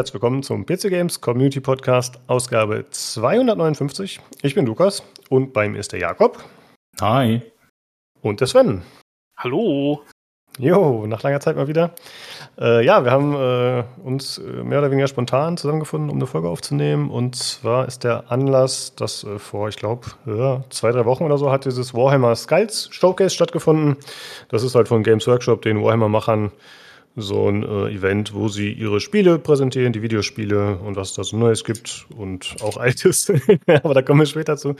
[0.00, 4.18] Herzlich willkommen zum PC Games Community Podcast, Ausgabe 259.
[4.40, 6.42] Ich bin Lukas und bei mir ist der Jakob.
[7.02, 7.42] Hi.
[8.22, 8.80] Und der Sven.
[9.36, 10.02] Hallo.
[10.58, 11.90] Jo, nach langer Zeit mal wieder.
[12.58, 16.48] Äh, ja, wir haben äh, uns äh, mehr oder weniger spontan zusammengefunden, um eine Folge
[16.48, 17.10] aufzunehmen.
[17.10, 21.36] Und zwar ist der Anlass, dass äh, vor, ich glaube, ja, zwei, drei Wochen oder
[21.36, 23.98] so hat dieses Warhammer Skulls Showcase stattgefunden.
[24.48, 26.52] Das ist halt von Games Workshop, den Warhammer-Machern,
[27.16, 31.36] so ein äh, Event, wo sie ihre Spiele präsentieren, die Videospiele und was da so
[31.36, 33.32] Neues gibt und auch Altes.
[33.66, 34.76] Aber da kommen wir später zu.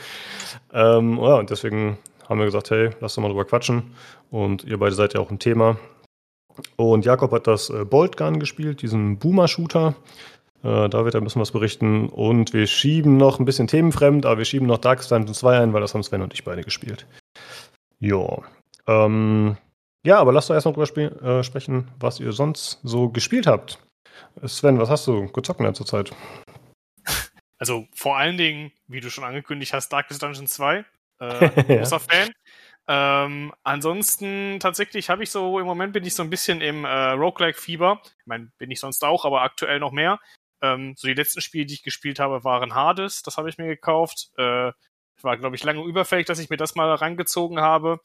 [0.73, 1.99] Ähm, ja, und deswegen
[2.29, 3.95] haben wir gesagt, hey, lass doch mal drüber quatschen.
[4.31, 5.79] Und ihr beide seid ja auch ein Thema.
[6.77, 9.95] Und Jakob hat das äh, Bolt Gun gespielt, diesen Boomer-Shooter.
[10.63, 12.09] Äh, da wird er ein bisschen was berichten.
[12.09, 15.73] Und wir schieben noch ein bisschen themenfremd, aber wir schieben noch Darkest Dungeon 2 ein,
[15.73, 17.07] weil das haben Sven und ich beide gespielt.
[17.99, 18.43] Jo.
[18.87, 19.57] Ähm,
[20.05, 23.79] ja, aber lasst doch erstmal drüber äh, sprechen, was ihr sonst so gespielt habt.
[24.45, 26.13] Sven, was hast du gezockt in letzter Zeit?
[27.59, 30.85] Also vor allen Dingen, wie du schon angekündigt hast, Darkest Dungeon 2.
[31.21, 32.01] Äh, großer.
[32.01, 32.31] Fan.
[32.89, 37.11] Ähm, ansonsten tatsächlich habe ich so, im Moment bin ich so ein bisschen im äh,
[37.11, 38.01] Roguelike-Fieber.
[38.03, 40.19] Ich meine, bin ich sonst auch, aber aktuell noch mehr.
[40.63, 43.67] Ähm, so die letzten Spiele, die ich gespielt habe, waren Hades, das habe ich mir
[43.67, 44.31] gekauft.
[44.37, 44.73] Äh,
[45.25, 48.01] war, glaube ich, lange überfällig, dass ich mir das mal rangezogen habe.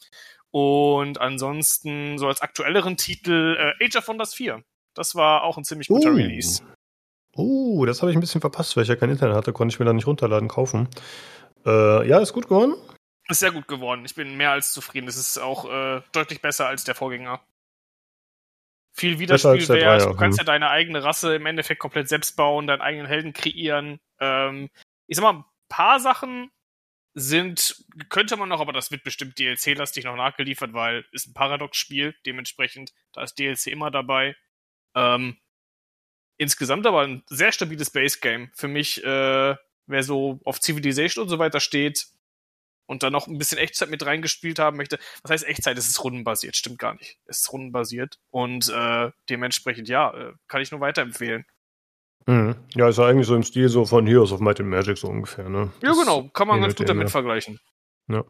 [0.51, 4.63] Und ansonsten, so als aktuelleren Titel, äh, Age of Wonders 4.
[4.93, 6.15] Das war auch ein ziemlich guter uh.
[6.15, 6.63] Release.
[7.35, 9.79] Oh, das habe ich ein bisschen verpasst, weil ich ja kein Internet hatte, konnte ich
[9.79, 10.87] mir da nicht runterladen, kaufen.
[11.65, 12.75] Äh, ja, ist gut geworden.
[13.27, 14.05] Ist sehr gut geworden.
[14.05, 15.07] Ich bin mehr als zufrieden.
[15.07, 17.41] Es ist auch äh, deutlich besser als der Vorgänger.
[18.93, 20.05] Viel Wiederspielwert.
[20.05, 23.99] Du kannst ja deine eigene Rasse im Endeffekt komplett selbst bauen, deinen eigenen Helden kreieren.
[24.21, 24.69] Ähm,
[25.07, 26.49] ich sag mal, ein paar Sachen
[27.15, 32.13] sind, könnte man noch, aber das wird bestimmt DLC-lastig noch nachgeliefert, weil ist ein Paradox-Spiel,
[32.25, 34.35] dementsprechend, da ist DLC immer dabei.
[34.95, 35.37] Ähm,
[36.37, 38.51] insgesamt aber ein sehr stabiles Base-Game.
[38.53, 39.55] Für mich, äh,
[39.87, 42.07] wer so auf Civilization und so weiter steht,
[42.87, 44.99] und dann noch ein bisschen Echtzeit mit reingespielt haben möchte.
[45.23, 45.77] Was heißt Echtzeit?
[45.77, 47.17] Es ist rundenbasiert, stimmt gar nicht.
[47.25, 51.45] Es ist rundenbasiert und äh, dementsprechend, ja, äh, kann ich nur weiterempfehlen.
[52.27, 52.55] Mhm.
[52.75, 55.07] Ja, ist ja eigentlich so im Stil so von Heroes of Might and Magic so
[55.07, 55.71] ungefähr, ne?
[55.81, 57.59] Ja, genau, kann man ganz gut damit vergleichen.
[58.07, 58.23] Ja.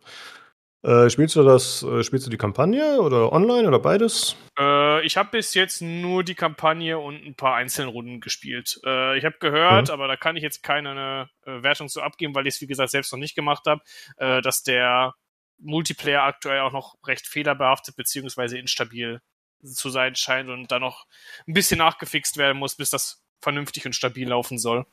[0.85, 4.35] Äh, spielst du das, äh, spielst du die Kampagne oder online oder beides?
[4.59, 8.79] Äh, ich habe bis jetzt nur die Kampagne und ein paar einzelne Runden gespielt.
[8.85, 9.94] Äh, ich habe gehört, mhm.
[9.94, 12.91] aber da kann ich jetzt keine äh, Wertung zu abgeben, weil ich es wie gesagt
[12.91, 13.81] selbst noch nicht gemacht habe,
[14.17, 15.16] äh, dass der
[15.57, 18.59] Multiplayer aktuell auch noch recht fehlerbehaftet bzw.
[18.59, 19.22] instabil
[19.63, 21.07] zu sein scheint und da noch
[21.47, 24.85] ein bisschen nachgefixt werden muss, bis das vernünftig und stabil laufen soll.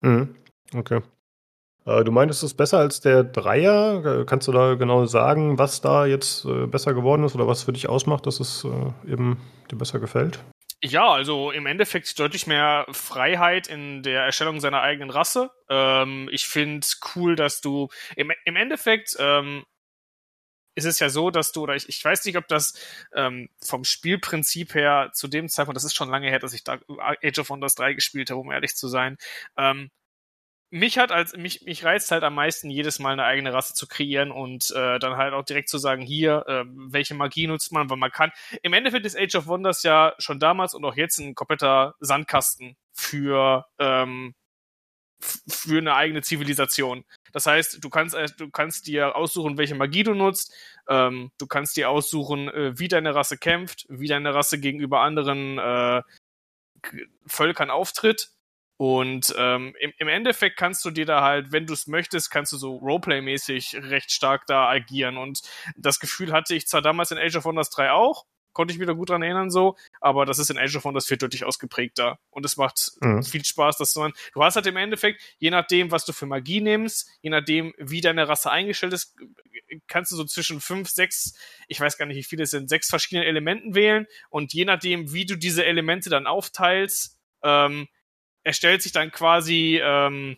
[0.00, 0.34] Mhm.
[0.74, 1.02] Okay.
[1.86, 4.20] Äh, du meintest es besser als der Dreier.
[4.20, 7.64] Äh, kannst du da genau sagen, was da jetzt äh, besser geworden ist oder was
[7.64, 8.66] für dich ausmacht, dass es
[9.06, 9.38] eben
[9.70, 10.40] dir besser gefällt?
[10.82, 15.50] Ja, also im Endeffekt deutlich mehr Freiheit in der Erstellung seiner eigenen Rasse.
[15.70, 19.64] Ähm, ich finde cool, dass du im, im Endeffekt ähm,
[20.74, 22.74] ist es ja so, dass du, oder ich, ich weiß nicht, ob das
[23.14, 26.78] ähm, vom Spielprinzip her zu dem Zeitpunkt, das ist schon lange her, dass ich da
[27.22, 29.16] Age of Wonders 3 gespielt habe, um ehrlich zu sein,
[29.56, 29.90] ähm,
[30.74, 33.86] mich hat als mich mich reizt halt am meisten jedes Mal eine eigene Rasse zu
[33.86, 37.88] kreieren und äh, dann halt auch direkt zu sagen hier äh, welche Magie nutzt man,
[37.90, 38.32] weil man kann.
[38.62, 42.76] Im Endeffekt ist Age of Wonders ja schon damals und auch jetzt ein kompletter Sandkasten
[42.92, 44.34] für ähm,
[45.20, 47.04] für eine eigene Zivilisation.
[47.34, 50.54] Das heißt, du kannst äh, du kannst dir aussuchen, welche Magie du nutzt.
[50.88, 55.58] Ähm, du kannst dir aussuchen, äh, wie deine Rasse kämpft, wie deine Rasse gegenüber anderen
[55.58, 56.02] äh,
[57.26, 58.30] Völkern auftritt
[58.76, 62.52] und ähm, im, im Endeffekt kannst du dir da halt, wenn du es möchtest, kannst
[62.52, 65.16] du so Roleplay-mäßig recht stark da agieren.
[65.16, 65.42] Und
[65.76, 68.86] das Gefühl hatte ich zwar damals in Age of Wonders 3 auch, konnte ich mich
[68.86, 72.18] da gut dran erinnern so, aber das ist in Age of Wonders 4 deutlich ausgeprägter.
[72.30, 73.22] Und es macht mhm.
[73.22, 76.60] viel Spaß, dass man, du hast halt im Endeffekt, je nachdem, was du für Magie
[76.62, 79.14] nimmst, je nachdem, wie deine Rasse eingestellt ist,
[79.88, 81.34] kannst du so zwischen fünf, sechs,
[81.68, 84.06] ich weiß gar nicht, wie viele es sind, sechs verschiedenen Elementen wählen.
[84.30, 87.88] Und je nachdem, wie du diese Elemente dann aufteilst, ähm,
[88.44, 90.36] erstellt sich dann quasi, ähm,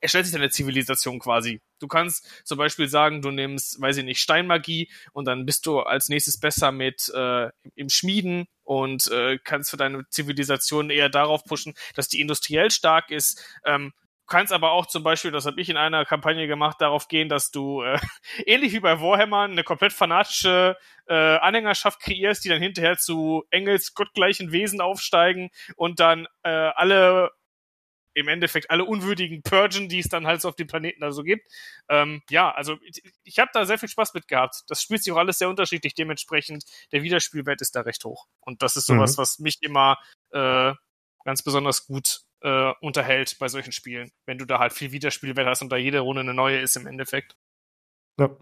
[0.00, 1.60] erstellt sich deine Zivilisation quasi.
[1.80, 5.80] Du kannst zum Beispiel sagen, du nimmst, weiß ich nicht, Steinmagie und dann bist du
[5.80, 11.44] als nächstes besser mit äh, im Schmieden und äh, kannst für deine Zivilisation eher darauf
[11.44, 13.44] pushen, dass die industriell stark ist.
[13.64, 13.92] Ähm,
[14.30, 17.50] kannst aber auch zum Beispiel, das habe ich in einer Kampagne gemacht, darauf gehen, dass
[17.50, 17.98] du äh,
[18.46, 23.92] ähnlich wie bei Warhammer eine komplett fanatische äh, Anhängerschaft kreierst, die dann hinterher zu Engels
[23.92, 27.30] gottgleichen Wesen aufsteigen und dann äh, alle
[28.20, 31.22] im Endeffekt alle unwürdigen Purgen, die es dann halt so auf dem Planeten da so
[31.22, 31.50] gibt.
[31.88, 34.62] Ähm, ja, also ich, ich habe da sehr viel Spaß mit gehabt.
[34.68, 35.94] Das spielt sich auch alles sehr unterschiedlich.
[35.94, 38.26] Dementsprechend, der Wiederspielwert ist da recht hoch.
[38.40, 39.22] Und das ist sowas, mhm.
[39.22, 39.98] was mich immer
[40.30, 40.72] äh,
[41.24, 45.62] ganz besonders gut äh, unterhält bei solchen Spielen, wenn du da halt viel Wiederspielwert hast
[45.62, 47.36] und da jede Runde eine neue ist im Endeffekt.
[48.18, 48.36] Ja.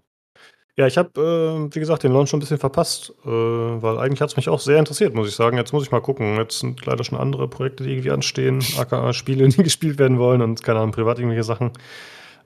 [0.78, 4.20] Ja, ich habe, äh, wie gesagt, den Launch schon ein bisschen verpasst, äh, weil eigentlich
[4.20, 5.56] hat es mich auch sehr interessiert, muss ich sagen.
[5.56, 6.36] Jetzt muss ich mal gucken.
[6.36, 10.40] Jetzt sind leider schon andere Projekte, die irgendwie anstehen, aka Spiele, die gespielt werden wollen
[10.40, 11.72] und keine Ahnung, privat irgendwelche Sachen.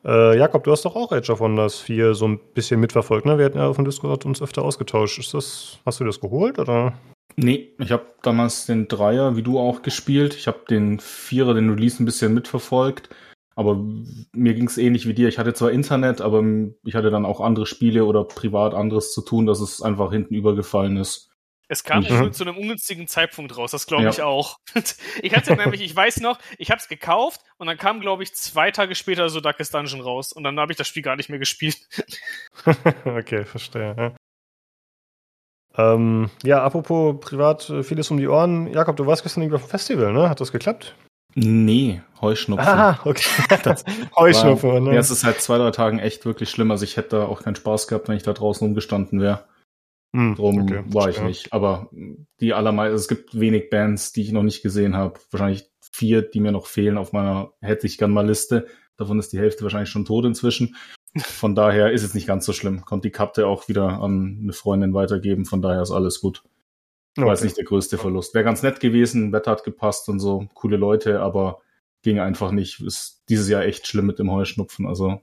[0.02, 3.36] Äh, Jakob, du hast doch auch Age of Wonders 4 so ein bisschen mitverfolgt, ne?
[3.36, 5.18] Wir hatten ja auf dem Discord uns öfter ausgetauscht.
[5.18, 6.94] Ist das, hast du das geholt oder?
[7.36, 10.34] Nee, ich habe damals den Dreier, wie du auch, gespielt.
[10.34, 13.10] Ich habe den Vierer, den Release ein bisschen mitverfolgt.
[13.54, 13.76] Aber
[14.32, 15.28] mir ging es ähnlich wie dir.
[15.28, 16.42] Ich hatte zwar Internet, aber
[16.84, 20.34] ich hatte dann auch andere Spiele oder privat anderes zu tun, dass es einfach hinten
[20.34, 21.32] übergefallen ist.
[21.68, 22.32] Es kam mhm.
[22.34, 24.10] zu einem ungünstigen Zeitpunkt raus, das glaube ja.
[24.10, 24.58] ich auch.
[25.22, 28.34] ich hatte nämlich, ich weiß noch, ich habe es gekauft und dann kam, glaube ich,
[28.34, 31.30] zwei Tage später so Darkest Dungeon raus und dann habe ich das Spiel gar nicht
[31.30, 31.78] mehr gespielt.
[33.06, 33.94] okay, verstehe.
[33.96, 35.94] Ja.
[35.94, 38.70] Ähm, ja, apropos privat äh, vieles um die Ohren.
[38.70, 40.28] Jakob, du warst gestern auf dem Festival, ne?
[40.28, 40.94] Hat das geklappt?
[41.34, 42.68] Nee, Heuschnupfen.
[42.68, 43.24] Ah, okay.
[44.16, 44.94] Heuschnupfen, war, ne?
[44.94, 46.70] Ja, es ist seit zwei, drei Tagen echt wirklich schlimm.
[46.70, 49.44] Also ich hätte da auch keinen Spaß gehabt, wenn ich da draußen umgestanden wäre.
[50.14, 51.24] Hm, Drum okay, war ich ja.
[51.24, 51.52] nicht.
[51.52, 51.90] Aber
[52.40, 55.18] die allermeisten, also es gibt wenig Bands, die ich noch nicht gesehen habe.
[55.30, 58.66] Wahrscheinlich vier, die mir noch fehlen auf meiner hätte ich gern mal Liste.
[58.96, 60.76] Davon ist die Hälfte wahrscheinlich schon tot inzwischen.
[61.16, 62.84] Von daher ist es nicht ganz so schlimm.
[62.84, 65.44] Konnte die Karte auch wieder an eine Freundin weitergeben.
[65.44, 66.42] Von daher ist alles gut.
[67.16, 67.26] Okay.
[67.26, 68.34] War jetzt nicht der größte Verlust.
[68.34, 71.60] Wäre ganz nett gewesen, Wetter hat gepasst und so, coole Leute, aber
[72.02, 72.80] ging einfach nicht.
[72.80, 75.20] Ist dieses Jahr echt schlimm mit dem Heuschnupfen, also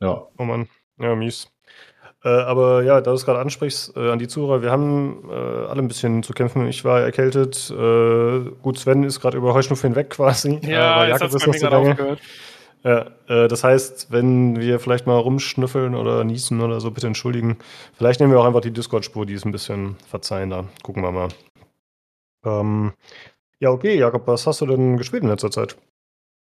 [0.00, 0.26] ja.
[0.38, 0.68] Oh Mann,
[0.98, 1.50] ja, mies.
[2.24, 5.32] Äh, aber ja, da du es gerade ansprichst, äh, an die Zuhörer, wir haben äh,
[5.32, 6.66] alle ein bisschen zu kämpfen.
[6.66, 7.70] Ich war erkältet.
[7.70, 10.60] Äh, gut, Sven ist gerade über Heuschnupfen hinweg quasi.
[10.62, 12.20] Ja, äh, jetzt hat es bei mir gerade aufgehört.
[12.84, 17.58] Ja, äh, das heißt, wenn wir vielleicht mal rumschnüffeln oder niesen oder so, bitte entschuldigen.
[17.94, 20.66] Vielleicht nehmen wir auch einfach die Discord-Spur, die ist ein bisschen verzeihender.
[20.82, 21.28] Gucken wir mal.
[22.44, 22.92] Ähm,
[23.58, 25.76] ja, okay, Jakob, was hast du denn gespielt in letzter Zeit?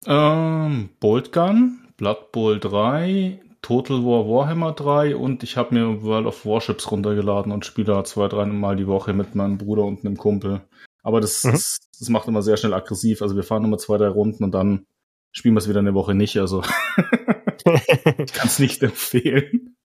[0.06, 6.26] Ähm, Bolt Gun, Blood Bowl 3, Total War Warhammer 3 und ich habe mir World
[6.26, 10.04] of Warships runtergeladen und spiele da zwei, drei Mal die Woche mit meinem Bruder und
[10.04, 10.62] einem Kumpel.
[11.02, 11.52] Aber das, mhm.
[11.52, 13.22] das, das macht immer sehr schnell aggressiv.
[13.22, 14.86] Also wir fahren immer zwei, drei Runden und dann
[15.34, 16.38] spielen wir es wieder eine Woche nicht.
[16.38, 16.62] Also
[18.18, 19.76] ich kann es nicht empfehlen.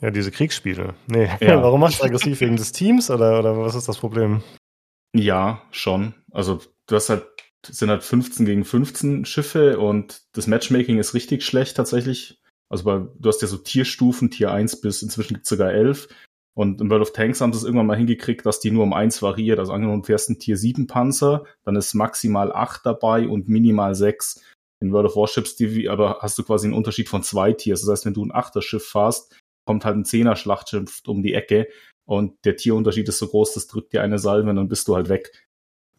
[0.00, 0.94] Ja, diese Kriegsspiele.
[1.06, 1.62] Nee, ja.
[1.62, 2.40] warum machst du aggressiv?
[2.40, 4.42] Wegen des Teams oder, oder was ist das Problem?
[5.14, 6.14] Ja, schon.
[6.30, 7.26] Also du hast halt,
[7.66, 12.40] sind halt 15 gegen 15 Schiffe und das Matchmaking ist richtig schlecht tatsächlich.
[12.70, 16.08] Also bei, du hast ja so Tierstufen, Tier 1 bis inzwischen gibt es sogar 11.
[16.58, 18.92] Und in World of Tanks haben sie es irgendwann mal hingekriegt, dass die nur um
[18.92, 19.60] eins variiert.
[19.60, 23.94] Also angenommen, du fährst einen Tier 7 Panzer, dann ist maximal 8 dabei und minimal
[23.94, 24.42] 6.
[24.80, 27.82] In World of Warships die, aber hast du quasi einen Unterschied von zwei Tiers.
[27.82, 31.34] Das heißt, wenn du ein 8er Schiff fährst, kommt halt ein 10er Schlachtschiff um die
[31.34, 31.68] Ecke
[32.08, 34.96] und der Tierunterschied ist so groß, das drückt dir eine Salve und dann bist du
[34.96, 35.30] halt weg.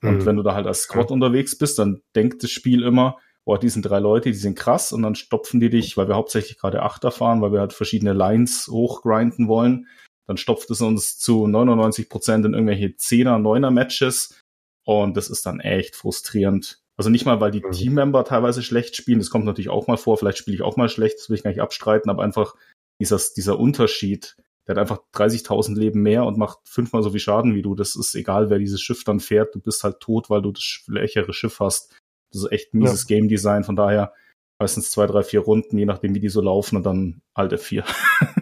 [0.02, 0.26] Und mhm.
[0.26, 3.70] wenn du da halt als Squad unterwegs bist, dann denkt das Spiel immer, boah, die
[3.70, 6.84] sind drei Leute, die sind krass und dann stopfen die dich, weil wir hauptsächlich gerade
[6.84, 9.88] Achter fahren, weil wir halt verschiedene Lines hochgrinden wollen
[10.30, 14.40] dann stopft es uns zu 99 Prozent in irgendwelche 10er, 9er Matches
[14.86, 16.84] und das ist dann echt frustrierend.
[16.98, 17.72] Also nicht mal, weil die mhm.
[17.72, 20.88] Teammember teilweise schlecht spielen, das kommt natürlich auch mal vor, vielleicht spiele ich auch mal
[20.88, 22.54] schlecht, das will ich gar nicht abstreiten, aber einfach
[23.02, 24.36] dieser, dieser Unterschied,
[24.68, 27.74] der hat einfach 30.000 Leben mehr und macht fünfmal so viel Schaden wie du.
[27.74, 29.56] Das ist egal, wer dieses Schiff dann fährt.
[29.56, 31.98] Du bist halt tot, weil du das schwächere Schiff hast.
[32.32, 33.16] Das ist echt mieses ja.
[33.16, 33.64] Game Design.
[33.64, 34.14] Von daher
[34.60, 37.84] meistens zwei, drei, vier Runden, je nachdem, wie die so laufen und dann alte vier.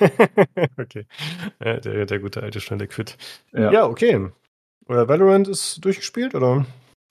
[0.78, 1.06] okay.
[1.64, 3.16] Ja, der, der gute alte schnelle Quit.
[3.52, 4.30] Ja, ja okay.
[4.88, 6.66] Oder Valorant ist durchgespielt, oder?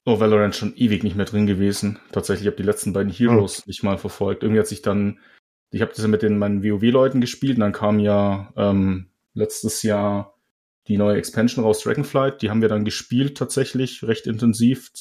[0.05, 1.99] Oh, Valorant schon ewig nicht mehr drin gewesen.
[2.11, 3.63] Tatsächlich, ich habe die letzten beiden Heroes hm.
[3.67, 4.43] nicht mal verfolgt.
[4.43, 5.19] Irgendwie hat sich dann,
[5.71, 10.35] ich habe das mit den meinen WoW-Leuten gespielt und dann kam ja ähm, letztes Jahr
[10.87, 12.41] die neue Expansion raus, Dragonflight.
[12.41, 14.91] Die haben wir dann gespielt tatsächlich, recht intensiv,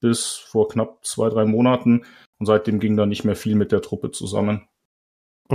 [0.00, 2.04] bis vor knapp zwei, drei Monaten.
[2.38, 4.68] Und seitdem ging da nicht mehr viel mit der Truppe zusammen.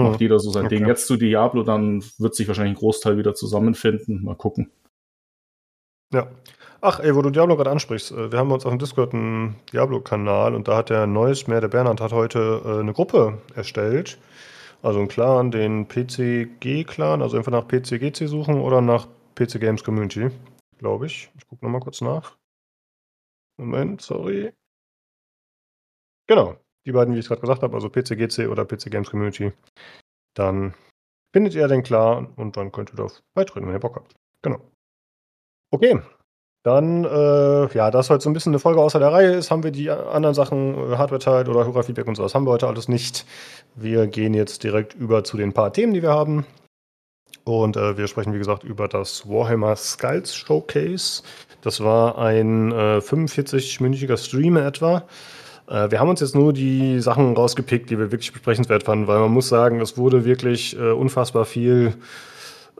[0.03, 0.77] Macht jeder so sein okay.
[0.77, 0.87] Ding.
[0.87, 4.23] Jetzt zu Diablo, dann wird sich wahrscheinlich ein Großteil wieder zusammenfinden.
[4.23, 4.71] Mal gucken.
[6.13, 6.27] Ja.
[6.81, 9.55] Ach, ey, wo du Diablo gerade ansprichst, äh, wir haben uns auf dem Discord einen
[9.73, 14.19] Diablo-Kanal und da hat der Neues mehr, der Bernhard, hat heute äh, eine Gruppe erstellt.
[14.83, 20.29] Also einen Clan, den PCG-Clan, also einfach nach PCGC suchen oder nach PC Games Community,
[20.77, 21.31] glaube ich.
[21.37, 22.37] Ich gucke nochmal kurz nach.
[23.57, 24.53] Moment, sorry.
[26.27, 29.51] Genau die beiden, wie ich es gerade gesagt habe, also PCGC oder PC Games Community,
[30.33, 30.73] dann
[31.33, 34.15] findet ihr den klar und dann könnt ihr da beitreten, wenn ihr Bock habt.
[34.41, 34.59] Genau.
[35.71, 35.99] Okay.
[36.63, 39.63] Dann, äh, ja, das heute so ein bisschen eine Folge außer der Reihe ist, haben
[39.63, 42.87] wir die anderen Sachen, äh, Hardware-Teil oder Hörerfeedback und so, das haben wir heute alles
[42.87, 43.25] nicht.
[43.75, 46.43] Wir gehen jetzt direkt über zu den paar Themen, die wir haben.
[47.43, 51.21] Und äh, wir sprechen, wie gesagt, über das Warhammer Skulls Showcase.
[51.61, 55.03] Das war ein äh, 45-minütiger Stream etwa.
[55.67, 59.19] Äh, wir haben uns jetzt nur die Sachen rausgepickt, die wir wirklich besprechenswert fanden, weil
[59.19, 61.93] man muss sagen, es wurde wirklich äh, unfassbar viel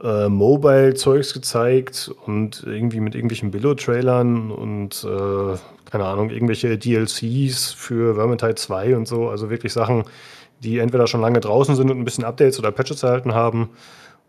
[0.01, 5.57] äh, Mobile-Zeugs gezeigt und irgendwie mit irgendwelchen Billo-Trailern und äh,
[5.89, 9.29] keine Ahnung, irgendwelche DLCs für Vermintide 2 und so.
[9.29, 10.03] Also wirklich Sachen,
[10.63, 13.69] die entweder schon lange draußen sind und ein bisschen Updates oder Patches erhalten haben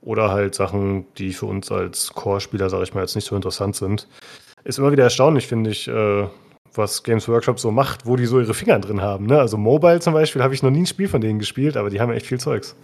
[0.03, 3.75] oder halt Sachen, die für uns als Core-Spieler, sage ich mal, jetzt nicht so interessant
[3.75, 4.07] sind.
[4.63, 6.27] Ist immer wieder erstaunlich, finde ich, äh,
[6.79, 9.27] was Games Workshop so macht, wo die so ihre Finger drin haben.
[9.27, 9.39] Ne?
[9.39, 12.01] Also Mobile zum Beispiel habe ich noch nie ein Spiel von denen gespielt, aber die
[12.01, 12.77] haben echt viel Zeugs.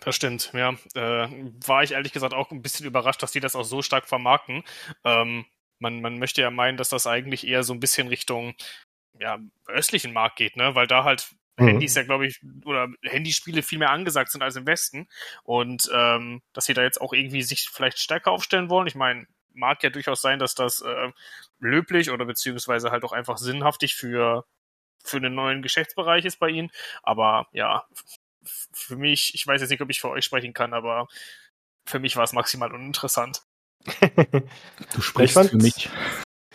[0.00, 0.74] Das stimmt, ja.
[0.94, 1.28] Äh,
[1.66, 4.62] war ich ehrlich gesagt auch ein bisschen überrascht, dass die das auch so stark vermarkten.
[5.02, 5.46] Ähm,
[5.78, 8.54] man, man möchte ja meinen, dass das eigentlich eher so ein bisschen Richtung
[9.18, 10.74] ja, östlichen Markt geht, ne?
[10.74, 11.68] Weil da halt mhm.
[11.68, 15.08] Handys ja, glaube ich, oder Handyspiele viel mehr angesagt sind als im Westen.
[15.42, 18.86] Und ähm, dass sie da jetzt auch irgendwie sich vielleicht stärker aufstellen wollen.
[18.86, 21.12] Ich meine, mag ja durchaus sein, dass das äh,
[21.60, 24.44] löblich oder beziehungsweise halt auch einfach sinnhaftig für,
[25.02, 26.70] für einen neuen Geschäftsbereich ist bei ihnen.
[27.02, 27.84] Aber ja,
[28.72, 31.08] für mich, ich weiß jetzt nicht, ob ich für euch sprechen kann, aber
[31.86, 33.42] für mich war es maximal uninteressant.
[34.94, 35.90] du sprichst für mich.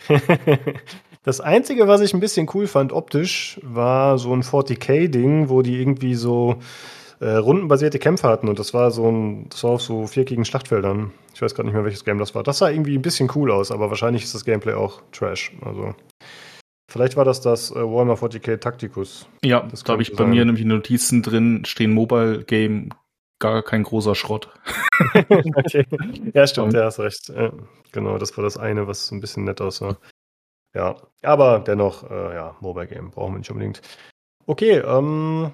[1.23, 5.79] das Einzige, was ich ein bisschen cool fand optisch, war so ein 40k-Ding, wo die
[5.79, 6.59] irgendwie so
[7.19, 11.11] äh, rundenbasierte Kämpfe hatten und das war so ein, das war auf so viereckigen Schlachtfeldern.
[11.33, 12.43] Ich weiß gerade nicht mehr, welches Game das war.
[12.43, 15.51] Das sah irgendwie ein bisschen cool aus, aber wahrscheinlich ist das Gameplay auch Trash.
[15.61, 15.95] Also
[16.89, 19.27] vielleicht war das das äh, Warhammer 40k Tacticus.
[19.43, 22.89] Ja, das da habe ich bei mir nämlich Notizen drin stehen Mobile Game
[23.39, 24.49] gar kein großer Schrott.
[25.55, 25.85] okay.
[26.33, 27.29] Ja, stimmt, ja, hast recht.
[27.29, 27.51] Ja,
[27.91, 29.97] genau, das war das eine, was so ein bisschen nett aussah.
[30.75, 33.81] Ja, aber dennoch, äh, ja, Mobile Game brauchen wir nicht unbedingt.
[34.45, 35.51] Okay, ähm,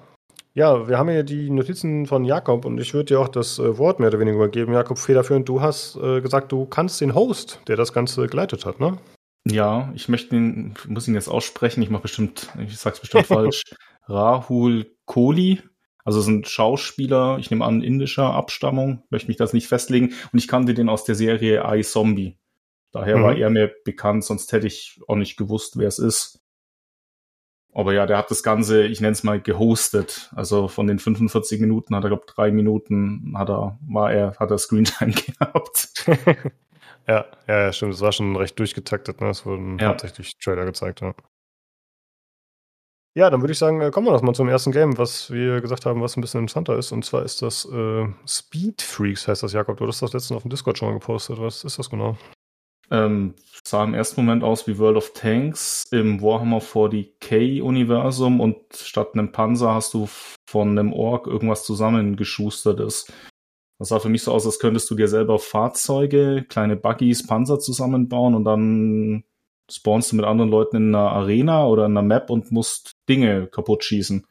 [0.56, 3.76] ja, wir haben hier die Notizen von Jakob und ich würde dir auch das äh,
[3.76, 4.72] Wort mehr oder weniger übergeben.
[4.72, 8.80] Jakob, federführend, du hast äh, gesagt, du kannst den Host, der das Ganze geleitet hat,
[8.80, 8.96] ne?
[9.44, 13.64] Ja, ich möchte ihn, muss ihn jetzt aussprechen, ich mache bestimmt, ich sag's bestimmt falsch.
[14.08, 15.60] Rahul Kohli,
[16.04, 20.14] also ist ein Schauspieler, ich nehme an, indischer Abstammung, möchte mich das nicht festlegen.
[20.32, 22.38] Und ich kannte den aus der Serie iZombie.
[22.92, 23.22] Daher mhm.
[23.22, 26.40] war er mir bekannt, sonst hätte ich auch nicht gewusst, wer es ist.
[27.76, 30.30] Aber ja, der hat das Ganze, ich nenne es mal, gehostet.
[30.34, 34.50] Also von den 45 Minuten hat er, glaube drei Minuten hat er, war er, hat
[34.50, 36.06] er Screentime gehabt.
[37.06, 37.92] ja, ja, stimmt.
[37.92, 39.28] Das war schon recht durchgetaktet, ne?
[39.28, 39.88] Es wurden ja.
[39.88, 41.12] hauptsächlich Trailer gezeigt, ja.
[43.14, 45.60] Ja, dann würde ich sagen, äh, kommen wir noch mal zum ersten Game, was wir
[45.60, 46.92] gesagt haben, was ein bisschen interessanter ist.
[46.92, 49.76] Und zwar ist das äh, Speed Freaks, heißt das, Jakob.
[49.76, 51.38] Du hast das letztens auf dem Discord schon mal gepostet.
[51.38, 52.16] Was ist das genau?
[52.90, 53.34] Ähm,
[53.66, 59.32] sah im ersten Moment aus wie World of Tanks im Warhammer 40k-Universum und statt einem
[59.32, 60.08] Panzer hast du
[60.46, 63.12] von einem Ork irgendwas zusammengeschustertes.
[63.78, 67.58] Das sah für mich so aus, als könntest du dir selber Fahrzeuge, kleine Buggies, Panzer
[67.58, 69.24] zusammenbauen und dann
[69.70, 73.48] spawnst du mit anderen Leuten in einer Arena oder in einer Map und musst Dinge
[73.48, 74.26] kaputt schießen.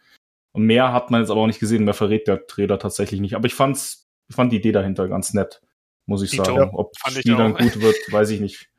[0.53, 3.35] Und mehr hat man jetzt aber auch nicht gesehen, mehr verrät der Trailer tatsächlich nicht.
[3.35, 5.62] Aber ich fand's, ich fand die Idee dahinter ganz nett
[6.05, 6.55] muss ich sagen.
[6.55, 8.69] Ja, Ob das Spiel dann gut wird, weiß ich nicht.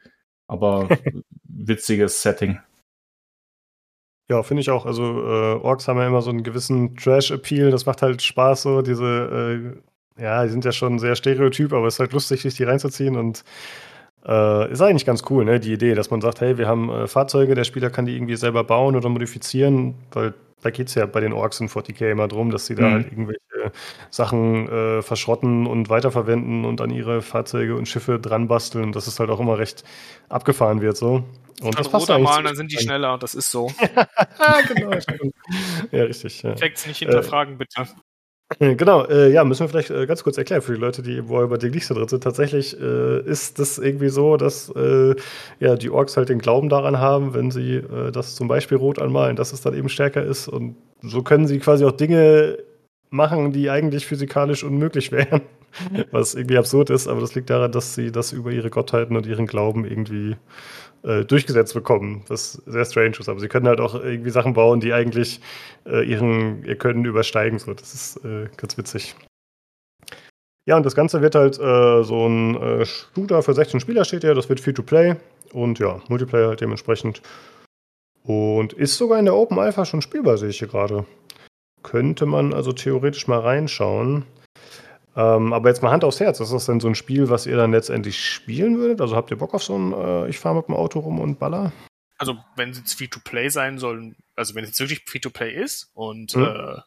[0.47, 0.89] Aber
[1.45, 2.59] witziges Setting.
[4.29, 4.87] Ja, finde ich auch.
[4.87, 7.71] Also äh, Orks haben ja immer so einen gewissen Trash-Appeal.
[7.71, 8.83] Das macht halt Spaß so.
[8.83, 9.81] Diese,
[10.19, 12.65] äh, ja, die sind ja schon sehr stereotyp, aber es ist halt lustig, sich die
[12.65, 13.45] reinzuziehen und
[14.27, 15.61] äh, ist eigentlich ganz cool, ne?
[15.61, 18.37] Die Idee, dass man sagt, hey, wir haben äh, Fahrzeuge, der Spieler kann die irgendwie
[18.37, 22.27] selber bauen oder modifizieren, weil da geht es ja bei den Orks in 40k immer
[22.27, 22.93] drum, dass sie da mhm.
[22.93, 23.41] halt irgendwelche
[24.11, 28.93] Sachen äh, verschrotten und weiterverwenden und an ihre Fahrzeuge und Schiffe dran basteln.
[28.93, 29.85] dass es halt auch immer recht
[30.29, 31.25] abgefahren wird so.
[31.63, 33.73] Und das passt malen, dann sind die schneller, das ist so.
[34.69, 34.91] genau,
[35.91, 36.43] ja, richtig.
[36.43, 36.55] Ja.
[36.55, 37.87] Facts nicht hinterfragen, äh, bitte.
[38.61, 41.43] Genau, äh, ja, müssen wir vielleicht äh, ganz kurz erklären für die Leute, die wo
[41.43, 42.23] über die nicht so drin sind.
[42.23, 45.17] Tatsächlich äh, ist das irgendwie so, dass äh,
[45.59, 49.01] ja, die Orks halt den Glauben daran haben, wenn sie äh, das zum Beispiel rot
[49.01, 50.47] anmalen, dass es dann eben stärker ist.
[50.47, 52.59] Und so können sie quasi auch Dinge
[53.17, 55.43] machen, die eigentlich physikalisch unmöglich wären.
[56.11, 59.27] Was irgendwie absurd ist, aber das liegt daran, dass sie das über ihre Gottheiten und
[59.27, 60.37] ihren Glauben irgendwie
[61.03, 63.29] äh, durchgesetzt bekommen, was sehr strange ist.
[63.29, 65.41] Aber sie können halt auch irgendwie Sachen bauen, die eigentlich
[65.85, 67.59] äh, ihren, ihr Können übersteigen.
[67.59, 69.15] So, das ist äh, ganz witzig.
[70.67, 74.25] Ja, und das Ganze wird halt äh, so ein äh, Shooter für 16 Spieler steht
[74.25, 75.15] ja, das wird Free-to-Play
[75.53, 77.23] und ja, Multiplayer halt dementsprechend.
[78.25, 81.07] Und ist sogar in der Open Alpha schon spielbar, sehe ich hier gerade.
[81.87, 84.25] Könnte man also theoretisch mal reinschauen.
[85.15, 87.57] Ähm, aber jetzt mal Hand aufs Herz, ist das denn so ein Spiel, was ihr
[87.57, 89.01] dann letztendlich spielen würdet?
[89.01, 91.39] Also habt ihr Bock auf so ein, äh, ich fahre mit dem Auto rum und
[91.39, 91.71] baller?
[92.19, 96.35] Also wenn es jetzt Free-to-Play sein soll, also wenn es jetzt wirklich Free-to-Play ist und
[96.35, 96.43] mhm.
[96.43, 96.81] äh,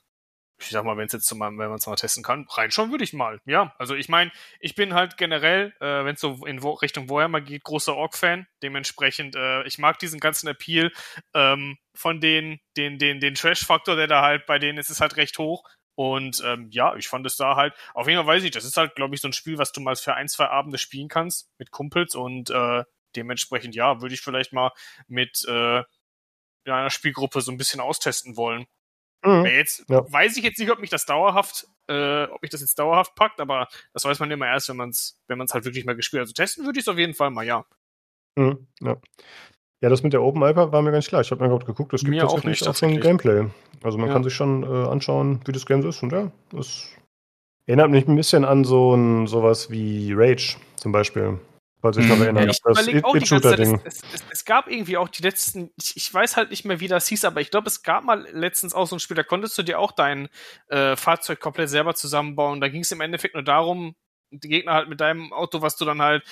[0.59, 3.03] ich sag mal, wenn es jetzt mal, wenn man es mal testen kann, reinschauen würde
[3.03, 3.39] ich mal.
[3.45, 7.09] Ja, also ich meine, ich bin halt generell, äh, wenn es so in Wo Richtung
[7.09, 8.47] Warhammer geht, großer Orc-Fan.
[8.61, 10.91] Dementsprechend, äh, ich mag diesen ganzen Appeal
[11.33, 15.17] ähm, von den, den, den, den Trash-Faktor, der da halt bei denen ist, ist halt
[15.17, 15.63] recht hoch.
[15.95, 18.77] Und ähm, ja, ich fand es da halt, auf jeden Fall weiß ich, das ist
[18.77, 21.49] halt, glaube ich, so ein Spiel, was du mal für ein, zwei Abende spielen kannst
[21.57, 22.83] mit Kumpels und äh,
[23.17, 24.71] dementsprechend, ja, würde ich vielleicht mal
[25.07, 25.83] mit äh,
[26.65, 28.65] einer Spielgruppe so ein bisschen austesten wollen.
[29.23, 29.45] Mhm.
[29.45, 30.11] Jetzt ja.
[30.11, 33.41] weiß ich jetzt nicht, ob mich das dauerhaft, äh, ob mich das jetzt dauerhaft packt,
[33.41, 35.95] aber das weiß man immer erst, wenn man es, wenn man es halt wirklich mal
[35.95, 36.23] gespielt hat.
[36.25, 37.65] Also testen würde ich es auf jeden Fall mal, ja.
[38.35, 38.97] Mhm, ja.
[39.81, 41.21] Ja, das mit der Open Alpha war mir ganz klar.
[41.21, 43.47] Ich habe mir gerade geguckt, das gibt mir auch nicht auch schon Gameplay.
[43.81, 44.13] Also man ja.
[44.13, 46.03] kann sich schon äh, anschauen, wie das Game so ist.
[46.03, 46.87] Und ja, das
[47.65, 51.39] erinnert mich ein bisschen an so ein sowas wie Rage zum Beispiel.
[51.81, 52.23] Falls ich noch mhm.
[52.23, 52.49] erinnere.
[52.49, 55.95] Ich das auch die ganze Zeit, es, es, es, gab irgendwie auch die letzten, ich,
[55.95, 58.73] ich, weiß halt nicht mehr, wie das hieß, aber ich glaube, es gab mal letztens
[58.73, 60.27] auch so ein Spiel, da konntest du dir auch dein
[60.67, 62.59] äh, Fahrzeug komplett selber zusammenbauen.
[62.59, 63.95] Da ging es im Endeffekt nur darum,
[64.31, 66.23] die Gegner halt mit deinem Auto, was du dann halt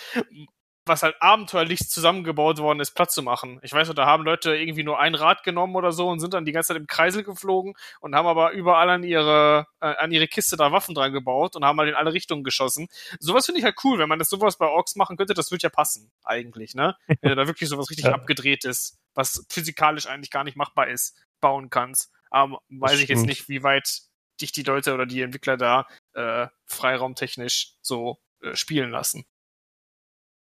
[0.88, 3.60] was halt abenteuerlich zusammengebaut worden ist, Platz zu machen.
[3.63, 6.34] Ich weiß noch, da haben Leute irgendwie nur ein Rad genommen oder so und sind
[6.34, 10.12] dann die ganze Zeit im Kreisel geflogen und haben aber überall an ihre, äh, an
[10.12, 12.88] ihre Kiste da Waffen dran gebaut und haben halt in alle Richtungen geschossen.
[13.20, 15.63] Sowas finde ich halt cool, wenn man das sowas bei Orks machen könnte, das würde
[15.63, 16.96] ja passen, eigentlich, ne?
[17.22, 18.13] Wenn du da wirklich sowas richtig ja.
[18.13, 22.12] abgedreht ist, was physikalisch eigentlich gar nicht machbar ist, bauen kannst.
[22.29, 24.01] Aber weiß ich jetzt nicht, wie weit
[24.41, 29.25] dich die Leute oder die Entwickler da äh, freiraumtechnisch so äh, spielen lassen.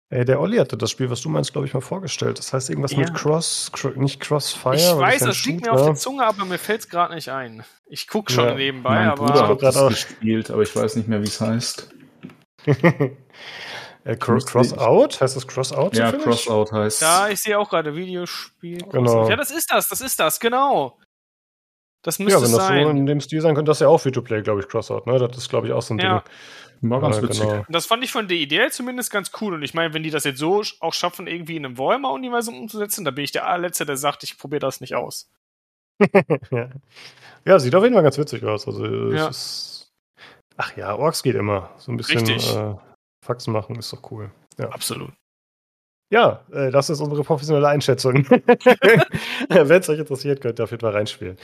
[0.09, 2.37] Ey, der Olli hatte das Spiel, was du meinst, glaube ich, mal vorgestellt.
[2.37, 2.99] Das heißt irgendwas ja.
[2.99, 4.75] mit Cross, cr nicht Crossfire.
[4.75, 7.63] Ich weiß, es liegt mir auf der Zunge, aber mir fällt es gerade nicht ein.
[7.87, 8.55] Ich gucke schon ja.
[8.55, 9.25] nebenbei, mein aber.
[9.25, 11.89] Bruder hat das gespielt, aber ich weiß nicht mehr, wie es heißt.
[12.67, 15.21] äh, Cross, Cross Out?
[15.21, 15.97] Heißt das Cross Out?
[15.97, 17.01] Ja, Cross Out heißt.
[17.01, 18.83] Ja, ich sehe auch gerade Videospiel.
[18.91, 19.27] Genau.
[19.27, 20.99] Ja, das ist das, das ist das, genau.
[22.05, 22.83] Das müsste ja, wenn das sein.
[22.83, 25.07] so in dem Stil sein könnte, das ja auch Free-to-Play, glaube ich, Cross Out.
[25.07, 25.17] Ne?
[25.17, 26.19] Das ist, glaube ich, auch so ein ja.
[26.19, 26.91] Ding.
[26.91, 27.41] War ganz ja, witzig.
[27.41, 27.65] Genau.
[27.67, 29.55] Das fand ich von der Idee zumindest ganz cool.
[29.55, 33.05] Und ich meine, wenn die das jetzt so auch schaffen, irgendwie in einem Warhammer-Universum umzusetzen,
[33.05, 35.31] da bin ich der allerletzte, der sagt, ich probiere das nicht aus.
[36.51, 36.69] ja.
[37.43, 37.57] ja.
[37.57, 38.67] sieht auf jeden Fall ganz witzig aus.
[38.67, 39.27] Also, ja.
[39.27, 39.91] Ist,
[40.57, 41.71] ach ja, Orks geht immer.
[41.77, 42.75] So ein bisschen äh,
[43.25, 44.29] Faxen machen ist doch cool.
[44.59, 44.69] Ja.
[44.69, 45.11] Absolut.
[46.15, 48.25] Ja, äh, das ist unsere professionelle Einschätzung.
[49.49, 51.35] Wenn es euch interessiert, könnt ihr auf jeden Fall reinspielen.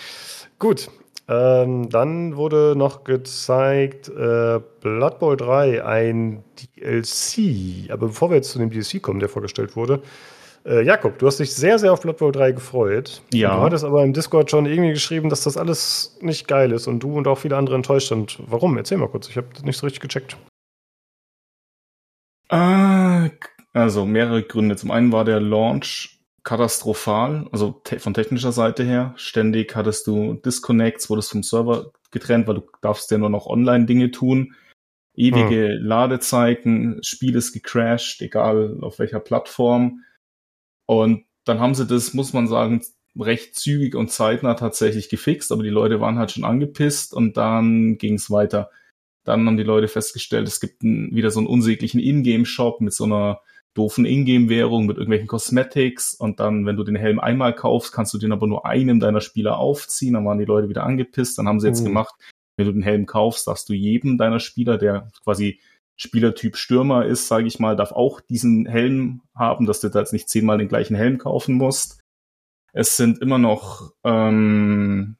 [0.59, 0.89] Gut,
[1.27, 7.91] ähm, dann wurde noch gezeigt äh, Blood Bowl 3, ein DLC.
[7.91, 10.01] Aber bevor wir jetzt zu dem DLC kommen, der vorgestellt wurde,
[10.65, 13.23] äh, Jakob, du hast dich sehr, sehr auf Blood Bowl 3 gefreut.
[13.33, 13.57] Ja.
[13.57, 17.01] Du hattest aber im Discord schon irgendwie geschrieben, dass das alles nicht geil ist und
[17.03, 18.39] du und auch viele andere enttäuscht sind.
[18.47, 18.77] Warum?
[18.77, 20.37] Erzähl mal kurz, ich habe das nicht so richtig gecheckt.
[22.51, 23.00] Äh,
[23.73, 24.75] also mehrere Gründe.
[24.75, 29.13] Zum einen war der Launch katastrophal, also te von technischer Seite her.
[29.15, 34.11] Ständig hattest du Disconnects, wurdest vom Server getrennt, weil du darfst ja nur noch Online-Dinge
[34.11, 34.55] tun.
[35.13, 35.85] Ewige hm.
[35.85, 40.03] Ladezeiten, Spiel ist gecrashed, egal auf welcher Plattform.
[40.85, 42.81] Und dann haben sie das, muss man sagen,
[43.19, 47.97] recht zügig und zeitnah tatsächlich gefixt, aber die Leute waren halt schon angepisst und dann
[47.97, 48.69] ging es weiter.
[49.23, 53.03] Dann haben die Leute festgestellt, es gibt einen, wieder so einen unsäglichen Ingame-Shop mit so
[53.03, 53.41] einer
[53.73, 58.17] doofen Ingame-Währung mit irgendwelchen Cosmetics und dann, wenn du den Helm einmal kaufst, kannst du
[58.17, 60.13] den aber nur einem deiner Spieler aufziehen.
[60.13, 61.37] Dann waren die Leute wieder angepisst.
[61.37, 61.85] Dann haben sie jetzt mhm.
[61.85, 62.15] gemacht,
[62.57, 65.59] wenn du den Helm kaufst, darfst du jedem deiner Spieler, der quasi
[65.95, 70.13] Spielertyp Stürmer ist, sage ich mal, darf auch diesen Helm haben, dass du da jetzt
[70.13, 72.01] nicht zehnmal den gleichen Helm kaufen musst.
[72.73, 75.17] Es sind immer noch ähm,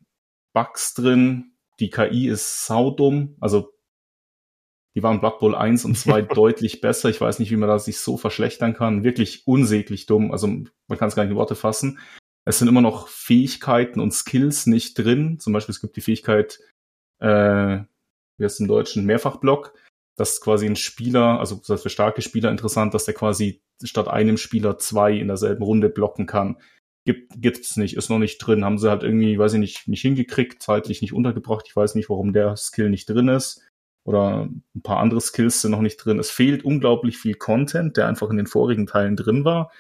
[0.54, 1.54] Bugs drin.
[1.80, 3.36] Die KI ist saudumm.
[3.40, 3.72] Also
[4.96, 7.10] die waren Blood Bowl 1 und 2 deutlich besser.
[7.10, 9.04] Ich weiß nicht, wie man das sich so verschlechtern kann.
[9.04, 10.32] Wirklich unsäglich dumm.
[10.32, 12.00] Also man kann es gar nicht in Worte fassen.
[12.46, 15.40] Es sind immer noch Fähigkeiten und Skills nicht drin.
[15.40, 16.60] Zum Beispiel, es gibt die Fähigkeit,
[17.20, 17.80] äh,
[18.38, 19.74] wie heißt es im Deutschen, Mehrfachblock.
[20.18, 23.62] Das ist quasi ein Spieler, also das heißt für starke Spieler interessant, dass der quasi
[23.82, 26.58] statt einem Spieler zwei in derselben Runde blocken kann.
[27.06, 28.66] Gibt, gibt's nicht, ist noch nicht drin.
[28.66, 31.66] Haben sie halt irgendwie, weiß ich nicht, nicht hingekriegt, zeitlich nicht untergebracht.
[31.68, 33.71] Ich weiß nicht, warum der Skill nicht drin ist
[34.04, 36.20] oder ein paar andere Skills sind noch nicht drin.
[36.20, 39.72] Es fehlt unglaublich viel Content, der einfach in den vorigen Teilen drin war.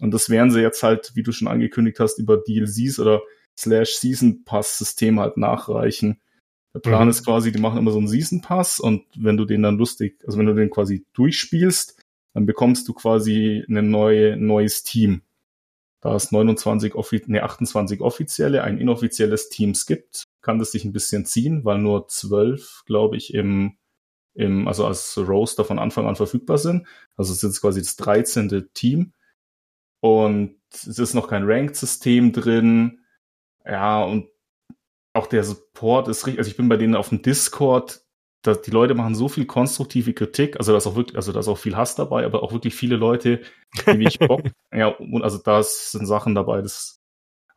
[0.00, 3.22] Und das werden sie jetzt halt, wie du schon angekündigt hast, über DLCs oder
[3.58, 6.20] Slash Season Pass System halt nachreichen.
[6.74, 7.10] Der Plan mhm.
[7.10, 10.22] ist quasi, die machen immer so einen Season Pass und wenn du den dann lustig,
[10.26, 12.00] also wenn du den quasi durchspielst,
[12.34, 15.22] dann bekommst du quasi ein neue, neues Team.
[16.00, 16.94] Da es 29,
[17.26, 22.08] nee, 28 offizielle, ein inoffizielles Teams gibt, kann das sich ein bisschen ziehen, weil nur
[22.08, 23.76] zwölf, glaube ich, im,
[24.32, 26.86] im, also als Roster von Anfang an verfügbar sind.
[27.18, 28.70] Also es ist jetzt quasi das 13.
[28.72, 29.12] Team.
[30.00, 33.00] Und es ist noch kein Ranked-System drin.
[33.66, 34.30] Ja, und
[35.12, 38.00] auch der Support ist richtig, also ich bin bei denen auf dem Discord,
[38.40, 41.40] da, die Leute machen so viel konstruktive Kritik, also da ist auch wirklich, also da
[41.40, 43.42] ist auch viel Hass dabei, aber auch wirklich viele Leute,
[43.86, 44.40] die wie ich Bock,
[44.72, 46.97] ja, und also da sind Sachen dabei, das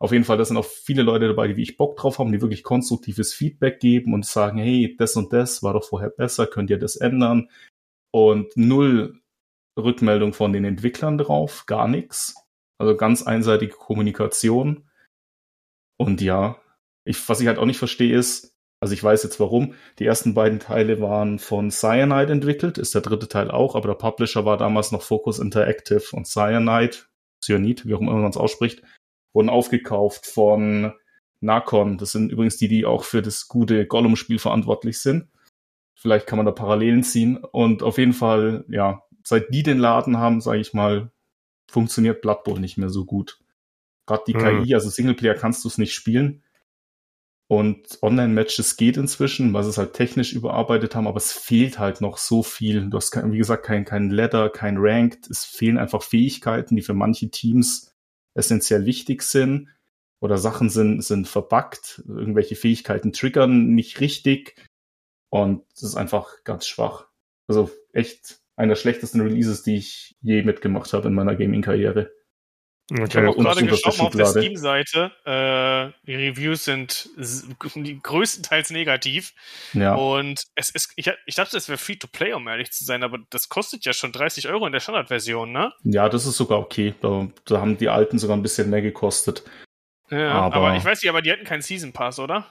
[0.02, 2.32] auf jeden Fall, da sind auch viele Leute dabei, die wie ich Bock drauf haben,
[2.32, 6.48] die wirklich konstruktives Feedback geben und sagen, hey, das und das war doch vorher besser,
[6.48, 7.50] könnt ihr das ändern?
[8.12, 9.22] Und null
[9.78, 12.34] Rückmeldung von den Entwicklern drauf, gar nichts.
[12.80, 14.90] Also ganz einseitige Kommunikation.
[16.00, 16.60] Und ja,
[17.06, 20.34] ich, was ich halt auch nicht verstehe ist, also ich weiß jetzt warum, die ersten
[20.34, 24.58] beiden Teile waren von Cyanide entwickelt, ist der dritte Teil auch, aber der Publisher war
[24.58, 26.98] damals noch Focus Interactive und Cyanide,
[27.46, 28.82] Cyanide, wie auch immer man es ausspricht,
[29.34, 30.94] wurden aufgekauft von
[31.40, 31.98] Nakon.
[31.98, 35.28] Das sind übrigens die, die auch für das gute Gollum-Spiel verantwortlich sind.
[35.96, 37.38] Vielleicht kann man da Parallelen ziehen.
[37.38, 41.12] Und auf jeden Fall, ja, seit die den Laden haben, sage ich mal,
[41.70, 43.40] funktioniert Blood Bowl nicht mehr so gut.
[44.06, 44.64] Gerade die mhm.
[44.64, 46.44] KI, also Singleplayer kannst du es nicht spielen.
[47.48, 52.00] Und Online-Matches geht inzwischen, weil sie es halt technisch überarbeitet haben, aber es fehlt halt
[52.00, 52.90] noch so viel.
[52.90, 55.30] Du hast, kein, wie gesagt, kein, kein Ladder, kein Ranked.
[55.30, 57.91] Es fehlen einfach Fähigkeiten, die für manche Teams
[58.34, 59.70] essentiell wichtig sind.
[60.20, 62.04] Oder Sachen sind, sind verbuggt.
[62.08, 64.56] Irgendwelche Fähigkeiten triggern nicht richtig.
[65.30, 67.08] Und es ist einfach ganz schwach.
[67.48, 72.12] Also echt einer der schlechtesten Releases, die ich je mitgemacht habe in meiner Gaming-Karriere.
[72.92, 73.06] Okay.
[73.08, 75.12] Ich habe auch gerade geschaut auf der Steam-Seite.
[75.24, 77.10] Äh, die Reviews sind
[78.04, 79.34] größtenteils negativ.
[79.72, 79.96] Ja.
[79.96, 83.04] Und es ist, ich, ich dachte, es wäre free to play, um ehrlich zu sein,
[83.04, 85.72] aber das kostet ja schon 30 Euro in der Standardversion, ne?
[85.84, 86.94] Ja, das ist sogar okay.
[87.00, 89.44] Da, da haben die alten sogar ein bisschen mehr gekostet.
[90.10, 92.46] Ja, aber, aber ich weiß nicht, aber die hatten keinen Season Pass, oder?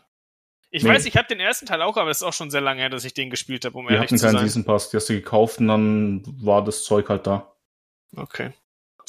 [0.70, 0.88] Ich nee.
[0.88, 2.88] weiß, ich habe den ersten Teil auch, aber es ist auch schon sehr lange her,
[2.88, 4.22] dass ich den gespielt habe, um Wir ehrlich zu sein.
[4.22, 7.26] Wir hatten keinen Season Pass, die hast du gekauft und dann war das Zeug halt
[7.26, 7.52] da.
[8.16, 8.52] Okay.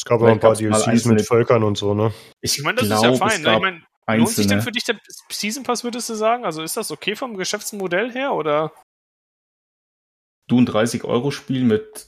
[0.01, 2.11] Es gab auch ein paar DLCs mit Völkern und so, ne?
[2.41, 3.41] Ich, ich meine, das glaub, ist ja fein.
[3.43, 3.53] Ne?
[3.53, 3.61] Ich
[4.07, 6.43] meine, lohnt sich denn für dich der Season Pass, würdest du sagen?
[6.43, 8.73] Also ist das okay vom Geschäftsmodell her, oder?
[10.47, 12.07] Du ein 30-Euro-Spiel mit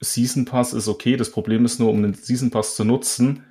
[0.00, 1.16] Season Pass ist okay.
[1.16, 3.46] Das Problem ist nur, um den Season Pass zu nutzen.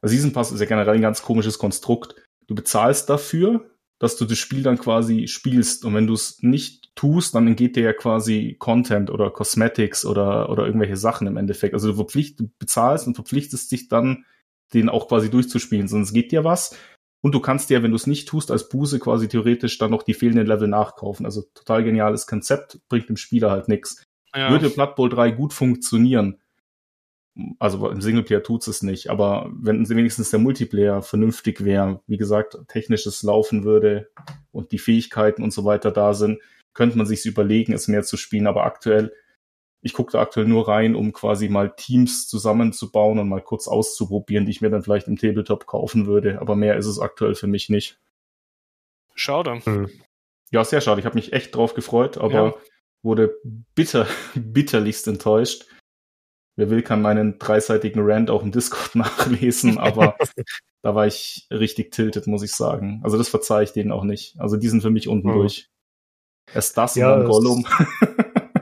[0.00, 2.14] Also Season Pass ist ja generell ein ganz komisches Konstrukt.
[2.46, 5.84] Du bezahlst dafür, dass du das Spiel dann quasi spielst.
[5.84, 10.50] Und wenn du es nicht tust, dann entgeht dir ja quasi Content oder Cosmetics oder,
[10.50, 11.74] oder irgendwelche Sachen im Endeffekt.
[11.74, 14.24] Also du verpflicht, du bezahlst und verpflichtest dich dann,
[14.72, 15.88] den auch quasi durchzuspielen.
[15.88, 16.76] Sonst geht dir was.
[17.22, 20.02] Und du kannst dir, wenn du es nicht tust, als Buße quasi theoretisch dann noch
[20.02, 21.24] die fehlenden Level nachkaufen.
[21.24, 24.04] Also total geniales Konzept, bringt dem Spieler halt nichts.
[24.34, 24.50] Ja.
[24.50, 26.40] Würde Blood Bowl 3 gut funktionieren,
[27.58, 32.56] also im Singleplayer tut's es nicht, aber wenn wenigstens der Multiplayer vernünftig wäre, wie gesagt,
[32.68, 34.10] technisches laufen würde
[34.52, 36.40] und die Fähigkeiten und so weiter da sind,
[36.74, 38.46] könnte man sich überlegen, es mehr zu spielen.
[38.46, 39.12] Aber aktuell,
[39.80, 44.44] ich gucke da aktuell nur rein, um quasi mal Teams zusammenzubauen und mal kurz auszuprobieren,
[44.44, 46.40] die ich mir dann vielleicht im Tabletop kaufen würde.
[46.40, 47.98] Aber mehr ist es aktuell für mich nicht.
[49.14, 49.60] Schade.
[49.64, 49.88] Hm.
[50.50, 51.00] Ja, sehr schade.
[51.00, 52.54] Ich habe mich echt drauf gefreut, aber ja.
[53.02, 53.34] wurde
[53.74, 55.66] bitter, bitterlichst enttäuscht.
[56.56, 60.16] Wer will, kann meinen dreiseitigen Rant auch im Discord nachlesen, aber
[60.82, 63.00] da war ich richtig tiltet, muss ich sagen.
[63.02, 64.36] Also das verzeihe ich denen auch nicht.
[64.38, 65.34] Also die sind für mich unten mhm.
[65.34, 65.68] durch.
[66.54, 67.66] Erst das ja, und dann Gollum.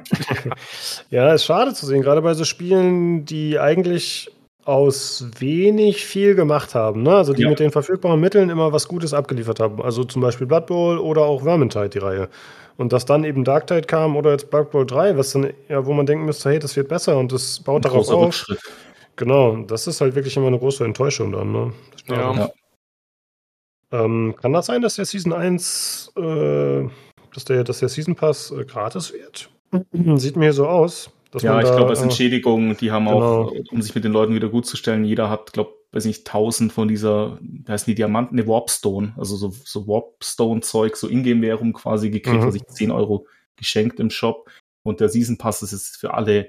[1.10, 4.30] ja, ist schade zu sehen, gerade bei so Spielen, die eigentlich
[4.64, 7.02] aus wenig viel gemacht haben.
[7.02, 7.14] Ne?
[7.14, 7.48] Also die ja.
[7.48, 9.82] mit den verfügbaren Mitteln immer was Gutes abgeliefert haben.
[9.82, 12.28] Also zum Beispiel Blood Bowl oder auch Vermintide, die Reihe.
[12.76, 15.84] Und dass dann eben Dark Tide kam oder jetzt Blood Bowl 3, was dann, ja,
[15.84, 18.26] wo man denken müsste, hey, das wird besser und das baut Ein darauf auf.
[18.26, 18.60] Rückschritt.
[19.16, 21.52] Genau, das ist halt wirklich immer eine große Enttäuschung dann.
[21.52, 21.72] Ne?
[22.08, 22.32] Ja.
[22.34, 22.50] ja.
[23.92, 26.88] Ähm, kann das sein, dass der Season 1, äh,
[27.34, 29.50] dass, der, dass der Season Pass äh, gratis wird?
[30.18, 33.44] Sieht mir so aus ja, ich glaube, es sind Schädigungen, die haben genau.
[33.44, 36.26] auch, um sich mit den Leuten wieder gut zu stellen, jeder hat, glaube weiß nicht,
[36.26, 41.74] tausend von dieser, da heißen die Diamanten, ne, Warpstone, also so, so Warpstone-Zeug, so Ingame-Währung
[41.74, 42.44] quasi gekriegt, mhm.
[42.44, 43.26] also ich 10 Euro
[43.56, 44.50] geschenkt im Shop.
[44.84, 46.48] Und der Season Pass ist jetzt für alle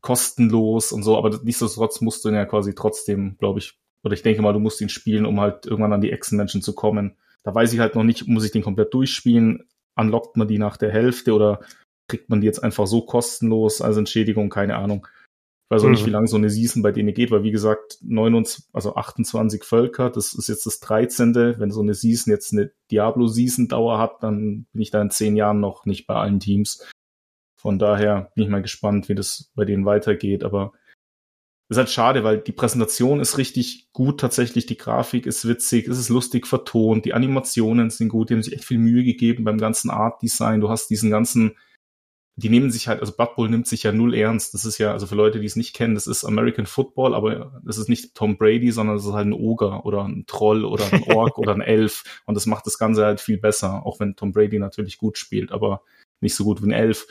[0.00, 4.22] kostenlos und so, aber nichtsdestotrotz musst du ihn ja quasi trotzdem, glaube ich, oder ich
[4.22, 7.16] denke mal, du musst ihn spielen, um halt irgendwann an die Echsenmenschen zu kommen.
[7.44, 9.64] Da weiß ich halt noch nicht, muss ich den komplett durchspielen?
[9.94, 11.60] Unlockt man die nach der Hälfte oder
[12.08, 15.06] kriegt man die jetzt einfach so kostenlos als Entschädigung, keine Ahnung.
[15.72, 15.92] Weiß auch mhm.
[15.92, 19.64] nicht, wie lange so eine Season bei denen geht, weil wie gesagt, 29, also 28
[19.64, 21.34] Völker, das ist jetzt das 13.
[21.34, 25.60] Wenn so eine Season jetzt eine Diablo-Season-Dauer hat, dann bin ich da in zehn Jahren
[25.60, 26.86] noch nicht bei allen Teams.
[27.58, 30.72] Von daher bin ich mal gespannt, wie das bei denen weitergeht, aber
[31.70, 35.98] ist halt schade, weil die Präsentation ist richtig gut tatsächlich, die Grafik ist witzig, es
[35.98, 39.56] ist lustig vertont, die Animationen sind gut, die haben sich echt viel Mühe gegeben beim
[39.56, 40.60] ganzen Art Design.
[40.60, 41.56] Du hast diesen ganzen
[42.36, 44.54] die nehmen sich halt, also Blood Bowl nimmt sich ja null ernst.
[44.54, 47.60] Das ist ja, also für Leute, die es nicht kennen, das ist American Football, aber
[47.64, 50.90] das ist nicht Tom Brady, sondern das ist halt ein Oger oder ein Troll oder
[50.90, 52.22] ein Ork oder ein Elf.
[52.24, 55.52] Und das macht das Ganze halt viel besser, auch wenn Tom Brady natürlich gut spielt,
[55.52, 55.82] aber
[56.20, 57.06] nicht so gut wie ein Elf.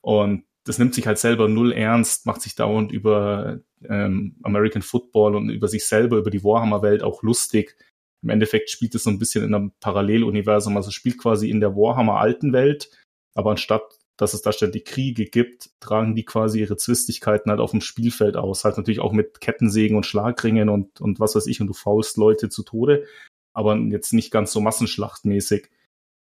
[0.00, 5.36] Und das nimmt sich halt selber null ernst, macht sich dauernd über ähm, American Football
[5.36, 7.76] und über sich selber, über die Warhammer-Welt auch lustig.
[8.22, 11.76] Im Endeffekt spielt es so ein bisschen in einem Paralleluniversum, also spielt quasi in der
[11.76, 12.90] Warhammer-alten Welt,
[13.34, 17.72] aber anstatt dass es da ständig Kriege gibt, tragen die quasi ihre Zwistigkeiten halt auf
[17.72, 18.64] dem Spielfeld aus.
[18.64, 22.16] Halt natürlich auch mit Kettensägen und Schlagringen und, und was weiß ich, und du faulst
[22.16, 23.04] Leute zu Tode,
[23.52, 25.68] aber jetzt nicht ganz so massenschlachtmäßig.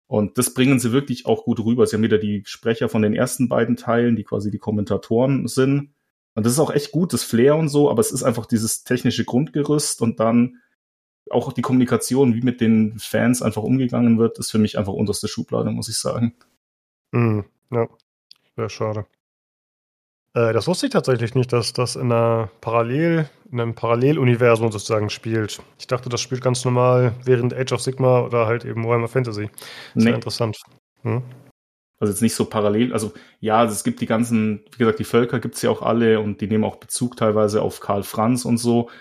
[0.08, 1.86] Und das bringen sie wirklich auch gut rüber.
[1.86, 5.94] Sie haben wieder die Sprecher von den ersten beiden Teilen, die quasi die Kommentatoren sind.
[6.34, 8.84] Und das ist auch echt gut, das Flair und so, aber es ist einfach dieses
[8.84, 10.62] technische Grundgerüst und dann
[11.30, 15.28] auch die Kommunikation, wie mit den Fans einfach umgegangen wird, ist für mich einfach unterste
[15.28, 16.36] Schublade, muss ich sagen.
[17.12, 17.46] Mhm.
[17.72, 17.88] Ja,
[18.56, 19.06] sehr schade.
[20.34, 25.10] Äh, das wusste ich tatsächlich nicht, dass das in einer Parallel, in einem Paralleluniversum sozusagen
[25.10, 25.62] spielt.
[25.80, 29.50] Ich dachte, das spielt ganz normal während Age of Sigma oder halt eben Warhammer Fantasy.
[29.96, 30.16] Sehr nee.
[30.16, 30.58] interessant.
[31.02, 31.24] Hm?
[32.00, 35.04] Also jetzt nicht so parallel, also ja, also es gibt die ganzen, wie gesagt, die
[35.04, 38.58] Völker gibt's ja auch alle und die nehmen auch Bezug teilweise auf Karl Franz und
[38.58, 38.92] so.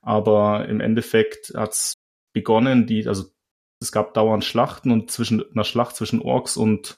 [0.00, 1.94] Aber im Endeffekt hat's
[2.32, 3.24] begonnen, die, also
[3.82, 6.96] es gab dauernd Schlachten und zwischen einer Schlacht zwischen Orks und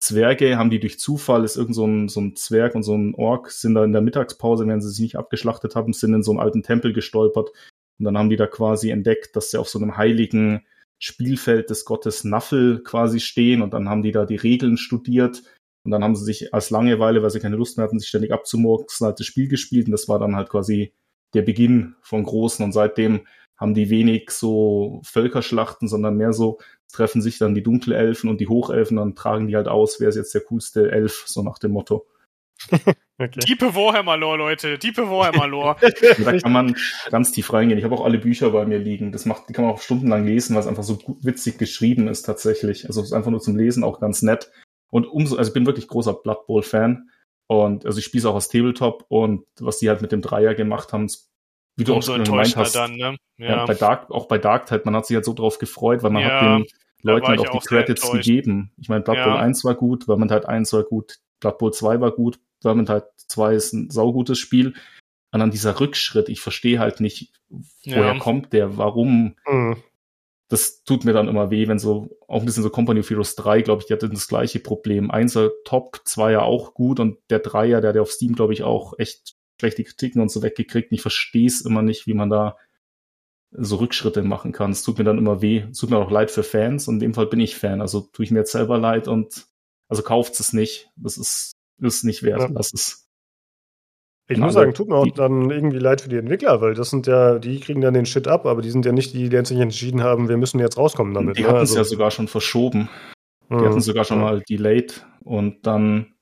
[0.00, 3.14] Zwerge haben die durch Zufall, ist irgend so ein, so ein Zwerg und so ein
[3.14, 6.30] Ork, sind da in der Mittagspause, wenn sie sich nicht abgeschlachtet haben, sind in so
[6.30, 7.50] einen alten Tempel gestolpert.
[7.98, 10.64] Und dann haben die da quasi entdeckt, dass sie auf so einem heiligen
[11.00, 13.60] Spielfeld des Gottes Naffel quasi stehen.
[13.60, 15.42] Und dann haben die da die Regeln studiert.
[15.84, 18.32] Und dann haben sie sich als Langeweile, weil sie keine Lust mehr hatten, sich ständig
[18.32, 19.86] abzumurksen, halt das Spiel gespielt.
[19.86, 20.92] Und das war dann halt quasi
[21.34, 22.64] der Beginn von Großen.
[22.64, 26.58] Und seitdem haben die wenig so Völkerschlachten, sondern mehr so,
[26.92, 30.16] treffen sich dann die Dunkelelfen und die Hochelfen, dann tragen die halt aus, wer ist
[30.16, 32.06] jetzt der coolste Elf, so nach dem Motto.
[33.18, 33.40] okay.
[33.46, 35.76] Diepe Warhammer-Lore, Leute, Diepe Warhammer-Lore.
[36.24, 36.76] da kann man
[37.10, 37.78] ganz tief reingehen.
[37.78, 39.12] Ich habe auch alle Bücher bei mir liegen.
[39.12, 42.08] Das macht, die kann man auch stundenlang lesen, weil es einfach so gut, witzig geschrieben
[42.08, 42.86] ist tatsächlich.
[42.86, 44.50] Also es ist einfach nur zum Lesen auch ganz nett.
[44.90, 47.10] Und umso, also ich bin wirklich großer Blood Bowl-Fan.
[47.46, 50.92] Und also ich spiele auch aus Tabletop und was die halt mit dem Dreier gemacht
[50.92, 51.08] haben,
[51.78, 52.74] wie du Umso auch schon gemeint hast.
[52.74, 53.16] Dann, ne?
[53.38, 53.46] ja.
[53.46, 53.64] ja.
[53.64, 56.22] bei Dark, auch bei Dark Tide, man hat sich halt so drauf gefreut, weil man
[56.22, 56.66] ja, hat den
[57.02, 58.72] Leuten halt auch die Credits gegeben.
[58.78, 59.38] Ich meine, Blood Bowl ja.
[59.38, 63.72] 1 war gut, Vermintide 1 war gut, Blood Bowl 2 war gut, Vermintide 2 ist
[63.72, 64.74] ein saugutes Spiel.
[65.30, 67.32] Und dann dieser Rückschritt, ich verstehe halt nicht,
[67.84, 68.18] woher ja.
[68.18, 69.36] kommt der, warum.
[69.46, 69.76] Mhm.
[70.50, 73.36] Das tut mir dann immer weh, wenn so, auch ein bisschen so Company of Heroes
[73.36, 75.10] 3, glaube ich, die hatte das gleiche Problem.
[75.10, 78.62] Einser top, Zweier auch gut und der Dreier, der hat ja auf Steam, glaube ich,
[78.62, 80.90] auch echt schlechte Kritiken und so weggekriegt.
[80.90, 82.56] Und ich verstehe es immer nicht, wie man da
[83.50, 84.72] so Rückschritte machen kann.
[84.72, 85.64] Es tut mir dann immer weh.
[85.70, 87.80] Es tut mir auch leid für Fans und in dem Fall bin ich Fan.
[87.80, 89.46] Also tue ich mir jetzt selber leid und
[89.88, 90.90] also kauft es nicht.
[90.96, 92.40] Das ist, ist nicht wert.
[92.40, 92.48] Ja.
[92.50, 93.08] Lass es.
[94.30, 97.06] Ich muss sagen, tut mir auch dann irgendwie leid für die Entwickler, weil das sind
[97.06, 99.48] ja, die kriegen dann den Shit ab, aber die sind ja nicht die, die jetzt
[99.48, 101.38] sich entschieden haben, wir müssen jetzt rauskommen damit.
[101.38, 101.48] Die ne?
[101.48, 102.90] hatten es also, ja sogar schon verschoben.
[103.48, 103.64] Die mhm.
[103.64, 106.14] hatten sogar schon mal delayed und dann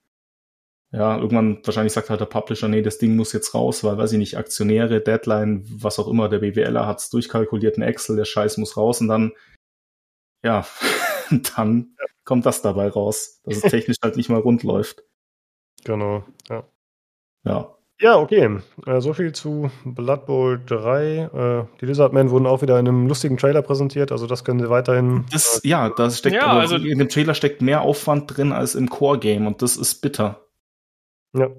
[0.97, 4.13] ja, irgendwann wahrscheinlich sagt halt der Publisher, nee, das Ding muss jetzt raus, weil, weiß
[4.13, 8.57] ich nicht, Aktionäre, Deadline, was auch immer, der BWLer hat's durchkalkuliert in Excel, der Scheiß
[8.57, 9.33] muss raus und dann,
[10.43, 10.67] ja,
[11.57, 15.05] dann kommt das dabei raus, dass es technisch halt nicht mal rund läuft.
[15.85, 16.65] Genau, ja.
[17.45, 17.73] Ja.
[18.01, 18.59] Ja, okay.
[18.87, 21.67] Äh, so viel zu Blood Bowl 3.
[21.73, 24.71] Äh, die Lizardmen wurden auch wieder in einem lustigen Trailer präsentiert, also das können sie
[24.71, 25.27] weiterhin.
[25.31, 28.75] Das, äh, ja, da steckt ja, also in dem Trailer steckt mehr Aufwand drin als
[28.75, 30.46] im Core-Game und das ist bitter.
[31.37, 31.51] Ja.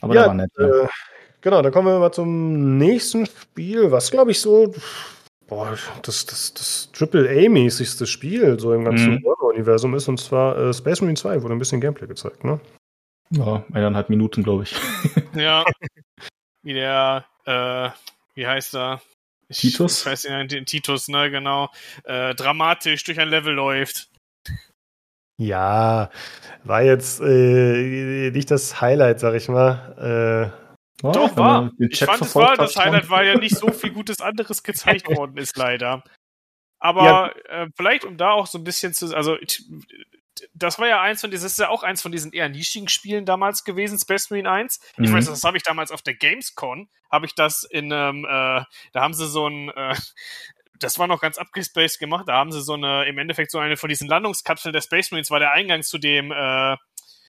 [0.00, 0.50] Aber ja, der war nett.
[0.58, 0.84] Ja.
[0.84, 0.88] Äh,
[1.40, 4.72] genau, dann kommen wir mal zum nächsten Spiel, was glaube ich so
[5.46, 9.24] boah, das, das, das Triple-A-mäßigste Spiel so im ganzen mhm.
[9.40, 12.60] Universum ist, und zwar äh, Space Marine 2, wurde ein bisschen Gameplay gezeigt, ne?
[13.30, 14.74] Ja, eineinhalb Minuten, glaube ich.
[15.34, 15.64] ja.
[16.62, 17.90] Wie der, äh,
[18.34, 19.00] wie heißt er?
[19.48, 20.00] Ich, Titus?
[20.00, 21.70] Ich weiß nicht, Titus, ne, genau.
[22.04, 24.08] Äh, dramatisch durch ein Level läuft.
[25.36, 26.10] Ja,
[26.62, 30.52] war jetzt äh, nicht das Highlight, sag ich mal.
[31.02, 31.72] Äh, Doch, war.
[31.78, 32.56] Ich fand, es war.
[32.56, 36.04] Das Highlight war ja nicht so viel Gutes anderes gezeigt worden ist, leider.
[36.78, 37.62] Aber ja.
[37.62, 39.36] äh, vielleicht, um da auch so ein bisschen zu, also
[40.52, 42.88] das war ja eins von diesen, das ist ja auch eins von diesen eher nischigen
[42.88, 44.80] Spielen damals gewesen, Space Marine 1.
[44.98, 45.14] Ich mhm.
[45.14, 49.00] weiß, das habe ich damals auf der Gamescon, habe ich das in einem, äh, da
[49.00, 49.94] haben sie so ein, äh,
[50.78, 52.28] das war noch ganz abgespaced gemacht.
[52.28, 55.30] Da haben sie so eine, im Endeffekt so eine von diesen Landungskapseln der Space Marines
[55.30, 56.76] war der Eingang zu dem, äh,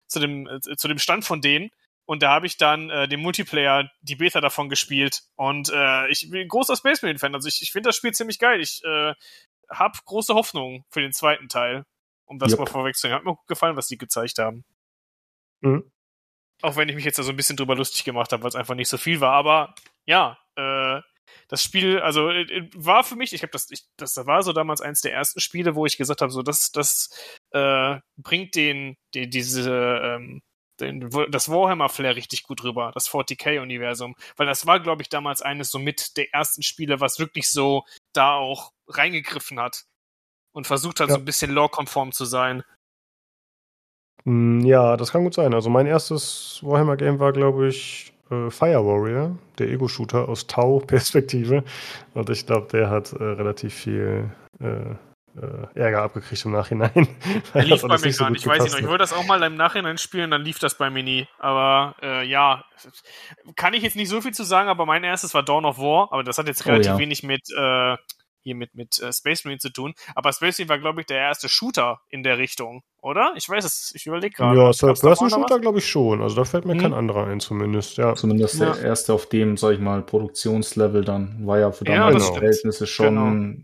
[0.06, 1.70] zu dem, äh, zu dem Stand von denen.
[2.06, 5.22] Und da habe ich dann äh, den Multiplayer, die Beta davon gespielt.
[5.34, 7.34] Und äh, ich bin großer Space Marine Fan.
[7.34, 8.60] Also ich, ich finde das Spiel ziemlich geil.
[8.60, 9.12] Ich äh,
[9.68, 11.84] habe große Hoffnung für den zweiten Teil.
[12.28, 12.60] Um das Yep.
[12.60, 13.18] mal vorwegzunehmen.
[13.18, 14.64] Hat mir gut gefallen, was die gezeigt haben.
[15.60, 15.90] Mhm.
[16.62, 18.56] Auch wenn ich mich jetzt da so ein bisschen drüber lustig gemacht habe, weil es
[18.56, 19.32] einfach nicht so viel war.
[19.34, 19.74] Aber
[20.06, 21.00] ja, äh,
[21.48, 24.52] das Spiel, also äh, äh, war für mich, ich glaube, das, ich, das war so
[24.52, 27.10] damals eins der ersten Spiele, wo ich gesagt habe, so das, das
[27.52, 30.42] äh, bringt den, die, diese, ähm,
[30.80, 34.14] den, das Warhammer-Flair richtig gut rüber, das 40k-Universum.
[34.36, 37.84] Weil das war, glaube ich, damals eines so mit der ersten Spiele, was wirklich so
[38.12, 39.84] da auch reingegriffen hat.
[40.52, 41.14] Und versucht hat, Ja.
[41.14, 42.62] so ein bisschen lore-konform zu sein.
[44.24, 45.54] Mm, Ja, das kann gut sein.
[45.54, 51.64] Also mein erstes Warhammer-Game war, glaube ich, äh, Fire Warrior, der Ego-Shooter aus Tau-Perspektive.
[52.14, 54.94] Und ich glaube, der hat äh, relativ viel äh,
[55.40, 57.08] äh, Ärger abgekriegt im Nachhinein.
[57.54, 58.80] Der lief bei mir so gar nicht, weiß ich gepasst noch.
[58.80, 61.28] Ich wollte das auch mal im Nachhinein spielen, dann lief das bei mir nie.
[61.38, 62.64] Aber äh, ja,
[63.54, 66.12] kann ich jetzt nicht so viel zu sagen, aber mein erstes war Dawn of War,
[66.12, 66.98] aber das hat jetzt Oh, relativ ja.
[66.98, 67.96] wenig mit äh,
[68.46, 69.92] hier mit, mit äh, Space Marine zu tun.
[70.14, 73.32] Aber Space Marine war, glaube ich, der erste Shooter in der Richtung, oder?
[73.36, 74.56] Ich weiß es, ich überlege gerade.
[74.56, 76.22] Ja, Third-Person-Shooter glaube ich schon.
[76.22, 76.80] Also da fällt mir Hm.
[76.80, 77.96] kein anderer ein, zumindest.
[77.96, 78.14] Ja.
[78.14, 78.72] Zumindest Ja.
[78.72, 81.46] der erste auf dem, sag ich mal, Produktionslevel dann.
[81.46, 82.38] War ja für Ja, damalige das stimmt.
[82.38, 83.62] Verhältnisse schon Genau.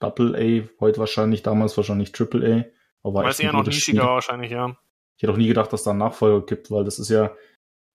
[0.00, 3.08] Double A, heute wahrscheinlich, damals wahrscheinlich Triple A.
[3.08, 4.76] Aber war es eher noch nischiger wahrscheinlich, ja.
[5.16, 7.30] Ich hätte auch nie gedacht, dass da einen Nachfolger gibt, weil das ist ja,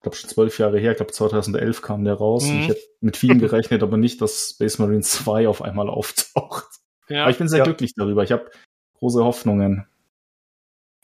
[0.05, 2.45] glaube schon zwölf Jahre her, ich glaube 2011 kam der raus.
[2.45, 2.59] Mhm.
[2.61, 6.65] ich hätte mit vielen gerechnet, aber nicht, dass Space Marine 2 auf einmal auftaucht.
[7.09, 7.63] Ja, Aber ich bin sehr Ja.
[7.65, 8.23] glücklich darüber.
[8.23, 8.49] Ich habe
[8.99, 9.85] große Hoffnungen.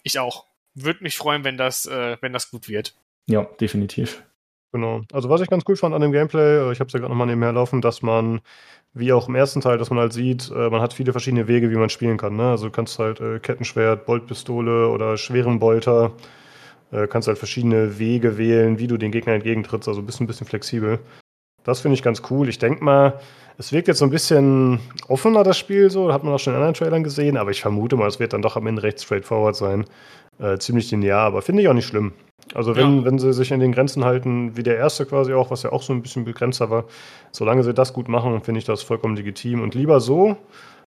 [0.04, 0.46] ich auch.
[0.74, 2.96] Würde mich freuen, wenn das, äh, wenn das gut wird.
[3.28, 4.24] Ja, definitiv.
[4.72, 5.02] Genau.
[5.12, 7.12] Also was ich ganz cool fand an dem Gameplay, äh, ich habe es ja gerade
[7.12, 8.40] nochmal nebenher laufen, dass man,
[8.94, 11.70] wie auch im ersten Teil, dass man halt sieht, äh, man hat viele verschiedene Wege,
[11.72, 12.38] wie man spielen kann.
[12.38, 12.50] Ne?
[12.52, 16.14] Also du kannst halt äh, Kettenschwert, Boltpistole oder schweren Bolter,
[16.91, 20.47] äh, kannst halt verschiedene Wege wählen, wie du den Gegner entgegentrittst, also bist ein bisschen
[20.47, 20.99] flexibel.
[21.63, 22.49] Das finde ich ganz cool.
[22.49, 23.19] Ich denke mal,
[23.58, 26.58] es wirkt jetzt so ein bisschen offener, das Spiel, so, hat man auch schon in
[26.58, 29.56] anderen Trailern gesehen, aber ich vermute mal, es wird dann doch am Ende recht straightforward
[29.56, 29.86] sein.
[30.39, 32.13] Äh, ziemlich linear, aber finde ich auch nicht schlimm.
[32.56, 33.06] Also wenn, Ja.
[33.06, 35.84] wenn sie sich in den Grenzen halten, wie der erste quasi auch, was ja auch
[35.84, 36.86] so ein bisschen begrenzter war,
[37.32, 39.62] solange sie das gut machen, finde ich das vollkommen legitim.
[39.62, 40.36] Und lieber so,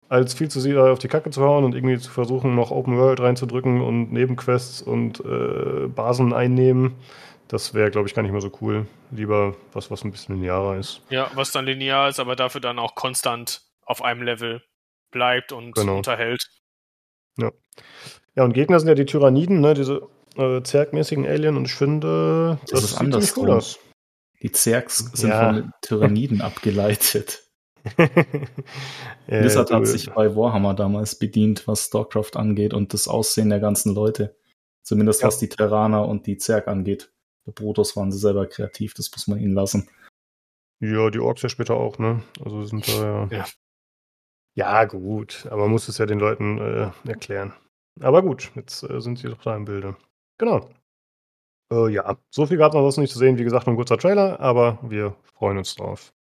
[0.10, 2.98] als viel zu sehr auf die Kacke zu hauen und irgendwie zu versuchen, noch Open
[2.98, 6.96] World reinzudrücken und Nebenquests und äh, Basen einnehmen.
[7.48, 8.88] Das wäre, glaube ich, gar nicht mehr so cool.
[9.12, 11.02] Lieber was, was ein bisschen linearer ist.
[11.10, 14.63] Ja, was dann linear ist, aber dafür dann auch konstant auf einem Level
[15.12, 15.98] bleibt und Genau.
[15.98, 16.44] unterhält.
[17.38, 19.74] Ja, und Gegner sind ja die Tyranniden, ne?
[19.76, 21.56] diese äh, zergmäßigen Alien.
[21.56, 23.44] Und ich finde, Das ist sieht ziemlich andersrum.
[23.46, 23.80] cool aus.
[24.41, 25.46] Die Zergs sind Ja.
[25.46, 27.44] von den Tyranniden abgeleitet.
[29.28, 33.60] Äh, Blizzard hat sich bei Warhammer damals bedient, was StarCraft angeht und das Aussehen der
[33.60, 34.36] ganzen Leute.
[34.84, 35.28] Zumindest Ja.
[35.28, 37.12] was die Terraner und die Zerg angeht.
[37.45, 39.89] Bei Protoss waren sie selber kreativ, das muss man ihnen lassen.
[40.80, 42.21] Ja, die Orks ja später auch, ne?
[42.43, 43.38] Also sind da ja.
[43.38, 43.45] Ja.
[44.58, 47.54] Ja, gut, aber man muss es ja den Leuten äh, erklären.
[48.00, 49.95] Aber gut, jetzt äh, sind sie doch da im Bilde.
[50.38, 50.69] Genau.
[51.74, 53.38] Äh, ja, so viel gab es ansonsten nicht zu sehen.
[53.38, 56.13] Wie gesagt, nur ein kurzer Trailer, aber wir freuen uns drauf.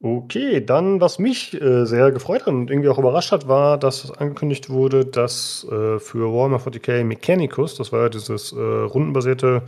[0.00, 4.12] Okay, dann, was mich äh, sehr gefreut hat und irgendwie auch überrascht hat, war, dass
[4.12, 9.62] angekündigt wurde, dass äh, für Warhammer 40k Mechanicus, das war ja dieses äh, rundenbasierte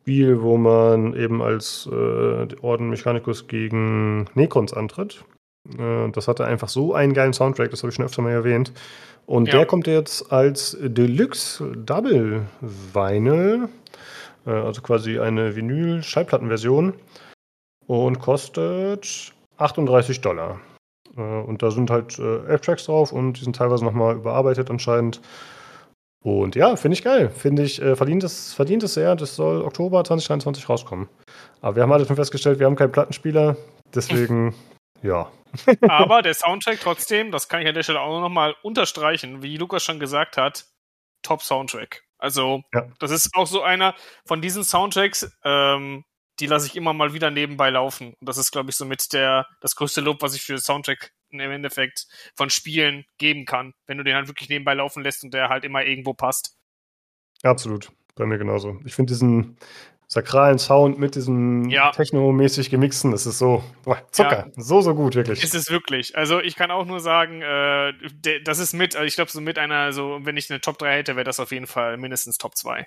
[0.00, 5.24] Spiel, wo man eben als äh, Orden Mechanicus gegen Necrons antritt.
[5.78, 8.72] Äh, das hatte einfach so einen geilen Soundtrack, das habe ich schon öfter mal erwähnt.
[9.24, 9.52] Und Ja.
[9.58, 13.70] der kommt jetzt als Deluxe Double Vinyl,
[14.46, 16.92] äh, also quasi eine Vinyl-Schallplattenversion
[17.86, 20.60] und kostet 38 Dollar.
[21.16, 24.70] Äh, und da sind halt äh, elf Tracks drauf und die sind teilweise nochmal überarbeitet
[24.70, 25.20] anscheinend.
[26.24, 27.30] Und ja, finde ich geil.
[27.30, 29.14] Finde ich, äh, verdient, es, verdient es sehr.
[29.14, 31.08] Das soll Oktober 2023 rauskommen.
[31.60, 33.56] Aber wir haben alle schon festgestellt, wir haben keinen Plattenspieler.
[33.94, 34.54] Deswegen,
[35.02, 35.30] ja.
[35.82, 39.84] Aber der Soundtrack trotzdem, das kann ich an der Stelle auch nochmal unterstreichen, wie Lukas
[39.84, 40.66] schon gesagt hat,
[41.22, 42.02] Top-Soundtrack.
[42.18, 42.88] Also, Ja.
[42.98, 43.94] das ist auch so einer
[44.26, 46.04] von diesen Soundtracks, ähm,
[46.40, 48.14] die lasse ich immer mal wieder nebenbei laufen.
[48.20, 51.40] Und das ist, glaube ich, somit der, das größte Lob, was ich für Soundtrack im
[51.40, 53.74] Endeffekt von Spielen geben kann.
[53.86, 56.56] Wenn du den halt wirklich nebenbei laufen lässt und der halt immer irgendwo passt.
[57.42, 57.90] Absolut.
[58.14, 58.80] Bei mir genauso.
[58.84, 59.58] Ich finde diesen
[60.08, 61.90] sakralen Sound mit diesem Ja.
[61.90, 64.50] technomäßig gemixten, das ist so boah, Zucker.
[64.56, 65.42] So, so gut, wirklich.
[65.42, 66.16] Ist es wirklich.
[66.16, 69.40] Also ich kann auch nur sagen, äh, de- das ist mit, also ich glaube, so
[69.40, 72.38] mit einer, so, wenn ich eine Top 3 hätte, wäre das auf jeden Fall mindestens
[72.38, 72.86] Top 2.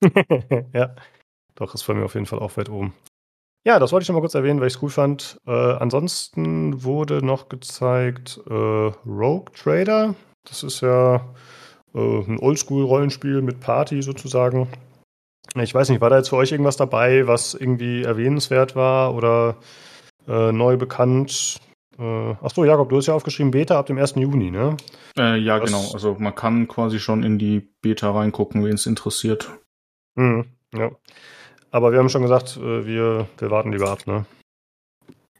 [0.72, 0.94] ja.
[1.54, 2.94] Doch, ist bei mir auf jeden Fall auch weit oben.
[3.64, 5.40] Ja, das wollte ich noch mal kurz erwähnen, weil ich es cool fand.
[5.46, 10.14] Äh, ansonsten wurde noch gezeigt äh, Rogue Trader.
[10.48, 11.32] Das ist ja
[11.94, 14.68] äh, ein Oldschool-Rollenspiel mit Party sozusagen.
[15.54, 19.56] Ich weiß nicht, war da jetzt für euch irgendwas dabei, was irgendwie erwähnenswert war oder
[20.26, 21.58] äh, neu bekannt?
[21.98, 24.14] Äh, achso, Jakob, du hast ja aufgeschrieben Beta ab dem 1.
[24.16, 24.76] Juni, ne?
[25.18, 25.70] Äh, ja, Was?
[25.70, 25.92] genau.
[25.92, 29.50] Also man kann quasi schon in die Beta reingucken, wen es interessiert.
[30.14, 30.90] Mhm, ja.
[31.72, 34.26] Aber wir haben schon gesagt, äh, wir, wir warten lieber ab, ne?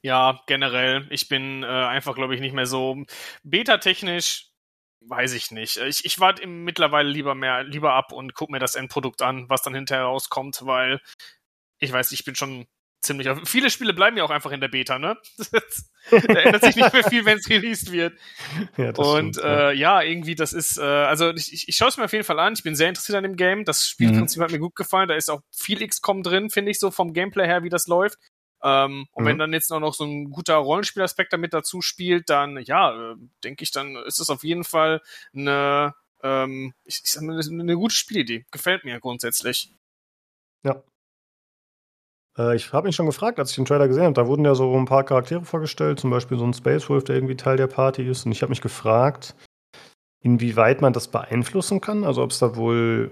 [0.00, 1.06] Ja, generell.
[1.10, 3.04] Ich bin äh, einfach, glaube ich, nicht mehr so
[3.44, 4.48] beta-technisch.
[5.06, 5.76] Weiß ich nicht.
[5.76, 9.62] Ich, ich warte mittlerweile lieber mehr, lieber ab und gucke mir das Endprodukt an, was
[9.62, 11.00] dann hinterher rauskommt, weil
[11.78, 12.66] ich weiß, ich bin schon
[13.02, 13.28] ziemlich.
[13.44, 15.16] Viele Spiele bleiben ja auch einfach in der Beta, ne?
[16.10, 18.18] da ändert sich nicht mehr viel, wenn es released wird.
[18.76, 20.00] Ja, und stimmt, äh, ja.
[20.00, 20.02] ja.
[20.02, 22.54] irgendwie, das ist, äh, also ich, ich, ich schaue es mir auf jeden Fall an.
[22.54, 23.64] Ich bin sehr interessiert an dem Game.
[23.64, 24.44] Das Spielprinzip mhm.
[24.44, 25.08] hat mir gut gefallen.
[25.08, 28.18] Da ist auch viel XCOM drin, finde ich, so vom Gameplay her, wie das läuft.
[28.62, 29.28] Ähm, und mhm.
[29.28, 33.64] wenn dann jetzt noch so ein guter Rollenspielaspekt damit dazu spielt, dann ja, äh, denke
[33.64, 35.02] ich, dann ist es auf jeden Fall
[35.34, 38.46] eine, ähm, ich, ich sag mal, eine gute Spielidee.
[38.52, 39.72] Gefällt mir grundsätzlich.
[40.64, 40.80] Ja,
[42.38, 44.54] äh, ich habe mich schon gefragt, als ich den Trailer gesehen habe, da wurden ja
[44.54, 47.66] so ein paar Charaktere vorgestellt, zum Beispiel so ein Space Wolf, der irgendwie Teil der
[47.66, 48.26] Party ist.
[48.26, 49.34] Und ich habe mich gefragt,
[50.22, 52.04] inwieweit man das beeinflussen kann.
[52.04, 53.10] Also ob es da wohl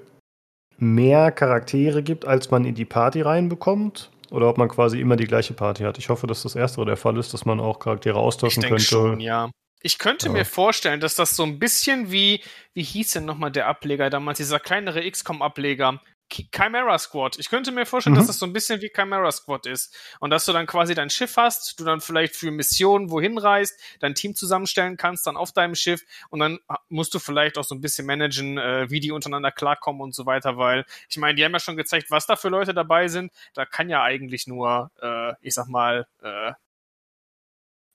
[0.78, 4.10] mehr Charaktere gibt, als man in die Party reinbekommt.
[4.30, 5.98] Oder ob man quasi immer die gleiche Party hat.
[5.98, 8.84] Ich hoffe, dass das Erste der Fall ist, dass man auch Charaktere austauschen ich könnte.
[8.84, 9.50] Schon, ja.
[9.82, 10.32] Ich könnte ja.
[10.32, 12.40] mir vorstellen, dass das so ein bisschen wie,
[12.74, 16.00] wie hieß denn nochmal der Ableger damals, dieser kleinere XCOM-Ableger,
[16.30, 17.38] Chimera Squad.
[17.38, 18.20] Ich könnte mir vorstellen, mhm.
[18.20, 19.94] dass das so ein bisschen wie Chimera Squad ist.
[20.20, 23.78] Und dass du dann quasi dein Schiff hast, du dann vielleicht für Missionen wohin reist,
[24.00, 26.58] dein Team zusammenstellen kannst, dann auf deinem Schiff und dann
[26.88, 30.26] musst du vielleicht auch so ein bisschen managen, äh, wie die untereinander klarkommen und so
[30.26, 33.32] weiter, weil ich meine, die haben ja schon gezeigt, was da für Leute dabei sind.
[33.54, 36.52] Da kann ja eigentlich nur, äh, ich sag mal, äh,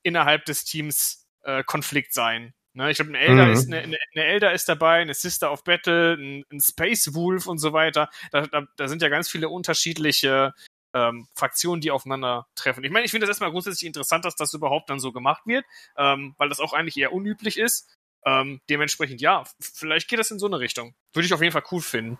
[0.04, 2.54] innerhalb des Teams äh, Konflikt sein.
[2.76, 3.54] Ne, ich glaube, ein Elder mhm.
[3.54, 7.48] ist eine, eine, eine, Elder ist dabei, eine Sister of Battle, ein, ein Space Wolf
[7.48, 8.10] und so weiter.
[8.32, 10.54] Da, da, da sind ja ganz viele unterschiedliche
[10.94, 12.84] ähm, Fraktionen, die aufeinandertreffen.
[12.84, 15.64] Ich meine, ich finde das erstmal grundsätzlich interessant, dass das überhaupt dann so gemacht wird,
[15.98, 17.96] ähm, weil das auch eigentlich eher unüblich ist.
[18.26, 20.96] Ähm, dementsprechend, ja, vielleicht geht das in so eine Richtung.
[21.14, 22.20] Würde ich auf jeden Fall cool finden.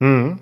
[0.00, 0.40] Mhm.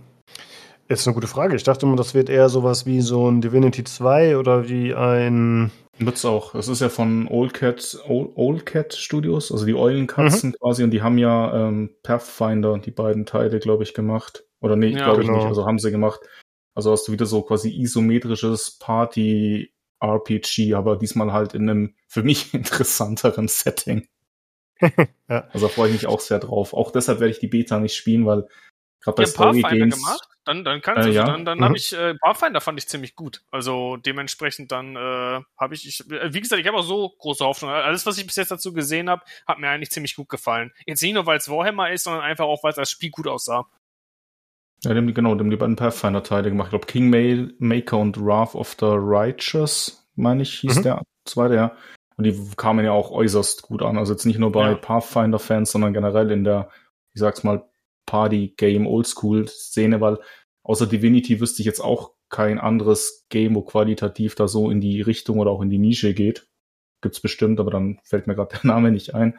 [0.89, 1.55] Jetzt eine gute Frage.
[1.55, 5.70] Ich dachte immer, das wird eher sowas wie so ein Divinity 2 oder wie ein
[5.99, 6.55] Wird's auch.
[6.55, 10.55] Es ist ja von Old Cat, Old, Old Cat Studios, also die Eulenkatzen mhm.
[10.55, 14.45] quasi, und die haben ja ähm, Pathfinder, die beiden Teile, glaube ich, gemacht.
[14.61, 15.33] Oder nee, ja, glaube genau.
[15.33, 16.21] ich nicht, also haben sie gemacht.
[16.75, 22.55] Also hast du wieder so quasi isometrisches Party-RPG, aber diesmal halt in einem für mich
[22.55, 24.07] interessanteren Setting.
[25.29, 25.49] ja.
[25.51, 26.73] Also da freue ich mich auch sehr drauf.
[26.75, 28.47] Auch deshalb werde ich die Beta nicht spielen, weil
[29.01, 29.97] gerade bei Story Games.
[29.97, 30.29] Gemacht?
[30.49, 31.27] Dann, dann kannst du, äh, ja.
[31.27, 31.65] dann, dann mhm.
[31.65, 33.43] habe ich, äh, Pathfinder fand ich ziemlich gut.
[33.51, 37.45] Also dementsprechend dann äh, habe ich, ich, äh, wie gesagt, ich habe auch so große
[37.45, 37.71] Hoffnung.
[37.71, 40.73] Alles, was ich bis jetzt dazu gesehen habe, hat mir eigentlich ziemlich gut gefallen.
[40.87, 43.29] Jetzt nicht nur, weil es Warhammer ist, sondern einfach auch, weil es das Spiel gut
[43.29, 43.69] aussah.
[44.85, 46.69] Ja, dem, genau, dem die beiden Pathfinder-Teile gemacht.
[46.69, 47.11] Ich glaube, King
[47.59, 50.83] Maker und Wrath of the Righteous, meine ich, hieß mhm.
[50.83, 51.77] der zweite, ja.
[52.17, 53.99] Und die kamen ja auch äußerst gut an.
[53.99, 54.77] Also jetzt nicht nur bei ja.
[54.77, 56.71] Pathfinder-Fans, sondern generell in der,
[57.13, 57.69] ich sag's mal,
[58.07, 60.19] Party-Game, Oldschool-Szene, weil
[60.69, 65.01] außer Divinity wüsste ich jetzt auch kein anderes Game, wo qualitativ da so in die
[65.01, 66.47] Richtung oder auch in die Nische geht.
[67.01, 69.39] Gibt's bestimmt, aber dann fällt mir gerade der Name nicht ein.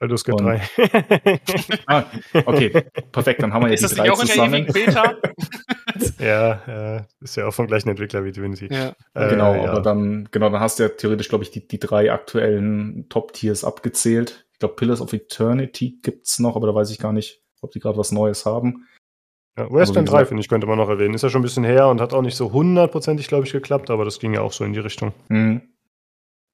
[0.00, 0.60] Baldur's Gate 3.
[1.86, 2.04] ah,
[2.46, 2.70] okay,
[3.12, 4.66] perfekt, dann haben wir jetzt die drei zusammen.
[6.18, 8.68] ja, ja, ist ja auch vom gleichen Entwickler wie Divinity.
[8.70, 8.92] Ja.
[9.14, 9.70] Äh, genau, ja.
[9.70, 13.62] aber dann, genau, dann hast du ja theoretisch, glaube ich, die, die drei aktuellen Top-Tiers
[13.62, 14.46] abgezählt.
[14.52, 17.78] Ich glaube, Pillars of Eternity gibt's noch, aber da weiß ich gar nicht, ob die
[17.78, 18.88] gerade was Neues haben.
[19.56, 21.14] Ja, Wasteland 3, finde ich, könnte man noch erwähnen.
[21.14, 23.90] Ist ja schon ein bisschen her und hat auch nicht so hundertprozentig, glaube ich, geklappt,
[23.90, 25.12] aber das ging ja auch so in die Richtung.
[25.28, 25.62] Mhm.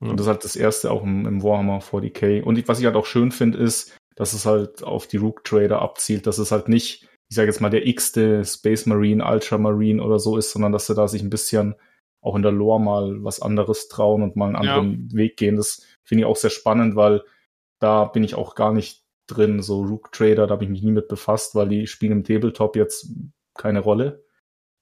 [0.01, 2.43] Und das ist halt das erste auch im, im Warhammer 40k.
[2.43, 5.81] Und was ich halt auch schön finde, ist, dass es halt auf die Rook Trader
[5.81, 10.19] abzielt, dass es halt nicht, ich sage jetzt mal, der x-te Space Marine, Ultramarine oder
[10.19, 11.75] so ist, sondern dass sie da sich ein bisschen
[12.23, 15.17] auch in der Lore mal was anderes trauen und mal einen anderen ja.
[15.17, 15.57] Weg gehen.
[15.57, 17.23] Das finde ich auch sehr spannend, weil
[17.79, 19.00] da bin ich auch gar nicht
[19.31, 22.25] drin, so Rook Trader, da habe ich mich nie mit befasst, weil die spielen im
[22.25, 23.11] Tabletop jetzt
[23.55, 24.25] keine Rolle.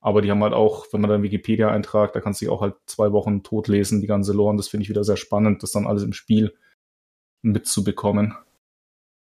[0.01, 2.61] Aber die haben halt auch, wenn man dann Wikipedia eintragt, da kannst du dich auch
[2.61, 4.51] halt zwei Wochen tot lesen, die ganze Lore.
[4.51, 6.55] Und das finde ich wieder sehr spannend, das dann alles im Spiel
[7.43, 8.37] mitzubekommen.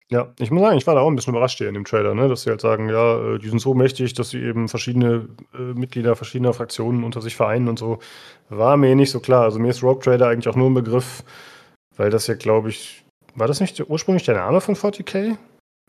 [0.09, 2.15] Ja, ich muss sagen, ich war da auch ein bisschen überrascht hier in dem Trailer,
[2.15, 2.29] ne?
[2.29, 5.59] dass sie halt sagen, ja, äh, die sind so mächtig, dass sie eben verschiedene äh,
[5.59, 7.99] Mitglieder verschiedener Fraktionen unter sich vereinen und so.
[8.49, 9.43] War mir nicht so klar.
[9.43, 11.25] Also mir ist Rogue Trader eigentlich auch nur ein Begriff,
[11.97, 13.06] weil das ja, glaube ich,
[13.37, 15.37] war das nicht ursprünglich der Name von 40k?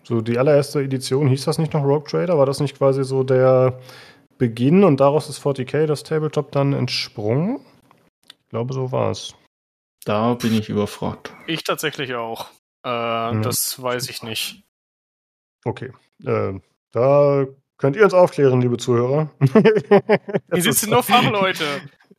[0.03, 2.37] So die allererste Edition hieß das nicht noch Rogue Trader?
[2.37, 3.79] War das nicht quasi so der
[4.37, 7.59] Beginn und daraus ist 40k das Tabletop dann entsprungen?
[8.29, 9.33] Ich glaube, so war es.
[10.05, 11.33] Da bin ich überfragt.
[11.47, 12.47] Ich tatsächlich auch.
[12.85, 13.41] Äh, mhm.
[13.41, 14.63] Das weiß ich nicht.
[15.65, 15.91] Okay.
[16.23, 16.53] Äh,
[16.91, 17.45] da
[17.77, 19.29] könnt ihr uns aufklären, liebe Zuhörer.
[20.53, 21.65] Hier sitzen nur Fachleute.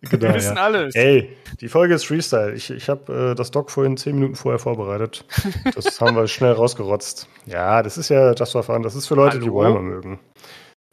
[0.02, 0.62] Genau, Wir wissen ja.
[0.62, 0.94] alles.
[0.94, 2.54] Ey, die Folge ist Freestyle.
[2.54, 5.24] Ich, ich habe äh, das Doc vorhin zehn Minuten vorher vorbereitet.
[5.74, 7.28] Das haben wir schnell rausgerotzt.
[7.46, 8.82] Ja, das ist ja Just for Fun.
[8.82, 9.56] Das ist für Leute, die Hallo?
[9.56, 10.20] Warhammer mögen.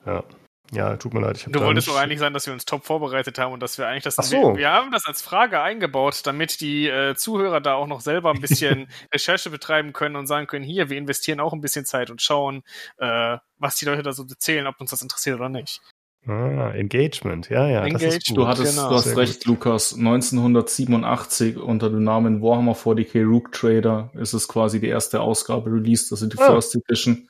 [0.05, 0.23] Ja.
[0.71, 1.37] Ja, tut mir leid.
[1.37, 3.87] Ich Du wolltest doch eigentlich sagen, dass wir uns top vorbereitet haben und dass wir
[3.87, 4.17] eigentlich das.
[4.17, 4.53] Ach so.
[4.53, 8.31] wir, wir haben das als Frage eingebaut, damit die äh, Zuhörer da auch noch selber
[8.31, 12.09] ein bisschen Recherche betreiben können und sagen können: Hier, wir investieren auch ein bisschen Zeit
[12.09, 12.63] und schauen,
[12.97, 15.81] äh, was die Leute da so erzählen, ob uns das interessiert oder nicht.
[16.27, 17.49] Ah, Engagement.
[17.49, 17.81] Ja, ja.
[17.87, 18.27] Das ist Engagement.
[18.29, 18.37] gut.
[18.37, 19.93] Du hattest, genau, du hast sehr recht, Lukas.
[19.93, 26.11] 1987 unter dem Namen Warhammer 40k Rook Trader ist es quasi die erste Ausgabe released,
[26.11, 26.51] also die Ah.
[26.53, 27.27] First Edition.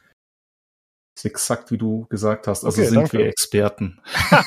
[1.17, 2.65] Ist exakt wie du gesagt hast.
[2.65, 3.17] Also Okay, sind danke.
[3.19, 3.99] wir Experten.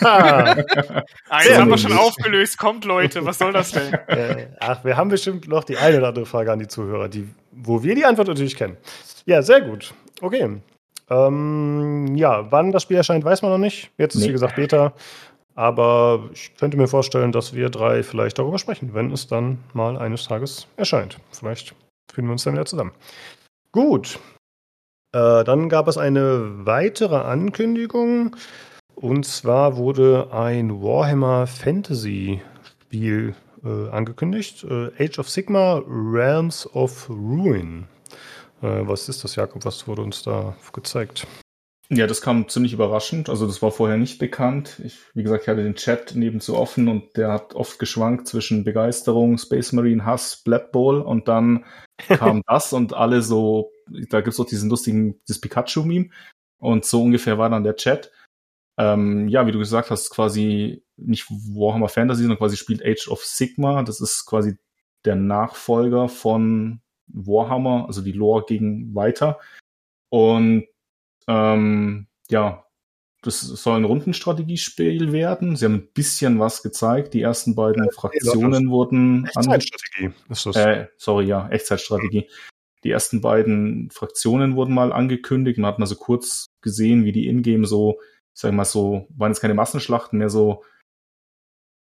[1.31, 2.59] Ah, jetzt haben wir schon aufgelöst.
[2.59, 3.93] Kommt, Leute, was soll das denn?
[4.07, 7.29] äh, ach, wir haben bestimmt noch die eine oder andere Frage an die Zuhörer, die,
[7.53, 8.77] wo wir die Antwort natürlich kennen.
[9.27, 9.93] Ja, sehr gut.
[10.21, 10.59] Okay.
[11.11, 13.91] Ähm, ja, wann das Spiel erscheint, weiß man noch nicht.
[13.99, 14.29] Jetzt ist, Nee.
[14.29, 14.93] wie gesagt, Beta.
[15.55, 19.97] Aber ich könnte mir vorstellen, dass wir drei vielleicht darüber sprechen, wenn es dann mal
[19.97, 21.19] eines Tages erscheint.
[21.33, 21.75] Vielleicht
[22.13, 22.93] finden wir uns dann wieder zusammen.
[23.73, 24.21] Gut.
[25.13, 28.37] Äh, dann gab es eine weitere Ankündigung.
[28.95, 32.41] Und zwar wurde ein Warhammer Fantasy
[32.83, 33.35] Spiel
[33.65, 34.65] äh, angekündigt.
[34.65, 37.87] Äh, Age of Sigma Realms of Ruin.
[38.63, 39.65] Äh, was ist das, Jakob?
[39.65, 41.27] Was wurde uns da gezeigt?
[41.91, 43.31] Ja, das kam ziemlich überraschend.
[43.31, 44.81] Also das war vorher nicht bekannt.
[44.85, 48.63] Ich, wie gesagt, ich hatte den Chat nebenzu offen und der hat oft geschwankt zwischen
[48.63, 51.65] Begeisterung, Space Marine, Hass, Blood Bowl und dann
[52.09, 53.71] kam das und alle so,
[54.11, 56.11] da gibt's auch diesen lustigen, das Pikachu-Meme
[56.59, 58.13] und so ungefähr war dann der Chat.
[58.79, 63.25] Ähm, ja, wie du gesagt hast, quasi nicht Warhammer Fantasy, sondern quasi spielt Age of
[63.25, 63.83] Sigma.
[63.83, 64.59] Das ist quasi
[65.05, 69.39] der Nachfolger von Warhammer, also die Lore ging weiter.
[70.11, 70.67] Und
[71.27, 72.65] ähm, ja,
[73.23, 75.57] das soll ein Rundenstrategiespiel werden.
[75.57, 77.15] Sie haben ein bisschen was gezeigt.
[77.15, 80.57] Die ersten beiden Fraktionen wurden ange Echtzeitstrategie ist das.
[80.57, 82.29] äh, sorry, ja, Echtzeitstrategie.
[82.85, 85.59] Die ersten beiden Fraktionen wurden mal angekündigt.
[85.59, 87.99] Man hat mal so kurz gesehen, wie die Ingame so,
[88.35, 90.63] ich sag mal so, waren jetzt keine Massenschlachten mehr so,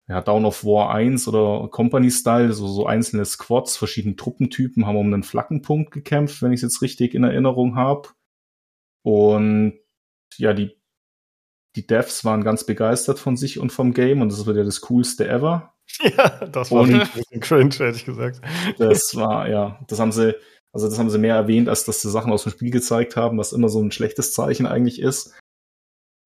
[0.08, 5.12] ja, Down of War 1 oder Company-Style, so, so einzelne Squads, verschiedene Truppentypen haben um
[5.12, 8.08] einen Flaggenpunkt gekämpft, wenn ich es jetzt richtig in Erinnerung habe.
[9.04, 9.78] Und
[10.36, 10.76] ja, die,
[11.76, 14.80] die Devs waren ganz begeistert von sich und vom Game und das wird ja das
[14.82, 15.74] coolste ever.
[16.00, 18.40] ja, das war Und- ein bisschen cringe, hätte ich gesagt.
[18.78, 20.34] Das war, ja, das haben sie,
[20.72, 23.38] also das haben sie mehr erwähnt, als dass sie Sachen aus dem Spiel gezeigt haben,
[23.38, 25.38] was immer so ein schlechtes Zeichen eigentlich ist.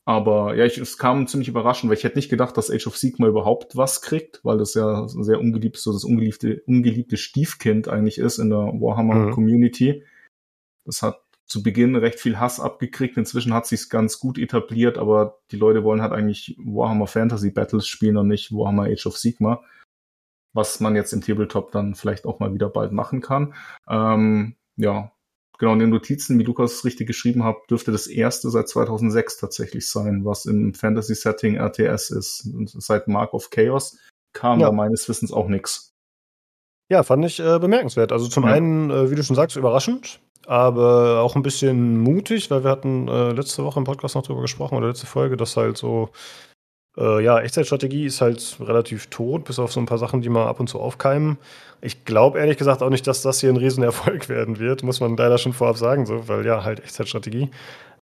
[0.05, 2.97] Aber ja, ich, es kam ziemlich überraschend, weil ich hätte nicht gedacht, dass Age of
[2.97, 7.87] Sigma überhaupt was kriegt, weil das ja ein sehr ungeliebt, so das ungeliebte, ungeliebte Stiefkind
[7.89, 9.31] eigentlich ist in der Warhammer Mhm.
[9.31, 10.05] Community.
[10.85, 13.17] Das hat zu Beginn recht viel Hass abgekriegt.
[13.17, 17.87] Inzwischen hat sich's ganz gut etabliert, aber die Leute wollen halt eigentlich Warhammer Fantasy Battles
[17.87, 19.63] spielen und nicht Warhammer Age of Sigma.
[20.53, 23.55] Was man jetzt im Tabletop dann vielleicht auch mal wieder bald machen kann.
[23.89, 25.12] Ähm, ja,
[25.63, 29.37] genau, in den Notizen, wie Lukas es richtig geschrieben hat, dürfte das erste seit 2006
[29.37, 32.47] tatsächlich sein, was im Fantasy-Setting RTS ist.
[32.53, 33.97] Und seit Mark of Chaos
[34.33, 34.67] kam Ja.
[34.67, 35.93] da meines Wissens auch nix.
[36.91, 38.11] Ja, fand ich äh, bemerkenswert.
[38.11, 38.51] Also zum Ja.
[38.53, 43.07] einen, äh, wie du schon sagst, überraschend, aber auch ein bisschen mutig, weil wir hatten
[43.07, 46.11] äh, letzte Woche im Podcast noch drüber gesprochen oder letzte Folge, dass halt so,
[46.97, 50.47] äh, ja, Echtzeitstrategie ist halt relativ tot, bis auf so ein paar Sachen, die mal
[50.47, 51.39] ab und zu aufkeimen.
[51.81, 55.17] Ich glaube ehrlich gesagt auch nicht, dass das hier ein Riesenerfolg werden wird, muss man
[55.17, 57.51] leider schon vorab sagen, so, weil ja, halt Echtzeitstrategie.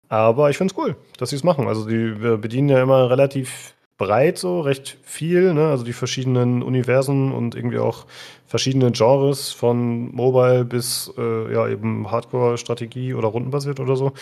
[0.08, 1.68] Aber ich finde es cool, dass sie es machen.
[1.68, 5.68] Also die bedienen ja immer relativ breit so, recht viel, ne?
[5.68, 8.06] Also die verschiedenen Universen und irgendwie auch
[8.46, 14.12] verschiedene Genres von Mobile bis äh, ja eben Hardcore-Strategie oder rundenbasiert oder so.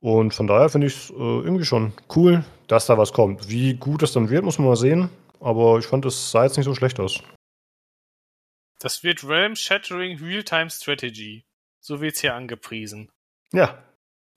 [0.00, 3.48] Und von daher finde ich es äh, irgendwie schon cool, dass da was kommt.
[3.48, 5.10] Wie gut es dann wird, muss man mal sehen.
[5.40, 7.20] Aber ich fand, es sah jetzt nicht so schlecht aus.
[8.80, 11.44] Das wird Realm Shattering Real-Time Strategy.
[11.80, 13.10] So wird's hier angepriesen.
[13.52, 13.82] Ja,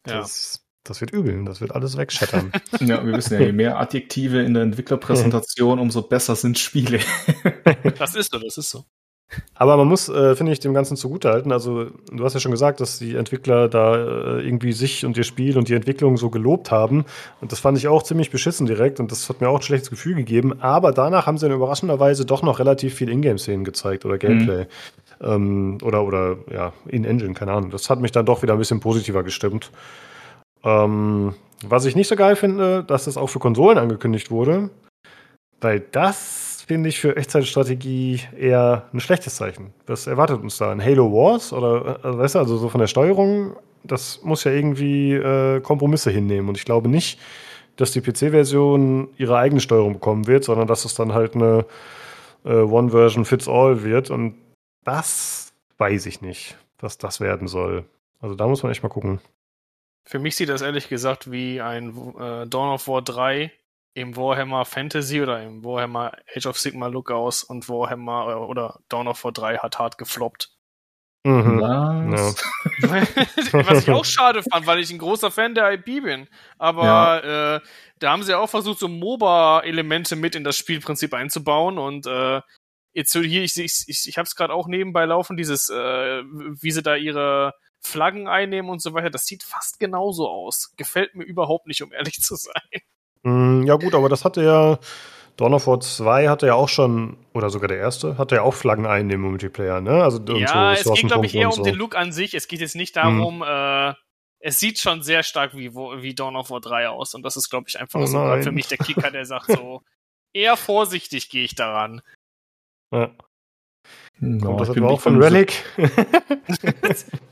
[0.08, 0.20] Ja.
[0.20, 1.46] das, das wird übel.
[1.46, 2.52] Das wird alles wegschattern.
[2.80, 7.00] Ja, wir wissen ja, je mehr Adjektive in der Entwicklerpräsentation, umso besser sind Spiele.
[7.98, 8.86] Das ist so, das ist so.
[9.54, 11.52] Aber man muss, äh, finde ich, dem Ganzen zugutehalten.
[11.52, 15.24] Also, du hast ja schon gesagt, dass die Entwickler da äh, irgendwie sich und ihr
[15.24, 17.06] Spiel und die Entwicklung so gelobt haben.
[17.40, 19.90] Und das fand ich auch ziemlich beschissen direkt und das hat mir auch ein schlechtes
[19.90, 20.62] Gefühl gegeben.
[20.62, 24.66] Aber danach haben sie in überraschenderweise doch noch relativ viel Ingame-Szenen gezeigt oder Gameplay.
[25.22, 27.70] Ähm, oder, oder, ja, in-Engine, keine Ahnung.
[27.70, 29.72] Das hat mich dann doch wieder ein bisschen positiver gestimmt.
[30.64, 34.72] Ähm, was ich nicht so geil finde, dass das auch für Konsolen angekündigt wurde.
[35.60, 39.74] Weil das finde ich für Echtzeitstrategie eher ein schlechtes Zeichen.
[39.88, 40.72] Was erwartet uns da?
[40.72, 41.54] Ein Halo Wars?
[41.54, 46.12] Oder, äh, weißt du, also so von der Steuerung, das muss ja irgendwie äh, Kompromisse
[46.12, 46.50] hinnehmen.
[46.50, 47.20] Und ich glaube nicht,
[47.76, 51.66] dass die PC-Version ihre eigene Steuerung bekommen wird, sondern dass es dann halt eine
[52.46, 54.10] äh, One-Version-Fits-All wird.
[54.10, 54.36] Und
[54.84, 57.86] das weiß ich nicht, was das werden soll.
[58.20, 59.20] Also da muss man echt mal gucken.
[60.04, 61.90] Für mich sieht das ehrlich gesagt wie ein
[62.20, 63.52] äh, Dawn of War 3
[63.94, 68.80] im Warhammer Fantasy oder im Warhammer Age of Sigma Look aus und Warhammer äh, oder
[68.90, 70.56] Dawn of War 3 hat hart gefloppt.
[71.24, 71.62] Mhm.
[71.62, 72.36] Was?
[73.68, 76.28] Was ich auch schade fand, weil ich ein großer Fan der IP bin.
[76.58, 77.56] Aber ja.
[77.56, 77.62] äh,
[78.00, 82.42] da haben sie auch versucht, so MOBA-Elemente mit in das Spielprinzip einzubauen und äh,
[82.94, 86.72] jetzt hier, ich, ich, ich, ich habe es gerade auch nebenbei laufen, dieses, äh, wie
[86.72, 90.74] sie da ihre Flaggen einnehmen und so weiter, das sieht fast genauso aus.
[90.78, 92.82] Gefällt mir überhaupt nicht, um ehrlich zu sein.
[93.24, 94.80] Mm, ja gut, aber das hatte ja,
[95.38, 98.54] Dawn of War 2 hatte ja auch schon, oder sogar der erste, hatte ja auch
[98.54, 100.04] Flaggen einnehmen im Multiplayer, ne?
[100.04, 101.64] Also ja, so es geht glaube ich eher um so.
[101.64, 102.34] den Look an sich.
[102.34, 103.46] Es geht jetzt nicht darum, mhm.
[103.48, 103.94] äh,
[104.40, 107.50] es sieht schon sehr stark wie, wie Dawn of War 3 aus und das ist
[107.50, 109.82] glaube ich einfach oh so für mich der Kicker, der sagt so,
[110.34, 112.02] eher vorsichtig gehe ich daran.
[112.94, 113.12] Ja.
[114.20, 115.64] No, das hatten wir auch von Relic.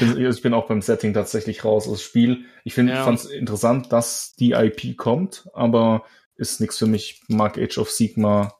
[0.00, 2.44] Ich bin, auch beim Setting tatsächlich raus aus Spiel.
[2.64, 3.04] Ich finde, ja.
[3.04, 6.04] fand es interessant, dass die IP kommt, aber
[6.36, 7.22] ist nichts für mich.
[7.28, 8.54] Mag Age of Sigma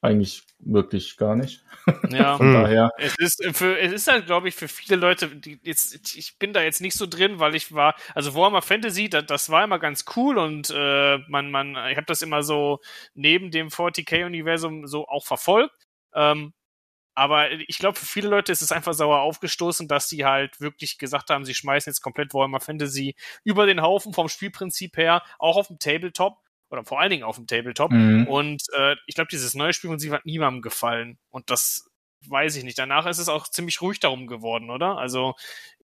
[0.00, 1.64] eigentlich wirklich gar nicht.
[2.10, 2.90] Ja, von daher.
[2.98, 6.52] Es ist, für, es ist halt, glaube ich, für viele Leute, die jetzt, ich bin
[6.52, 9.78] da jetzt nicht so drin, weil ich war, also Warhammer Fantasy, das, das war immer
[9.78, 12.80] ganz cool und äh, man, man, ich habe das immer so
[13.14, 15.74] neben dem 40k-Universum so auch verfolgt.
[16.14, 16.52] Ähm,
[17.16, 20.98] aber ich glaube, für viele Leute ist es einfach sauer aufgestoßen, dass sie halt wirklich
[20.98, 25.56] gesagt haben, sie schmeißen jetzt komplett Warhammer Fantasy über den Haufen vom Spielprinzip her, auch
[25.56, 26.36] auf dem Tabletop
[26.68, 27.90] oder vor allen Dingen auf dem Tabletop.
[27.90, 28.26] Mhm.
[28.26, 31.18] Und äh, ich glaube, dieses neue Spielprinzip hat niemandem gefallen.
[31.30, 31.90] Und das
[32.26, 32.78] weiß ich nicht.
[32.78, 34.98] Danach ist es auch ziemlich ruhig darum geworden, oder?
[34.98, 35.34] Also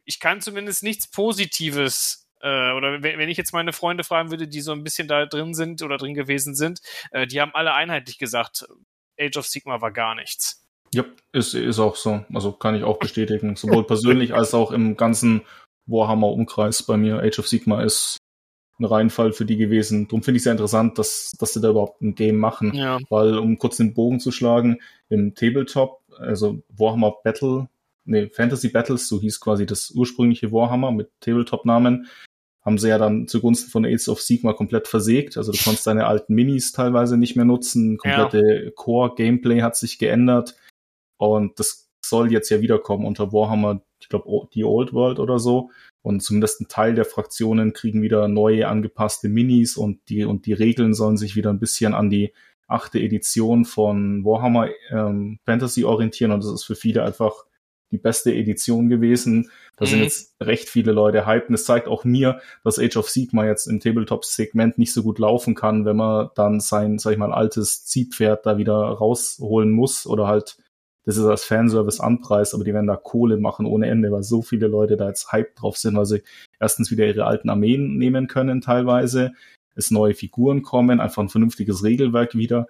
[0.05, 4.61] ich kann zumindest nichts Positives äh, oder wenn ich jetzt meine Freunde fragen würde, die
[4.61, 8.19] so ein bisschen da drin sind oder drin gewesen sind, äh, die haben alle einheitlich
[8.19, 8.69] gesagt,
[9.19, 10.68] Age of Sigma war gar nichts.
[10.95, 12.25] Ja, ist, ist auch so.
[12.33, 13.57] Also kann ich auch bestätigen.
[13.57, 15.43] Sowohl persönlich als auch im ganzen
[15.87, 17.21] Warhammer-Umkreis bei mir.
[17.23, 18.19] Age of Sigma ist
[18.79, 20.07] ein Reinfall für die gewesen.
[20.07, 22.75] Darum finde ich sehr interessant, dass, dass sie da überhaupt ein Game machen.
[22.75, 22.99] Ja.
[23.11, 24.79] Weil, um kurz den Bogen zu schlagen,
[25.09, 27.69] im Tabletop, also Warhammer Battle,
[28.05, 32.07] nee, Fantasy Battles, so hieß quasi das ursprüngliche Warhammer mit Tabletop-Namen,
[32.65, 35.37] haben sie ja dann zugunsten von Age of Sigma komplett versägt.
[35.37, 37.97] Also du konntest deine alten Minis teilweise nicht mehr nutzen.
[37.97, 38.71] Komplette ja.
[38.71, 40.55] Core-Gameplay hat sich geändert.
[41.19, 45.71] Und das soll jetzt ja wiederkommen unter Warhammer, ich glaube, die Old World oder so.
[46.03, 50.53] Und zumindest ein Teil der Fraktionen kriegen wieder neue angepasste Minis und die, und die
[50.53, 52.33] Regeln sollen sich wieder ein bisschen an die
[52.67, 56.33] achte Edition von Warhammer ähm, Fantasy orientieren.
[56.33, 57.45] Und das ist für viele einfach
[57.91, 59.51] die beste Edition gewesen.
[59.77, 59.91] Da mhm.
[59.91, 61.49] sind jetzt recht viele Leute hyped.
[61.49, 65.19] Und es zeigt auch mir, dass Age of Sigma jetzt im Tabletop-Segment nicht so gut
[65.19, 70.07] laufen kann, wenn man dann sein, sag ich mal, altes Ziehpferd da wieder rausholen muss
[70.07, 70.59] oder halt
[71.09, 74.43] das ist als Fanservice anpreist, aber die werden da Kohle machen ohne Ende, weil so
[74.43, 76.23] viele Leute da jetzt hype drauf sind, weil sie
[76.61, 79.33] erstens wieder ihre alten Armeen nehmen können teilweise,
[79.75, 82.67] es neue Figuren kommen, einfach ein vernünftiges Regelwerk wieder.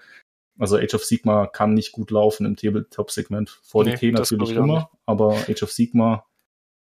[0.56, 3.60] Also Age of Sigma kann nicht gut laufen im Tabletop-Segment.
[3.68, 6.24] 40k nee, natürlich immer, aber Age of Sigma,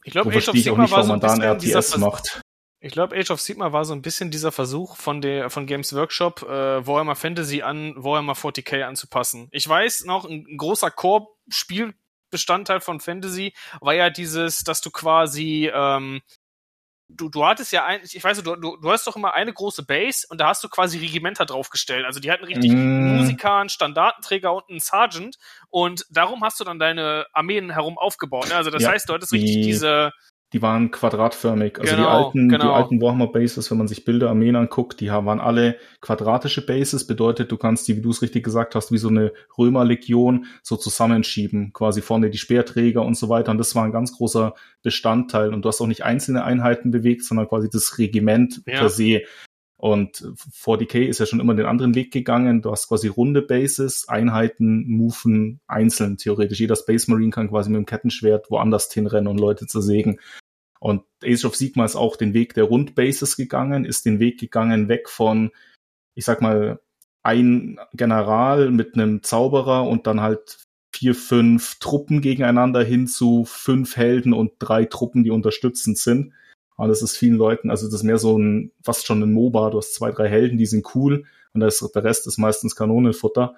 [0.04, 2.42] ich glaube, Age of Sigma auch nicht, war so man da ein RTS macht.
[2.80, 5.92] Ich glaube, Age of Sigma war so ein bisschen dieser Versuch von der von Games
[5.94, 9.48] Workshop, äh, Warhammer Fantasy an Warhammer 40k anzupassen.
[9.50, 15.70] Ich weiß noch, ein, ein großer Core-Spielbestandteil von Fantasy war ja dieses, dass du quasi
[15.74, 16.20] ähm,
[17.08, 19.84] du, du hattest ja ein, ich weiß, du, du, du hast doch immer eine große
[19.84, 22.04] Base und da hast du quasi Regimenter draufgestellt.
[22.04, 23.16] Also die hatten richtig mm.
[23.16, 25.36] Musiker, einen Standartenträger und einen Sergeant
[25.70, 28.48] und darum hast du dann deine Armeen herum aufgebaut.
[28.48, 28.54] Ne?
[28.54, 30.12] Also das ja, heißt, du hattest richtig die, diese
[30.52, 31.78] die waren quadratförmig.
[31.78, 32.64] Also genau, die alten, genau.
[32.64, 37.06] die alten Warhammer Bases, wenn man sich Bilder Armeen anguckt, die waren alle quadratische Bases.
[37.06, 40.76] Bedeutet, du kannst die, wie du es richtig gesagt hast, wie so eine Römerlegion so
[40.76, 41.72] zusammenschieben.
[41.74, 43.50] Quasi vorne die Speerträger und so weiter.
[43.50, 45.52] Und das war ein ganz großer Bestandteil.
[45.52, 48.78] Und du hast auch nicht einzelne Einheiten bewegt, sondern quasi das Regiment ja.
[48.78, 49.22] per se.
[49.80, 52.62] Und 40k ist ja schon immer den anderen Weg gegangen.
[52.62, 56.58] Du hast quasi runde Bases, Einheiten, Moven einzeln theoretisch.
[56.58, 60.18] Jeder Space Marine kann quasi mit dem Kettenschwert woanders hinrennen und Leute zersägen.
[60.80, 64.88] Und Age of Sigma ist auch den Weg der Rundbases gegangen, ist den Weg gegangen
[64.88, 65.52] weg von,
[66.14, 66.80] ich sag mal,
[67.22, 73.96] ein General mit einem Zauberer und dann halt vier, fünf Truppen gegeneinander hin zu fünf
[73.96, 76.32] Helden und drei Truppen, die unterstützend sind.
[76.78, 79.70] Und das ist vielen Leuten, also das ist mehr so ein, fast schon ein MOBA.
[79.70, 83.56] Du hast zwei, drei Helden, die sind cool und das, der Rest ist meistens Kanonenfutter.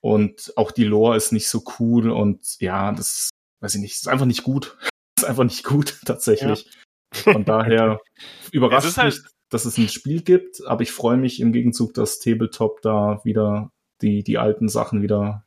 [0.00, 4.08] Und auch die Lore ist nicht so cool und ja, das weiß ich nicht, ist
[4.08, 4.76] einfach nicht gut.
[5.18, 6.68] ist einfach nicht gut, tatsächlich.
[7.14, 7.32] Ja.
[7.32, 8.00] Von daher
[8.50, 9.30] überrascht halt, mich.
[9.50, 13.70] dass es ein Spiel gibt, aber ich freue mich im Gegenzug, dass Tabletop da wieder
[14.02, 15.44] die, die alten Sachen wieder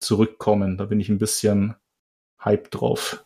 [0.00, 0.78] zurückkommen.
[0.78, 1.76] Da bin ich ein bisschen
[2.40, 3.24] hype drauf.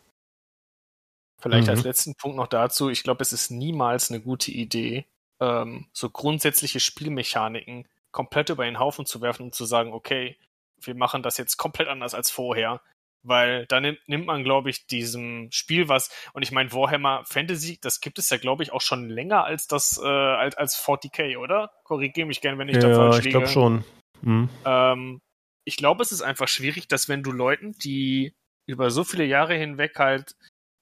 [1.45, 1.73] Vielleicht mhm.
[1.73, 5.05] als letzten Punkt noch dazu, ich glaube, es ist niemals eine gute Idee,
[5.39, 10.39] ähm, so grundsätzliche Spielmechaniken komplett über den Haufen zu werfen und zu sagen, okay,
[10.81, 12.81] wir machen das jetzt komplett anders als vorher.
[13.21, 17.77] Weil da nimmt, nimmt man, glaube ich, diesem Spiel was, und ich meine, Warhammer Fantasy,
[17.79, 21.37] das gibt es ja, glaube ich, auch schon länger als das, äh, als, als 40k,
[21.37, 21.69] oder?
[21.83, 23.37] Korrigiere mich gerne, wenn ich ja, da falsch liege.
[23.37, 23.85] Ja, ich glaube schon.
[24.23, 24.49] Mhm.
[24.65, 25.21] Ähm,
[25.63, 28.33] ich glaube, es ist einfach schwierig, dass wenn du Leuten, die
[28.65, 30.35] über so viele Jahre hinweg halt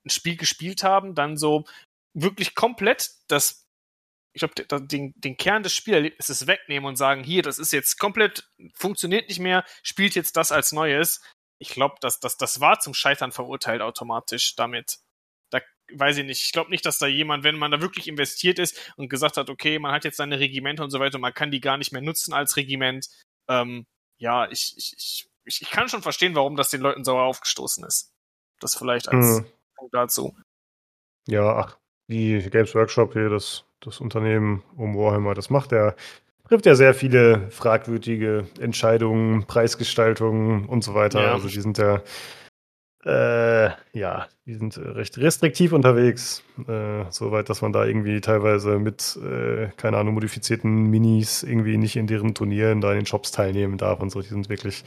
[0.05, 1.65] ein Spiel gespielt haben, dann so
[2.13, 3.67] wirklich komplett das,
[4.33, 8.49] ich glaube, den, den Kern des Spielerlebnisses wegnehmen und sagen, hier, das ist jetzt komplett,
[8.73, 11.21] funktioniert nicht mehr, spielt jetzt das als Neues.
[11.59, 14.99] Ich glaube, dass das, das war zum Scheitern verurteilt automatisch damit.
[15.49, 16.43] Da weiß ich nicht.
[16.43, 19.49] Ich glaube nicht, dass da jemand, wenn man da wirklich investiert ist und gesagt hat,
[19.49, 22.01] okay, man hat jetzt seine Regimente und so weiter, man kann die gar nicht mehr
[22.01, 23.07] nutzen als Regiment.
[23.47, 23.85] Ähm,
[24.17, 24.93] ja, ich, ich,
[25.45, 28.11] ich, ich kann schon verstehen, warum das den Leuten sauer aufgestoßen ist.
[28.59, 29.45] Das vielleicht als mhm.
[29.91, 30.35] Dazu.
[31.27, 31.77] Ja, ach,
[32.07, 35.95] die Games Workshop hier, das, das Unternehmen um Warhammer, das macht ja,
[36.47, 41.21] trifft ja sehr viele fragwürdige Entscheidungen, Preisgestaltungen und so weiter.
[41.21, 41.33] Ja.
[41.33, 42.01] Also die sind ja
[43.05, 49.19] äh, ja, die sind recht restriktiv unterwegs, äh, soweit, dass man da irgendwie teilweise mit,
[49.21, 53.77] äh, keine Ahnung, modifizierten Minis irgendwie nicht in deren Turnieren da in den Shops teilnehmen
[53.77, 54.21] darf und so.
[54.21, 54.85] Die sind wirklich,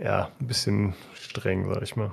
[0.00, 2.12] ja, ein bisschen streng, sag ich mal.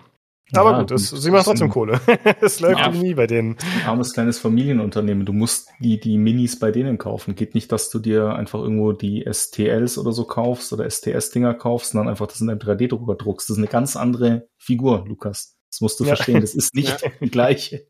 [0.53, 1.99] Aber gut, es, sie machen trotzdem Kohle.
[2.41, 3.57] es läuft ja, nie bei denen.
[3.85, 5.25] Armes kleines Familienunternehmen.
[5.25, 7.35] Du musst die, die Minis bei denen kaufen.
[7.35, 11.93] Geht nicht, dass du dir einfach irgendwo die STLs oder so kaufst oder STS-Dinger kaufst
[11.93, 13.49] und dann einfach das in deinem 3D-Drucker druckst.
[13.49, 15.57] Das ist eine ganz andere Figur, Lukas.
[15.69, 16.15] Das musst du ja.
[16.15, 16.41] verstehen.
[16.41, 17.09] Das ist nicht ja.
[17.19, 17.87] der gleiche.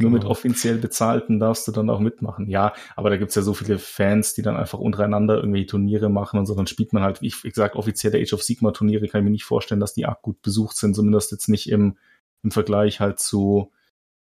[0.00, 0.32] Nur mit genau.
[0.32, 2.48] offiziell bezahlten darfst du dann auch mitmachen.
[2.48, 6.38] Ja, aber da gibt's ja so viele Fans, die dann einfach untereinander irgendwelche Turniere machen
[6.38, 6.54] und so.
[6.54, 9.30] Dann spielt man halt, wie ich gesagt, offizielle Age of Sigma Turniere kann ich mir
[9.30, 11.96] nicht vorstellen, dass die arg gut besucht sind, zumindest jetzt nicht im,
[12.42, 13.72] im Vergleich halt zu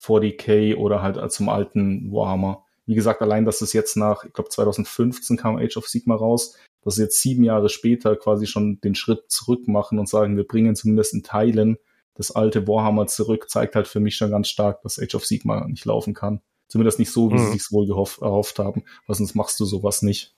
[0.04, 2.64] 40k oder halt zum alten Warhammer.
[2.86, 6.58] Wie gesagt, allein, dass es jetzt nach, ich glaube 2015 kam Age of Sigma raus,
[6.84, 10.48] dass sie jetzt sieben Jahre später quasi schon den Schritt zurück machen und sagen, wir
[10.48, 11.78] bringen zumindest in Teilen
[12.16, 15.68] das alte Warhammer zurück, zeigt halt für mich schon ganz stark, dass Age of Sigma
[15.68, 16.42] nicht laufen kann.
[16.68, 17.46] Zumindest nicht so, wie mhm.
[17.46, 20.34] sie sich wohl gehoff, erhofft haben, weil sonst machst du sowas nicht.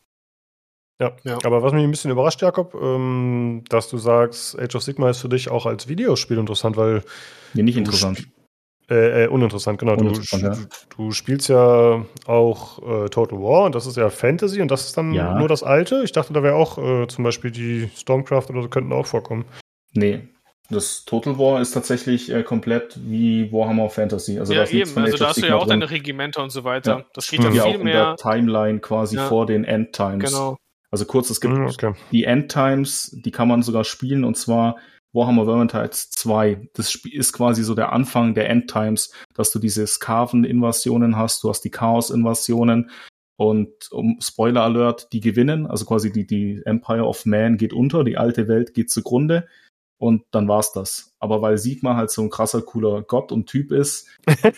[1.00, 4.84] Ja, ja, aber was mich ein bisschen überrascht, Jakob, ähm, dass du sagst, Age of
[4.84, 7.04] Sigma ist für dich auch als Videospiel interessant, weil.
[7.54, 8.28] Nee, nicht interessant.
[8.90, 9.94] Äh, äh, uninteressant, genau.
[9.94, 10.68] Uninteressant, du, ja.
[10.96, 14.98] du, spielst ja auch äh, Total War und das ist ja Fantasy und das ist
[14.98, 15.38] dann ja.
[15.38, 16.02] nur das alte.
[16.04, 19.46] Ich dachte, da wäre auch äh, zum Beispiel die Stormcraft oder so könnten auch vorkommen.
[19.94, 20.30] Nee,
[20.70, 24.40] das Total War ist tatsächlich äh, komplett wie Warhammer Fantasy.
[24.40, 24.98] Also ja, da eben.
[24.98, 25.80] Also da hast du ja auch drin.
[25.80, 27.00] deine Regimenter und so weiter.
[27.00, 27.06] Ja.
[27.14, 27.78] Das geht ja viel auch mehr.
[27.78, 29.28] in der Timeline quasi ja.
[29.28, 30.32] vor den Endtimes.
[30.32, 30.58] Genau.
[30.92, 31.94] Also kurz, es gibt mhm, okay.
[32.12, 34.78] die Endtimes, die kann man sogar spielen und zwar
[35.14, 36.70] Warhammer Vermintide 2.
[36.74, 41.62] Das ist quasi so der Anfang der Endtimes, dass du diese Skaven-Invasionen hast, du hast
[41.62, 42.90] die Chaos-Invasionen
[43.38, 48.04] und um Spoiler Alert, die gewinnen, also quasi die, die Empire of Man geht unter,
[48.04, 49.48] die alte Welt geht zugrunde
[49.98, 51.14] und dann war's das.
[51.20, 54.08] Aber weil Sigma halt so ein krasser, cooler Gott und Typ ist,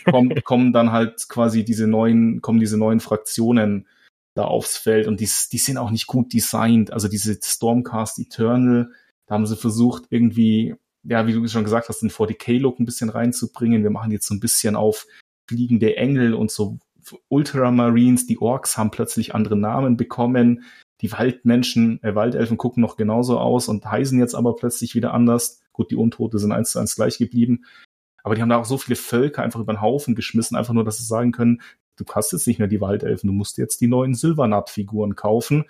[0.06, 3.88] kommen, kommen dann halt quasi diese neuen, kommen diese neuen Fraktionen
[4.36, 6.92] da aufs Feld und die, die sind auch nicht gut designt.
[6.92, 8.92] Also diese Stormcast Eternal,
[9.26, 13.10] da haben sie versucht irgendwie, ja, wie du schon gesagt hast, den 40k-Look ein bisschen
[13.10, 13.84] reinzubringen.
[13.84, 15.08] Wir machen jetzt so ein bisschen auf
[15.48, 16.78] fliegende Engel und so
[17.30, 20.64] Ultramarines, die Orks haben plötzlich andere Namen bekommen
[21.02, 25.62] die Waldmenschen, äh, Waldelfen gucken noch genauso aus und heißen jetzt aber plötzlich wieder anders.
[25.72, 27.66] Gut, die Untote sind eins zu eins gleich geblieben.
[28.24, 30.84] Aber die haben da auch so viele Völker einfach über den Haufen geschmissen, einfach nur,
[30.84, 31.62] dass sie sagen können,
[31.95, 35.66] du hast jetzt nicht mehr die Waldelfen, du musst jetzt die neuen Silvernat-Figuren kaufen.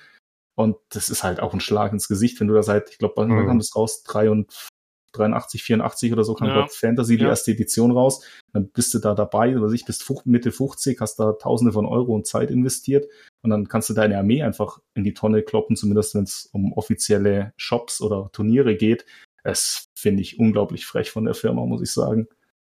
[0.55, 3.13] Und das ist halt auch ein Schlag ins Gesicht, wenn du da seit, ich glaube,
[3.17, 3.47] wann mhm.
[3.47, 4.03] kam das raus?
[4.03, 4.67] Drei und
[5.11, 6.67] 83, 84 oder so kam ja.
[6.69, 7.29] Fantasy die ja.
[7.29, 8.23] erste Edition raus.
[8.53, 12.13] Dann bist du da dabei, oder ich bist Mitte 50, hast da Tausende von Euro
[12.13, 13.07] und Zeit investiert
[13.41, 16.73] und dann kannst du deine Armee einfach in die Tonne kloppen, zumindest wenn es um
[16.73, 19.05] offizielle Shops oder Turniere geht.
[19.43, 22.27] Das finde ich unglaublich frech von der Firma, muss ich sagen.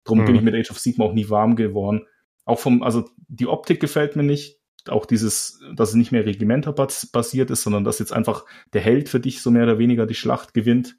[0.03, 0.25] Drum mhm.
[0.25, 2.05] bin ich mit Age of Sigma auch nie warm geworden.
[2.45, 4.59] Auch vom, also die Optik gefällt mir nicht.
[4.87, 9.09] Auch dieses, dass es nicht mehr Regimenter basiert ist, sondern dass jetzt einfach der Held
[9.09, 10.97] für dich so mehr oder weniger die Schlacht gewinnt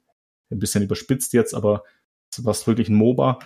[0.51, 1.83] ein bisschen überspitzt jetzt, aber
[2.31, 3.39] es war wirklich ein MOBA.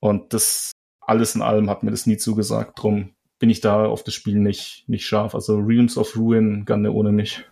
[0.00, 2.80] Und das alles in allem hat mir das nie zugesagt.
[2.80, 5.34] Drum bin ich da auf das Spiel nicht, nicht scharf.
[5.34, 7.44] Also Realms of Ruin gerne ohne mich.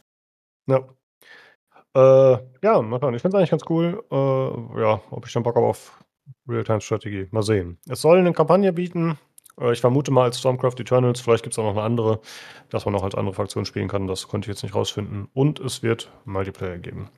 [0.66, 0.86] Ja.
[1.96, 3.14] Äh, ja, mal schauen.
[3.14, 4.04] Ich finde es eigentlich ganz cool.
[4.10, 6.04] Äh, ja, ob ich dann Bock habe auf
[6.46, 7.28] Real-Time-Strategie.
[7.30, 7.78] Mal sehen.
[7.88, 9.18] Es soll eine Kampagne bieten
[9.58, 12.20] Äh, ich vermute mal als Stormcraft Eternals, vielleicht gibt es auch noch eine andere,
[12.68, 14.06] dass man noch als andere Fraktion spielen kann.
[14.06, 15.28] Das konnte ich jetzt nicht rausfinden.
[15.34, 17.08] Und es wird Multiplayer geben.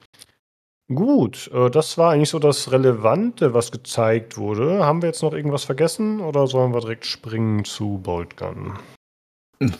[0.92, 4.84] Gut, äh, das war eigentlich so das Relevante, was gezeigt wurde.
[4.84, 8.74] Haben wir jetzt noch irgendwas vergessen oder sollen wir direkt springen zu Boltgun?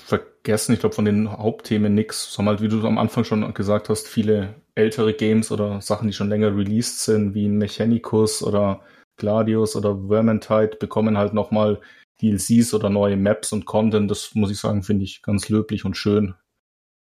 [0.05, 2.39] Vergessen, ich glaube von den Hauptthemen nix.
[2.39, 6.13] Haben halt, wie du am Anfang schon gesagt hast, viele ältere Games oder Sachen, die
[6.13, 8.81] schon länger released sind, wie Mechanicus oder
[9.17, 11.81] Gladius oder Vermintide, bekommen halt nochmal
[12.23, 14.11] DLCs oder neue Maps und Content.
[14.11, 16.35] Das muss ich sagen, finde ich ganz löblich und schön.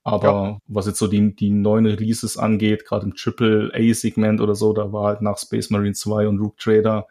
[0.08, 0.58] Aber ja.
[0.66, 4.92] was jetzt so die, die neuen Releases angeht, gerade im Triple A-Segment oder so, da
[4.92, 7.06] war halt nach Space Marine 2 und Rook Trader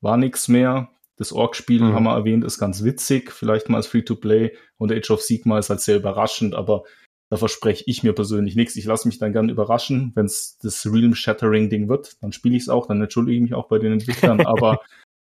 [0.00, 0.88] war nichts mehr.
[1.16, 1.94] Das Org-Spiel mhm.
[1.94, 5.70] haben wir erwähnt, ist ganz witzig, vielleicht mal als Free-to-Play und Age of Sigma ist
[5.70, 6.84] halt sehr überraschend, aber
[7.30, 8.76] da verspreche ich mir persönlich nichts.
[8.76, 12.56] Ich lasse mich dann gern überraschen, wenn es das Realm Shattering Ding wird, dann spiele
[12.56, 14.80] ich es auch, dann entschuldige ich mich auch bei den Entwicklern, aber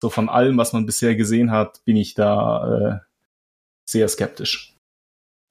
[0.01, 2.99] so von allem, was man bisher gesehen hat, bin ich da äh,
[3.89, 4.77] sehr skeptisch.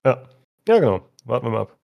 [0.06, 0.28] Ja,
[0.68, 1.10] ja genau.
[1.26, 1.78] Warten wir mal ab.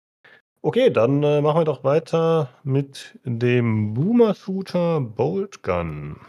[0.61, 6.19] Okay, dann äh, machen wir doch weiter mit dem Boomer-Shooter Bolt Gun.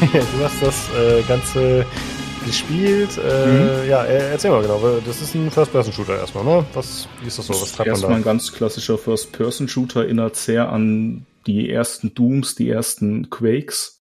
[0.12, 1.86] du hast das äh, Ganze
[2.44, 3.18] gespielt.
[3.18, 3.46] Äh,
[3.82, 3.88] mhm.
[3.88, 5.00] Ja, erzähl mal genau.
[5.04, 6.66] Das ist ein First-Person-Shooter erstmal, ne?
[6.74, 7.54] Was, wie ist das so?
[7.54, 7.90] Was treibt man da?
[7.92, 14.02] Erstmal ein ganz klassischer First-Person-Shooter, erinnert sehr an die ersten Dooms, die ersten Quakes.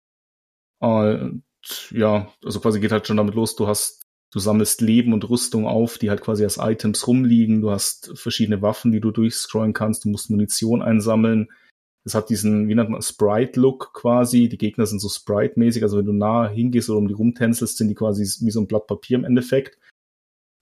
[0.79, 1.43] Und
[1.91, 5.67] ja, also quasi geht halt schon damit los, du hast, du sammelst Leben und Rüstung
[5.67, 7.61] auf, die halt quasi als Items rumliegen.
[7.61, 10.05] Du hast verschiedene Waffen, die du durchscrollen kannst.
[10.05, 11.49] Du musst Munition einsammeln
[12.07, 14.49] es hat diesen, wie nennt man, Sprite-Look quasi.
[14.49, 15.83] Die Gegner sind so Sprite-mäßig.
[15.83, 18.69] Also wenn du nah hingehst oder um die rumtänzelst, sind die quasi wie so ein
[18.69, 19.77] Blatt Papier im Endeffekt.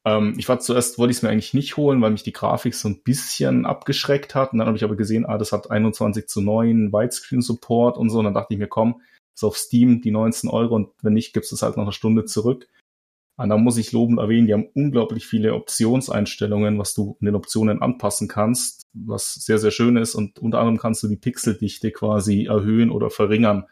[0.06, 2.74] Ähm, ich war zuerst, wollte ich es mir eigentlich nicht holen, weil mich die Grafik
[2.74, 4.54] so ein bisschen abgeschreckt hat.
[4.54, 8.20] Und dann habe ich aber gesehen, ah, das hat 21 zu 9 Widescreen-Support und so.
[8.20, 9.02] Und dann dachte ich mir, komm,
[9.34, 11.92] ist auf Steam die 19 Euro und wenn nicht, gibst du es halt nach einer
[11.92, 12.68] Stunde zurück.
[13.36, 17.34] Und da muss ich lobend erwähnen, die haben unglaublich viele Optionseinstellungen, was du in den
[17.34, 20.14] Optionen anpassen kannst, was sehr, sehr schön ist.
[20.14, 23.66] Und unter anderem kannst du die Pixeldichte quasi erhöhen oder verringern.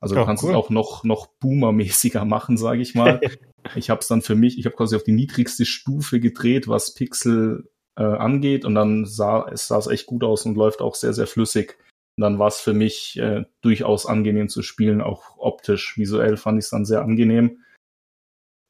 [0.00, 0.50] Also du kannst cool.
[0.50, 3.20] es auch noch, noch boomermäßiger machen, sage ich mal.
[3.74, 6.92] ich habe es dann für mich, ich habe quasi auf die niedrigste Stufe gedreht, was
[6.92, 8.66] Pixel äh, angeht.
[8.66, 11.78] Und dann sah es sah es echt gut aus und läuft auch sehr, sehr flüssig.
[12.18, 15.96] Und dann war es für mich äh, durchaus angenehm zu spielen, auch optisch.
[15.96, 17.62] Visuell fand ich es dann sehr angenehm.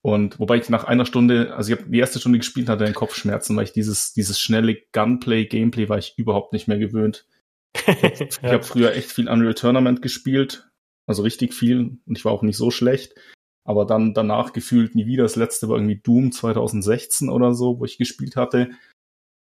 [0.07, 2.95] Und wobei ich nach einer Stunde, also ich habe die erste Stunde gespielt, hatte einen
[2.95, 7.27] Kopfschmerzen, weil ich dieses, dieses schnelle Gunplay, Gameplay war ich überhaupt nicht mehr gewöhnt.
[7.75, 10.71] Ich habe früher echt viel Unreal Tournament gespielt,
[11.09, 13.17] also richtig viel, und ich war auch nicht so schlecht.
[13.65, 15.25] Aber dann danach gefühlt nie wieder.
[15.25, 18.71] Das letzte war irgendwie Doom 2016 oder so, wo ich gespielt hatte.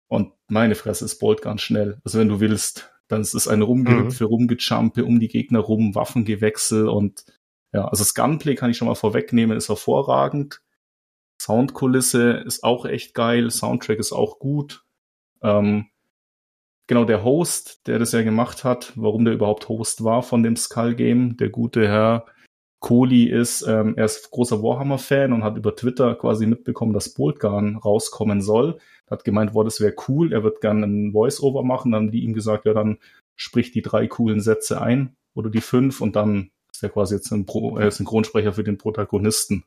[0.08, 2.00] Und meine Fresse ist Bolt ganz schnell.
[2.02, 4.30] Also wenn du willst, dann ist es ein Rumgehüpfe, mhm.
[4.30, 7.26] Rumgejumpe um die Gegner rum, Waffengewechsel und
[7.72, 10.62] ja, also das Gunplay kann ich schon mal vorwegnehmen, ist hervorragend.
[11.40, 14.84] Soundkulisse ist auch echt geil, Soundtrack ist auch gut.
[15.42, 15.86] Ähm,
[16.86, 20.56] genau, der Host, der das ja gemacht hat, warum der überhaupt Host war von dem
[20.56, 22.26] Skull Game, der gute Herr
[22.80, 27.76] Kohli ist, ähm, er ist großer Warhammer-Fan und hat über Twitter quasi mitbekommen, dass Boltgun
[27.76, 28.78] rauskommen soll.
[29.10, 31.92] Hat gemeint, boah, das wäre cool, er wird gerne ein Voice-Over machen.
[31.92, 32.98] Dann haben die ihm gesagt, ja, dann
[33.34, 37.30] sprich die drei coolen Sätze ein oder die fünf und dann ist ja quasi jetzt
[37.32, 39.64] ein Pro äh, Synchronsprecher für den Protagonisten.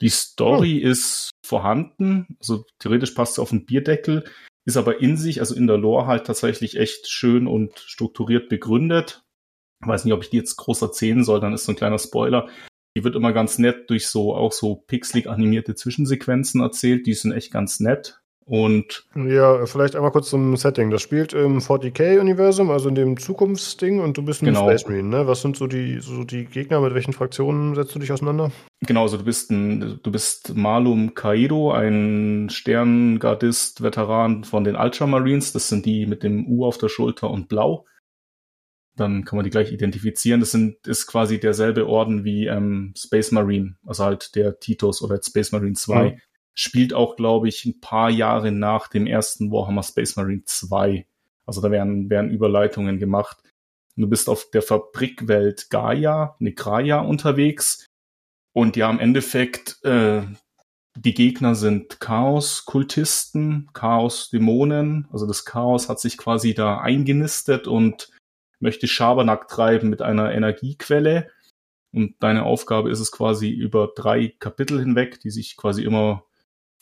[0.00, 0.88] Die Story oh.
[0.88, 4.24] ist vorhanden, also theoretisch passt sie auf einen Bierdeckel,
[4.64, 9.24] ist aber in sich, also in der Lore halt tatsächlich echt schön und strukturiert begründet.
[9.80, 11.98] Ich weiß nicht, ob ich die jetzt groß erzählen soll, dann ist so ein kleiner
[11.98, 12.48] Spoiler.
[12.96, 17.32] Die wird immer ganz nett durch so auch so pixelig animierte Zwischensequenzen erzählt, die sind
[17.32, 18.21] echt ganz nett.
[18.52, 20.90] Und ja, vielleicht einmal kurz zum Setting.
[20.90, 24.68] Das spielt im 40k-Universum, also in dem Zukunftsding, und du bist ein genau.
[24.68, 25.26] Space Marine, ne?
[25.26, 28.52] Was sind so die, so die Gegner, mit welchen Fraktionen setzt du dich auseinander?
[28.82, 35.54] Genau, also du bist ein, du bist Malum Kaido, ein Sterngardist-Veteran von den Ultramarines.
[35.54, 37.86] Das sind die mit dem U auf der Schulter und Blau.
[38.96, 40.40] Dann kann man die gleich identifizieren.
[40.40, 45.18] Das sind, ist quasi derselbe Orden wie ähm, Space Marine, also halt der Titus oder
[45.22, 46.10] Space Marine 2.
[46.10, 46.20] Mhm
[46.54, 51.06] spielt auch, glaube ich, ein paar Jahre nach dem ersten Warhammer Space Marine 2.
[51.46, 53.38] Also da werden, werden Überleitungen gemacht.
[53.96, 57.86] Du bist auf der Fabrikwelt Gaia, Nekraya unterwegs.
[58.52, 60.22] Und ja, im Endeffekt, äh,
[60.94, 65.08] die Gegner sind Chaos-Kultisten, Chaos-Dämonen.
[65.10, 68.10] Also das Chaos hat sich quasi da eingenistet und
[68.60, 71.30] möchte Schabernack treiben mit einer Energiequelle.
[71.92, 76.24] Und deine Aufgabe ist es quasi über drei Kapitel hinweg, die sich quasi immer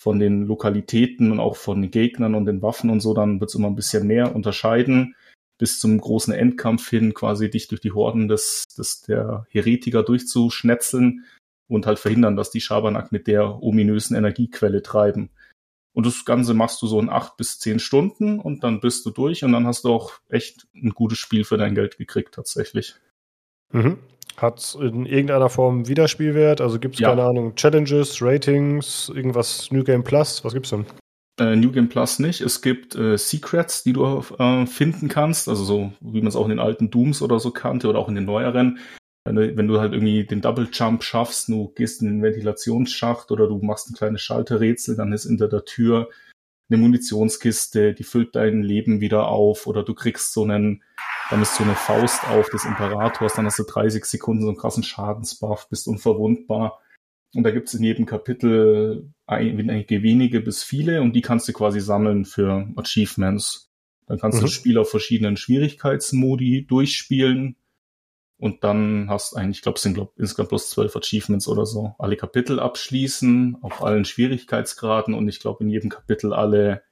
[0.01, 3.51] von den Lokalitäten und auch von den Gegnern und den Waffen und so, dann wird
[3.51, 5.15] es immer ein bisschen mehr unterscheiden,
[5.59, 11.27] bis zum großen Endkampf hin quasi dich durch die Horden des, des der Heretiker durchzuschnetzeln
[11.69, 15.29] und halt verhindern, dass die Schabernack mit der ominösen Energiequelle treiben.
[15.93, 19.11] Und das Ganze machst du so in acht bis zehn Stunden und dann bist du
[19.11, 22.95] durch und dann hast du auch echt ein gutes Spiel für dein Geld gekriegt tatsächlich.
[23.71, 23.99] Mhm.
[24.37, 26.61] Hat in irgendeiner Form Wiederspielwert?
[26.61, 27.11] Also gibt es, ja.
[27.11, 30.45] keine Ahnung, Challenges, Ratings, irgendwas New Game Plus?
[30.45, 30.87] Was gibt's denn?
[31.39, 32.41] Äh, New Game Plus nicht.
[32.41, 36.45] Es gibt äh, Secrets, die du äh, finden kannst, also so wie man es auch
[36.45, 38.79] in den alten Dooms oder so kannte oder auch in den neueren.
[39.25, 43.31] Wenn du, wenn du halt irgendwie den Double Jump schaffst, du gehst in den Ventilationsschacht
[43.31, 46.09] oder du machst ein kleines Schalterrätsel, dann ist hinter der Tür
[46.71, 50.83] eine Munitionskiste, die füllt dein Leben wieder auf oder du kriegst so einen
[51.31, 54.57] dann ist so eine Faust auf des Imperators, dann hast du 30 Sekunden so einen
[54.57, 56.81] krassen Schadensbuff, bist unverwundbar.
[57.35, 61.53] Und da gibt es in jedem Kapitel einige wenige bis viele und die kannst du
[61.53, 63.71] quasi sammeln für Achievements.
[64.09, 64.41] Dann kannst mhm.
[64.41, 67.55] du das Spiel auf verschiedenen Schwierigkeitsmodi durchspielen
[68.41, 71.95] und dann hast eigentlich, ich glaube, es sind glaub, insgesamt bloß zwölf Achievements oder so.
[71.99, 76.83] Alle Kapitel abschließen, auf allen Schwierigkeitsgraden und ich glaube in jedem Kapitel alle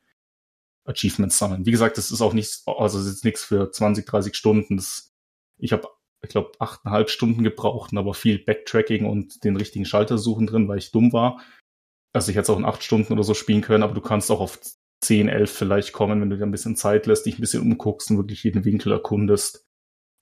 [0.85, 1.65] Achievements sammeln.
[1.65, 4.77] Wie gesagt, das ist auch nichts, also es ist nichts für 20, 30 Stunden.
[4.77, 5.15] Das,
[5.59, 5.89] ich habe,
[6.23, 10.79] ich glaube, achteinhalb Stunden gebraucht, aber viel Backtracking und den richtigen Schalter suchen drin, weil
[10.79, 11.41] ich dumm war.
[12.13, 14.31] Also ich hätte es auch in acht Stunden oder so spielen können, aber du kannst
[14.31, 14.59] auch auf
[15.03, 18.11] 10, 11 vielleicht kommen, wenn du dir ein bisschen Zeit lässt, dich ein bisschen umguckst
[18.11, 19.68] und wirklich jeden Winkel erkundest.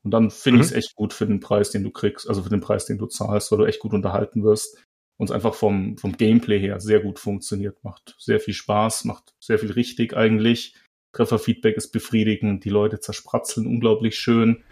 [0.06, 0.62] Und dann finde mhm.
[0.62, 2.96] ich es echt gut für den Preis, den du kriegst, also für den Preis, den
[2.96, 4.78] du zahlst, weil du echt gut unterhalten wirst
[5.16, 7.82] und es einfach vom, vom Gameplay her sehr gut funktioniert.
[7.82, 10.76] Macht sehr viel Spaß, macht sehr viel richtig eigentlich.
[11.12, 14.62] Trefferfeedback ist befriedigend, die Leute zerspratzeln unglaublich schön.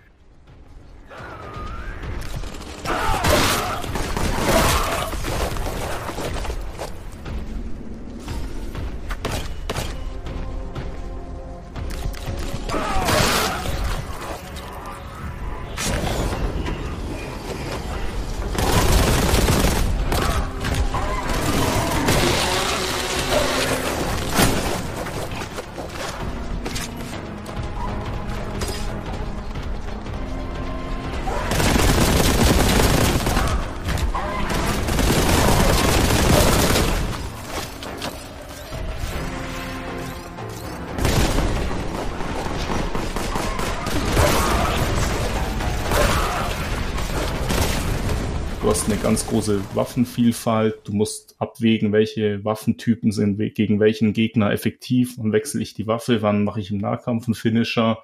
[49.45, 50.89] Große Waffenvielfalt.
[50.89, 55.19] Du musst abwägen, welche Waffentypen sind gegen welchen Gegner effektiv.
[55.19, 56.23] Wann wechsle ich die Waffe?
[56.23, 58.03] Wann mache ich im Nahkampf einen Finisher?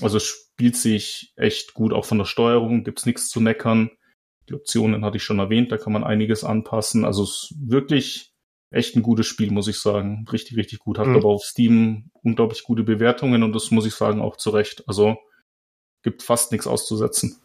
[0.00, 1.92] Also spielt sich echt gut.
[1.92, 3.90] Auch von der Steuerung gibt's nichts zu meckern.
[4.48, 7.04] Die Optionen hatte ich schon erwähnt, da kann man einiges anpassen.
[7.04, 8.32] Also es ist wirklich
[8.70, 10.24] echt ein gutes Spiel, muss ich sagen.
[10.32, 10.98] Richtig, richtig gut.
[10.98, 11.16] Hat mhm.
[11.16, 14.86] aber auf Steam unglaublich gute Bewertungen und das muss ich sagen auch zu Recht.
[14.86, 15.18] Also
[16.02, 17.40] gibt fast nichts auszusetzen.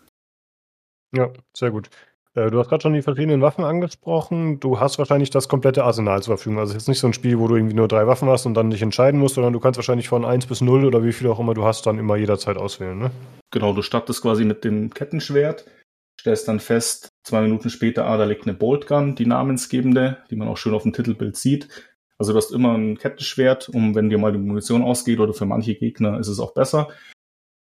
[1.12, 1.90] Ja, sehr gut.
[2.36, 4.60] Äh, du hast gerade schon die verschiedenen Waffen angesprochen.
[4.60, 6.60] Du hast wahrscheinlich das komplette Arsenal zur Verfügung.
[6.60, 8.54] Also es ist nicht so ein Spiel, wo du irgendwie nur drei Waffen hast und
[8.54, 11.28] dann dich entscheiden musst, sondern du kannst wahrscheinlich von 1 bis 0 oder wie viel
[11.28, 13.12] auch immer du hast, dann immer jederzeit auswählen, ne?
[13.52, 15.66] Genau, du startest quasi mit dem Kettenschwert,
[16.20, 20.50] stellst dann fest, zwei Minuten später, ah, da liegt eine Boltgun, die namensgebende, die man
[20.50, 21.70] auch schön auf dem Titelbild sieht.
[22.18, 25.46] Also du hast immer ein Kettenschwert, um wenn dir mal die Munition ausgeht oder für
[25.46, 26.90] manche Gegner ist es auch besser.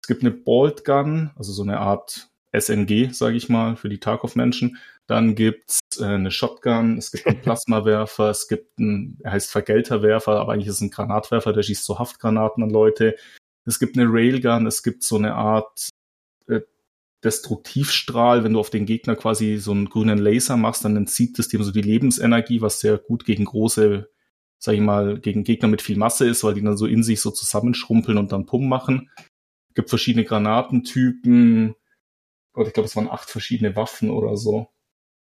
[0.02, 2.28] Es gibt eine Boltgun, also so eine Art
[2.58, 4.78] SNG, sage ich mal, für die Tarkov-Menschen.
[5.06, 10.40] Dann gibt's äh, eine Shotgun, es gibt einen Plasmawerfer, es gibt einen, er heißt Vergelterwerfer,
[10.40, 13.16] aber eigentlich ist es ein Granatwerfer, der schießt so Haftgranaten an Leute.
[13.64, 15.88] Es gibt eine Railgun, es gibt so eine Art
[16.48, 16.60] äh,
[17.24, 21.48] Destruktivstrahl, wenn du auf den Gegner quasi so einen grünen Laser machst, dann entzieht das
[21.48, 24.08] dem so die Lebensenergie, was sehr gut gegen große
[24.58, 27.20] sag ich mal, gegen Gegner mit viel Masse ist, weil die dann so in sich
[27.20, 29.10] so zusammenschrumpeln und dann Pum machen.
[29.74, 31.74] Gibt verschiedene Granatentypen.
[32.56, 34.68] Gott, ich glaube, es waren acht verschiedene Waffen oder so.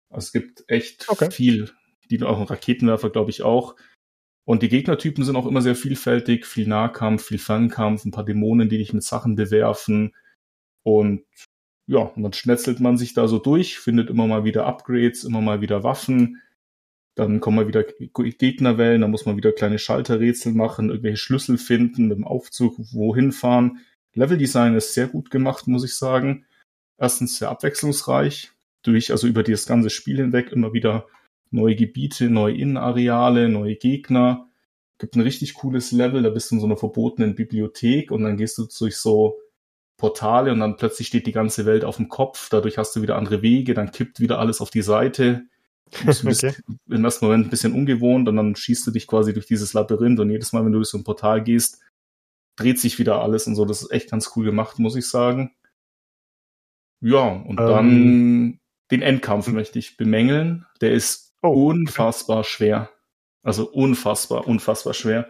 [0.09, 1.29] Also es gibt echt okay.
[1.29, 1.69] viel.
[2.09, 3.75] Die auch einen Raketenwerfer, glaube ich, auch.
[4.45, 6.45] Und die Gegnertypen sind auch immer sehr vielfältig.
[6.45, 10.15] Viel Nahkampf, viel Fernkampf, ein paar Dämonen, die dich mit Sachen bewerfen.
[10.83, 11.25] Und
[11.87, 15.41] ja, und dann schnetzelt man sich da so durch, findet immer mal wieder Upgrades, immer
[15.41, 16.41] mal wieder Waffen.
[17.15, 22.07] Dann kommen mal wieder Gegnerwellen, dann muss man wieder kleine Schalterrätsel machen, irgendwelche Schlüssel finden,
[22.07, 23.79] mit dem Aufzug wohin fahren.
[24.13, 26.45] Leveldesign ist sehr gut gemacht, muss ich sagen.
[26.99, 28.51] Erstens sehr abwechslungsreich,
[28.83, 31.07] durch, also über das ganze Spiel hinweg immer wieder
[31.51, 34.47] neue Gebiete, neue Innenareale, neue Gegner.
[34.97, 38.37] Gibt ein richtig cooles Level, da bist du in so einer verbotenen Bibliothek und dann
[38.37, 39.39] gehst du durch so
[39.97, 42.49] Portale und dann plötzlich steht die ganze Welt auf dem Kopf.
[42.49, 45.43] Dadurch hast du wieder andere Wege, dann kippt wieder alles auf die Seite.
[45.91, 46.53] Du bist okay.
[46.89, 50.19] im ersten Moment ein bisschen ungewohnt und dann schießt du dich quasi durch dieses Labyrinth
[50.19, 51.79] und jedes Mal, wenn du durch so ein Portal gehst,
[52.55, 53.65] dreht sich wieder alles und so.
[53.65, 55.51] Das ist echt ganz cool gemacht, muss ich sagen.
[57.01, 58.59] Ja, und ähm, dann
[58.91, 60.65] den Endkampf möchte ich bemängeln.
[60.81, 62.49] Der ist oh, unfassbar okay.
[62.49, 62.89] schwer.
[63.43, 65.29] Also unfassbar, unfassbar schwer.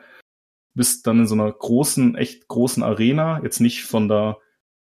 [0.73, 4.37] Bist dann in so einer großen, echt großen Arena, jetzt nicht von der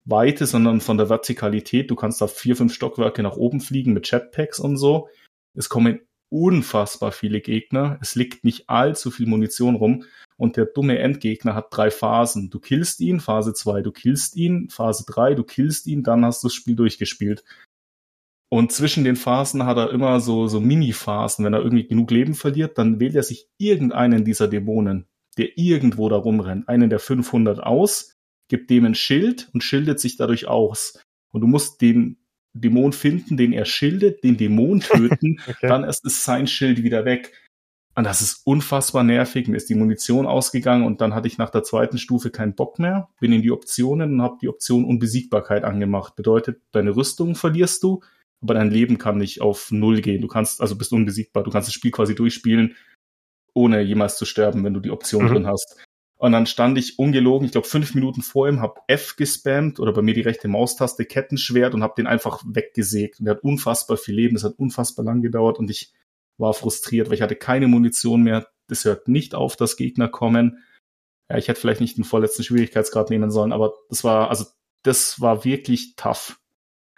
[0.06, 1.92] Weite, sondern von der Vertikalität.
[1.92, 5.10] Du kannst da vier, fünf Stockwerke nach oben fliegen mit Jetpacks und so.
[5.54, 8.00] Es kommen unfassbar viele Gegner.
[8.02, 10.06] Es liegt nicht allzu viel Munition rum.
[10.42, 12.50] Und der dumme Endgegner hat drei Phasen.
[12.50, 16.42] Du killst ihn, Phase 2, du killst ihn, Phase 3, du killst ihn, dann hast
[16.42, 17.44] du das Spiel durchgespielt.
[18.50, 21.46] Und zwischen den Phasen hat er immer so, so Mini-Phasen.
[21.46, 25.06] Wenn er irgendwie genug Leben verliert, dann wählt er sich irgendeinen dieser Dämonen,
[25.38, 28.16] der irgendwo da rumrennt, einen der 500 aus,
[28.50, 31.00] gibt dem ein Schild und schildet sich dadurch aus.
[31.32, 32.18] Und du musst den
[32.54, 35.68] Dämon finden, den er schildet, den Dämon töten, okay.
[35.68, 37.32] dann erst ist sein Schild wieder weg.
[38.02, 39.48] Und das ist unfassbar nervig.
[39.48, 42.80] Mir ist die Munition ausgegangen und dann hatte ich nach der zweiten Stufe keinen Bock
[42.80, 43.10] mehr.
[43.20, 46.16] Bin in die Optionen und habe die Option Unbesiegbarkeit angemacht.
[46.16, 48.02] Bedeutet, deine Rüstung verlierst du,
[48.42, 50.20] aber dein Leben kann nicht auf Null gehen.
[50.20, 51.44] Du kannst, also bist unbesiegbar.
[51.44, 52.76] Du kannst das Spiel quasi durchspielen,
[53.54, 55.34] ohne jemals zu sterben, wenn du die Option mhm.
[55.34, 55.78] drin hast.
[56.18, 59.94] Und dann stand ich ungelogen, ich glaube fünf Minuten vor ihm, habe F gespammt oder
[59.94, 63.20] bei mir die rechte Maustaste Kettenschwert und habe den einfach weggesägt.
[63.20, 65.94] Und er hat unfassbar viel Leben, das hat unfassbar lang gedauert und ich
[66.42, 68.48] war frustriert, weil ich hatte keine Munition mehr.
[68.68, 70.64] Das hört nicht auf, dass Gegner kommen.
[71.30, 74.46] Ja, ich hätte vielleicht nicht den vorletzten Schwierigkeitsgrad nehmen sollen, aber das war, also
[74.84, 76.40] das war wirklich tough.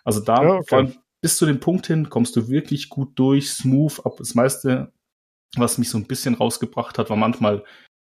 [0.03, 0.65] Also da, ja, okay.
[0.67, 4.05] vor allem bis zu dem Punkt hin, kommst du wirklich gut durch, smooth.
[4.05, 4.91] Ab das meiste,
[5.55, 7.63] was mich so ein bisschen rausgebracht hat, war manchmal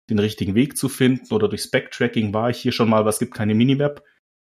[0.09, 3.33] den richtigen Weg zu finden oder durchs Backtracking war ich hier schon mal, was gibt
[3.33, 4.03] keine Minimap.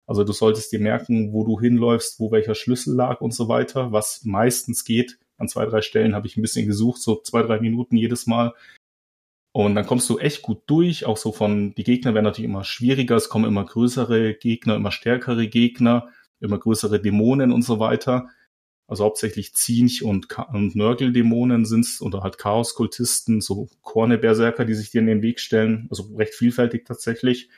[0.07, 3.91] Also du solltest dir merken, wo du hinläufst, wo welcher Schlüssel lag und so weiter,
[3.91, 5.17] was meistens geht.
[5.37, 8.53] An zwei, drei Stellen habe ich ein bisschen gesucht, so zwei, drei Minuten jedes Mal.
[9.53, 12.65] Und dann kommst du echt gut durch, auch so von, die Gegner werden natürlich immer
[12.65, 16.09] schwieriger, es kommen immer größere Gegner, immer stärkere Gegner,
[16.41, 18.29] immer größere Dämonen und so weiter.
[18.87, 24.99] Also hauptsächlich Zinch und, und Nörgeldämonen sind's oder halt Chaoskultisten, so Korneberserker, die sich dir
[24.99, 25.87] in den Weg stellen.
[25.89, 27.49] Also recht vielfältig tatsächlich.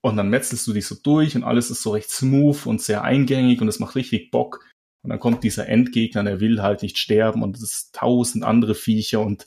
[0.00, 3.02] Und dann metzelst du dich so durch und alles ist so recht smooth und sehr
[3.02, 4.64] eingängig und es macht richtig Bock.
[5.04, 8.74] Und dann kommt dieser Endgegner, der will halt nicht sterben und es ist tausend andere
[8.74, 9.46] Viecher und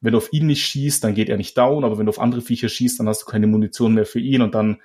[0.00, 2.20] wenn du auf ihn nicht schießt, dann geht er nicht down, aber wenn du auf
[2.20, 4.78] andere Viecher schießt, dann hast du keine Munition mehr für ihn und dann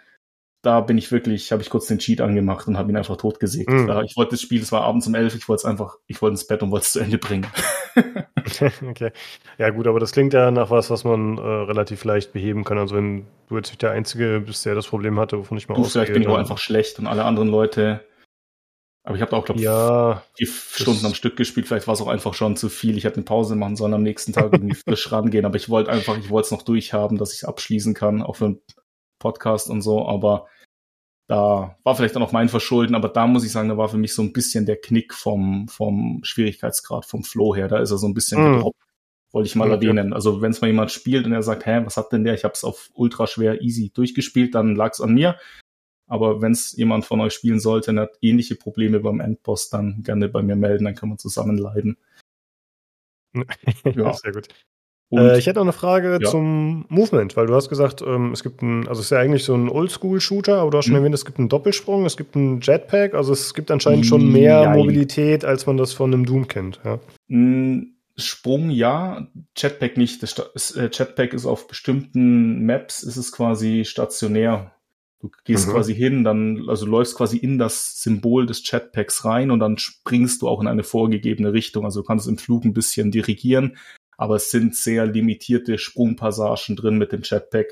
[0.61, 3.69] da bin ich wirklich, habe ich kurz den Cheat angemacht und habe ihn einfach totgesägt.
[3.69, 3.89] Mhm.
[4.03, 6.33] Ich wollte das Spiel, es war abends um elf, ich wollte es einfach, ich wollte
[6.33, 7.47] ins Bett und wollte es zu Ende bringen.
[8.89, 9.11] okay.
[9.57, 12.77] Ja gut, aber das klingt ja nach was, was man äh, relativ leicht beheben kann.
[12.77, 15.75] Also wenn du jetzt nicht der Einzige bist, der das Problem hatte, wovon ich mal
[15.75, 16.03] du, ausgehe.
[16.03, 18.01] Vielleicht bin ich auch einfach schlecht und alle anderen Leute
[19.09, 21.67] aber ich habe auch, glaube ich, ja, vier Stunden am Stück gespielt.
[21.67, 22.95] Vielleicht war es auch einfach schon zu viel.
[22.95, 25.45] Ich hätte eine Pause machen sollen, am nächsten Tag irgendwie frisch rangehen.
[25.45, 28.35] Aber ich wollte einfach, ich wollte es noch durchhaben, dass ich es abschließen kann, auch
[28.35, 28.61] für ein
[29.17, 30.45] Podcast und so, aber
[31.25, 33.97] da war vielleicht dann auch mein Verschulden, aber da muss ich sagen, da war für
[33.97, 37.67] mich so ein bisschen der Knick vom, vom Schwierigkeitsgrad, vom Flow her.
[37.67, 38.53] Da ist er so ein bisschen mm.
[38.53, 38.79] gedroppt,
[39.31, 39.87] wollte ich mal okay.
[39.87, 40.13] erwähnen.
[40.13, 42.35] Also wenn es mal jemand spielt und er sagt, hä, was hat denn der?
[42.35, 45.35] Ich habe es auf ultra schwer easy durchgespielt, dann lag es an mir.
[46.09, 50.03] Aber wenn es jemand von euch spielen sollte und hat ähnliche Probleme beim Endboss, dann
[50.03, 51.97] gerne bei mir melden, dann können wir zusammen leiden.
[53.85, 54.47] ja, sehr gut.
[55.11, 56.29] Äh, ich hätte noch eine Frage ja.
[56.29, 59.43] zum Movement, weil du hast gesagt, ähm, es gibt ein, also es ist ja eigentlich
[59.43, 60.99] so ein Oldschool-Shooter, aber du hast schon mhm.
[60.99, 64.65] erwähnt, es gibt einen Doppelsprung, es gibt einen Jetpack, also es gibt anscheinend schon mehr
[64.65, 64.77] Nein.
[64.77, 66.79] Mobilität, als man das von einem Doom kennt.
[66.83, 66.99] Ja.
[67.27, 69.27] Mm, Sprung ja,
[69.57, 70.21] Jetpack nicht.
[70.21, 74.73] Das äh, Jetpack ist auf bestimmten Maps ist es quasi stationär.
[75.21, 75.71] Du gehst mhm.
[75.71, 80.41] quasi hin, dann also läufst quasi in das Symbol des Jetpacks rein und dann springst
[80.41, 81.83] du auch in eine vorgegebene Richtung.
[81.83, 83.77] Also du kannst im Flug ein bisschen dirigieren,
[84.17, 87.67] aber es sind sehr limitierte Sprungpassagen drin mit dem Jetpack.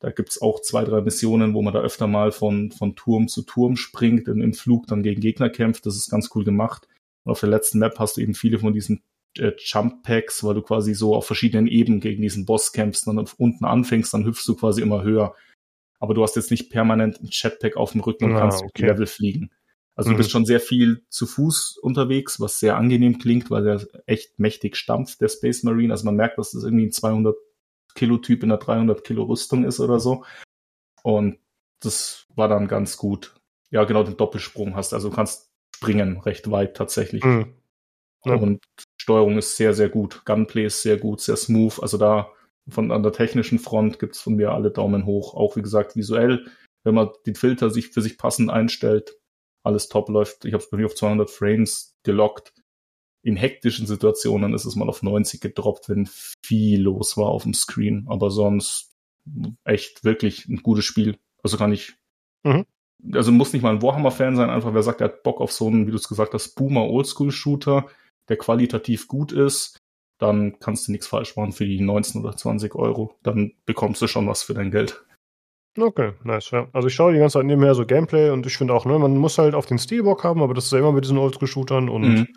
[0.00, 3.42] Da gibt's auch zwei, drei Missionen, wo man da öfter mal von, von Turm zu
[3.42, 5.86] Turm springt und im Flug dann gegen Gegner kämpft.
[5.86, 6.88] Das ist ganz cool gemacht.
[7.24, 9.02] Und auf der letzten Map hast du eben viele von diesen
[9.36, 13.16] äh, Jump Packs, weil du quasi so auf verschiedenen Ebenen gegen diesen Boss kämpfst und
[13.16, 15.34] dann unten anfängst, dann hüpfst du quasi immer höher.
[16.00, 18.86] Aber du hast jetzt nicht permanent ein Jetpack auf dem Rücken und ah, kannst okay.
[18.86, 19.50] Level fliegen.
[19.94, 20.14] Also mhm.
[20.14, 24.38] du bist schon sehr viel zu Fuß unterwegs, was sehr angenehm klingt, weil der echt
[24.38, 25.92] mächtig stampft, der Space Marine.
[25.92, 27.36] Also man merkt, dass das irgendwie ein 200
[27.94, 30.24] Kilo Typ in einer 300 Kilo Rüstung ist oder so.
[31.02, 31.38] Und
[31.80, 33.34] das war dann ganz gut.
[33.70, 34.94] Ja, genau, den Doppelsprung hast.
[34.94, 37.24] Also du kannst springen recht weit tatsächlich.
[37.24, 37.54] Mhm.
[38.24, 38.34] Ja.
[38.34, 38.62] Und
[38.98, 40.24] Steuerung ist sehr, sehr gut.
[40.24, 41.80] Gunplay ist sehr gut, sehr smooth.
[41.80, 42.30] Also da
[42.70, 45.34] von an der technischen Front gibt's von mir alle Daumen hoch.
[45.34, 46.46] Auch wie gesagt visuell,
[46.84, 49.16] wenn man den Filter sich für sich passend einstellt,
[49.62, 50.44] alles top läuft.
[50.44, 52.54] Ich habe es bei mir auf 200 Frames gelockt.
[53.22, 56.08] In hektischen Situationen ist es mal auf 90 gedroppt, wenn
[56.42, 58.06] viel los war auf dem Screen.
[58.08, 58.94] Aber sonst
[59.64, 61.18] echt wirklich ein gutes Spiel.
[61.42, 61.94] Also kann ich.
[62.42, 62.64] Mhm.
[63.12, 65.66] Also muss nicht mal ein Warhammer-Fan sein, einfach wer sagt, er hat Bock auf so
[65.66, 67.86] einen, wie du es gesagt hast, Boomer Oldschool-Shooter,
[68.28, 69.78] der qualitativ gut ist,
[70.20, 73.16] dann kannst du nichts falsch machen für die 19 oder 20 Euro.
[73.22, 75.04] Dann bekommst du schon was für dein Geld.
[75.78, 76.68] Okay, nice, ja.
[76.72, 79.16] Also ich schaue die ganze Zeit nebenher so Gameplay und ich finde auch, ne, man
[79.16, 82.02] muss halt auf den Steelbock haben, aber das ist ja immer mit diesen Oldschool-Shootern und
[82.02, 82.28] mhm.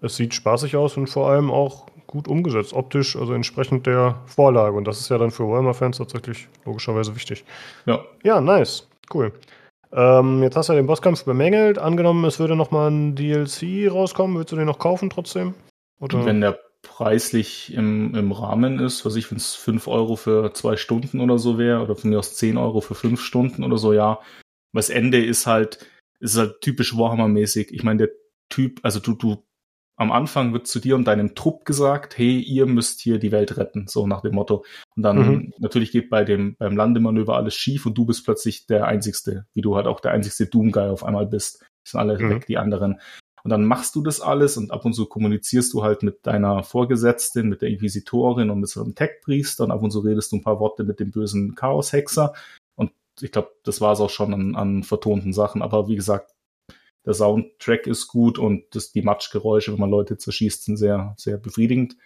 [0.00, 4.76] es sieht spaßig aus und vor allem auch gut umgesetzt, optisch, also entsprechend der Vorlage.
[4.76, 7.44] Und das ist ja dann für Warhammer-Fans tatsächlich logischerweise wichtig.
[7.84, 8.04] Ja.
[8.22, 8.88] Ja, nice.
[9.12, 9.32] Cool.
[9.92, 11.78] Ähm, jetzt hast du ja den Bosskampf bemängelt.
[11.78, 15.54] Angenommen, es würde nochmal ein DLC rauskommen, würdest du den noch kaufen trotzdem?
[16.00, 16.24] Oder?
[16.24, 20.76] Wenn der preislich im, im Rahmen ist, was ich, wenn es 5 Euro für zwei
[20.76, 23.92] Stunden oder so wäre, oder von mir aus 10 Euro für 5 Stunden oder so,
[23.92, 24.20] ja.
[24.72, 25.86] Das Ende ist halt,
[26.20, 27.72] ist halt typisch Warhammer-mäßig.
[27.72, 28.10] Ich meine, der
[28.48, 29.44] Typ, also du, du,
[29.96, 33.56] am Anfang wird zu dir und deinem Trupp gesagt, hey, ihr müsst hier die Welt
[33.56, 34.64] retten, so nach dem Motto.
[34.96, 35.52] Und dann mhm.
[35.58, 39.60] natürlich geht bei dem, beim Landemanöver alles schief und du bist plötzlich der Einzigste, wie
[39.60, 41.64] du halt auch der einzigste Doom-Guy auf einmal bist.
[41.84, 42.30] Die sind alle mhm.
[42.30, 43.00] weg, die anderen.
[43.44, 46.62] Und dann machst du das alles und ab und zu kommunizierst du halt mit deiner
[46.62, 50.36] Vorgesetzten, mit der Inquisitorin und mit so einem Tech-Priester und ab und zu redest du
[50.36, 52.32] ein paar Worte mit dem bösen Chaos-Hexer.
[52.74, 55.62] Und ich glaube, das war es auch schon an, an vertonten Sachen.
[55.62, 56.34] Aber wie gesagt,
[57.08, 61.38] der Soundtrack ist gut und das, die Matschgeräusche, wenn man Leute zerschießt, sind sehr, sehr
[61.38, 61.96] befriedigend.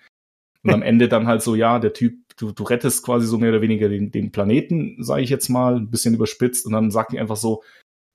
[0.62, 3.50] Und am Ende dann halt so, ja, der Typ, du, du rettest quasi so mehr
[3.50, 6.66] oder weniger den, den Planeten, sage ich jetzt mal, ein bisschen überspitzt.
[6.66, 7.62] Und dann sagt die einfach so,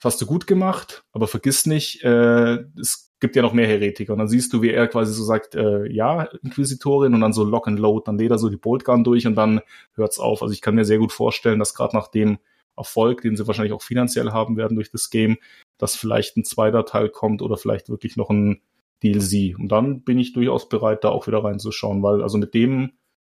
[0.04, 4.14] hast du gut gemacht, aber vergiss nicht, äh, es gibt ja noch mehr Heretiker.
[4.14, 7.44] Und dann siehst du, wie er quasi so sagt, äh, ja, Inquisitorin, und dann so
[7.44, 9.62] Lock and Load, dann lädt er so die Boltgun durch und dann
[9.96, 10.42] hört's auf.
[10.42, 12.38] Also ich kann mir sehr gut vorstellen, dass gerade nach dem
[12.76, 15.38] Erfolg, den sie wahrscheinlich auch finanziell haben werden durch das Game,
[15.80, 18.62] dass vielleicht ein zweiter Teil kommt oder vielleicht wirklich noch ein
[19.04, 19.58] DLC.
[19.58, 22.92] Und dann bin ich durchaus bereit, da auch wieder reinzuschauen, weil also mit dem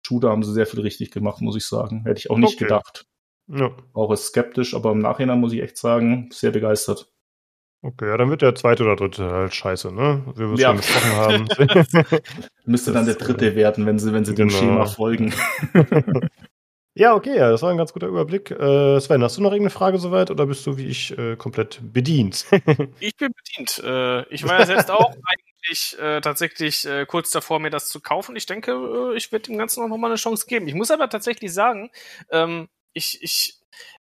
[0.06, 2.04] Shooter haben sie sehr viel richtig gemacht, muss ich sagen.
[2.04, 2.66] Hätte ich auch nicht okay.
[2.66, 3.06] gedacht.
[3.50, 3.72] Ja.
[3.94, 7.12] Auch ist skeptisch, aber im Nachhinein muss ich echt sagen, sehr begeistert.
[7.82, 10.22] Okay, ja, dann wird der zweite oder dritte halt scheiße, ne?
[10.36, 10.68] Wie wir es ja.
[10.68, 12.20] schon besprochen haben.
[12.66, 14.50] Müsste dann der dritte werden, wenn sie, wenn sie genau.
[14.50, 15.34] dem Schema folgen.
[16.94, 18.52] ja, okay, ja, das war ein ganz guter Überblick.
[18.52, 21.80] Äh, Sven, hast du noch irgendeine Frage soweit oder bist du wie ich äh, komplett
[21.82, 22.46] bedient?
[23.00, 23.82] ich bin bedient.
[23.82, 28.02] Äh, ich war ja selbst auch eigentlich äh, tatsächlich äh, kurz davor, mir das zu
[28.02, 28.36] kaufen.
[28.36, 30.68] Ich denke, äh, ich werde dem Ganzen noch mal eine Chance geben.
[30.68, 31.92] Ich muss aber tatsächlich sagen,
[32.30, 33.60] ähm, ich, ich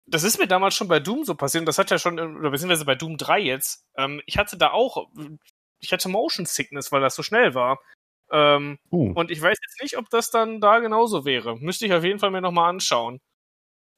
[0.07, 2.51] das ist mir damals schon bei Doom so passiert und das hat ja schon, oder
[2.51, 5.09] beziehungsweise bei Doom 3 jetzt, ähm, ich hatte da auch,
[5.81, 7.81] ich hatte Motion Sickness, weil das so schnell war.
[8.31, 9.13] Ähm, uh.
[9.15, 11.57] Und ich weiß jetzt nicht, ob das dann da genauso wäre.
[11.57, 13.21] Müsste ich auf jeden Fall mir nochmal anschauen.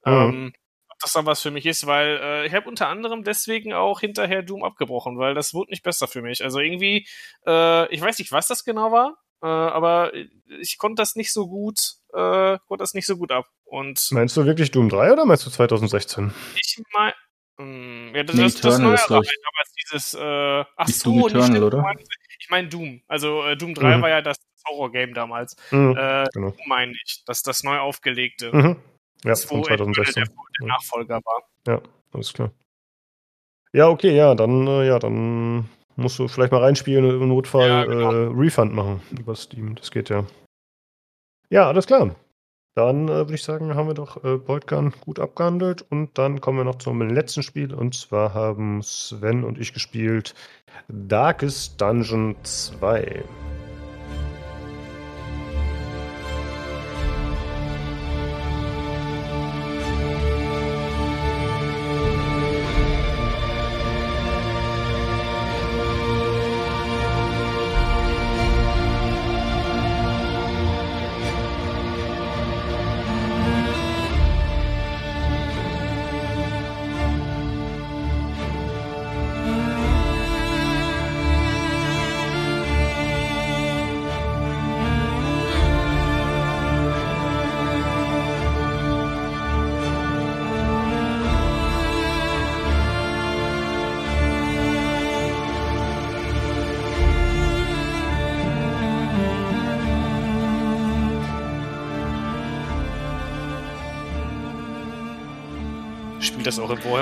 [0.07, 0.11] Uh.
[0.11, 0.53] Ähm,
[0.89, 4.01] ob das dann was für mich ist, weil äh, ich habe unter anderem deswegen auch
[4.01, 6.43] hinterher Doom abgebrochen, weil das wurde nicht besser für mich.
[6.43, 7.07] Also irgendwie,
[7.47, 10.13] äh, ich weiß nicht, was das genau war, äh, aber
[10.61, 13.47] ich konnte das nicht so gut, äh, konnte das nicht so gut ab.
[13.65, 16.33] Und meinst du wirklich Doom 3 oder meinst du 2016?
[16.57, 17.15] Ich meine,
[17.61, 19.23] hm, ja, das, nee, das, das neue aber
[19.83, 21.95] dieses, äh, ach so, Doom Eternal, oder?
[22.41, 23.03] Ich meine Doom.
[23.09, 24.03] Also äh, Doom 3 mhm.
[24.03, 25.57] war ja das Horror-Game damals.
[25.71, 26.51] Mhm, äh, genau.
[26.51, 28.55] Doom meine ich, das das neu aufgelegte.
[28.55, 28.77] Mhm.
[29.25, 30.25] Ja, das, von 2016.
[30.25, 31.43] Der, der Nachfolger war.
[31.67, 31.83] Ja,
[32.13, 32.53] alles klar.
[33.73, 37.69] Ja, okay, ja, dann, äh, ja, dann musst du vielleicht mal reinspielen und im Notfall
[37.69, 38.13] ja, genau.
[38.13, 39.75] äh, Refund machen über Steam.
[39.75, 40.25] Das geht ja.
[41.51, 42.15] Ja, alles klar.
[42.75, 46.59] Dann äh, würde ich sagen, haben wir doch äh, Boltgun gut abgehandelt und dann kommen
[46.59, 50.35] wir noch zum letzten Spiel und zwar haben Sven und ich gespielt
[50.87, 53.25] Darkest Dungeon 2.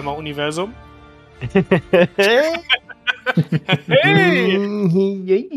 [0.06, 0.72] Warhammer-Universum.
[3.86, 4.58] hey!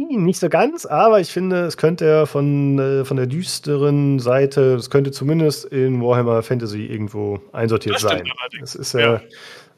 [0.10, 4.76] Nicht so ganz, aber ich finde, es könnte ja von, äh, von der düsteren Seite,
[4.76, 8.24] es könnte zumindest in Warhammer Fantasy irgendwo einsortiert sein.
[8.62, 9.22] Es ist ja, ja,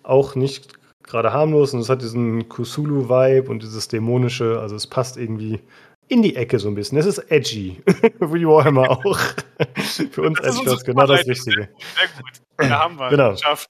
[0.04, 0.70] auch nicht
[1.04, 5.60] gerade harmlos und es hat diesen Kusulu-Vibe und dieses dämonische, also es passt irgendwie
[6.08, 6.98] in die Ecke so ein bisschen.
[6.98, 7.82] Es ist edgy,
[8.20, 9.20] wie Warhammer auch.
[10.12, 11.68] Für uns das ist genau das Richtige.
[11.68, 12.42] Sehr gut.
[12.58, 13.32] Da haben wir genau.
[13.32, 13.70] geschafft.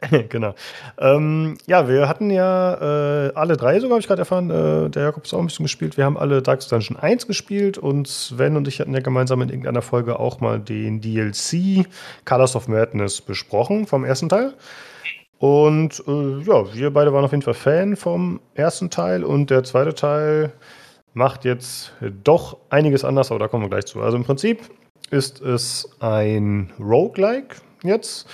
[0.28, 0.54] genau.
[0.98, 4.50] Ähm, ja, wir hatten ja äh, alle drei sogar, habe ich gerade erfahren.
[4.50, 5.96] Äh, der ist auch ein bisschen gespielt.
[5.96, 9.48] Wir haben alle Dark Dungeon 1 gespielt und Sven und ich hatten ja gemeinsam in
[9.48, 11.86] irgendeiner Folge auch mal den DLC
[12.24, 14.54] Colors of Madness besprochen vom ersten Teil.
[15.38, 19.64] Und äh, ja, wir beide waren auf jeden Fall Fan vom ersten Teil und der
[19.64, 20.52] zweite Teil
[21.12, 21.92] macht jetzt
[22.22, 24.00] doch einiges anders, aber da kommen wir gleich zu.
[24.00, 24.60] Also im Prinzip
[25.10, 28.28] ist es ein Roguelike jetzt.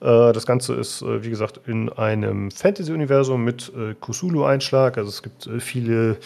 [0.00, 4.98] Äh, das Ganze ist, äh, wie gesagt, in einem Fantasy-Universum mit äh, Kusulu-Einschlag.
[4.98, 6.18] Also es gibt viele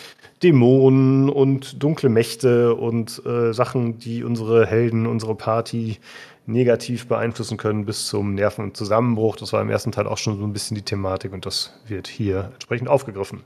[0.43, 3.23] Dämonen und dunkle Mächte und
[3.53, 5.99] Sachen, die unsere Helden, unsere Party
[6.47, 9.37] negativ beeinflussen können bis zum Nerven- und Zusammenbruch.
[9.37, 12.09] Das war im ersten Teil auch schon so ein bisschen die Thematik und das wird
[12.09, 13.45] hier entsprechend aufgegriffen.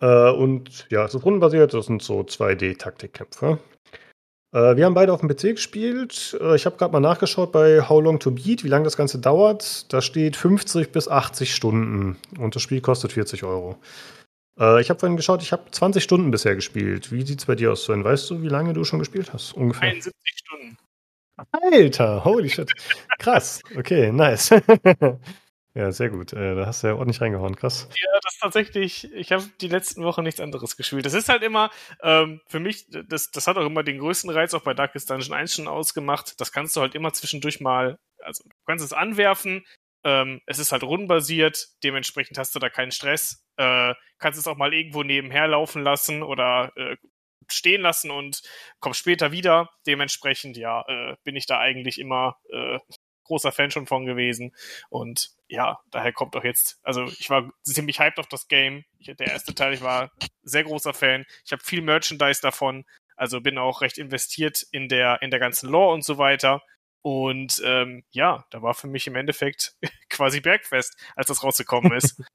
[0.00, 3.58] und ja, es ist rundenbasiert, das sind so 2D-Taktikkämpfe.
[4.52, 6.36] Äh, wir haben beide auf dem PC gespielt.
[6.40, 9.18] Äh, ich habe gerade mal nachgeschaut bei How Long to Beat, wie lange das Ganze
[9.18, 9.92] dauert.
[9.92, 13.76] Da steht 50 bis 80 Stunden und das Spiel kostet 40 Euro.
[14.58, 17.12] Äh, ich habe vorhin geschaut, ich habe 20 Stunden bisher gespielt.
[17.12, 18.04] Wie sieht es bei dir aus, Sven?
[18.04, 19.52] Weißt du, wie lange du schon gespielt hast?
[19.52, 19.88] Ungefähr.
[19.90, 20.78] 71 Stunden.
[21.52, 22.72] Alter, holy shit.
[23.18, 23.62] Krass.
[23.76, 24.50] Okay, nice.
[25.74, 26.32] Ja, sehr gut.
[26.32, 27.88] Äh, da hast du ja ordentlich reingehauen, krass.
[27.90, 31.06] Ja, das ist tatsächlich, ich habe die letzten Wochen nichts anderes gespielt.
[31.06, 31.70] Das ist halt immer,
[32.02, 35.34] ähm, für mich, das, das hat auch immer den größten Reiz auch bei Darkest Dungeon
[35.34, 36.40] 1 schon ausgemacht.
[36.40, 39.64] Das kannst du halt immer zwischendurch mal, also du kannst es anwerfen,
[40.04, 43.44] ähm, es ist halt rundenbasiert, dementsprechend hast du da keinen Stress.
[43.56, 46.96] Äh, kannst es auch mal irgendwo nebenher laufen lassen oder äh,
[47.50, 48.42] stehen lassen und
[48.80, 49.70] kommst später wieder.
[49.86, 52.78] Dementsprechend, ja, äh, bin ich da eigentlich immer äh,
[53.28, 54.54] großer Fan schon von gewesen.
[54.90, 58.84] Und ja, daher kommt auch jetzt, also ich war ziemlich hyped auf das Game.
[58.98, 60.10] Ich, der erste Teil, ich war
[60.42, 61.24] sehr großer Fan.
[61.44, 62.84] Ich habe viel Merchandise davon,
[63.16, 66.62] also bin auch recht investiert in der, in der ganzen Lore und so weiter.
[67.02, 69.74] Und ähm, ja, da war für mich im Endeffekt
[70.10, 72.20] quasi Bergfest, als das rausgekommen ist.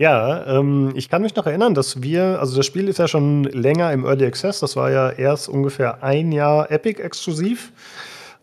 [0.00, 3.42] Ja, ähm, ich kann mich noch erinnern, dass wir, also das Spiel ist ja schon
[3.42, 7.72] länger im Early Access, das war ja erst ungefähr ein Jahr Epic exklusiv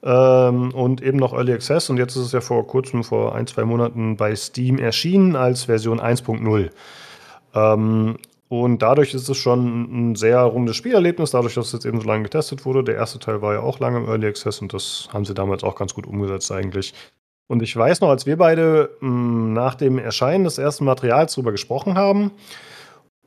[0.05, 1.89] ähm, und eben noch Early Access.
[1.89, 5.63] Und jetzt ist es ja vor kurzem, vor ein, zwei Monaten bei Steam erschienen als
[5.63, 6.69] Version 1.0.
[7.55, 8.17] Ähm,
[8.47, 12.07] und dadurch ist es schon ein sehr rundes Spielerlebnis, dadurch, dass es jetzt eben so
[12.07, 12.83] lange getestet wurde.
[12.83, 15.63] Der erste Teil war ja auch lange im Early Access und das haben sie damals
[15.63, 16.93] auch ganz gut umgesetzt eigentlich.
[17.47, 21.33] Und ich weiß noch, als wir beide mh, hm, nach dem Erscheinen des ersten Materials
[21.33, 22.31] darüber gesprochen haben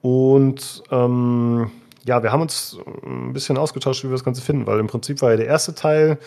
[0.00, 1.70] und ähm,
[2.04, 5.20] ja, wir haben uns ein bisschen ausgetauscht, wie wir das Ganze finden, weil im Prinzip
[5.20, 6.18] war ja der erste Teil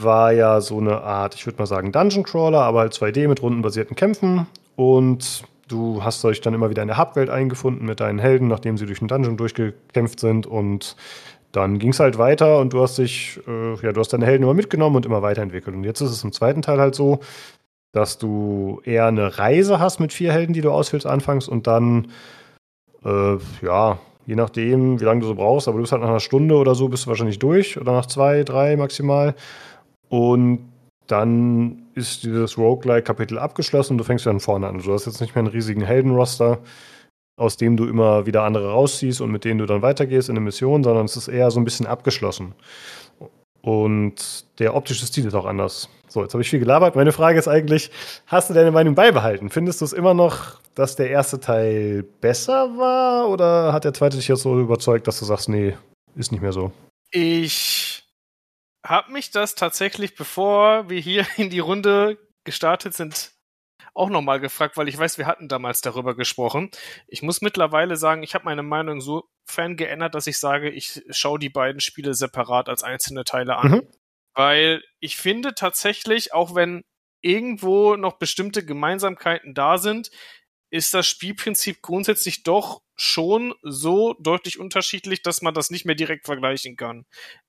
[0.00, 3.42] war ja so eine Art, ich würde mal sagen, Dungeon Crawler, aber halt 2D mit
[3.42, 4.46] rundenbasierten Kämpfen.
[4.76, 8.76] Und du hast euch dann immer wieder in der Hubwelt eingefunden mit deinen Helden, nachdem
[8.76, 10.46] sie durch den Dungeon durchgekämpft sind.
[10.46, 10.96] Und
[11.52, 14.44] dann ging es halt weiter und du hast dich, äh, ja, du hast deine Helden
[14.44, 15.76] immer mitgenommen und immer weiterentwickelt.
[15.76, 17.20] Und jetzt ist es im zweiten Teil halt so,
[17.92, 22.08] dass du eher eine Reise hast mit vier Helden, die du ausfüllst anfangs und dann,
[23.04, 26.20] äh, ja, je nachdem, wie lange du so brauchst, aber du bist halt nach einer
[26.20, 29.34] Stunde oder so bist du wahrscheinlich durch oder nach zwei, drei maximal.
[30.12, 30.70] Und
[31.06, 34.78] dann ist dieses Roguelike-Kapitel abgeschlossen und du fängst dann vorne an.
[34.78, 36.58] Du hast jetzt nicht mehr einen riesigen Heldenroster,
[37.38, 40.44] aus dem du immer wieder andere rausziehst und mit denen du dann weitergehst in eine
[40.44, 42.54] Mission, sondern es ist eher so ein bisschen abgeschlossen.
[43.62, 45.88] Und der optische Stil ist auch anders.
[46.08, 46.94] So, jetzt habe ich viel gelabert.
[46.94, 47.90] Meine Frage ist eigentlich,
[48.26, 49.48] hast du deine Meinung beibehalten?
[49.48, 54.18] Findest du es immer noch, dass der erste Teil besser war oder hat der zweite
[54.18, 55.74] dich jetzt so überzeugt, dass du sagst, nee,
[56.16, 56.70] ist nicht mehr so?
[57.12, 57.91] Ich
[58.84, 63.32] habe mich das tatsächlich, bevor wir hier in die Runde gestartet sind,
[63.94, 66.70] auch nochmal gefragt, weil ich weiß, wir hatten damals darüber gesprochen.
[67.08, 71.02] Ich muss mittlerweile sagen, ich habe meine Meinung so fern geändert, dass ich sage, ich
[71.10, 73.70] schaue die beiden Spiele separat als einzelne Teile an.
[73.70, 73.88] Mhm.
[74.34, 76.84] Weil ich finde tatsächlich, auch wenn
[77.20, 80.10] irgendwo noch bestimmte Gemeinsamkeiten da sind,
[80.70, 86.24] ist das Spielprinzip grundsätzlich doch schon so deutlich unterschiedlich, dass man das nicht mehr direkt
[86.24, 87.04] vergleichen kann.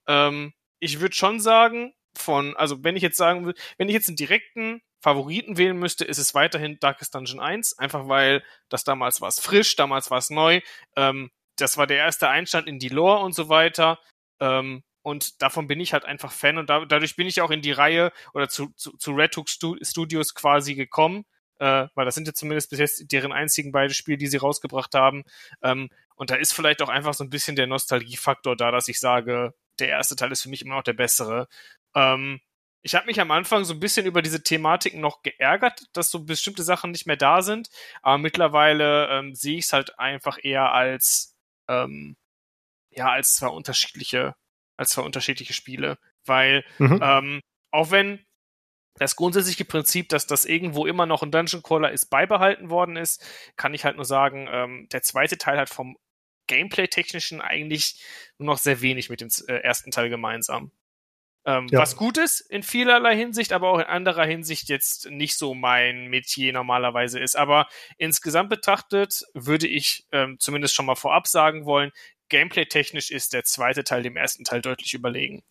[0.07, 0.53] Ähm,
[0.83, 4.17] ich würde schon sagen, von, also wenn ich jetzt sagen will, wenn ich jetzt einen
[4.17, 9.29] direkten Favoriten wählen müsste, ist es weiterhin Darkest Dungeon 1, einfach weil das damals war
[9.29, 10.61] es frisch, damals war es neu,
[10.95, 13.99] ähm, das war der erste Einstand in die Lore und so weiter.
[14.39, 17.61] Ähm, und davon bin ich halt einfach Fan und da, dadurch bin ich auch in
[17.61, 21.25] die Reihe oder zu, zu, zu Red Hook Studios quasi gekommen,
[21.59, 24.95] äh, weil das sind ja zumindest bis jetzt deren einzigen beide Spiele, die sie rausgebracht
[24.95, 25.23] haben.
[25.61, 28.99] Ähm, und da ist vielleicht auch einfach so ein bisschen der Nostalgiefaktor da, dass ich
[28.99, 29.53] sage,
[29.83, 31.47] der erste Teil ist für mich immer noch der bessere.
[31.95, 32.39] Ähm,
[32.81, 36.23] ich habe mich am Anfang so ein bisschen über diese Thematiken noch geärgert, dass so
[36.25, 37.69] bestimmte Sachen nicht mehr da sind,
[38.01, 41.35] aber mittlerweile ähm, sehe ich es halt einfach eher als
[41.69, 42.15] ähm,
[42.91, 44.35] ja als zwei unterschiedliche
[44.77, 46.99] als zwei unterschiedliche Spiele, weil mhm.
[47.01, 47.41] ähm,
[47.71, 48.25] auch wenn
[48.99, 53.25] das grundsätzliche Prinzip, dass das irgendwo immer noch ein Dungeon Crawler ist, beibehalten worden ist,
[53.55, 55.97] kann ich halt nur sagen, ähm, der zweite Teil hat vom
[56.47, 58.01] Gameplay-technischen eigentlich
[58.37, 60.71] nur noch sehr wenig mit dem äh, ersten Teil gemeinsam.
[61.45, 61.79] Ähm, ja.
[61.79, 66.07] Was gut ist in vielerlei Hinsicht, aber auch in anderer Hinsicht jetzt nicht so mein
[66.07, 67.35] Metier normalerweise ist.
[67.35, 67.67] Aber
[67.97, 71.91] insgesamt betrachtet würde ich ähm, zumindest schon mal vorab sagen wollen,
[72.29, 75.43] gameplay-technisch ist der zweite Teil dem ersten Teil deutlich überlegen.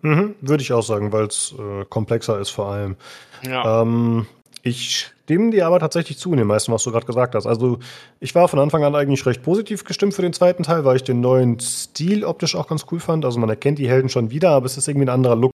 [0.00, 2.96] Mhm, würde ich auch sagen, weil es äh, komplexer ist vor allem.
[3.42, 3.82] Ja.
[3.82, 4.28] Ähm,
[4.68, 7.46] ich stimme dir aber tatsächlich zu in den meisten, was du gerade gesagt hast.
[7.46, 7.78] Also
[8.20, 11.04] ich war von Anfang an eigentlich recht positiv gestimmt für den zweiten Teil, weil ich
[11.04, 13.24] den neuen Stil optisch auch ganz cool fand.
[13.24, 15.52] Also man erkennt die Helden schon wieder, aber es ist irgendwie ein anderer Look.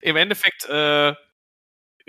[0.00, 1.14] Im Endeffekt äh,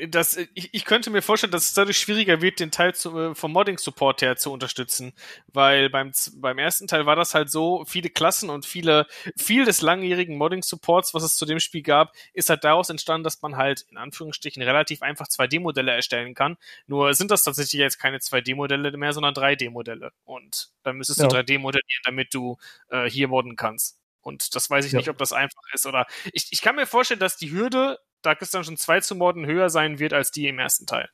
[0.07, 3.35] das, ich, ich könnte mir vorstellen, dass es dadurch schwieriger wird, den Teil zu, äh,
[3.35, 5.13] vom Modding-Support her zu unterstützen.
[5.53, 9.05] Weil beim, beim ersten Teil war das halt so, viele Klassen und viele,
[9.37, 13.41] viel des langjährigen Modding-Supports, was es zu dem Spiel gab, ist halt daraus entstanden, dass
[13.41, 16.57] man halt in Anführungsstrichen relativ einfach 2D-Modelle erstellen kann.
[16.87, 20.11] Nur sind das tatsächlich jetzt keine 2D-Modelle mehr, sondern 3D-Modelle.
[20.23, 21.27] Und dann müsstest ja.
[21.27, 22.57] du 3D modellieren, damit du
[22.89, 23.97] äh, hier modden kannst.
[24.21, 24.99] Und das weiß ich ja.
[24.99, 25.85] nicht, ob das einfach ist.
[25.85, 29.69] Oder ich, ich kann mir vorstellen, dass die Hürde Dark Dungeon 2 zu morden höher
[29.69, 31.09] sein wird als die im ersten Teil.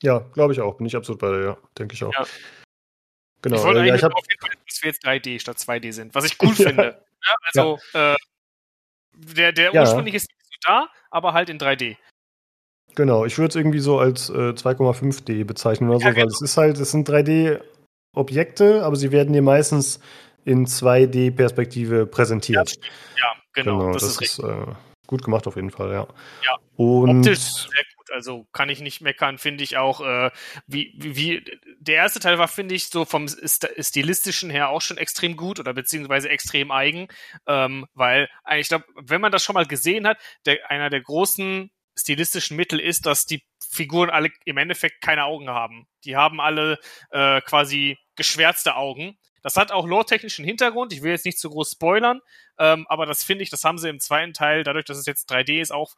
[0.00, 0.76] Ja, glaube ich auch.
[0.76, 1.58] Bin ich absolut bei dir, ja.
[1.78, 2.12] Denke ich auch.
[2.12, 2.26] Ja.
[3.42, 3.56] Genau.
[3.56, 5.92] Ich wollte äh, eigentlich ja, ich auf jeden Fall, dass wir jetzt 3D statt 2D
[5.92, 6.54] sind, was ich cool ja.
[6.66, 7.04] finde.
[7.24, 8.16] Ja, also, äh,
[9.14, 11.96] der, der ursprünglich ist nicht so da, aber halt in 3D.
[12.94, 16.26] Genau, ich würde es irgendwie so als äh, 2,5D bezeichnen oder so, weil genau.
[16.26, 20.00] es ist halt, es sind 3D-Objekte, aber sie werden dir meistens
[20.44, 22.74] in 2D-Perspektive präsentiert.
[23.16, 24.66] Ja, genau, genau das, das, ist, ist äh,
[25.08, 26.06] gut gemacht auf jeden Fall, ja.
[26.44, 26.58] Ja.
[26.76, 30.30] Und optisch sehr gut, also kann ich nicht meckern, finde ich auch, äh,
[30.68, 34.98] wie, wie, wie, der erste Teil war, finde ich, so vom stilistischen her auch schon
[34.98, 37.08] extrem gut oder beziehungsweise extrem eigen,
[37.46, 41.70] ähm, weil ich glaube, wenn man das schon mal gesehen hat, der, einer der großen
[41.98, 45.88] stilistischen Mittel ist, dass die Figuren alle im Endeffekt keine Augen haben.
[46.04, 46.78] Die haben alle
[47.10, 50.92] äh, quasi geschwärzte Augen das hat auch lore-technischen Hintergrund.
[50.92, 52.20] Ich will jetzt nicht zu groß spoilern,
[52.58, 55.30] ähm, aber das finde ich, das haben sie im zweiten Teil, dadurch, dass es jetzt
[55.30, 55.94] 3D ist, auch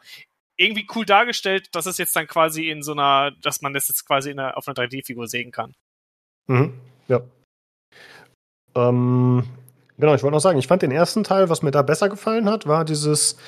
[0.56, 4.06] irgendwie cool dargestellt, dass es jetzt dann quasi in so einer, dass man das jetzt
[4.06, 5.74] quasi einer, auf einer 3D-Figur sehen kann.
[6.48, 6.78] Mhm,
[7.09, 7.22] ja.
[8.74, 9.44] Ähm,
[9.97, 12.48] genau, ich wollte noch sagen, ich fand den ersten Teil, was mir da besser gefallen
[12.48, 13.38] hat, war dieses,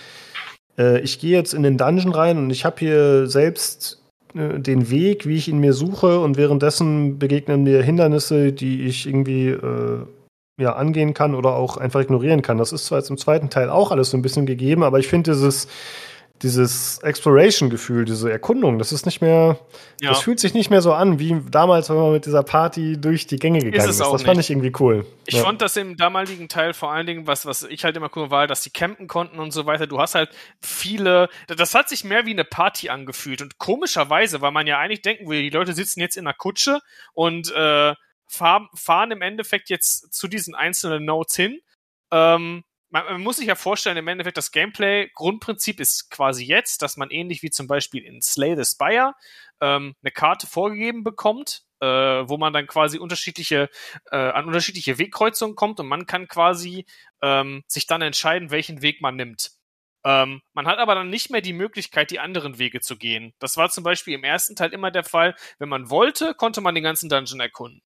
[0.79, 4.02] äh, ich gehe jetzt in den Dungeon rein und ich habe hier selbst
[4.35, 9.49] den Weg, wie ich ihn mir suche und währenddessen begegnen mir Hindernisse, die ich irgendwie
[9.49, 10.07] äh,
[10.61, 12.59] ja, angehen kann oder auch einfach ignorieren kann.
[12.59, 15.09] Das ist zwar jetzt im zweiten Teil auch alles so ein bisschen gegeben, aber ich
[15.09, 15.69] finde dieses
[16.43, 19.59] dieses Exploration-Gefühl, diese Erkundung, das ist nicht mehr,
[20.01, 20.11] ja.
[20.11, 23.27] das fühlt sich nicht mehr so an, wie damals, wenn man mit dieser Party durch
[23.27, 23.91] die Gänge gegangen ist.
[23.91, 24.01] ist.
[24.01, 24.25] Das nicht.
[24.25, 25.07] fand ich irgendwie cool.
[25.27, 25.43] Ich ja.
[25.43, 28.47] fand das im damaligen Teil vor allen Dingen, was, was ich halt immer cool war,
[28.47, 29.87] dass die campen konnten und so weiter.
[29.87, 34.51] Du hast halt viele, das hat sich mehr wie eine Party angefühlt und komischerweise, weil
[34.53, 36.81] man ja eigentlich denken will, die Leute sitzen jetzt in einer Kutsche
[37.15, 37.95] und äh,
[38.27, 41.61] fahren, fahren im Endeffekt jetzt zu diesen einzelnen Notes hin.
[42.11, 46.97] Ähm, man, man, muss sich ja vorstellen, im Endeffekt das Gameplay-Grundprinzip ist quasi jetzt, dass
[46.97, 49.15] man ähnlich wie zum Beispiel in Slay the Spire
[49.61, 53.71] ähm, eine Karte vorgegeben bekommt, äh, wo man dann quasi unterschiedliche
[54.11, 56.85] äh, an unterschiedliche Wegkreuzungen kommt und man kann quasi
[57.23, 59.53] ähm, sich dann entscheiden, welchen Weg man nimmt.
[60.05, 63.33] Ähm, man hat aber dann nicht mehr die Möglichkeit, die anderen Wege zu gehen.
[63.39, 65.35] Das war zum Beispiel im ersten Teil immer der Fall.
[65.59, 67.81] Wenn man wollte, konnte man den ganzen Dungeon erkunden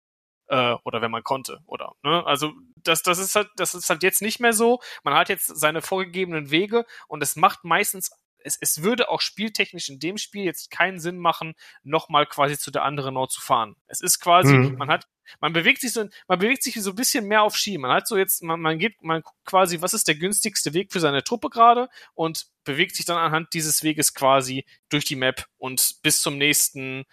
[0.48, 2.26] äh, oder wenn man konnte, oder ne?
[2.26, 2.54] Also
[2.88, 4.80] das, das ist halt, das ist halt jetzt nicht mehr so.
[5.04, 8.12] Man hat jetzt seine vorgegebenen Wege und es macht meistens
[8.46, 12.72] es, es würde auch spieltechnisch in dem Spiel jetzt keinen Sinn machen, nochmal quasi zu
[12.72, 13.76] der anderen Nord zu fahren.
[13.88, 14.78] Es ist quasi, mhm.
[14.78, 15.08] man hat,
[15.42, 17.78] man bewegt sich so, man bewegt sich so ein bisschen mehr auf Ski.
[17.78, 20.94] Man hat so jetzt, man, man geht, man guckt quasi, was ist der günstigste Weg
[20.94, 25.48] für seine Truppe gerade und bewegt sich dann anhand dieses Weges quasi durch die Map
[25.58, 27.06] und bis zum nächsten,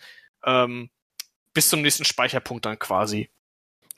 [0.44, 0.90] ähm,
[1.54, 3.30] bis zum nächsten Speicherpunkt dann quasi.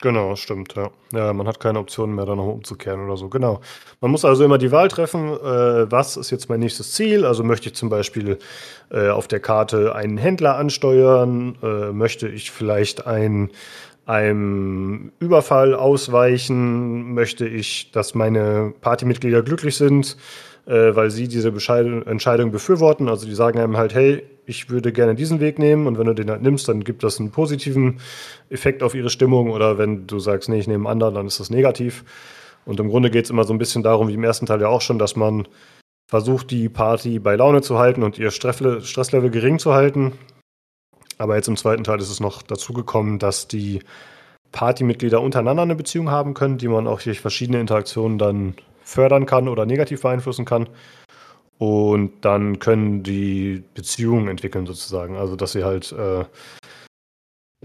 [0.01, 0.91] Genau, stimmt, ja.
[1.13, 3.29] Ja, man hat keine Optionen mehr, da noch umzukehren oder so.
[3.29, 3.61] Genau.
[4.01, 7.25] Man muss also immer die Wahl treffen, äh, was ist jetzt mein nächstes Ziel?
[7.25, 8.37] Also möchte ich zum Beispiel
[8.91, 11.57] äh, auf der Karte einen Händler ansteuern?
[11.63, 13.51] Äh, möchte ich vielleicht ein
[14.05, 17.13] einem Überfall ausweichen?
[17.13, 20.17] Möchte ich, dass meine Partymitglieder glücklich sind,
[20.65, 23.09] äh, weil sie diese Bescheid Entscheidung befürworten?
[23.09, 26.13] Also die sagen einem halt, hey, ich würde gerne diesen Weg nehmen und wenn du
[26.13, 27.99] den halt nimmst, dann gibt das einen positiven
[28.49, 31.39] Effekt auf ihre Stimmung oder wenn du sagst, nee, ich nehme einen anderen, dann ist
[31.39, 32.03] das negativ.
[32.65, 34.67] Und im Grunde geht es immer so ein bisschen darum, wie im ersten Teil ja
[34.67, 35.47] auch schon, dass man
[36.07, 40.13] versucht, die Party bei Laune zu halten und ihr Stresslevel gering zu halten.
[41.17, 43.79] Aber jetzt im zweiten Teil ist es noch dazu gekommen, dass die
[44.51, 48.55] Partymitglieder untereinander eine Beziehung haben können, die man auch durch verschiedene Interaktionen dann
[48.85, 50.69] fördern kann oder negativ beeinflussen kann.
[51.57, 55.17] Und dann können die Beziehungen entwickeln sozusagen.
[55.17, 56.21] Also dass sie halt, äh,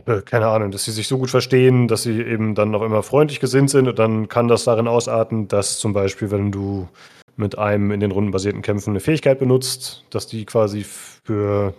[0.06, 3.02] äh, keine Ahnung, dass sie sich so gut verstehen, dass sie eben dann auch immer
[3.02, 3.88] freundlich gesinnt sind.
[3.88, 6.88] Und dann kann das darin ausarten, dass zum Beispiel, wenn du
[7.36, 11.74] mit einem in den rundenbasierten Kämpfen eine Fähigkeit benutzt, dass die quasi für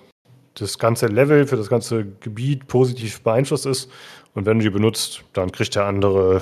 [0.55, 3.89] das ganze Level, für das ganze Gebiet positiv beeinflusst ist.
[4.33, 6.41] Und wenn du die benutzt, dann kriegt der andere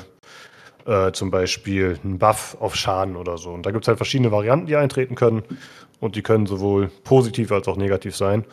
[0.85, 3.51] äh, zum Beispiel einen Buff auf Schaden oder so.
[3.51, 5.43] Und da gibt es halt verschiedene Varianten, die eintreten können.
[5.99, 8.45] Und die können sowohl positiv als auch negativ sein.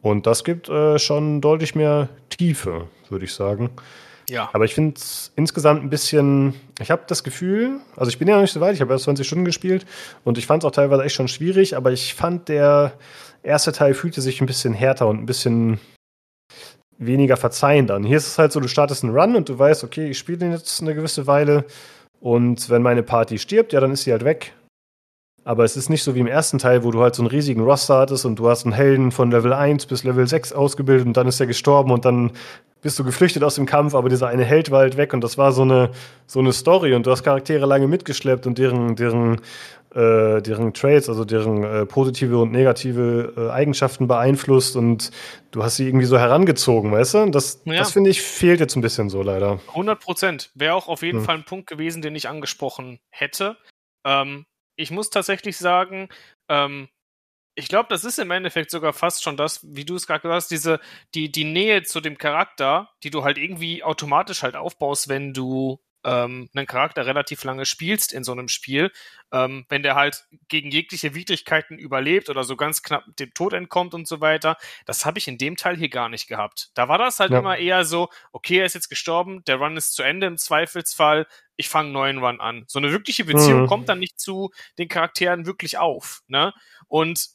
[0.00, 3.70] Und das gibt äh, schon deutlich mehr Tiefe, würde ich sagen.
[4.28, 4.50] Ja.
[4.52, 8.34] Aber ich finde es insgesamt ein bisschen, ich habe das Gefühl, also ich bin ja
[8.34, 9.84] noch nicht so weit, ich habe erst 20 Stunden gespielt
[10.24, 12.92] und ich fand es auch teilweise echt schon schwierig, aber ich fand der
[13.42, 15.80] erste Teil fühlte sich ein bisschen härter und ein bisschen
[17.06, 18.04] weniger verzeihend an.
[18.04, 20.38] Hier ist es halt so, du startest einen Run und du weißt, okay, ich spiele
[20.38, 21.64] den jetzt eine gewisse Weile
[22.20, 24.54] und wenn meine Party stirbt, ja, dann ist sie halt weg.
[25.44, 27.62] Aber es ist nicht so wie im ersten Teil, wo du halt so einen riesigen
[27.62, 31.16] Roster hattest und du hast einen Helden von Level 1 bis Level 6 ausgebildet und
[31.16, 32.30] dann ist er gestorben und dann
[32.80, 35.38] bist du geflüchtet aus dem Kampf, aber dieser eine Held war halt weg und das
[35.38, 35.90] war so eine,
[36.26, 39.40] so eine Story und du hast Charaktere lange mitgeschleppt und deren, deren,
[39.94, 45.10] äh, deren Traits, also deren äh, positive und negative äh, Eigenschaften beeinflusst und
[45.50, 47.30] du hast sie irgendwie so herangezogen, weißt du?
[47.30, 47.74] Das, ja.
[47.74, 49.60] das finde ich fehlt jetzt ein bisschen so leider.
[49.68, 50.50] 100 Prozent.
[50.54, 51.24] Wäre auch auf jeden hm.
[51.24, 53.56] Fall ein Punkt gewesen, den ich angesprochen hätte.
[54.04, 54.46] Ähm,
[54.76, 56.08] ich muss tatsächlich sagen,
[56.48, 56.88] ähm,
[57.54, 60.36] ich glaube, das ist im Endeffekt sogar fast schon das, wie du es gerade gesagt
[60.36, 60.80] hast, diese,
[61.14, 65.78] die, die Nähe zu dem Charakter, die du halt irgendwie automatisch halt aufbaust, wenn du
[66.04, 68.90] ähm, einen Charakter relativ lange spielst in so einem Spiel,
[69.32, 73.94] ähm, wenn der halt gegen jegliche Widrigkeiten überlebt oder so ganz knapp dem Tod entkommt
[73.94, 74.56] und so weiter,
[74.86, 76.70] das habe ich in dem Teil hier gar nicht gehabt.
[76.74, 77.38] Da war das halt ja.
[77.38, 81.26] immer eher so, okay, er ist jetzt gestorben, der Run ist zu Ende im Zweifelsfall,
[81.56, 82.64] ich fange einen neuen Run an.
[82.66, 83.66] So eine wirkliche Beziehung mhm.
[83.66, 86.52] kommt dann nicht zu den Charakteren wirklich auf, ne?
[86.88, 87.28] Und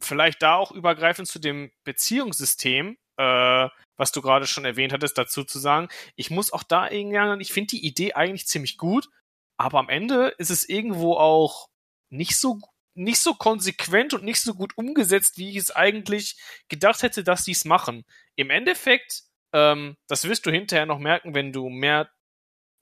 [0.00, 5.44] vielleicht da auch übergreifend zu dem Beziehungssystem, äh, was du gerade schon erwähnt hattest, dazu
[5.44, 9.08] zu sagen, ich muss auch da irgendwie, ich finde die Idee eigentlich ziemlich gut,
[9.56, 11.68] aber am Ende ist es irgendwo auch
[12.10, 12.58] nicht so
[12.94, 16.36] nicht so konsequent und nicht so gut umgesetzt, wie ich es eigentlich
[16.68, 18.04] gedacht hätte, dass sie es machen.
[18.36, 19.22] Im Endeffekt,
[19.54, 22.10] ähm, das wirst du hinterher noch merken, wenn du mehr,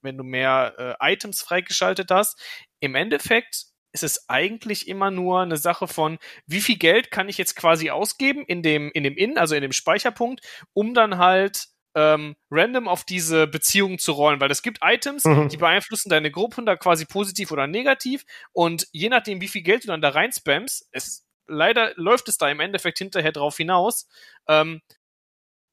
[0.02, 2.40] wenn du mehr äh, Items freigeschaltet hast.
[2.80, 7.38] Im Endeffekt ist es eigentlich immer nur eine Sache von, wie viel Geld kann ich
[7.38, 11.68] jetzt quasi ausgeben in dem, in dem In, also in dem Speicherpunkt, um dann halt
[11.94, 15.48] ähm, random auf diese Beziehungen zu rollen, weil es gibt Items, mhm.
[15.48, 19.84] die beeinflussen deine Gruppen da quasi positiv oder negativ und je nachdem, wie viel Geld
[19.84, 24.08] du dann da rein spammst, es, leider läuft es da im Endeffekt hinterher drauf hinaus,
[24.46, 24.80] ähm,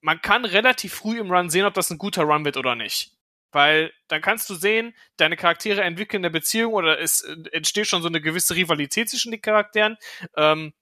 [0.01, 3.16] man kann relativ früh im Run sehen, ob das ein guter Run wird oder nicht.
[3.51, 8.01] Weil dann kannst du sehen, deine Charaktere entwickeln eine Beziehung oder es äh, entsteht schon
[8.01, 9.97] so eine gewisse Rivalität zwischen den Charakteren.
[10.35, 10.73] Ähm,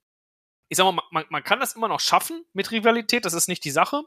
[0.69, 3.63] ich sag mal, man, man kann das immer noch schaffen mit Rivalität, das ist nicht
[3.63, 4.03] die Sache.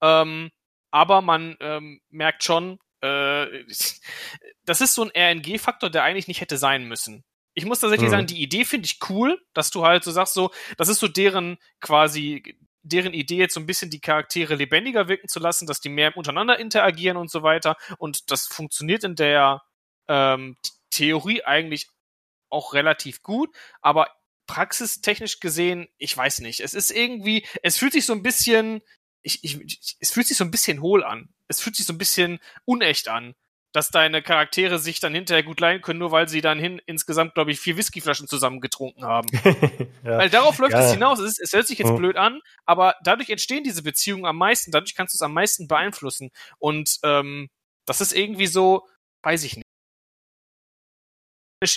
[0.00, 0.50] Ähm,
[0.90, 3.64] aber man ähm, merkt schon, äh,
[4.64, 7.24] das ist so ein RNG-Faktor, der eigentlich nicht hätte sein müssen.
[7.54, 8.12] Ich muss tatsächlich mhm.
[8.12, 11.08] sagen, die Idee finde ich cool, dass du halt so sagst, so, das ist so
[11.08, 12.56] deren quasi
[12.88, 16.16] deren Idee jetzt so ein bisschen die Charaktere lebendiger wirken zu lassen, dass die mehr
[16.16, 17.76] untereinander interagieren und so weiter.
[17.98, 19.62] Und das funktioniert in der
[20.08, 20.56] ähm,
[20.90, 21.88] Theorie eigentlich
[22.48, 24.08] auch relativ gut, aber
[24.46, 26.60] praxistechnisch gesehen, ich weiß nicht.
[26.60, 28.80] Es ist irgendwie, es fühlt sich so ein bisschen,
[29.22, 31.28] ich, ich, es fühlt sich so ein bisschen hohl an.
[31.48, 33.34] Es fühlt sich so ein bisschen unecht an
[33.76, 37.34] dass deine Charaktere sich dann hinterher gut leiden können, nur weil sie dann hin insgesamt,
[37.34, 39.28] glaube ich, vier Whiskyflaschen zusammen getrunken haben.
[40.02, 40.16] ja.
[40.16, 40.80] Weil darauf läuft ja.
[40.80, 41.18] es hinaus.
[41.18, 41.98] Es, ist, es hört sich jetzt mhm.
[41.98, 44.70] blöd an, aber dadurch entstehen diese Beziehungen am meisten.
[44.70, 46.30] Dadurch kannst du es am meisten beeinflussen.
[46.58, 47.50] Und ähm,
[47.84, 48.88] das ist irgendwie so,
[49.22, 49.66] weiß ich nicht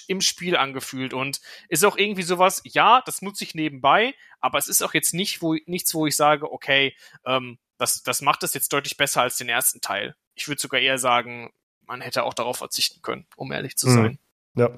[0.08, 4.70] im Spiel angefühlt und ist auch irgendwie sowas, ja, das nutze ich nebenbei, aber es
[4.70, 6.96] ist auch jetzt nicht, wo, nichts, wo ich sage, okay,
[7.26, 10.16] ähm, das, das macht es jetzt deutlich besser als den ersten Teil.
[10.36, 11.52] Ich würde sogar eher sagen,
[11.90, 14.20] man hätte auch darauf verzichten können, um ehrlich zu sein.
[14.56, 14.70] Ja,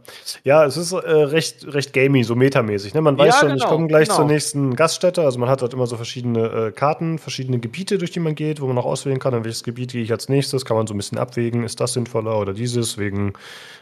[0.44, 2.94] ja, es ist äh, recht, recht gamey, so metamäßig.
[2.94, 3.02] Ne?
[3.02, 4.18] Man weiß Ja, schon, genau, ich komme gleich genau.
[4.18, 5.24] zur nächsten Gaststätte.
[5.24, 8.62] Also man hat dort immer so verschiedene äh, Karten, verschiedene Gebiete, durch die man geht,
[8.62, 10.66] wo man auch auswählen kann, in welches Gebiet gehe ich als nächstes.
[10.66, 13.34] Kann man so ein bisschen abwägen, ist das sinnvoller oder dieses, wegen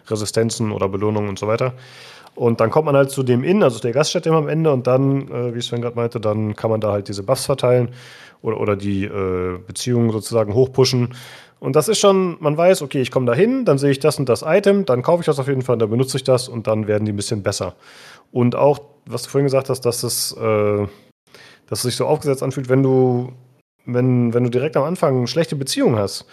[0.07, 1.73] Resistenzen oder Belohnungen und so weiter.
[2.35, 4.87] Und dann kommt man halt zu dem Inn, also der Gaststätte immer am Ende, und
[4.87, 7.89] dann, äh, wie Sven gerade meinte, dann kann man da halt diese Buffs verteilen
[8.41, 11.13] oder, oder die äh, Beziehungen sozusagen hochpushen.
[11.59, 14.17] Und das ist schon, man weiß, okay, ich komme da hin, dann sehe ich das
[14.17, 16.67] und das Item, dann kaufe ich das auf jeden Fall, dann benutze ich das und
[16.67, 17.75] dann werden die ein bisschen besser.
[18.31, 20.87] Und auch, was du vorhin gesagt hast, dass es, äh,
[21.67, 23.33] dass es sich so aufgesetzt anfühlt, wenn du,
[23.85, 26.25] wenn, wenn du direkt am Anfang schlechte Beziehung hast.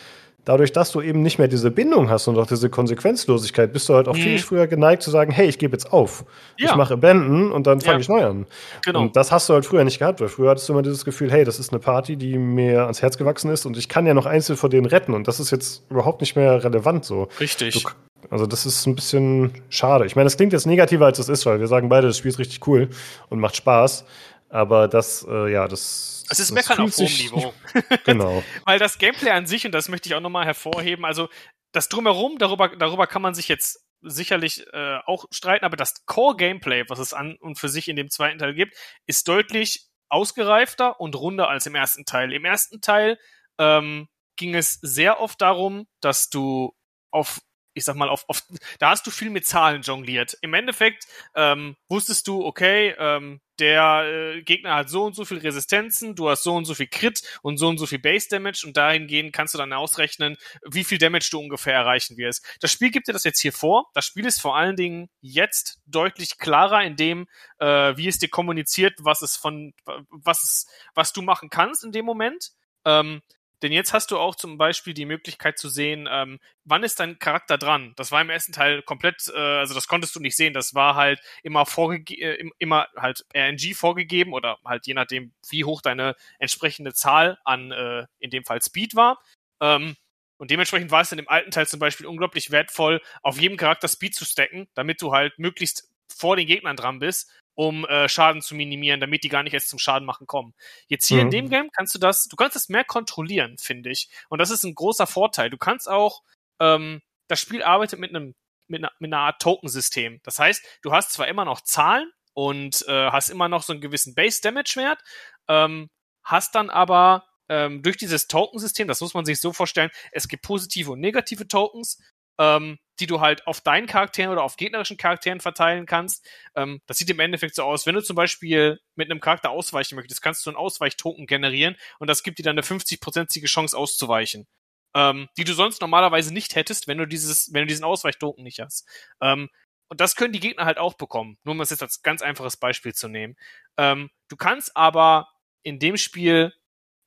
[0.46, 3.94] Dadurch, dass du eben nicht mehr diese Bindung hast und auch diese Konsequenzlosigkeit, bist du
[3.94, 4.20] halt auch Mhm.
[4.20, 6.24] viel früher geneigt zu sagen, hey, ich gebe jetzt auf.
[6.56, 6.70] Ja.
[6.70, 8.00] Ich mache Abandon und dann fange Ja.
[8.00, 8.46] ich neu an.
[8.84, 9.00] Genau.
[9.00, 11.30] Und das hast du halt früher nicht gehabt, weil früher hattest du immer dieses Gefühl,
[11.32, 14.14] hey, das ist eine Party, die mir ans Herz gewachsen ist und ich kann ja
[14.14, 17.28] noch einzeln vor denen retten und das ist jetzt überhaupt nicht mehr relevant so.
[17.40, 17.82] Richtig.
[17.82, 17.90] Du,
[18.30, 20.06] also das ist ein bisschen schade.
[20.06, 22.30] Ich meine, das klingt jetzt negativer, als es ist, weil wir sagen beide, das Spiel
[22.30, 22.88] ist richtig cool
[23.30, 24.04] und macht Spaß.
[24.48, 26.15] Aber das, äh, ja, das.
[26.30, 27.54] Es ist das Meckern auf hohem Niveau.
[28.04, 28.42] Genau.
[28.64, 31.28] Weil das Gameplay an sich, und das möchte ich auch nochmal hervorheben, also
[31.72, 36.84] das Drumherum, darüber, darüber kann man sich jetzt sicherlich äh, auch streiten, aber das Core-Gameplay,
[36.88, 38.74] was es an und für sich in dem zweiten Teil gibt,
[39.06, 42.32] ist deutlich ausgereifter und runder als im ersten Teil.
[42.32, 43.18] Im ersten Teil
[43.58, 46.74] ähm, ging es sehr oft darum, dass du
[47.10, 47.40] auf
[47.76, 48.42] ich sag mal, auf, auf,
[48.78, 50.36] da hast du viel mit Zahlen jongliert.
[50.40, 54.04] Im Endeffekt ähm, wusstest du, okay, ähm, der
[54.36, 57.22] äh, Gegner hat so und so viel Resistenzen, du hast so und so viel Crit
[57.42, 60.96] und so und so viel Base Damage und dahingehend kannst du dann ausrechnen, wie viel
[60.96, 62.44] Damage du ungefähr erreichen wirst.
[62.60, 63.90] Das Spiel gibt dir das jetzt hier vor.
[63.92, 67.28] Das Spiel ist vor allen Dingen jetzt deutlich klarer in dem,
[67.58, 69.74] äh, wie es dir kommuniziert, was es von,
[70.08, 72.52] was es, was du machen kannst in dem Moment.
[72.86, 73.20] Ähm,
[73.62, 77.18] denn jetzt hast du auch zum Beispiel die Möglichkeit zu sehen, ähm, wann ist dein
[77.18, 77.94] Charakter dran.
[77.96, 80.52] Das war im ersten Teil komplett, äh, also das konntest du nicht sehen.
[80.52, 85.64] Das war halt immer vorgege äh, immer halt RNG vorgegeben oder halt je nachdem, wie
[85.64, 89.22] hoch deine entsprechende Zahl an, äh, in dem Fall Speed war.
[89.60, 89.96] Ähm,
[90.38, 93.88] und dementsprechend war es in dem alten Teil zum Beispiel unglaublich wertvoll, auf jedem Charakter
[93.88, 98.42] Speed zu stacken, damit du halt möglichst vor den Gegnern dran bist, um äh, Schaden
[98.42, 100.54] zu minimieren, damit die gar nicht erst zum Schaden machen kommen.
[100.86, 101.22] Jetzt hier Mhm.
[101.22, 104.08] in dem Game kannst du das, du kannst das mehr kontrollieren, finde ich.
[104.28, 105.50] Und das ist ein großer Vorteil.
[105.50, 106.22] Du kannst auch,
[106.60, 108.34] ähm, das Spiel arbeitet mit einem,
[108.68, 110.20] mit einer, mit einer Art Tokensystem.
[110.22, 113.80] Das heißt, du hast zwar immer noch Zahlen und äh, hast immer noch so einen
[113.80, 115.00] gewissen Base-Damage-Wert,
[115.48, 115.88] ähm,
[116.22, 120.42] hast dann aber ähm, durch dieses Tokensystem, das muss man sich so vorstellen, es gibt
[120.42, 122.02] positive und negative Tokens,
[122.38, 126.26] ähm, die du halt auf deinen Charakteren oder auf gegnerischen Charakteren verteilen kannst.
[126.54, 129.96] Ähm, das sieht im Endeffekt so aus, wenn du zum Beispiel mit einem Charakter ausweichen
[129.96, 134.46] möchtest, kannst du einen Ausweichtoken generieren und das gibt dir dann eine 50-prozentige Chance auszuweichen.
[134.94, 138.60] Ähm, die du sonst normalerweise nicht hättest, wenn du dieses, wenn du diesen Ausweichtoken nicht
[138.60, 138.88] hast.
[139.20, 139.50] Ähm,
[139.88, 141.38] und das können die Gegner halt auch bekommen.
[141.44, 143.36] Nur um das jetzt als ganz einfaches Beispiel zu nehmen.
[143.76, 145.28] Ähm, du kannst aber
[145.62, 146.52] in dem Spiel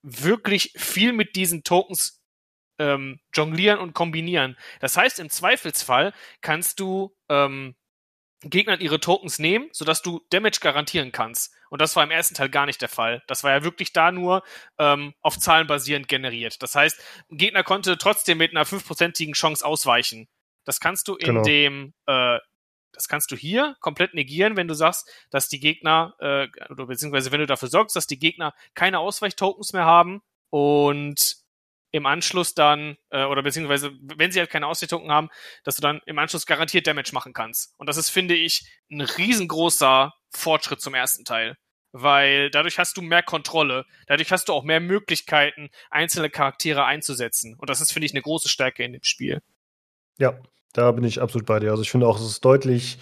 [0.01, 2.18] wirklich viel mit diesen Tokens
[2.79, 4.57] ähm, jonglieren und kombinieren.
[4.79, 7.75] Das heißt, im Zweifelsfall kannst du ähm,
[8.41, 11.53] Gegnern ihre Tokens nehmen, sodass du Damage garantieren kannst.
[11.69, 13.21] Und das war im ersten Teil gar nicht der Fall.
[13.27, 14.43] Das war ja wirklich da nur
[14.77, 16.63] ähm, auf Zahlen basierend generiert.
[16.63, 16.99] Das heißt,
[17.29, 20.27] ein Gegner konnte trotzdem mit einer fünfprozentigen Chance ausweichen.
[20.63, 21.43] Das kannst du in Genau.
[21.43, 22.39] dem, äh,
[22.93, 27.31] das kannst du hier komplett negieren, wenn du sagst, dass die Gegner, äh, oder beziehungsweise
[27.31, 31.35] wenn du dafür sorgst, dass die Gegner keine Ausweichtokens mehr haben und
[31.91, 35.29] im Anschluss dann, äh, oder beziehungsweise wenn sie halt keine Ausweichtoken haben,
[35.63, 37.73] dass du dann im Anschluss garantiert Damage machen kannst.
[37.77, 41.57] Und das ist, finde ich, ein riesengroßer Fortschritt zum ersten Teil.
[41.91, 47.55] Weil dadurch hast du mehr Kontrolle, dadurch hast du auch mehr Möglichkeiten, einzelne Charaktere einzusetzen.
[47.57, 49.41] Und das ist, finde ich, eine große Stärke in dem Spiel.
[50.19, 50.39] Ja,
[50.73, 51.71] da bin ich absolut bei dir.
[51.71, 52.99] Also ich finde auch, es ist deutlich.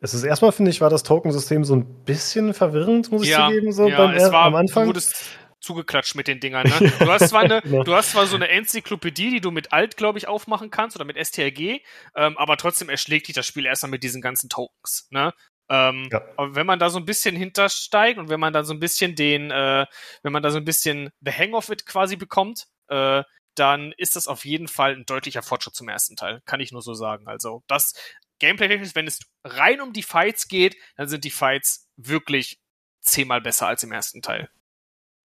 [0.00, 3.70] Es ist erstmal, finde ich, war das Tokensystem so ein bisschen verwirrend, muss ich zugeben,
[3.72, 4.84] so ja, beim es war, am Anfang.
[4.84, 6.66] Du wurdest zugeklatscht mit den Dingern.
[6.66, 6.92] Ne?
[6.98, 10.18] Du, hast zwar eine, du hast zwar so eine Enzyklopädie, die du mit Alt, glaube
[10.18, 11.80] ich, aufmachen kannst oder mit STRG,
[12.16, 15.06] ähm, aber trotzdem erschlägt dich das Spiel erstmal mit diesen ganzen Tokens.
[15.10, 15.32] Ne?
[15.68, 16.22] Ähm, Ja.
[16.36, 19.14] Aber wenn man da so ein bisschen hintersteigt und wenn man da so ein bisschen
[19.14, 19.86] den, äh,
[20.22, 23.22] wenn man da so ein bisschen the hang of it quasi bekommt, äh,
[23.54, 26.40] dann ist das auf jeden Fall ein deutlicher Fortschritt zum ersten Teil.
[26.44, 27.28] Kann ich nur so sagen.
[27.28, 27.94] Also das
[28.38, 32.58] Gameplay-technisch, wenn es rein um die Fights geht, dann sind die Fights wirklich
[33.00, 34.50] zehnmal besser als im ersten Teil.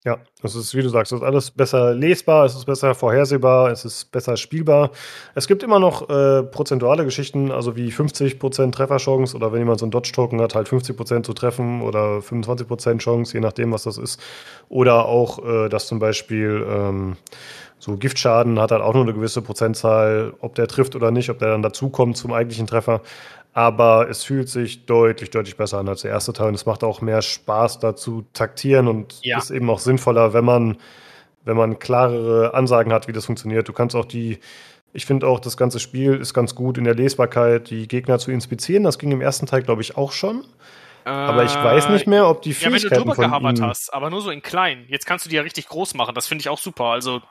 [0.05, 3.71] Ja, das ist, wie du sagst, es ist alles besser lesbar, es ist besser vorhersehbar,
[3.71, 4.91] es ist besser spielbar.
[5.33, 9.85] Es gibt immer noch äh, prozentuale Geschichten, also wie 50% Trefferchance oder wenn jemand so
[9.85, 14.21] einen Dodge-Token hat, halt 50% zu treffen oder 25% Chance, je nachdem, was das ist.
[14.69, 17.17] Oder auch, äh, dass zum Beispiel ähm,
[17.79, 21.39] so Giftschaden hat halt auch nur eine gewisse Prozentzahl, ob der trifft oder nicht, ob
[21.39, 23.01] der dann dazukommt zum eigentlichen Treffer.
[23.55, 26.83] Aber es fühlt sich deutlich, deutlich besser an als der erste Teil und es macht
[26.83, 29.37] auch mehr Spaß dazu taktieren und Ja.
[29.37, 30.77] ist eben auch sinnvoller, wenn man,
[31.45, 33.69] wenn man klarere Ansagen hat, wie das funktioniert.
[33.69, 34.39] Du kannst auch die,
[34.91, 38.29] ich finde auch, das ganze Spiel ist ganz gut in der Lesbarkeit, die Gegner zu
[38.29, 38.83] inspizieren.
[38.83, 40.43] Das ging im ersten Teil, glaube ich, auch schon.
[41.05, 43.93] Aber ich weiß nicht mehr, ob die Äh, Ja, wenn du Fähigkeiten drüber ihm, hast,
[43.93, 44.83] aber nur so in klein.
[44.89, 46.13] Jetzt kannst du die ja richtig groß machen.
[46.13, 46.85] Das finde ich auch super.
[46.85, 47.21] Also,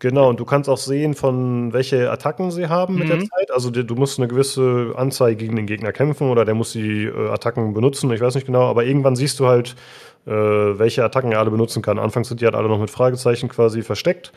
[0.00, 3.28] Genau, und du kannst auch sehen, von welche Attacken sie haben mit der Mhm.
[3.30, 3.50] Zeit.
[3.52, 7.28] Also du musst eine gewisse Anzahl gegen den Gegner kämpfen oder der muss die äh,
[7.30, 8.10] Attacken benutzen.
[8.12, 9.74] Ich weiß nicht genau, aber irgendwann siehst du halt,
[10.26, 11.98] äh, welche Attacken er alle benutzen kann.
[11.98, 14.32] Anfangs sind die halt alle noch mit Fragezeichen quasi versteckt,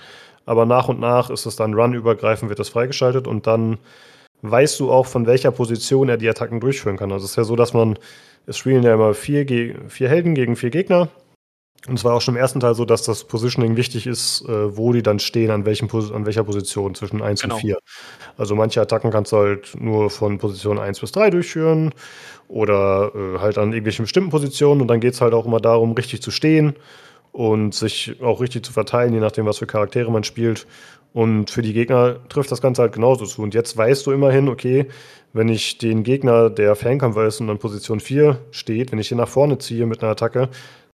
[0.48, 3.78] aber nach und nach ist es dann run-übergreifend, wird das freigeschaltet und dann
[4.42, 7.12] weißt du auch, von welcher Position er die Attacken durchführen kann.
[7.12, 8.00] Also es ist ja so, dass man,
[8.48, 9.46] es spielen ja immer vier,
[9.90, 11.10] vier Helden gegen vier Gegner.
[11.88, 14.78] Und es war auch schon im ersten Teil so, dass das Positioning wichtig ist, äh,
[14.78, 17.56] wo die dann stehen, an, welchem, an welcher Position zwischen 1 Genau.
[17.56, 17.78] und 4.
[18.38, 21.92] Also manche Attacken kannst du halt nur von Position 1 bis 3 durchführen
[22.48, 24.82] oder äh, halt an irgendwelchen bestimmten Positionen.
[24.82, 26.76] Und dann geht es halt auch immer darum, richtig zu stehen
[27.32, 30.68] und sich auch richtig zu verteilen, je nachdem, was für Charaktere man spielt.
[31.14, 33.42] Und für die Gegner trifft das Ganze halt genauso zu.
[33.42, 34.86] Und jetzt weißt du immerhin, okay,
[35.34, 39.18] wenn ich den Gegner, der Fernkämpfer ist und an Position 4 steht, wenn ich den
[39.18, 40.50] nach vorne ziehe mit einer Attacke,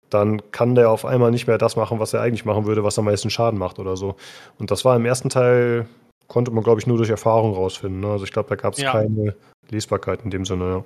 [0.09, 2.97] dann kann der auf einmal nicht mehr das machen, was er eigentlich machen würde, was
[2.99, 4.15] am meisten Schaden macht oder so.
[4.59, 5.87] Und das war im ersten Teil,
[6.27, 7.99] konnte man, glaube ich, nur durch Erfahrung rausfinden.
[8.01, 8.07] Ne?
[8.07, 8.91] Also ich glaube, da gab es Ja.
[8.91, 9.35] keine
[9.69, 10.65] Lesbarkeit in dem Sinne.
[10.65, 10.83] Ja.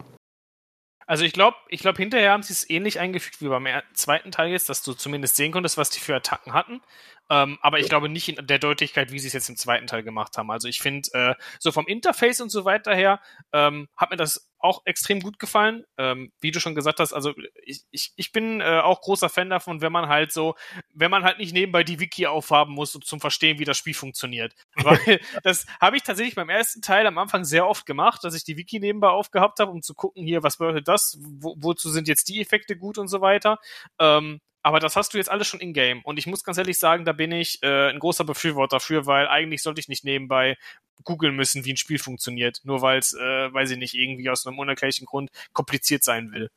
[1.06, 4.52] also ich glaube, ich glaube, hinterher haben sie es ähnlich eingefügt wie beim zweiten Teil
[4.52, 6.82] jetzt, dass du zumindest sehen konntest, was die für Attacken hatten.
[7.30, 10.03] Ähm, aber ich glaube nicht in der Deutlichkeit, wie sie es jetzt im zweiten Teil
[10.03, 10.49] gemacht haben.
[10.51, 13.22] Also ich finde, äh, so vom Interface und so weiter her,
[13.53, 15.85] ähm, hat mir das auch extrem gut gefallen.
[15.97, 17.34] Ähm, wie du schon gesagt hast, also
[17.64, 20.56] ich, ich, ich bin äh, auch großer Fan davon, wenn man halt so,
[20.93, 23.93] wenn man halt nicht nebenbei die Wiki aufhaben muss, um zum Verstehen, wie das Spiel
[23.93, 24.53] funktioniert.
[24.76, 28.43] Weil das habe ich tatsächlich beim ersten Teil am Anfang sehr oft gemacht, dass ich
[28.43, 32.07] die Wiki nebenbei aufgehabt habe, um zu gucken, hier, was bedeutet das, wo, wozu sind
[32.07, 33.60] jetzt die Effekte gut und so weiter.
[33.99, 36.02] Ähm, aber das hast du jetzt alles schon in-game.
[36.03, 39.27] Und ich muss ganz ehrlich sagen, da bin ich äh, ein großer Befürworter dafür, weil
[39.27, 40.57] eigentlich sollte ich nicht nebenbei
[41.03, 42.60] googeln müssen, wie ein Spiel funktioniert.
[42.64, 46.49] Nur weil es, äh, weiß ich nicht, irgendwie aus einem unerklärlichen Grund kompliziert sein will.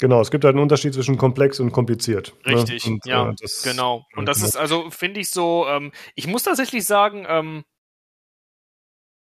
[0.00, 2.34] Genau, es gibt halt einen Unterschied zwischen komplex und kompliziert.
[2.44, 2.56] ne?
[2.56, 4.04] Richtig, Und, ja, äh, das- Genau.
[4.16, 7.64] Und das ist also, finde ich so, ähm, ich muss tatsächlich sagen, ähm,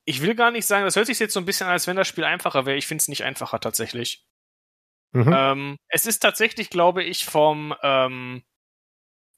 [0.04, 1.96] ich will gar nicht sagen, das hört sich jetzt so ein bisschen an, als wenn
[1.96, 2.76] das Spiel einfacher wäre.
[2.76, 4.24] Ich finde es nicht einfacher tatsächlich.
[5.16, 5.32] Mhm.
[5.34, 8.42] Ähm, es ist tatsächlich, glaube ich, vom, ähm,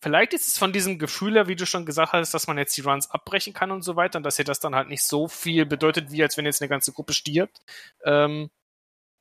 [0.03, 2.77] vielleicht ist es von diesem Gefühl her, wie du schon gesagt hast, dass man jetzt
[2.77, 5.29] die Runs abbrechen kann und so weiter und dass dir das dann halt nicht so
[5.29, 7.61] viel bedeutet, wie als wenn jetzt eine ganze Gruppe stirbt.
[8.05, 8.51] Ähm,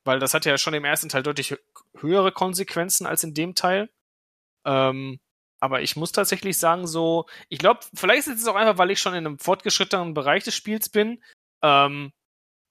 [0.06, 1.60] weil das hat ja schon im ersten Teil deutlich hö-
[2.00, 3.90] höhere Konsequenzen als in dem Teil.
[4.66, 5.20] Ähm,
[5.60, 9.00] aber ich muss tatsächlich sagen, so, ich glaube, vielleicht ist es auch einfach, weil ich
[9.00, 11.24] schon in einem fortgeschrittenen Bereich des Spiels bin.
[11.64, 12.14] Ähm,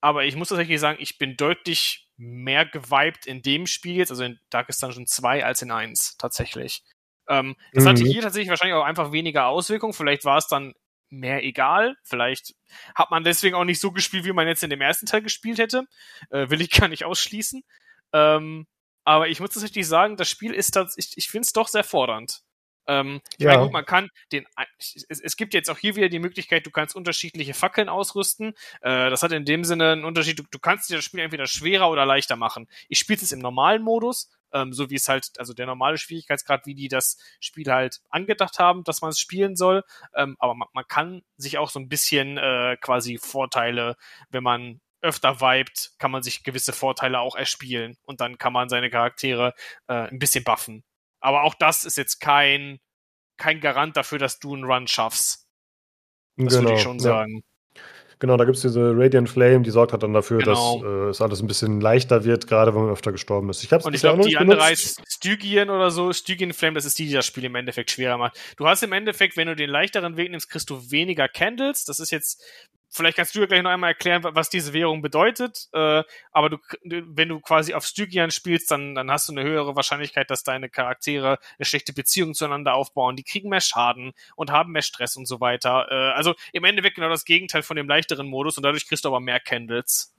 [0.00, 4.24] aber ich muss tatsächlich sagen, ich bin deutlich mehr geweibt in dem Spiel jetzt, also
[4.24, 6.82] in Darkest Dungeon 2 als in 1, tatsächlich.
[7.28, 7.88] Ähm, das Mhm.
[7.88, 9.92] hatte hier tatsächlich wahrscheinlich auch einfach weniger Auswirkungen.
[9.92, 10.74] Vielleicht war es dann
[11.08, 11.96] mehr egal.
[12.04, 12.54] Vielleicht
[12.94, 15.58] hat man deswegen auch nicht so gespielt, wie man jetzt in dem ersten Teil gespielt
[15.58, 15.84] hätte.
[16.30, 17.62] Äh, will ich gar nicht ausschließen.
[18.12, 18.66] Ähm,
[19.04, 21.84] aber ich muss tatsächlich sagen, das Spiel ist das, ich, ich finde es doch sehr
[21.84, 22.40] fordernd.
[22.86, 23.50] Ähm, ich Ja.
[23.52, 24.46] meine, gut, man kann den,
[24.78, 28.54] es, es gibt jetzt auch hier wieder die Möglichkeit, du kannst unterschiedliche Fackeln ausrüsten.
[28.80, 30.38] Äh, das hat in dem Sinne einen Unterschied.
[30.38, 32.68] Du, du kannst dir das Spiel entweder schwerer oder leichter machen.
[32.88, 36.66] Ich spiele es im normalen Modus, ähm, so wie es halt, also der normale Schwierigkeitsgrad,
[36.66, 39.82] wie die das Spiel halt angedacht haben, dass man es spielen soll.
[40.14, 43.96] Ähm, aber man, man kann sich auch so ein bisschen äh, quasi Vorteile,
[44.30, 48.68] wenn man öfter vibet, kann man sich gewisse Vorteile auch erspielen und dann kann man
[48.68, 49.54] seine Charaktere
[49.88, 50.82] äh, ein bisschen buffen.
[51.20, 52.78] Aber auch das ist jetzt kein,
[53.38, 55.46] kein Garant dafür, dass du einen Run schaffst.
[56.36, 57.16] Das würde ich schon Genau, ja.
[57.20, 57.42] sagen.
[58.18, 60.78] Genau, da gibt es diese Radiant Flame, die sorgt halt dann dafür, Genau.
[60.80, 63.62] dass äh, es alles ein bisschen leichter wird, gerade wenn man öfter gestorben ist.
[63.62, 64.98] Ich hab's Und ich glaube, die nicht andere benutzt.
[64.98, 66.10] heißt Stygian oder so.
[66.14, 68.38] Stygian Flame, das ist die, die das Spiel im Endeffekt schwerer macht.
[68.56, 71.84] Du hast im Endeffekt, wenn du den leichteren Weg nimmst, kriegst du weniger Candles.
[71.84, 72.42] Das ist jetzt,
[72.88, 75.68] vielleicht kannst du ja gleich noch einmal erklären, wa- was diese Währung bedeutet.
[75.72, 76.02] Äh,
[76.32, 80.30] aber du, wenn du quasi auf Stygian spielst, dann, dann hast du eine höhere Wahrscheinlichkeit,
[80.30, 83.16] dass deine Charaktere eine schlechte Beziehung zueinander aufbauen.
[83.16, 85.86] Die kriegen mehr Schaden und haben mehr Stress und so weiter.
[85.90, 89.08] Äh, also im Endeffekt genau das Gegenteil von dem leichteren Modus und dadurch kriegst du
[89.08, 90.12] aber mehr Candles.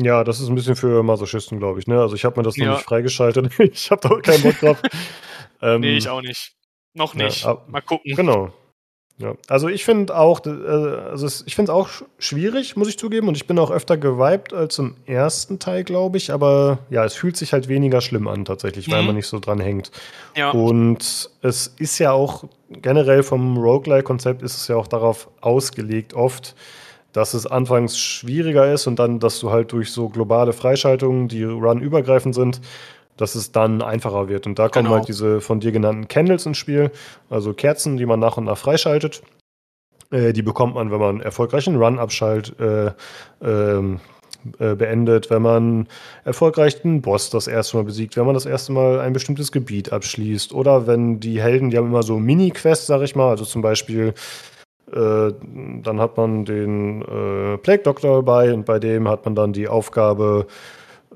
[0.00, 1.86] Ja, das ist ein bisschen für Masochisten, glaube ich.
[1.88, 2.00] Ne?
[2.00, 2.66] Also ich habe mir das Ja.
[2.66, 3.50] noch nicht freigeschaltet.
[3.58, 4.80] ich habe da auch keinen Bock drauf.
[5.62, 6.52] ähm, Nee, ich auch nicht.
[6.94, 7.44] Noch ja, nicht.
[7.44, 8.14] ab- Mal gucken.
[8.16, 8.52] Genau.
[9.20, 9.34] Ja.
[9.48, 13.26] Also ich finde auch, äh, also ich finde es auch sch- schwierig, muss ich zugeben.
[13.26, 16.32] Und ich bin auch öfter geweibt als im ersten Teil, glaube ich.
[16.32, 19.06] Aber ja, es fühlt sich halt weniger schlimm an tatsächlich, weil Mhm.
[19.08, 19.90] man nicht so dran hängt.
[20.36, 20.50] Ja.
[20.52, 26.54] Und es ist ja auch generell vom Roguelike-Konzept ist es ja auch darauf ausgelegt, oft,
[27.12, 31.42] dass es anfangs schwieriger ist und dann, dass du halt durch so globale Freischaltungen, die
[31.42, 32.60] run-übergreifend sind,
[33.20, 34.46] dass es dann einfacher wird.
[34.46, 34.96] Und da kommen Genau.
[34.96, 36.90] halt diese von dir genannten Candles ins Spiel,
[37.28, 39.22] also Kerzen, die man nach und nach freischaltet.
[40.10, 42.92] Äh, die bekommt man, wenn man erfolgreich einen Run abschalt, äh,
[43.42, 44.00] ähm,
[44.58, 45.88] äh, beendet, wenn man
[46.24, 49.92] erfolgreich einen Boss das erste Mal besiegt, wenn man das erste Mal ein bestimmtes Gebiet
[49.92, 53.62] abschließt oder wenn die Helden, die haben immer so Mini-Quests, sag ich mal, also zum
[53.62, 54.14] Beispiel
[54.92, 55.32] äh,
[55.82, 59.68] dann hat man den äh, Plague Doctor dabei und bei dem hat man dann die
[59.68, 60.46] Aufgabe,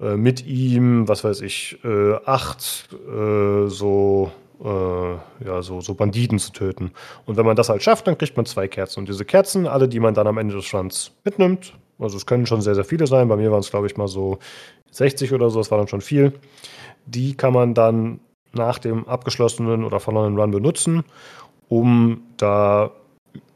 [0.00, 4.30] äh, mit ihm, was weiß ich, äh, acht äh, so,
[4.62, 6.92] äh, ja, so, so Banditen zu töten.
[7.26, 9.00] Und wenn man das halt schafft, dann kriegt man zwei Kerzen.
[9.00, 12.46] Und diese Kerzen, alle, die man dann am Ende des Runs mitnimmt, also es können
[12.46, 14.38] schon sehr, sehr viele sein, bei mir waren es, glaube ich, mal so
[14.90, 16.32] 60 oder so, das war dann schon viel,
[17.06, 18.20] die kann man dann
[18.52, 21.04] nach dem abgeschlossenen oder verlorenen Run benutzen,
[21.68, 22.90] um da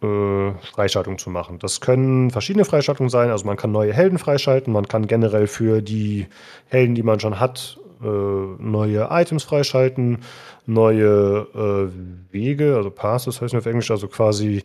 [0.03, 1.59] äh, Freischaltung zu machen.
[1.59, 3.31] Das können verschiedene Freischaltungen sein.
[3.31, 6.27] Also man kann neue Helden freischalten, man kann generell für die
[6.69, 10.19] Helden, die man schon hat, äh, neue Items freischalten,
[10.67, 14.63] neue äh, Wege, also Passes heißt auf Englisch, also quasi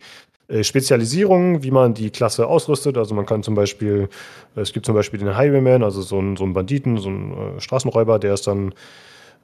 [0.60, 2.98] Spezialisierungen, wie man die Klasse ausrüstet.
[2.98, 4.10] Also man kann zum Beispiel,
[4.54, 8.18] es gibt zum Beispiel den Highwayman, also so einen, so einen Banditen, so einen Straßenräuber,
[8.18, 8.74] der ist dann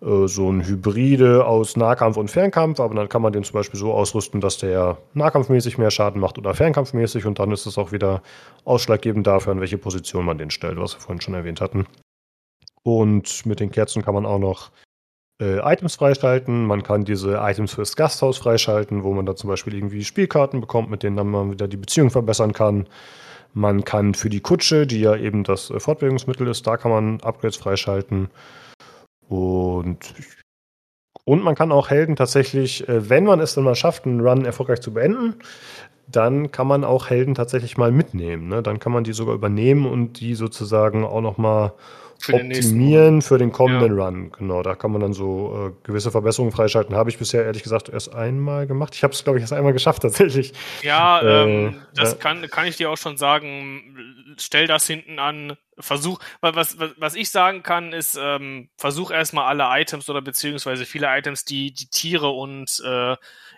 [0.00, 3.92] so ein Hybride aus Nahkampf und Fernkampf, aber dann kann man den zum Beispiel so
[3.92, 8.22] ausrüsten, dass der nahkampfmäßig mehr Schaden macht oder fernkampfmäßig und dann ist es auch wieder
[8.64, 11.86] ausschlaggebend dafür, an welche Position man den stellt, was wir vorhin schon erwähnt hatten.
[12.84, 14.70] Und mit den Kerzen kann man auch noch
[15.40, 16.64] äh, Items freischalten.
[16.64, 20.90] Man kann diese Items fürs Gasthaus freischalten, wo man da zum Beispiel irgendwie Spielkarten bekommt,
[20.90, 22.86] mit denen dann man wieder die Beziehung verbessern kann.
[23.52, 27.20] Man kann für die Kutsche, die ja eben das äh, Fortbewegungsmittel ist, da kann man
[27.20, 28.30] Upgrades freischalten.
[29.28, 30.14] Und,
[31.24, 34.44] und man kann auch Helden tatsächlich, äh, wenn man es dann mal schafft, einen Run
[34.44, 35.34] erfolgreich zu beenden,
[36.06, 38.48] dann kann man auch Helden tatsächlich mal mitnehmen.
[38.48, 38.62] Ne?
[38.62, 41.74] Dann kann man die sogar übernehmen und die sozusagen auch noch mal
[42.18, 44.32] Für optimieren für den kommenden Run.
[44.32, 46.96] Genau, da kann man dann so äh, gewisse Verbesserungen freischalten.
[46.96, 48.94] Habe ich bisher ehrlich gesagt erst einmal gemacht.
[48.94, 50.55] Ich habe es, glaube ich, erst einmal geschafft tatsächlich.
[50.82, 52.18] Ja, Äh, ähm, das ja.
[52.18, 54.34] kann, kann ich dir auch schon sagen.
[54.38, 55.59] Stell das hinten an.
[55.80, 60.22] Versuch, wa- was, was, was ich sagen kann, ist, ähm, versuch erstmal alle Items oder
[60.22, 63.16] beziehungsweise viele Items, die, die Tiere und äh,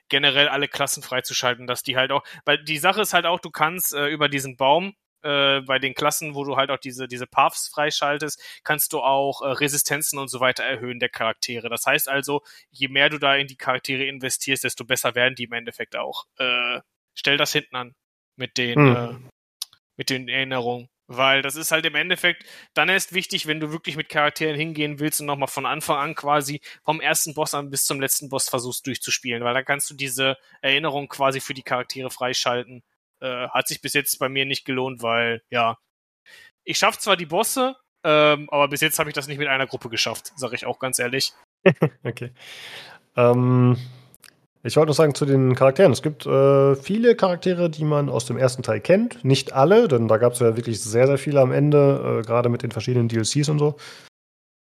[0.08, 3.50] generell alle Klassen freizuschalten, dass die halt auch, weil die Sache ist halt auch, du
[3.50, 7.26] kannst äh, über diesen Baum äh, bei den Klassen, wo du halt auch diese, diese
[7.26, 11.68] Paths freischaltest, kannst du auch äh, Resistenzen und so weiter erhöhen der Charaktere.
[11.68, 15.44] Das heißt also, je mehr du da in die Charaktere investierst, desto besser werden die
[15.44, 16.24] im Endeffekt auch.
[16.38, 16.80] Äh,
[17.14, 17.94] stell das hinten an
[18.36, 18.96] mit den, Hm.
[18.96, 19.30] äh,
[19.96, 20.88] mit den Erinnerungen.
[21.12, 25.00] Weil das ist halt im Endeffekt dann erst wichtig, wenn du wirklich mit Charakteren hingehen
[25.00, 28.48] willst und nochmal von Anfang an quasi vom ersten Boss an bis zum letzten Boss
[28.48, 32.84] versuchst durchzuspielen, weil dann kannst du diese Erinnerung quasi für die Charaktere freischalten.
[33.18, 35.78] Äh, hat sich bis jetzt bei mir nicht gelohnt, weil, ja,
[36.62, 37.74] ich schaff zwar die Bosse,
[38.04, 40.78] ähm, aber bis jetzt habe ich das nicht mit einer Gruppe geschafft, sage ich auch
[40.78, 41.32] ganz ehrlich.
[42.04, 42.32] Okay.
[43.16, 43.76] Ähm,
[44.62, 45.92] ich wollte noch sagen zu den Charakteren.
[45.92, 49.24] Es gibt äh, viele Charaktere, die man aus dem ersten Teil kennt.
[49.24, 52.48] Nicht alle, denn da gab es ja wirklich sehr, sehr viele am Ende, äh, gerade
[52.48, 53.76] mit den verschiedenen DLCs und so.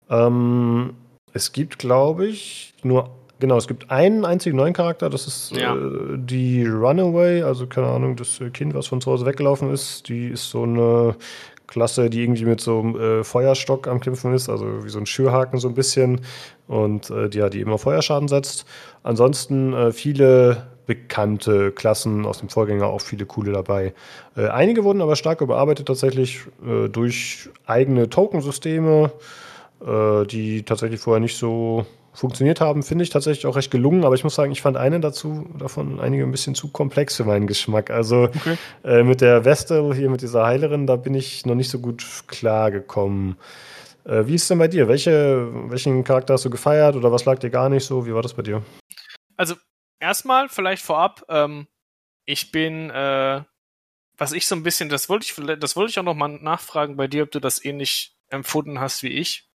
[0.09, 0.95] Ähm,
[1.33, 3.11] es gibt, glaube ich, nur,
[3.41, 5.75] genau, es gibt einen einzigen neuen Charakter, das ist Ja.
[5.75, 10.09] äh, die Runaway, also keine Ahnung, das Kind, was von zu Hause weggelaufen ist.
[10.09, 11.17] Die ist so eine
[11.66, 15.06] Klasse, die irgendwie mit so einem äh, Feuerstock am Kämpfen ist, also wie so ein
[15.06, 16.20] Schürhaken so ein bisschen.
[16.68, 18.66] Und äh, die, ja, die immer Feuerschaden setzt.
[19.02, 23.93] Ansonsten äh, viele bekannte Klassen aus dem Vorgänger, auch viele coole dabei.
[24.36, 29.10] Äh, einige wurden aber stark überarbeitet tatsächlich äh, durch eigene Tokensysteme,
[29.84, 31.84] äh, die tatsächlich vorher nicht so
[32.16, 35.01] funktioniert haben, finde ich tatsächlich auch recht gelungen, aber ich muss sagen, ich fand eine
[35.01, 37.90] dazu davon einige ein bisschen zu komplex für meinen Geschmack.
[37.90, 38.56] Also Okay.
[38.84, 42.05] äh, mit der Vestal hier mit dieser Heilerin, da bin ich noch nicht so gut
[42.26, 43.36] klar gekommen.
[44.05, 44.88] Äh, wie ist denn bei dir?
[44.88, 48.06] Welche, welchen Charakter hast du gefeiert oder was lag dir gar nicht so?
[48.06, 48.62] Wie war das bei dir?
[49.36, 49.56] Also,
[50.01, 51.66] erstmal vielleicht vorab, ähm,
[52.24, 53.43] ich bin, äh,
[54.16, 56.97] was ich so ein bisschen, das wollte ich, das wollte ich auch noch mal nachfragen
[56.97, 59.48] bei dir, ob du das ähnlich empfunden hast wie ich.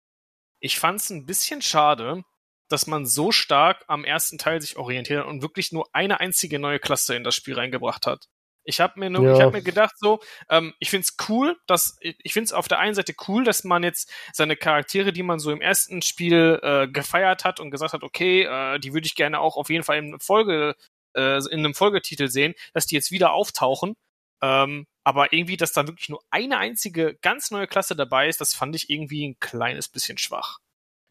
[0.60, 2.24] Ich fand es ein bisschen schade,
[2.70, 6.60] dass man so stark am ersten Teil sich orientiert hat und wirklich nur eine einzige
[6.60, 8.28] neue Klasse in das Spiel reingebracht hat.
[8.64, 9.34] Ich habe mir nur, Ja.
[9.34, 10.20] ich habe mir gedacht so,
[10.50, 14.12] ähm, ich find's cool, dass ich find's auf der einen Seite cool, dass man jetzt
[14.32, 18.44] seine Charaktere, die man so im ersten Spiel äh, gefeiert hat und gesagt hat, okay,
[18.44, 20.76] äh, die würde ich gerne auch auf jeden Fall in Folge
[21.16, 23.96] äh, in einem Folgetitel sehen, dass die jetzt wieder auftauchen.
[24.42, 28.54] Ähm, aber irgendwie, dass da wirklich nur eine einzige ganz neue Klasse dabei ist, das
[28.54, 30.60] fand ich irgendwie ein kleines bisschen schwach.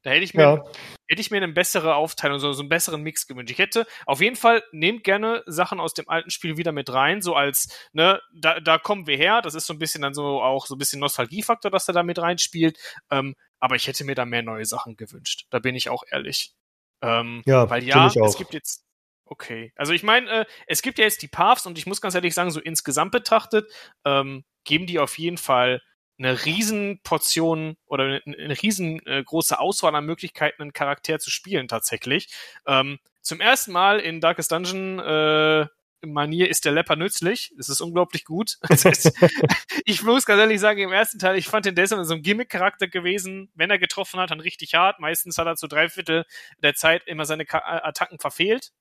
[0.03, 0.65] Da hätte ich mir, ja.
[1.09, 3.51] hätte ich mir eine bessere Aufteilung, so, so einen besseren Mix gewünscht.
[3.51, 7.21] Ich hätte auf jeden Fall, nehmt gerne Sachen aus dem alten Spiel wieder mit rein,
[7.21, 9.43] so als, ne, da, da kommen wir her.
[9.43, 12.03] Das ist so ein bisschen dann so auch so ein bisschen Nostalgiefaktor, dass er da
[12.05, 12.79] mit reinspielt.
[13.11, 15.47] Ähm, aber ich hätte mir da mehr neue Sachen gewünscht.
[15.51, 16.55] Da bin ich auch ehrlich.
[17.03, 18.85] Ähm, ja, weil ja, es gibt jetzt,
[19.25, 19.73] okay.
[19.75, 22.35] Also ich meine, äh, es gibt ja jetzt die Paths und ich muss ganz ehrlich
[22.35, 23.71] sagen, so insgesamt betrachtet,
[24.05, 25.81] ähm, geben die auf jeden Fall
[26.19, 32.29] eine Riesenportion oder eine, eine riesengroße Auswahl an Möglichkeiten, einen Charakter zu spielen tatsächlich.
[32.67, 35.67] Ähm, zum ersten Mal in Darkest Dungeon äh,
[36.07, 37.53] Manier ist der Lepper nützlich.
[37.59, 38.59] Es ist unglaublich gut.
[39.85, 42.89] Ich muss ganz ehrlich sagen, im ersten Teil, ich fand den Desmond so ein Gimmick-Charakter
[42.89, 43.51] gewesen.
[43.55, 45.01] Wenn er getroffen hat, dann richtig hart.
[45.01, 46.25] Meistens hat er zu drei Viertel
[46.63, 48.73] der Zeit immer seine Attacken verfehlt.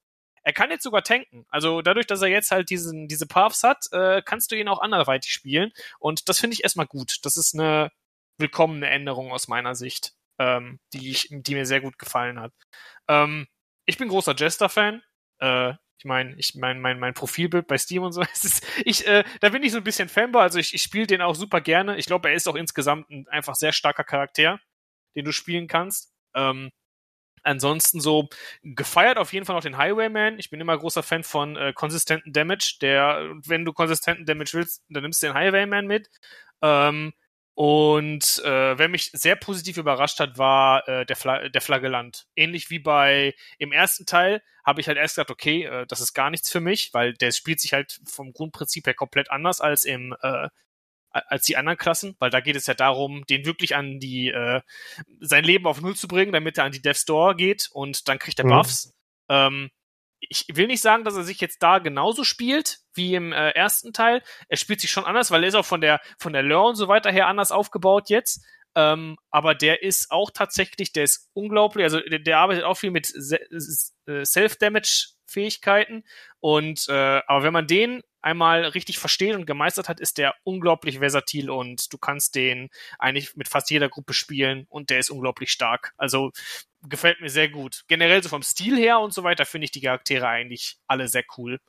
[0.48, 1.46] Er kann jetzt sogar tanken.
[1.50, 4.80] Also dadurch, dass er jetzt halt diesen, diese Paths hat, äh, kannst du ihn auch
[4.80, 5.74] anderweitig spielen.
[6.00, 7.18] Und das finde ich erstmal gut.
[7.24, 7.92] Das ist eine
[8.38, 12.54] willkommene Änderung aus meiner Sicht, ähm, die, ich, die mir sehr gut gefallen hat.
[13.10, 13.48] Ähm,
[13.86, 15.04] ich bin großer Jester-Fan.
[15.40, 19.26] Äh, ich meine, ich mein, mein, mein Profilbild bei Steam und so, ist, ich, äh,
[19.42, 21.98] da bin ich so ein bisschen Fanboy, also ich, ich spiele den auch super gerne.
[21.98, 24.62] Ich glaube, er ist auch insgesamt ein einfach sehr starker Charakter,
[25.14, 26.14] den du spielen kannst.
[26.36, 26.72] Ähm,
[27.48, 28.28] Ansonsten so
[28.62, 30.38] gefeiert auf jeden Fall noch den Highwayman.
[30.38, 32.78] Ich bin immer großer Fan von äh, konsistenten Damage.
[32.82, 36.10] Der, wenn du konsistenten Damage willst, dann nimmst du den Highwayman mit.
[36.62, 37.14] Ähm,
[37.54, 42.28] und äh, wer mich sehr positiv überrascht hat, war äh, der, Fla der Flagellant.
[42.36, 46.14] Ähnlich wie bei im ersten Teil habe ich halt erst gesagt, okay, äh, das ist
[46.14, 49.86] gar nichts für mich, weil der spielt sich halt vom Grundprinzip her komplett anders als
[49.86, 50.50] im äh,
[51.28, 54.62] als die anderen Klassen, weil da geht es ja darum, den wirklich an die äh,
[55.20, 58.20] sein Leben auf Null zu bringen, damit er an die Death Store geht und dann
[58.20, 58.50] kriegt er mhm.
[58.50, 58.88] Buffs.
[58.88, 59.36] Mhm.
[59.36, 59.70] Ähm,
[60.20, 63.94] ich will nicht sagen, dass er sich jetzt da genauso spielt wie im äh, ersten
[63.94, 64.24] Teil.
[64.48, 66.76] Er spielt sich schon anders, weil er ist auch von der von der Lore und
[66.76, 68.44] so weiter her anders aufgebaut jetzt.
[68.76, 71.84] Ähm, aber der ist auch tatsächlich, der ist unglaublich.
[71.84, 76.04] Also der, der arbeitet auch viel mit äh, Self-Damage-Fähigkeiten.
[76.40, 81.00] Und äh, aber wenn man den einmal richtig versteht und gemeistert hat, ist der unglaublich
[81.00, 85.50] versatil und du kannst den eigentlich mit fast jeder Gruppe spielen und der ist unglaublich
[85.50, 85.94] stark.
[85.98, 86.32] Also
[86.84, 87.84] gefällt mir sehr gut.
[87.88, 91.24] Generell so vom Stil her und so weiter finde ich die Charaktere eigentlich alle sehr
[91.38, 91.60] cool.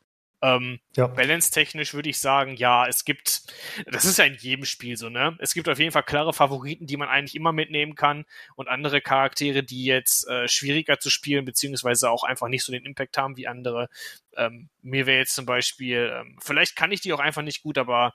[0.41, 1.09] Ähm, ja.
[1.09, 3.43] Balance-technisch würde ich sagen, ja, es gibt,
[3.87, 5.37] das ist ja in jedem Spiel so, ne?
[5.41, 8.25] Es gibt auf jeden Fall klare Favoriten, die man eigentlich immer mitnehmen kann
[8.55, 12.85] und andere Charaktere, die jetzt äh, schwieriger zu spielen, beziehungsweise auch einfach nicht so den
[12.85, 13.89] Impact haben wie andere.
[14.37, 17.77] Ähm, mir wäre jetzt zum Beispiel, ähm, vielleicht kann ich die auch einfach nicht gut,
[17.77, 18.13] aber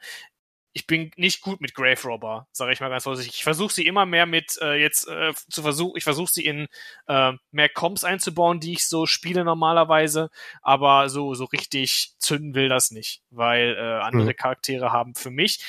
[0.74, 3.36] ich bin nicht gut mit Grave Robber, sage ich mal ganz vorsichtig.
[3.36, 6.68] Ich versuche sie immer mehr mit äh, jetzt äh, zu versuchen, ich versuche sie in
[7.08, 10.30] äh, mehr Comps einzubauen, die ich so spiele normalerweise,
[10.62, 14.36] aber so so richtig zünden will das nicht, weil äh, andere mhm.
[14.36, 15.64] Charaktere haben für mich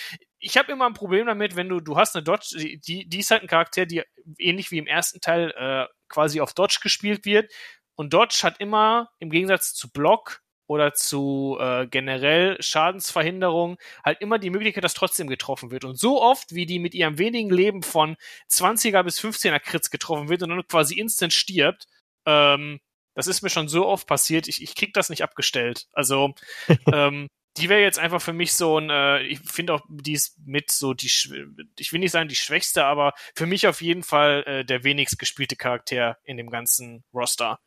[0.45, 3.31] ich habe immer ein Problem damit, wenn du du hast eine Dodge, die die ist
[3.31, 4.03] halt ein Charakter, die
[4.39, 7.51] ähnlich wie im ersten Teil äh, quasi auf Dodge gespielt wird
[7.95, 14.39] und Dodge hat immer im Gegensatz zu Block oder zu äh, generell Schadensverhinderung halt immer
[14.39, 15.85] die Möglichkeit, dass trotzdem getroffen wird.
[15.85, 18.17] Und so oft, wie die mit ihrem wenigen Leben von
[18.51, 21.87] 20er bis 15er Crits getroffen wird und dann quasi instant stirbt,
[22.27, 22.81] ähm,
[23.15, 25.87] das ist mir schon so oft passiert, ich, ich krieg das nicht abgestellt.
[25.93, 26.35] Also,
[26.93, 30.37] ähm, die wäre jetzt einfach für mich so ein, äh, ich finde auch, die ist
[30.45, 34.43] mit so die, ich will nicht sagen die schwächste, aber für mich auf jeden Fall
[34.45, 37.61] äh, der wenigst gespielte Charakter in dem ganzen Roster.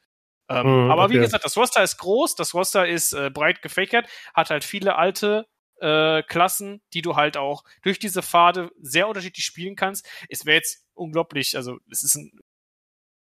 [0.50, 1.16] Ähm, mhm, aber okay.
[1.16, 4.96] wie gesagt, das Roster ist groß, das Roster ist äh, breit gefächert, hat halt viele
[4.96, 5.46] alte
[5.80, 10.08] äh, Klassen, die du halt auch durch diese Pfade sehr unterschiedlich spielen kannst.
[10.30, 12.32] Es wäre jetzt unglaublich, also es ist ein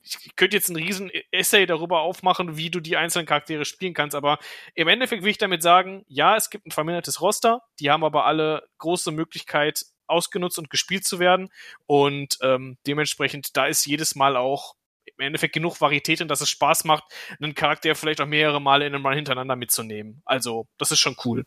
[0.06, 4.14] ich könnte jetzt einen riesen Essay darüber aufmachen, wie du die einzelnen Charaktere spielen kannst,
[4.14, 4.38] aber
[4.74, 8.24] im Endeffekt will ich damit sagen, ja, es gibt ein vermindertes Roster, die haben aber
[8.24, 11.48] alle große Möglichkeit ausgenutzt und gespielt zu werden
[11.86, 14.75] und ähm, dementsprechend, da ist jedes Mal auch
[15.18, 17.05] im Endeffekt genug Varietät und dass es Spaß macht,
[17.40, 20.22] einen Charakter vielleicht auch mehrere Male in einem Run hintereinander mitzunehmen.
[20.24, 21.44] Also, das ist schon cool.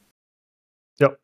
[1.00, 1.16] Ja,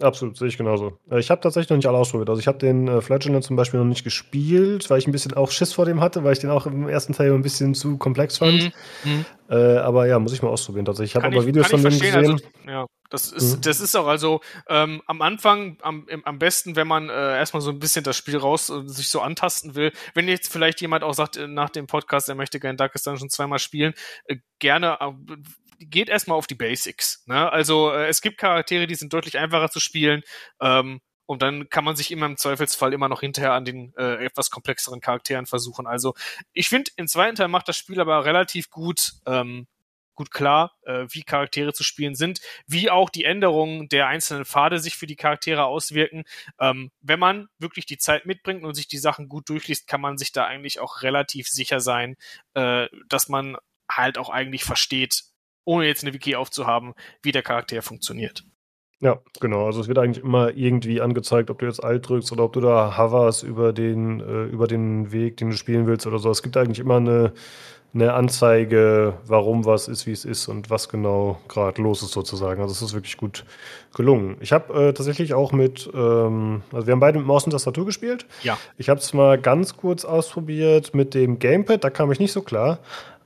[0.00, 0.98] Absolut, sehe ich genauso.
[1.10, 2.28] Äh, ich habe tatsächlich noch nicht alle ausprobiert.
[2.28, 5.34] Also ich habe den äh, Flagellant zum Beispiel noch nicht gespielt, weil ich ein bisschen
[5.34, 7.96] auch Schiss vor dem hatte, weil ich den auch im ersten Teil ein bisschen zu
[7.96, 8.72] komplex fand.
[9.04, 9.10] Mhm.
[9.10, 9.24] mhm.
[9.50, 10.86] Äh, aber ja, muss ich mal ausprobieren.
[10.86, 11.12] Tatsächlich.
[11.12, 12.16] Ich habe aber Videos von dem gesehen.
[12.16, 13.60] Also, ja, das ist, mhm.
[13.60, 17.70] das ist auch also ähm, am Anfang am, am besten, wenn man äh, erstmal so
[17.70, 19.92] ein bisschen das Spiel raus äh, sich so antasten will.
[20.14, 23.28] Wenn jetzt vielleicht jemand auch sagt äh, nach dem Podcast, er möchte gerne Darkest Dungeon
[23.28, 23.92] zweimal spielen,
[24.24, 24.98] äh, gerne
[25.78, 27.22] geht erstmal auf die Basics.
[27.26, 27.50] Ne?
[27.50, 30.22] Also äh, es gibt Charaktere, die sind deutlich einfacher zu spielen.
[30.60, 34.24] Ähm, und dann kann man sich immer im Zweifelsfall immer noch hinterher an den äh,
[34.24, 35.86] etwas komplexeren Charakteren versuchen.
[35.86, 36.14] Also
[36.52, 39.66] ich finde, im zweiten Teil macht das Spiel aber relativ gut, ähm,
[40.14, 44.78] gut klar, äh, wie Charaktere zu spielen sind, wie auch die Änderungen der einzelnen Pfade
[44.78, 46.24] sich für die Charaktere auswirken.
[46.60, 50.18] Ähm, wenn man wirklich die Zeit mitbringt und sich die Sachen gut durchliest, kann man
[50.18, 52.16] sich da eigentlich auch relativ sicher sein,
[52.52, 53.56] äh, dass man
[53.90, 55.24] halt auch eigentlich versteht,
[55.64, 58.44] ohne jetzt eine Wiki aufzuhaben, wie der Charakter funktioniert.
[59.00, 59.66] Ja, genau.
[59.66, 62.60] Also es wird eigentlich immer irgendwie angezeigt, ob du jetzt Alt drückst oder ob du
[62.60, 66.30] da hoverst über den, äh, über den Weg, den du spielen willst oder so.
[66.30, 67.34] Es gibt eigentlich immer eine,
[67.92, 72.62] eine Anzeige, warum was ist, wie es ist und was genau gerade los ist sozusagen.
[72.62, 73.44] Also es ist wirklich gut
[73.94, 74.36] gelungen.
[74.40, 77.84] Ich habe äh, tatsächlich auch mit, ähm, also wir haben beide mit Maus und Tastatur
[77.84, 78.26] gespielt.
[78.42, 78.56] Ja.
[78.78, 82.42] Ich habe es mal ganz kurz ausprobiert mit dem Gamepad, da kam ich nicht so
[82.42, 82.78] klar.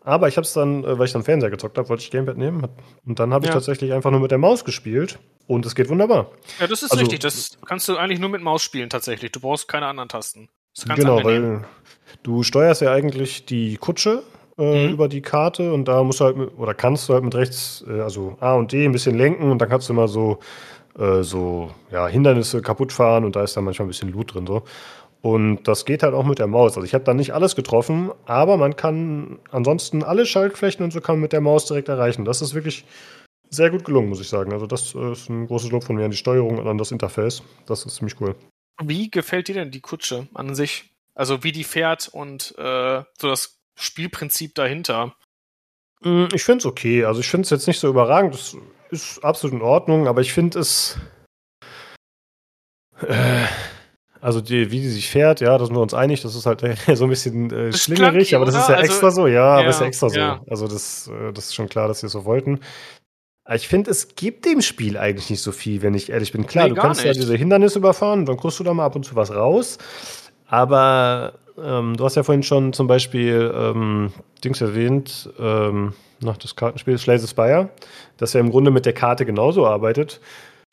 [0.09, 2.39] Aber ich habe es dann, äh, weil ich dann Fernseher gezockt habe, wollte ich Gamepad
[2.39, 2.67] nehmen.
[3.05, 3.55] Und dann habe ich Ja.
[3.55, 5.19] tatsächlich einfach nur mit der Maus gespielt.
[5.47, 6.31] Und es geht wunderbar.
[6.59, 7.21] Ja, das ist Also- richtig.
[7.21, 9.33] Das kannst du eigentlich nur mit Maus spielen tatsächlich.
[9.33, 10.49] Du brauchst keine anderen Tasten.
[10.75, 11.61] Das ist ganz genau, angenehm.
[11.61, 11.65] weil
[12.23, 14.23] du steuerst ja eigentlich die Kutsche
[14.61, 14.93] äh, Mhm.
[14.95, 17.85] über die Karte und da musst du halt mit, oder kannst du halt mit rechts,
[17.89, 20.39] äh, also A und D ein bisschen lenken und dann kannst du immer so,
[20.99, 24.47] äh, so ja, Hindernisse kaputt fahren und da ist dann manchmal ein bisschen Loot drin
[24.49, 24.63] so.
[25.21, 26.77] Und das geht halt auch mit der Maus.
[26.77, 31.01] Also ich habe da nicht alles getroffen, aber man kann ansonsten alle Schaltflächen und so
[31.01, 32.25] kann man mit der Maus direkt erreichen.
[32.25, 32.85] Das ist wirklich
[33.51, 34.53] sehr gut gelungen, muss ich sagen.
[34.53, 36.93] Also das äh, ist ein großes Lob von mir an die Steuerung und an das
[36.93, 37.43] Interface.
[37.67, 38.37] Das ist ziemlich cool.
[38.83, 40.95] Wie gefällt dir denn die Kutsche an sich?
[41.15, 45.17] Also wie die fährt und äh, so das Spielprinzip dahinter.
[46.03, 47.05] Mm, Ich finde es okay.
[47.05, 48.35] Also ich finde es jetzt nicht so überragend.
[48.35, 48.57] Das
[48.91, 50.97] ist absolut in Ordnung, aber ich finde es.
[53.01, 53.47] Äh,
[54.21, 56.61] also die, wie die sich fährt, ja, da sind wir uns einig, das ist halt
[56.95, 59.69] so ein bisschen äh, schlingerig, aber das ist ja Also- extra so, ja, aber Ja,
[59.71, 60.19] ist ja extra so.
[60.19, 60.41] ja.
[60.49, 62.61] Also das, äh, das ist schon klar, dass sie es so wollten.
[63.45, 66.47] Aber Ich finde, es gibt dem Spiel eigentlich nicht so viel, wenn ich ehrlich bin.
[66.47, 67.21] Klar, Nee, du kannst ja nicht.
[67.23, 69.79] diese Hindernisse überfahren, dann kriegst du da mal ab und zu was raus.
[70.47, 74.13] Aber ähm, du hast ja vorhin schon zum Beispiel ähm,
[74.45, 77.69] Dings erwähnt, ähm, nach das Kartenspiel Slay the Spire,
[78.17, 80.21] das ja im Grunde mit der Karte genauso arbeitet.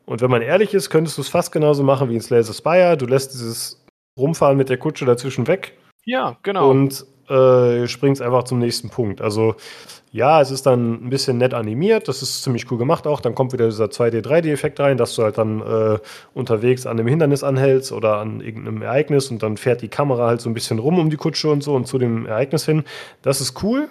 [0.06, 2.54] Und wenn man ehrlich ist, könntest du es fast genauso machen wie in Slay the
[2.54, 2.98] Spire.
[2.98, 3.84] Du lässt dieses
[4.18, 5.74] Rumfahren mit der Kutsche dazwischen weg
[6.06, 6.70] Ja, genau.
[6.70, 9.20] und äh, springst einfach zum nächsten Punkt.
[9.20, 9.56] Also
[10.12, 13.20] ja, es ist dann ein bisschen nett animiert, das ist ziemlich cool gemacht auch.
[13.20, 16.00] Dann kommt wieder dieser 2D, 3D-Effekt rein, dass du halt dann äh,
[16.34, 20.40] unterwegs an einem Hindernis anhältst oder an irgendeinem Ereignis und dann fährt die Kamera halt
[20.40, 22.84] so ein bisschen rum um die Kutsche und so und zu dem Ereignis hin.
[23.24, 23.90] Das ist cool.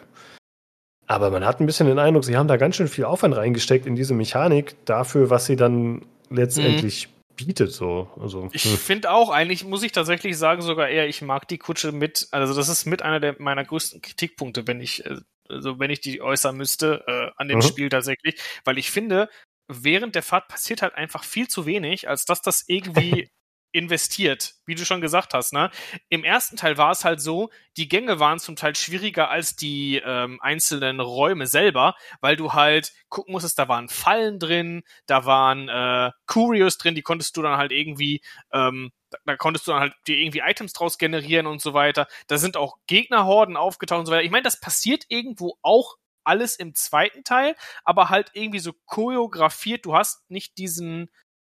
[1.06, 3.86] Aber man hat ein bisschen den Eindruck, sie haben da ganz schön viel Aufwand reingesteckt
[3.86, 7.72] in diese Mechanik dafür, was sie dann letztendlich bietet.
[7.72, 8.08] So.
[8.20, 8.76] Also, Ich hm.
[8.76, 12.54] finde auch, eigentlich muss ich tatsächlich sagen, sogar eher, ich mag die Kutsche mit, also
[12.54, 15.16] das ist mit einer der meiner größten Kritikpunkte, wenn ich, äh,
[15.48, 17.62] also wenn ich die äußern müsste, äh, an dem Mhm.
[17.62, 19.28] Spiel tatsächlich, weil ich finde,
[19.68, 23.28] während der Fahrt passiert halt einfach viel zu wenig, als dass das irgendwie
[23.74, 25.68] investiert, wie du schon gesagt hast, ne?
[26.08, 30.00] Im ersten Teil war es halt so, die Gänge waren zum Teil schwieriger als die
[30.04, 35.68] ähm, einzelnen Räume selber, weil du halt gucken musstest, da waren Fallen drin, da waren
[35.68, 38.20] äh, Curios drin, die konntest du dann halt irgendwie,
[38.52, 42.06] ähm, da, da konntest du dann halt dir irgendwie Items draus generieren und so weiter.
[42.28, 44.22] Da sind auch Gegnerhorden aufgetaucht und so weiter.
[44.22, 49.84] Ich meine, das passiert irgendwo auch alles im zweiten Teil, aber halt irgendwie so choreografiert.
[49.84, 51.10] Du hast nicht diesen,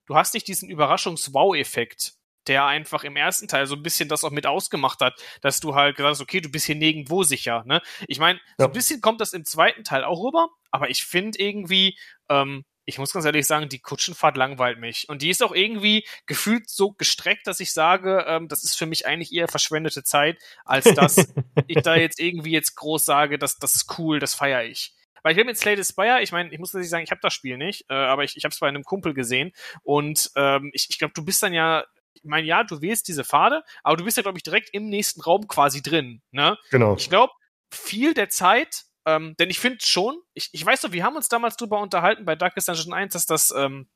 [0.06, 2.14] du hast nicht diesen Überraschungs-Wow-Effekt,
[2.46, 5.74] der einfach im ersten Teil so ein bisschen das auch mit ausgemacht hat, dass du
[5.74, 7.64] halt gesagt hast, okay, du bist hier nirgendwo sicher.
[7.66, 7.82] Ne?
[8.06, 8.66] Ich meine, so Ja.
[8.66, 12.98] ein bisschen kommt das im zweiten Teil auch rüber, aber ich finde irgendwie, ähm, ich
[12.98, 15.08] muss ganz ehrlich sagen, die Kutschenfahrt langweilt mich.
[15.08, 18.86] Und die ist auch irgendwie gefühlt so gestreckt, dass ich sage, ähm, das ist für
[18.86, 21.16] mich eigentlich eher verschwendete Zeit, als dass
[21.66, 24.94] ich da jetzt irgendwie jetzt groß sage, dass das ist cool, das feiere ich.
[25.26, 27.34] Weil ich mit Slay the Spire, ich meine, ich muss natürlich sagen, ich habe das
[27.34, 29.50] Spiel nicht, äh, aber ich, ich habe es bei einem Kumpel gesehen
[29.82, 33.24] und ähm, ich, ich glaube, du bist dann ja, ich meine, ja, du wählst diese
[33.24, 36.56] Pfade, aber du bist ja, glaube ich, direkt im nächsten Raum quasi drin, ne?
[36.70, 36.94] genau.
[36.94, 37.32] Ich glaube,
[37.72, 41.28] viel der Zeit, ähm, denn ich finde schon, ich, ich weiß so, wir haben uns
[41.28, 43.88] damals drüber unterhalten bei Darkest Dungeon 1, dass das ähm,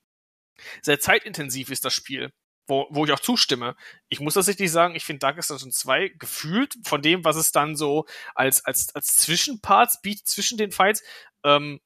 [0.82, 2.32] sehr zeitintensiv ist, das Spiel.
[2.70, 3.74] Wo, wo ich auch zustimme.
[4.08, 7.74] Ich muss tatsächlich sagen, ich finde Darkest Dungeon 2 gefühlt von dem, was es dann
[7.74, 8.06] so
[8.36, 11.02] als, als, als Zwischenparts bietet zwischen den Fights,
[11.42, 11.80] ähm,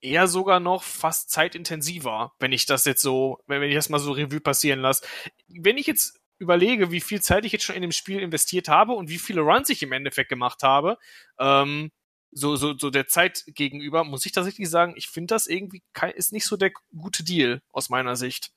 [0.00, 3.98] eher sogar noch fast zeitintensiver, wenn ich das jetzt so, wenn wenn ich das mal
[4.00, 5.06] so Revue passieren lasse.
[5.46, 8.94] Wenn ich jetzt überlege, wie viel Zeit ich jetzt schon in dem Spiel investiert habe
[8.94, 10.98] und wie viele Runs ich im Endeffekt gemacht habe,
[11.38, 11.90] ähm,
[12.32, 16.12] so, so, so der Zeit gegenüber, muss ich tatsächlich sagen, ich finde das irgendwie kein,
[16.12, 18.50] ist nicht so der gute Deal aus meiner Sicht.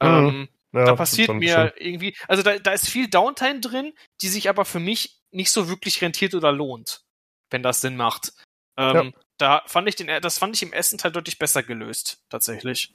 [0.00, 0.08] Mhm.
[0.08, 4.48] Ähm, Ja, da passiert mir irgendwie, also da, da ist viel Downtime drin, die sich
[4.48, 7.02] aber für mich nicht so wirklich rentiert oder lohnt,
[7.50, 8.32] wenn das Sinn macht.
[8.78, 12.94] Ähm, Da fand ich den, das fand ich im ersten Teil deutlich besser gelöst, tatsächlich.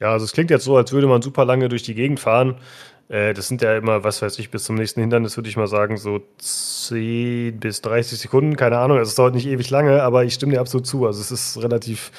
[0.00, 2.60] Ja, also es klingt jetzt so, als würde man super lange durch die Gegend fahren.
[3.08, 5.66] Äh, das sind ja immer, was weiß ich, bis zum nächsten Hindernis würde ich mal
[5.66, 8.98] sagen, so 10 bis 30 Sekunden, keine Ahnung.
[8.98, 11.06] Also es dauert nicht ewig lange, aber ich stimme dir absolut zu.
[11.06, 12.12] Also es ist relativ,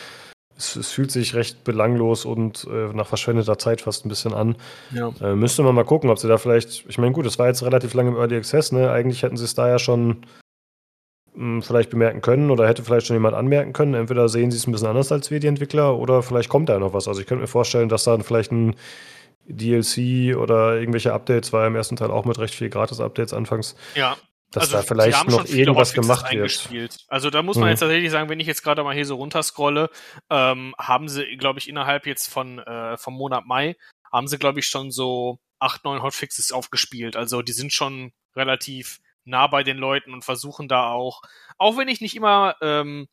[0.59, 4.55] es, es fühlt sich recht belanglos und äh, nach verschwendeter Zeit fast ein bisschen an.
[4.93, 5.11] Ja.
[5.21, 7.63] Äh, müsste man mal gucken, ob sie da vielleicht, ich meine, gut, es war jetzt
[7.63, 8.91] relativ lange im Early Access, ne?
[8.91, 10.25] Eigentlich hätten sie es da ja schon
[11.33, 13.93] mh, vielleicht bemerken können oder hätte vielleicht schon jemand anmerken können.
[13.93, 16.73] Entweder sehen sie es ein bisschen anders als wir, die Entwickler, oder vielleicht kommt da
[16.73, 17.07] ja noch was.
[17.07, 18.75] Also ich könnte mir vorstellen, dass dann vielleicht ein
[19.47, 24.15] DLC oder irgendwelche Updates war im ersten Teil auch mit recht viel Gratis-Updates anfangs, Ja,
[24.51, 26.97] dass Also, da vielleicht haben noch irgendwas gemacht wird.
[27.07, 27.69] Also da muss man Mhm.
[27.71, 29.89] jetzt tatsächlich sagen, wenn ich jetzt gerade mal hier so runterscrolle,
[30.29, 33.75] ähm, haben sie, glaube ich, innerhalb jetzt von äh, vom Monat Mai
[34.11, 37.15] haben sie, glaube ich, schon so acht, neun Hotfixes aufgespielt.
[37.15, 41.21] Also die sind schon relativ nah bei den Leuten und versuchen da auch,
[41.57, 43.07] auch wenn ich nicht immer ähm,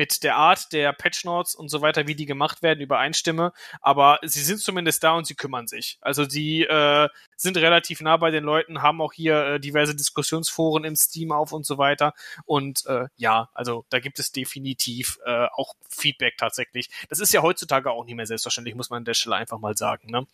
[0.00, 3.52] mit der Art der Patch Notes und so weiter, wie die gemacht werden, übereinstimme,
[3.82, 5.98] aber sie sind zumindest da und sie kümmern sich.
[6.00, 10.84] Also sie äh, sind relativ nah bei den Leuten, haben auch hier äh, diverse Diskussionsforen
[10.84, 12.14] im Steam auf und so weiter.
[12.46, 16.88] Und äh, ja, also da gibt es definitiv äh, auch Feedback tatsächlich.
[17.10, 19.76] Das ist ja heutzutage auch nicht mehr selbstverständlich, muss man an der Stelle einfach mal
[19.76, 20.10] sagen.
[20.10, 20.26] Ne?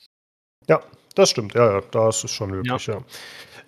[0.69, 0.81] Ja,
[1.17, 1.55] das stimmt.
[1.55, 2.99] Ja, ja, das ist schon möglich, ja.
[2.99, 3.01] Äh,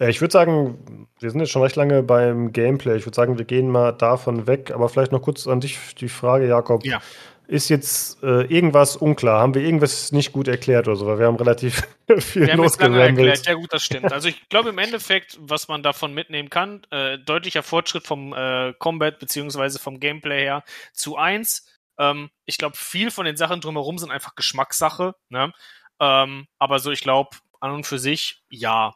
[0.01, 2.97] Ich würde sagen, wir sind jetzt schon recht lange beim Gameplay.
[2.97, 4.71] Ich würde sagen, wir gehen mal davon weg.
[4.73, 6.85] Aber vielleicht noch kurz an dich die Frage, Jakob.
[6.85, 7.01] Ja.
[7.49, 9.41] Ist jetzt äh, irgendwas unklar?
[9.41, 11.07] Haben wir irgendwas nicht gut erklärt oder so?
[11.07, 11.83] Weil wir haben relativ
[12.19, 14.13] viel Wir haben jetzt lange erklärt, ja gut, das stimmt.
[14.13, 18.75] Also ich glaube im Endeffekt, was man davon mitnehmen kann, äh, deutlicher Fortschritt vom äh,
[18.79, 20.63] Combat beziehungsweise vom Gameplay her
[20.93, 21.67] zu eins.
[21.99, 25.15] Ähm, ich glaube, viel von den Sachen drumherum sind einfach Geschmackssache.
[25.31, 25.53] Ne?
[26.01, 27.31] Ähm, aber so, ich glaube,
[27.61, 28.95] an und für sich, ja.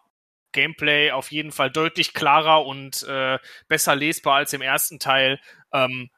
[0.53, 3.39] Gameplay auf jeden Fall deutlich klarer und äh,
[3.69, 5.41] besser lesbar als im ersten Teil.
[5.73, 6.11] Ähm,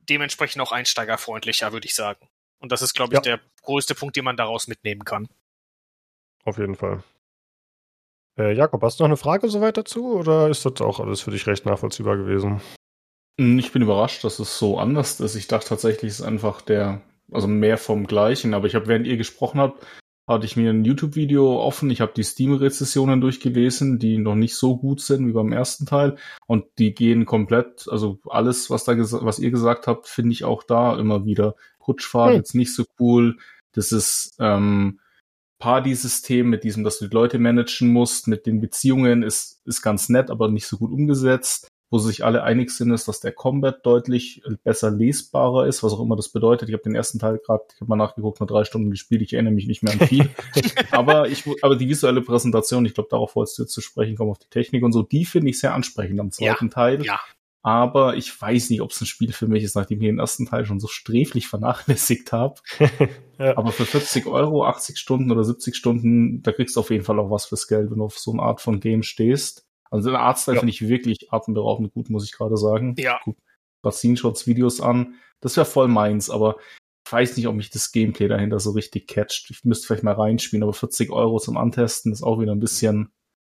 [0.00, 2.28] dementsprechend auch einsteigerfreundlicher, würde ich sagen.
[2.58, 3.36] Und das ist, glaube ich, Ja.
[3.36, 5.28] der größte Punkt, den man daraus mitnehmen kann.
[6.44, 7.02] Auf jeden Fall.
[8.38, 10.14] Äh, Jakob, hast du noch eine Frage soweit dazu?
[10.18, 12.60] Oder ist das auch alles für dich recht nachvollziehbar gewesen?
[13.38, 15.34] Hm, Ich bin überrascht, dass es so anders ist.
[15.34, 18.54] Ich dachte tatsächlich, es ist einfach der, also mehr vom Gleichen.
[18.54, 19.86] Aber ich habe, während ihr gesprochen habt,
[20.26, 21.90] hatte ich mir ein YouTube-Video offen.
[21.90, 26.16] Ich habe die Steam-Rezessionen durchgelesen, die noch nicht so gut sind wie beim ersten Teil.
[26.46, 30.62] Und die gehen komplett, also alles, was da was ihr gesagt habt, finde ich auch
[30.62, 31.56] da immer wieder.
[31.86, 32.36] Rutschfahrt Hm.
[32.36, 33.38] jetzt nicht so cool.
[33.72, 35.00] Das ist ähm,
[35.58, 40.08] Party-System mit diesem, dass du die Leute managen musst, mit den Beziehungen ist, ist ganz
[40.08, 41.69] nett, aber nicht so gut umgesetzt.
[41.90, 46.00] Wo sich alle einig sind, ist, dass der Combat deutlich besser lesbarer ist, was auch
[46.00, 46.68] immer das bedeutet.
[46.68, 49.32] Ich habe den ersten Teil gerade, ich habe mal nachgeguckt, nur drei Stunden gespielt, ich
[49.32, 50.30] erinnere mich nicht mehr an viel.
[50.92, 54.30] aber ich, aber die visuelle Präsentation, ich glaube, darauf wolltest du jetzt zu sprechen kommen,
[54.30, 57.04] auf die Technik und so, die finde ich sehr ansprechend am zweiten Teil.
[57.04, 57.18] Ja.
[57.62, 60.46] Aber ich weiß nicht, ob es ein Spiel für mich ist, nachdem ich den ersten
[60.46, 62.60] Teil schon so sträflich vernachlässigt habe.
[63.40, 63.56] Ja.
[63.56, 67.18] Aber für 40 Euro, 80 Stunden oder 70 Stunden, da kriegst du auf jeden Fall
[67.18, 69.64] auch was fürs Geld, wenn du auf so eine Art von Game stehst.
[69.90, 70.60] Also den Artstyle Ja.
[70.60, 72.94] finde ich wirklich atemberaubend gut, muss ich gerade sagen.
[72.98, 73.20] Ja.
[73.24, 73.36] Guck
[73.92, 75.14] Screenshots, Videos an.
[75.40, 76.56] Das wäre voll meins, aber
[77.06, 79.50] ich weiß nicht, ob mich das Gameplay dahinter so richtig catcht.
[79.50, 83.10] Ich müsste vielleicht mal reinspielen, aber 40 Euro zum Antesten ist auch wieder ein bisschen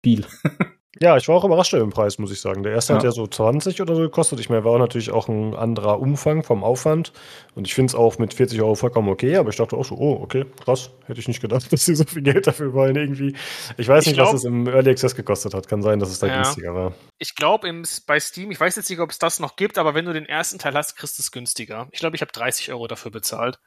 [0.05, 0.25] viel.
[1.01, 2.62] Ja, ich war auch überrascht über den Preis, muss ich sagen.
[2.62, 3.09] Der erste hat Ja.
[3.09, 4.39] ja so 20 oder so gekostet.
[4.40, 7.14] Ich meine, war natürlich auch ein anderer Umfang vom Aufwand.
[7.55, 9.36] Und ich finde es auch mit 40 Euro vollkommen okay.
[9.36, 10.90] Aber ich dachte auch so, oh, okay, krass.
[11.06, 13.35] Hätte ich nicht gedacht, dass sie so viel Geld dafür wollen irgendwie.
[13.78, 15.66] Ich weiß Ich nicht, glaub- was es im Early Access gekostet hat.
[15.66, 16.43] Kann sein, dass es da Ja.
[16.43, 16.93] günstiger war.
[17.19, 17.73] Ich glaube,
[18.06, 20.27] bei Steam, ich weiß jetzt nicht, ob es das noch gibt, aber wenn du den
[20.27, 21.89] ersten Teil hast, kriegst du es günstiger.
[21.93, 23.59] Ich glaube, ich habe 30 Euro dafür bezahlt.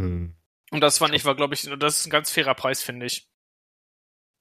[0.00, 0.36] Hm.
[0.70, 3.26] Und das fand ich, war, glaube ich, das ist ein ganz fairer Preis, finde ich.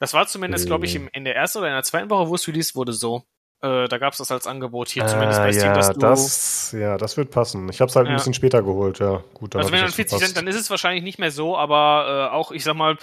[0.02, 2.36] Das war zumindest, glaube ich, im, in der ersten oder in der zweiten Woche, wo
[2.36, 3.24] es released wurde, so.
[3.62, 6.00] Äh, da gab es das als Angebot hier, zumindest Ah, bei Steam, ja, dass du.
[6.00, 7.70] das, ja, das wird passen.
[7.70, 8.14] Ich habe es halt Ja.
[8.14, 9.24] ein bisschen später geholt, ja.
[9.36, 10.26] Gut, also wenn dann 40 gepasst.
[10.26, 12.98] Cent, dann ist es wahrscheinlich nicht mehr so, aber äh, auch, ich sag mal,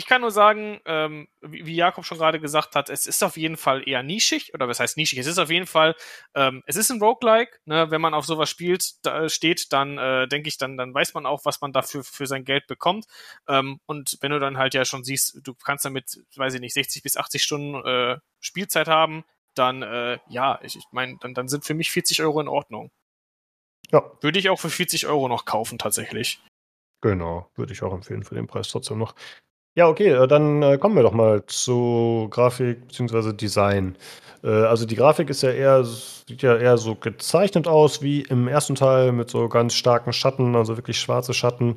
[0.00, 3.58] ich kann nur sagen, ähm, wie, Jakob schon gerade gesagt hat, es ist auf jeden
[3.58, 5.18] Fall eher nischig, oder was heißt nischig?
[5.18, 5.94] Es ist auf jeden Fall,
[6.34, 7.90] ähm, es ist ein Roguelike, ne?
[7.90, 11.26] wenn man auf sowas spielt, da, steht, dann äh, denke ich, dann, dann weiß man
[11.26, 13.04] auch, was man dafür für sein Geld bekommt.
[13.46, 16.72] Ähm, und wenn du dann halt ja schon siehst, du kannst damit, weiß ich nicht,
[16.72, 19.24] 60 bis 80 Stunden äh, Spielzeit haben,
[19.54, 22.90] dann äh, ja, ich, ich meine, dann, dann sind für mich 40 Euro in Ordnung.
[23.90, 26.40] Ja, Würde ich auch für 40 Euro noch kaufen, tatsächlich.
[27.02, 27.50] genau.
[27.54, 29.14] Würde ich auch empfehlen für den Preis trotzdem noch.
[29.76, 33.32] Ja, okay, äh, dann äh, kommen wir doch mal zu Grafik bzw.
[33.32, 33.94] Design.
[34.42, 38.48] Äh, also die Grafik ist ja eher, sieht ja eher so gezeichnet aus wie im
[38.48, 41.76] ersten Teil mit so ganz starken Schatten, also wirklich schwarze Schatten.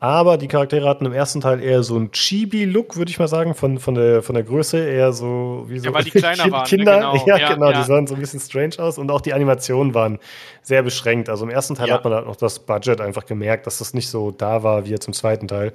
[0.00, 3.54] Aber die Charaktere hatten im ersten Teil eher so einen Chibi-Look, würde ich mal sagen,
[3.54, 6.62] von, von, der, von der Größe eher so wie so Ja, weil die kleiner waren,
[6.62, 6.66] ne?
[6.68, 6.96] Kinder.
[6.96, 7.26] Genau.
[7.26, 7.78] Ja, Ja, genau, ja.
[7.82, 10.18] die sahen so ein bisschen strange aus und auch die Animationen waren
[10.62, 11.28] sehr beschränkt.
[11.28, 11.94] Also im ersten Teil Ja.
[11.96, 14.90] hat man halt noch das Budget einfach gemerkt, dass das nicht so da war wie
[14.90, 15.74] jetzt im zweiten Teil.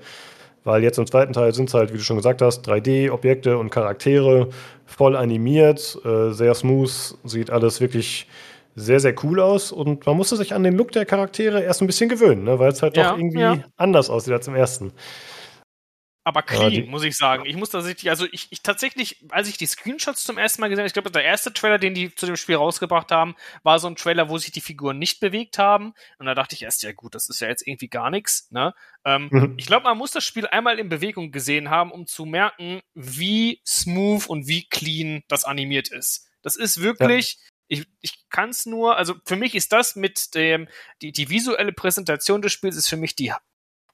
[0.64, 3.70] Weil jetzt im zweiten Teil sind es halt, wie du schon gesagt hast, 3D-Objekte und
[3.70, 4.50] Charaktere,
[4.86, 6.90] voll animiert, äh, sehr smooth,
[7.24, 8.28] sieht alles wirklich
[8.76, 9.72] sehr, sehr cool aus.
[9.72, 12.60] Und man musste sich an den Look der Charaktere erst ein bisschen gewöhnen, ne?
[12.60, 13.58] weil es halt Ja, doch irgendwie ja.
[13.78, 14.92] anders aussieht als im ersten.
[16.30, 17.46] Aber clean, die- muss ich sagen.
[17.48, 20.82] Ich muss tatsächlich, also ich, ich tatsächlich, als ich die Screenshots zum ersten Mal gesehen
[20.82, 23.88] habe, ich glaube, der erste Trailer, den die zu dem Spiel rausgebracht haben, war so
[23.88, 25.94] ein Trailer, wo sich die Figuren nicht bewegt haben.
[26.20, 28.48] Und da dachte ich erst, ja gut, das ist ja jetzt irgendwie gar nichts.
[28.52, 28.74] Ne?
[29.06, 29.56] Ähm, Mhm.
[29.58, 33.62] ich glaube, man muss das Spiel einmal in Bewegung gesehen haben, um zu merken, wie
[33.66, 36.28] smooth und wie clean das animiert ist.
[36.44, 40.68] Das ist wirklich, ich, ich kann es nur, also für mich ist das mit dem,
[41.02, 43.34] die, die visuelle Präsentation des Spiels ist für mich die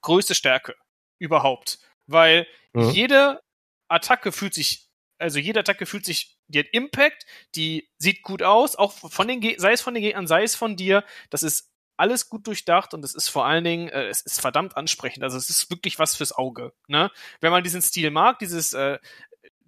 [0.01, 0.75] größte Stärke
[1.17, 1.79] überhaupt.
[2.07, 2.89] Weil Mhm.
[2.89, 3.41] jede
[3.87, 4.87] Attacke fühlt sich,
[5.17, 7.25] also jede Attacke fühlt sich, die hat Impact,
[7.55, 10.55] die sieht gut aus, auch von den, Ge- sei es von den Gegnern, sei es
[10.55, 11.03] von dir.
[11.29, 14.75] Das ist alles gut durchdacht und es ist vor allen Dingen, äh, es ist verdammt
[14.75, 15.23] ansprechend.
[15.23, 16.73] Also es ist wirklich was fürs Auge.
[16.87, 17.09] Ne?
[17.39, 18.99] Wenn man diesen Stil mag, dieses, äh,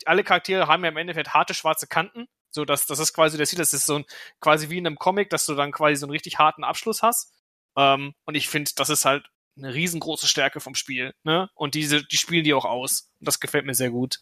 [0.05, 2.27] alle Charaktere haben ja im Endeffekt harte schwarze Kanten.
[2.49, 4.05] So, dass das ist quasi der Stil, das ist so ein,
[4.41, 7.33] quasi wie in einem Comic, dass du dann quasi so einen richtig harten Abschluss hast.
[7.77, 9.27] Ähm, und ich finde, das ist halt
[9.57, 11.13] eine riesengroße Stärke vom Spiel.
[11.23, 11.49] Ne?
[11.55, 13.09] Und diese, die spielen die auch aus.
[13.19, 14.19] Und das gefällt mir sehr gut.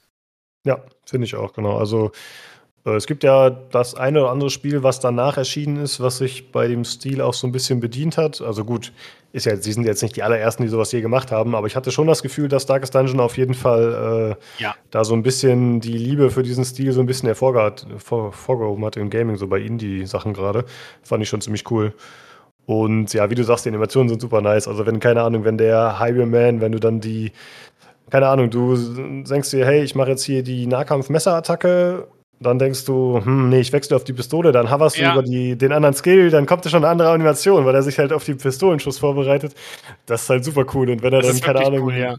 [0.63, 1.77] Ja, finde ich auch, genau.
[1.77, 2.11] Also
[2.85, 6.51] äh, es gibt ja das eine oder andere Spiel, was danach erschienen ist, was sich
[6.51, 8.41] bei dem Stil auch so ein bisschen bedient hat.
[8.41, 8.91] Also gut,
[9.31, 11.75] ist ja, sie sind jetzt nicht die allerersten, die sowas je gemacht haben, aber ich
[11.75, 14.75] hatte schon das Gefühl, dass Darkest Dungeon auf jeden Fall äh, Ja.
[14.91, 18.85] da so ein bisschen die Liebe für diesen Stil so ein bisschen hervorgehat, vor, vorgehoben
[18.85, 20.65] hat im Gaming, so bei Indie-Sachen gerade.
[21.03, 21.93] Fand ich schon ziemlich cool.
[22.65, 24.67] Und ja, wie du sagst, die Animationen sind super nice.
[24.67, 27.31] Also wenn, keine Ahnung, wenn der Highwayman, wenn du dann die,
[28.09, 28.75] keine Ahnung, du
[29.23, 32.07] denkst dir, hey, ich mache jetzt hier die Nahkampf-Messerattacke,
[32.39, 35.13] dann denkst du, hm, nee, ich wechsle auf die Pistole, dann hoverst Ja.
[35.13, 37.83] du über die, den anderen Skill, dann kommt da schon eine andere Animation, weil er
[37.83, 39.53] sich halt auf die Pistolenschuss vorbereitet.
[40.05, 40.89] Das ist halt super cool.
[40.89, 42.15] Und wenn er Das dann, keine Ahnung, cool, ja.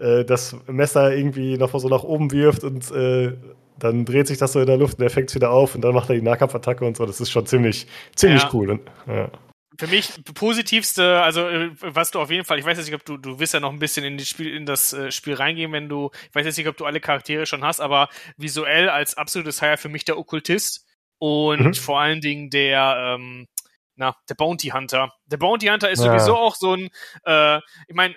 [0.00, 3.32] äh, das Messer irgendwie noch so nach oben wirft und äh,
[3.78, 5.82] dann dreht sich das so in der Luft und er fängt es wieder auf und
[5.82, 7.04] dann macht er die Nahkampfattacke und so.
[7.04, 8.50] Das ist schon ziemlich, ziemlich Ja.
[8.54, 8.70] cool.
[8.70, 9.28] Und, ja.
[9.78, 13.04] Für mich positivste, also äh, was du auf jeden Fall, ich weiß jetzt nicht, ob
[13.04, 15.88] du, du wirst ja noch ein bisschen in, Spiel, in das äh, Spiel reingehen, wenn
[15.88, 19.62] du, ich weiß jetzt nicht, ob du alle Charaktere schon hast, aber visuell als absolutes
[19.62, 20.86] Highlight für mich der Okkultist
[21.18, 21.74] und Mhm.
[21.74, 23.48] vor allen Dingen der, ähm,
[23.96, 25.12] na, der Bounty Hunter.
[25.26, 26.10] Der Bounty Hunter ist Ja.
[26.10, 26.88] sowieso auch so ein,
[27.24, 27.58] äh,
[27.88, 28.14] ich meine,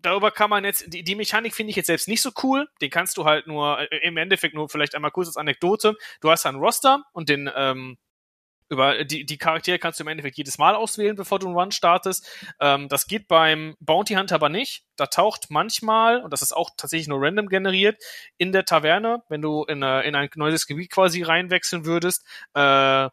[0.00, 2.68] darüber kann man jetzt, die, die Mechanik finde ich jetzt selbst nicht so cool.
[2.80, 5.94] Den kannst du halt nur, äh, im Endeffekt nur vielleicht einmal kurz als Anekdote.
[6.20, 7.98] Du hast da einen Roster und den, ähm,
[8.68, 11.72] über die, die Charaktere kannst du im Endeffekt jedes Mal auswählen, bevor du einen Run
[11.72, 12.28] startest.
[12.60, 14.84] Ähm, das geht beim Bounty Hunter aber nicht.
[14.96, 18.02] Da taucht manchmal, und das ist auch tatsächlich nur random generiert,
[18.36, 23.08] in der Taverne, wenn du in, eine, in ein neues Gebiet quasi reinwechseln würdest, äh,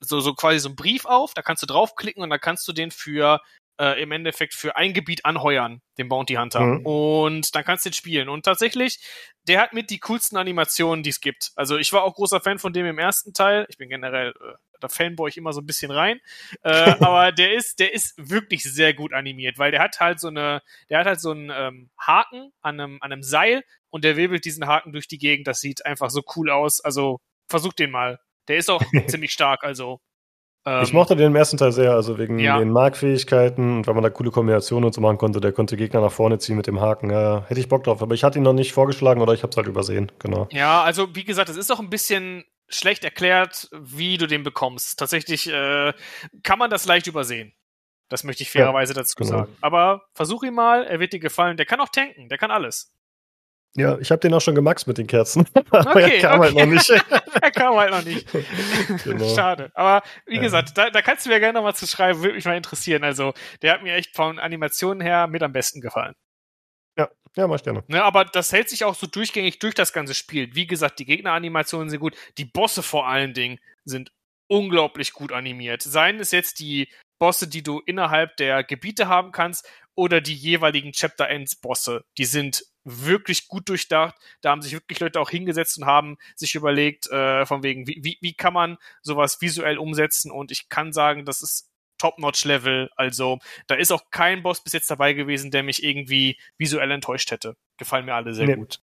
[0.00, 2.72] so, so quasi so ein Brief auf, da kannst du draufklicken und dann kannst du
[2.72, 3.40] den für
[3.82, 6.60] äh, im Endeffekt für ein Gebiet anheuern, den Bounty Hunter.
[6.60, 6.86] Mhm.
[6.86, 8.28] Und dann kannst du den spielen.
[8.28, 9.00] Und tatsächlich,
[9.48, 11.50] der hat mit die coolsten Animationen, die es gibt.
[11.56, 13.66] Also ich war auch großer Fan von dem im ersten Teil.
[13.68, 16.20] Ich bin generell, äh, da fanboy ich immer so ein bisschen rein.
[16.62, 20.28] Äh, aber der ist, der ist wirklich sehr gut animiert, weil der hat halt so
[20.28, 24.16] eine, der hat halt so einen ähm, Haken an einem, an einem Seil und der
[24.16, 25.48] wirbelt diesen Haken durch die Gegend.
[25.48, 26.80] Das sieht einfach so cool aus.
[26.80, 28.20] Also versuch den mal.
[28.46, 30.00] Der ist auch ziemlich stark, also.
[30.64, 32.58] Ähm, Ich mochte den im ersten Teil sehr, also wegen Ja.
[32.58, 35.40] den Markfähigkeiten und weil man da coole Kombinationen und so machen konnte.
[35.40, 37.10] Der konnte Gegner nach vorne ziehen mit dem Haken.
[37.10, 39.50] Ja, hätte ich Bock drauf, aber ich hatte ihn noch nicht vorgeschlagen oder ich habe
[39.50, 40.12] es halt übersehen.
[40.18, 40.48] Genau.
[40.52, 44.98] Ja, also wie gesagt, es ist auch ein bisschen schlecht erklärt, wie du den bekommst.
[44.98, 45.92] Tatsächlich äh,
[46.42, 47.52] kann man das leicht übersehen.
[48.08, 49.30] Das möchte ich fairerweise dazu genau.
[49.30, 49.56] sagen.
[49.62, 51.56] Aber versuch ihn mal, er wird dir gefallen.
[51.56, 52.92] Der kann auch tanken, der kann alles.
[53.74, 55.46] Ja, ich habe den auch schon gemaxt mit den Kerzen.
[55.70, 56.66] aber Okay, er kam halt okay.
[56.66, 56.90] noch nicht.
[57.42, 58.26] er kam halt noch nicht.
[59.04, 59.34] Genau.
[59.34, 59.70] Schade.
[59.74, 60.42] Aber wie Ja.
[60.42, 63.02] gesagt, da, da kannst du mir gerne noch mal zu schreiben, würde mich mal interessieren.
[63.04, 63.32] Also,
[63.62, 66.14] der hat mir echt von Animationen her mit am besten gefallen.
[67.34, 67.82] Ja, mach ich gerne.
[67.88, 70.54] Ne, aber das hält sich auch so durchgängig durch das ganze Spiel.
[70.54, 72.14] Wie gesagt, die Gegneranimationen sind gut.
[72.36, 74.12] Die Bosse vor allen Dingen sind
[74.48, 75.80] unglaublich gut animiert.
[75.80, 80.92] Seien es jetzt die Bosse, die du innerhalb der Gebiete haben kannst, oder die jeweiligen
[80.92, 82.04] Chapter Ends Bosse.
[82.18, 84.14] Die sind wirklich gut durchdacht.
[84.40, 88.00] Da haben sich wirklich Leute auch hingesetzt und haben sich überlegt, äh, von wegen, wie,
[88.02, 90.30] wie, wie kann man sowas visuell umsetzen?
[90.30, 91.68] Und ich kann sagen, das ist
[91.98, 92.90] Top-Notch-Level.
[92.96, 93.38] Also
[93.68, 97.56] da ist auch kein Boss bis jetzt dabei gewesen, der mich irgendwie visuell enttäuscht hätte.
[97.76, 98.80] Gefallen mir alle sehr nee, gut.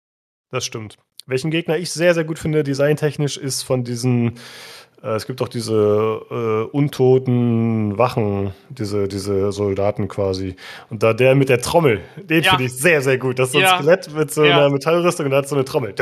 [0.51, 0.97] Das stimmt.
[1.27, 4.41] Welchen Gegner ich sehr, sehr gut finde, designtechnisch, ist von diesen
[5.03, 5.75] es gibt auch diese
[6.31, 10.55] äh, untoten Wachen, diese, diese Soldaten quasi.
[10.91, 12.51] Und da der mit der Trommel, den ja.
[12.51, 13.41] finde ich sehr, sehr gut.
[13.41, 13.79] Das ist so ein ja.
[13.79, 14.59] Skelett mit so ja.
[14.59, 15.93] einer Metallrüstung und da hat so eine Trommel.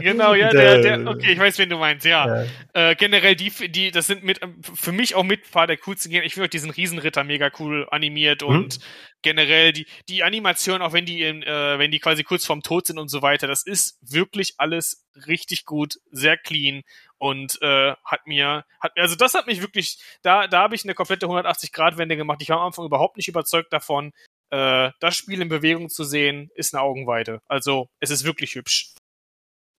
[0.00, 2.44] Genau, ja, der, der, okay, ich weiß, wen du meinst, ja.
[2.74, 4.40] Äh, generell die, die, das sind mit,
[4.74, 6.26] für mich auch mit ein paar der coolsten Gegner.
[6.26, 8.48] Ich finde auch diesen Riesenritter mega cool animiert mhm.
[8.48, 8.78] und
[9.22, 12.86] generell die, die Animation, auch wenn die, in, äh, wenn die quasi kurz vorm Tod
[12.86, 16.82] sind und so weiter, das ist wirklich alles richtig gut, sehr clean
[17.18, 20.94] und äh, hat mir, hat also das hat mich wirklich, da, da habe ich eine
[20.94, 22.42] komplette 180-Grad-Wende gemacht.
[22.42, 24.12] Ich war am Anfang überhaupt nicht überzeugt davon.
[24.50, 27.40] Äh, das Spiel in Bewegung zu sehen, ist eine Augenweide.
[27.48, 28.94] Also es ist wirklich hübsch.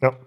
[0.01, 0.17] Ja.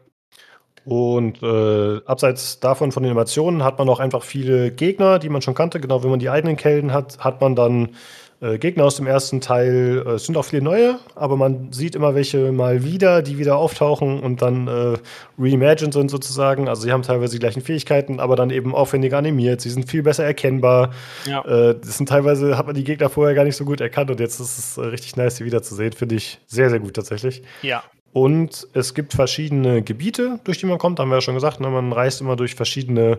[0.85, 5.43] Und äh, abseits davon von den Animationen hat man auch einfach viele Gegner, die man
[5.43, 5.79] schon kannte.
[5.79, 7.97] Genau, wenn man die eigenen Kelden hat, hat man dann
[8.41, 10.03] äh, Gegner aus dem ersten Teil.
[10.07, 13.57] Äh, es sind auch viele neue, aber man sieht immer welche mal wieder, die wieder
[13.57, 14.97] auftauchen und dann äh,
[15.39, 16.69] reimagined sind sozusagen.
[16.69, 19.61] Also sie haben teilweise die gleichen Fähigkeiten, aber dann eben aufwendiger animiert.
[19.61, 20.91] Sie sind viel besser erkennbar.
[21.27, 21.45] Ja.
[21.45, 24.21] Äh, das sind teilweise, hat man die Gegner vorher gar nicht so gut erkannt und
[24.21, 25.93] jetzt ist es richtig nice, sie wiederzusehen.
[25.93, 27.43] Finde ich sehr, sehr gut tatsächlich.
[27.63, 27.83] Ja.
[28.13, 31.61] Und es gibt verschiedene Gebiete, durch die man kommt, haben wir ja schon gesagt.
[31.61, 31.69] Ne?
[31.69, 33.19] Man reist immer durch verschiedene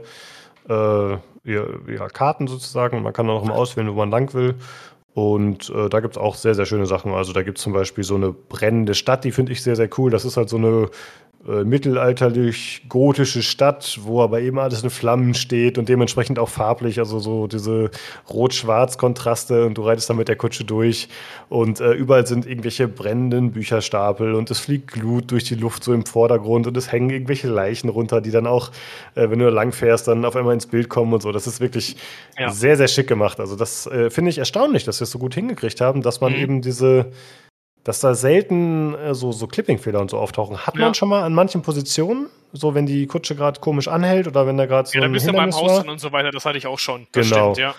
[0.67, 1.11] äh,
[1.43, 4.55] ja, Karten sozusagen und man kann auch immer auswählen, wo man lang will.
[5.13, 7.11] Und äh, da gibt es auch sehr, sehr schöne Sachen.
[7.11, 9.89] Also da gibt es zum Beispiel so eine brennende Stadt, die finde ich sehr, sehr
[9.97, 10.09] cool.
[10.09, 10.89] Das ist halt so eine
[11.47, 16.99] äh, mittelalterlich gotische Stadt, wo aber eben alles in Flammen steht und dementsprechend auch farblich,
[16.99, 17.89] also so diese
[18.29, 21.09] Rot-Schwarz-Kontraste und du reitest dann mit der Kutsche durch
[21.49, 25.93] und äh, überall sind irgendwelche brennenden Bücherstapel und es fliegt Glut durch die Luft so
[25.93, 28.69] im Vordergrund und es hängen irgendwelche Leichen runter, die dann auch,
[29.15, 31.31] äh, wenn du lang fährst, dann auf einmal ins Bild kommen und so.
[31.31, 31.95] Das ist wirklich
[32.37, 32.51] ja.
[32.51, 33.39] sehr, sehr schick gemacht.
[33.39, 36.33] Also das äh, finde ich erstaunlich, dass wir es so gut hingekriegt haben, dass man
[36.33, 36.39] mhm.
[36.39, 37.11] eben diese
[37.83, 40.65] dass da selten äh, so, so Clipping-Fehler und so auftauchen.
[40.65, 40.81] Hat ja.
[40.81, 44.57] man schon mal an manchen Positionen, so wenn die Kutsche gerade komisch anhält oder wenn
[44.57, 44.95] da gerade so.
[44.95, 47.07] Ja, dann bist du beim Haus und so weiter, das hatte ich auch schon.
[47.11, 47.53] Genau.
[47.53, 47.75] Stimmt, ja.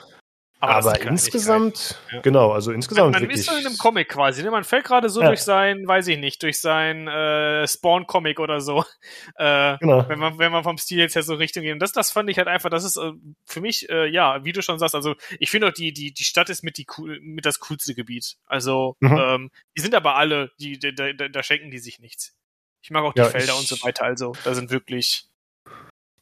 [0.62, 2.20] Aber, aber insgesamt, ja.
[2.20, 3.14] genau, also insgesamt.
[3.14, 4.50] Man, man ist so in einem Comic quasi, ne?
[4.52, 5.26] Man fällt gerade so ja.
[5.26, 8.84] durch sein, weiß ich nicht, durch sein äh, Spawn-Comic oder so.
[9.36, 10.08] Äh, genau.
[10.08, 11.72] Wenn man, wenn man vom Stil jetzt ja so Richtung geht.
[11.72, 13.12] Und das, das fand ich halt einfach, das ist äh,
[13.44, 16.24] für mich, äh, ja, wie du schon sagst, also ich finde auch die, die, die
[16.24, 16.86] Stadt ist mit die
[17.20, 18.36] mit das coolste Gebiet.
[18.46, 19.18] Also, mhm.
[19.18, 22.34] ähm, die sind aber alle, die, da, da, schenken die sich nichts.
[22.82, 25.24] Ich mag auch die ja, Felder und so weiter, also da sind wirklich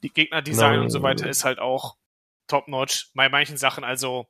[0.02, 1.96] die Gegnerdesign und so weiter ist halt auch
[2.51, 3.85] top-notch bei manchen Sachen.
[3.85, 4.27] Also,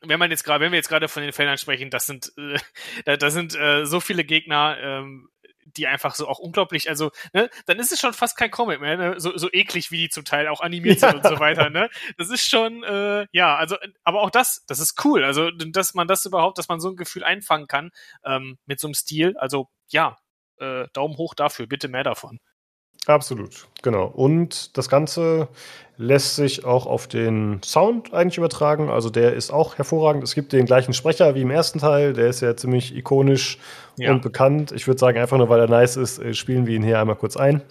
[0.00, 2.58] wenn man jetzt gerade, wenn wir jetzt gerade von den Feldern sprechen, das sind, äh,
[3.04, 5.28] da, da sind äh, so viele Gegner, ähm,
[5.64, 8.96] die einfach so auch unglaublich, also, ne, dann ist es schon fast kein Comic mehr,
[8.96, 9.20] ne?
[9.20, 11.10] so, so eklig, wie die zum Teil auch animiert ja.
[11.10, 11.88] sind und so weiter, ne?
[12.18, 16.08] Das ist schon, äh, ja, also, aber auch das, das ist cool, also, dass man
[16.08, 17.90] das überhaupt, dass man so ein Gefühl einfangen kann,
[18.24, 20.18] ähm, mit so einem Stil, also, ja,
[20.58, 22.40] äh, Daumen hoch dafür, bitte mehr davon.
[23.06, 24.06] Absolut, genau.
[24.06, 25.48] Und das Ganze
[25.96, 28.90] lässt sich auch auf den Sound eigentlich übertragen.
[28.90, 30.22] Also der ist auch hervorragend.
[30.22, 32.12] Es gibt den gleichen Sprecher wie im ersten Teil.
[32.12, 33.58] Der ist ja ziemlich ikonisch
[33.96, 34.12] ja.
[34.12, 34.70] und bekannt.
[34.72, 37.16] Ich würde sagen, einfach nur weil er nice ist, äh, spielen wir ihn hier einmal
[37.16, 37.62] kurz ein.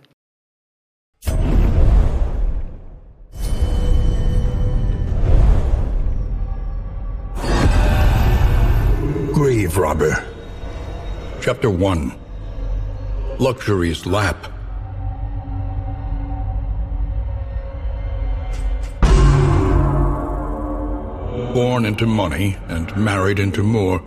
[9.33, 10.17] Grave Robber
[11.39, 12.11] Chapter 1
[13.39, 14.60] Luxury's Lap
[21.53, 24.01] Born into money and married into more,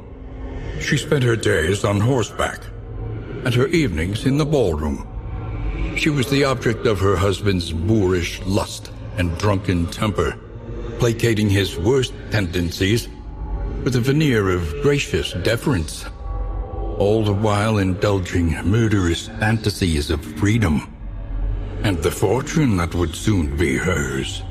[0.80, 2.60] she spent her days on horseback
[3.44, 5.06] and her evenings in the ballroom.
[5.94, 10.38] She was the object of her husband's boorish lust and drunken temper,
[10.98, 13.08] placating his worst tendencies
[13.82, 16.06] with a veneer of gracious deference,
[16.96, 20.90] all the while indulging murderous fantasies of freedom
[21.82, 24.42] and the fortune that would soon be hers.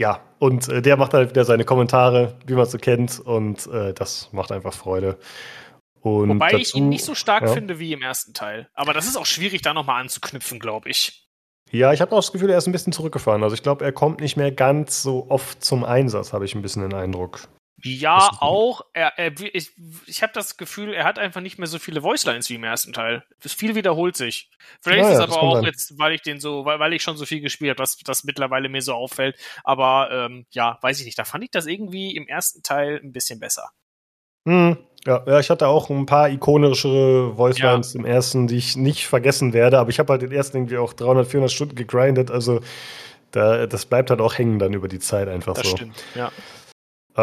[0.00, 3.66] Ja, und äh, der macht halt wieder seine Kommentare, wie man es so kennt, und
[3.66, 5.18] äh, das macht einfach Freude.
[6.00, 7.48] Und Wobei dazu, ich ihn nicht so stark ja.
[7.48, 8.70] finde wie im ersten Teil.
[8.72, 11.28] Aber das ist auch schwierig, da nochmal anzuknüpfen, glaube ich.
[11.70, 13.42] Ja, ich habe auch das Gefühl, er ist ein bisschen zurückgefahren.
[13.42, 16.62] Also ich glaube, er kommt nicht mehr ganz so oft zum Einsatz, habe ich ein
[16.62, 17.46] bisschen den Eindruck.
[17.82, 18.82] Ja, auch.
[18.92, 19.72] Er, er, ich
[20.06, 22.92] ich habe das Gefühl, er hat einfach nicht mehr so viele Voicelines wie im ersten
[22.92, 23.24] Teil.
[23.42, 24.50] Das viel wiederholt sich.
[24.80, 27.16] Vielleicht ja, ist es aber auch jetzt, weil ich den so, weil, weil ich schon
[27.16, 29.36] so viel gespielt habe, dass das mittlerweile mir so auffällt.
[29.64, 31.18] Aber ähm, ja, weiß ich nicht.
[31.18, 33.70] Da fand ich das irgendwie im ersten Teil ein bisschen besser.
[34.46, 38.00] Hm, Ja, ja, ich hatte auch ein paar ikonischere Voicelines ja.
[38.00, 40.92] im ersten, die ich nicht vergessen werde, aber ich habe halt den ersten irgendwie auch
[40.92, 42.60] 300, 400 Stunden gegrindet, also
[43.32, 45.70] da, das bleibt halt auch hängen dann über die Zeit einfach das so.
[45.72, 46.32] Das stimmt, ja.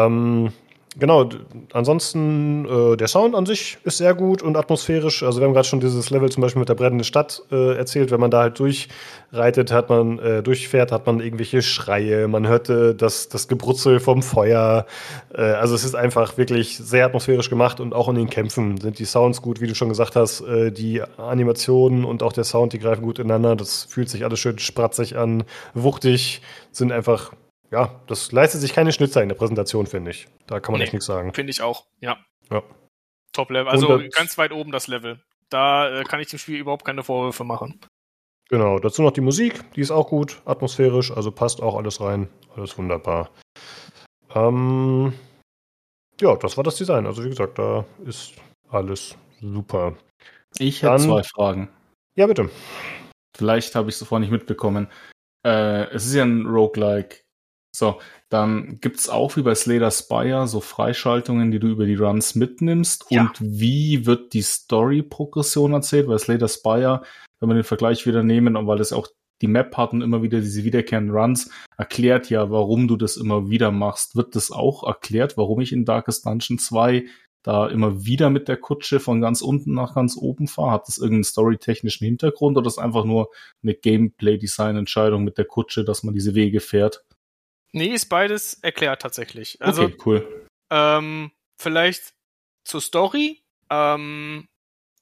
[0.06, 0.52] Ähm,
[0.98, 1.28] genau,
[1.72, 5.22] ansonsten äh, der Sound an sich ist sehr gut und atmosphärisch.
[5.22, 8.10] Also wir haben gerade schon dieses Level zum Beispiel mit der brennenden Stadt äh, erzählt.
[8.10, 12.28] Wenn man da halt durchreitet, hat man äh, durchfährt, hat man irgendwelche Schreie.
[12.28, 14.86] Man hörte das, das Gebrutzel vom Feuer.
[15.34, 18.98] Äh, also es ist einfach wirklich sehr atmosphärisch gemacht und auch in den Kämpfen sind
[18.98, 20.40] die Sounds gut, wie du schon gesagt hast.
[20.42, 23.56] Äh, die Animationen und auch der Sound, die greifen gut ineinander.
[23.56, 25.44] Das fühlt sich alles schön spratzig an,
[25.74, 26.42] wuchtig,
[26.72, 27.32] sind einfach
[27.70, 30.28] ja, das leistet sich keine Schnitzer in der Präsentation, finde ich.
[30.46, 31.34] Da kann man nee, echt nichts sagen.
[31.34, 32.18] Finde ich auch, ja.
[32.50, 32.62] ja.
[33.32, 35.20] Top-Level, also ganz weit oben das Level.
[35.50, 37.80] Da äh, kann ich dem Spiel überhaupt keine Vorwürfe machen.
[38.48, 42.28] Genau, dazu noch die Musik, die ist auch gut, atmosphärisch, also passt auch alles rein,
[42.56, 43.30] alles wunderbar.
[44.34, 45.12] Ähm,
[46.20, 47.06] ja, das war das Design.
[47.06, 48.34] Also wie gesagt, da ist
[48.70, 49.94] alles super.
[50.58, 51.68] Ich habe zwei Fragen.
[52.16, 52.50] Ja, bitte.
[53.36, 54.88] Vielleicht habe ich es vorher nicht mitbekommen.
[55.46, 57.20] Äh, es ist ja ein Roguelike.
[57.78, 62.34] So, dann gibt's auch wie bei Slater Spire so Freischaltungen, die du über die Runs
[62.34, 63.06] mitnimmst.
[63.08, 63.20] Ja.
[63.20, 66.08] Und wie wird die Story-Progression erzählt?
[66.08, 67.02] Weil Slater Spire,
[67.38, 69.06] wenn wir den Vergleich wieder nehmen, und weil das auch
[69.40, 73.48] die Map hat und immer wieder diese wiederkehrenden Runs, erklärt ja, warum du das immer
[73.48, 74.16] wieder machst.
[74.16, 77.04] Wird das auch erklärt, warum ich in Darkest Dungeon 2
[77.44, 80.72] da immer wieder mit der Kutsche von ganz unten nach ganz oben fahre?
[80.72, 83.28] Hat das irgendeinen storytechnischen Hintergrund oder ist einfach nur
[83.62, 87.04] eine Gameplay-Design-Entscheidung mit der Kutsche, dass man diese Wege fährt?
[87.72, 89.60] Nee, ist beides erklärt tatsächlich.
[89.60, 90.46] Also, okay, cool.
[90.70, 92.14] Ähm, vielleicht
[92.64, 93.42] zur Story.
[93.70, 94.48] Ähm,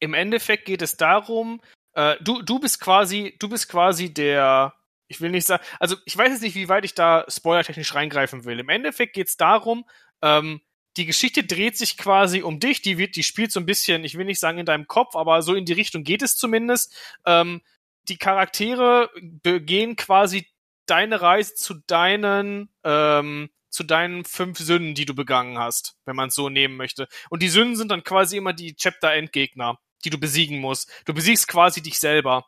[0.01, 1.60] Im Endeffekt geht es darum,
[1.94, 4.74] äh, du, du bist quasi, du bist quasi der,
[5.09, 8.44] ich will nicht sagen, also ich weiß jetzt nicht, wie weit ich da spoilertechnisch reingreifen
[8.44, 8.59] will.
[8.60, 9.84] Im Endeffekt geht es darum,
[10.22, 10.60] ähm,
[10.97, 14.16] die Geschichte dreht sich quasi um dich, die wird, die spielt so ein bisschen, ich
[14.16, 16.97] will nicht sagen in deinem Kopf, aber so in die Richtung geht es zumindest.
[17.26, 17.62] Ähm,
[18.09, 20.47] die Charaktere begehen quasi
[20.86, 26.28] deine Reise zu deinen, ähm, zu deinen fünf Sünden, die du begangen hast, wenn man
[26.28, 27.08] es so nehmen möchte.
[27.30, 30.90] Und die Sünden sind dann quasi immer die Chapter-Endgegner, die du besiegen musst.
[31.04, 32.46] Du besiegst quasi dich selber,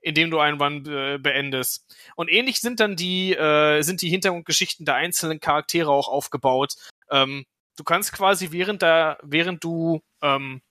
[0.00, 1.94] indem du einen Run äh, beendest.
[2.16, 6.74] Und ähnlich sind dann die, äh, sind die Hintergrundgeschichten der einzelnen Charaktere auch aufgebaut.
[7.10, 7.44] Ähm,
[7.76, 10.62] du kannst quasi während der, während du ähm,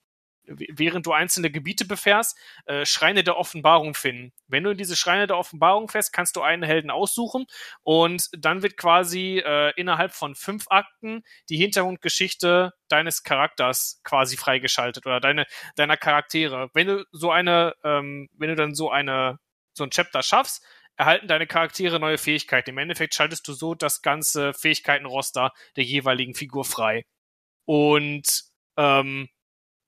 [0.50, 2.36] während du einzelne Gebiete befährst,
[2.66, 4.32] äh, Schreine der Offenbarung finden.
[4.48, 7.46] Wenn du in diese Schreine der Offenbarung fährst, kannst du einen Helden aussuchen
[7.82, 15.06] und dann wird quasi äh, innerhalb von fünf Akten die Hintergrundgeschichte deines Charakters quasi freigeschaltet
[15.06, 15.46] oder deine
[15.76, 16.70] deiner Charaktere.
[16.74, 19.38] Wenn du so eine, ähm, wenn du dann so eine
[19.72, 20.64] so ein Chapter schaffst,
[20.96, 22.70] erhalten deine Charaktere neue Fähigkeiten.
[22.70, 27.04] Im Endeffekt schaltest du so das ganze Fähigkeitenroster der jeweiligen Figur frei.
[27.64, 28.42] Und
[28.76, 29.28] ähm,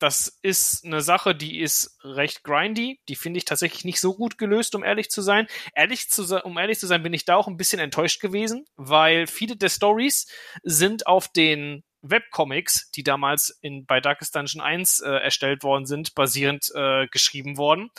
[0.02, 3.00] das ist eine Sache, die ist recht grindy.
[3.08, 5.46] Die finde ich tatsächlich nicht so gut gelöst, um ehrlich zu sein.
[5.76, 9.28] Ehrlich zu, um ehrlich zu sein, bin ich da auch ein bisschen enttäuscht gewesen, weil
[9.28, 10.26] viele der Stories
[10.64, 16.16] sind auf den Webcomics, die damals in, bei Darkest Dungeon 1 äh, erstellt worden sind,
[16.16, 17.90] basierend äh, geschrieben worden.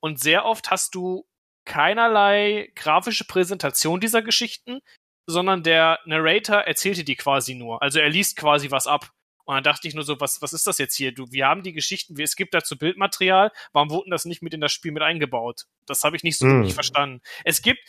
[0.00, 1.26] Und sehr oft hast du
[1.66, 4.80] keinerlei grafische Präsentation dieser Geschichten,
[5.26, 7.82] sondern der Narrator erzählte die quasi nur.
[7.82, 9.10] Also er liest quasi was ab.
[9.50, 11.12] Und dann dachte ich nur so, was, was ist das jetzt hier?
[11.12, 14.60] Du, wir haben die Geschichten, es gibt dazu Bildmaterial, warum wurden das nicht mit in
[14.60, 15.66] das Spiel mit eingebaut?
[15.86, 16.50] Das habe ich nicht so mm.
[16.50, 17.20] wirklich verstanden.
[17.44, 17.80] Es gibt,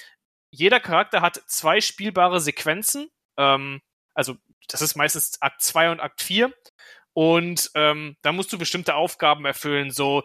[0.49, 3.83] jeder Charakter hat zwei spielbare Sequenzen, ähm,
[4.15, 4.37] also
[4.69, 6.51] das ist meistens Akt 2 und Akt 4.
[7.13, 9.91] Und ähm, da musst du bestimmte Aufgaben erfüllen.
[9.91, 10.23] So,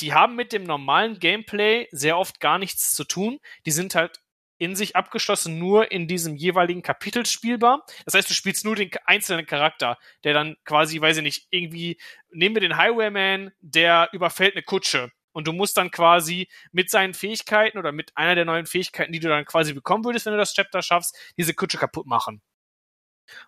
[0.00, 3.38] die haben mit dem normalen Gameplay sehr oft gar nichts zu tun.
[3.66, 4.18] Die sind halt
[4.62, 7.84] in sich abgeschlossen nur in diesem jeweiligen Kapitel spielbar.
[8.04, 11.98] Das heißt, du spielst nur den einzelnen Charakter, der dann quasi, weiß ich nicht, irgendwie,
[12.30, 15.10] nehmen wir den Highwayman, der überfällt eine Kutsche.
[15.32, 19.18] Und du musst dann quasi mit seinen Fähigkeiten oder mit einer der neuen Fähigkeiten, die
[19.18, 22.40] du dann quasi bekommen würdest, wenn du das Chapter schaffst, diese Kutsche kaputt machen.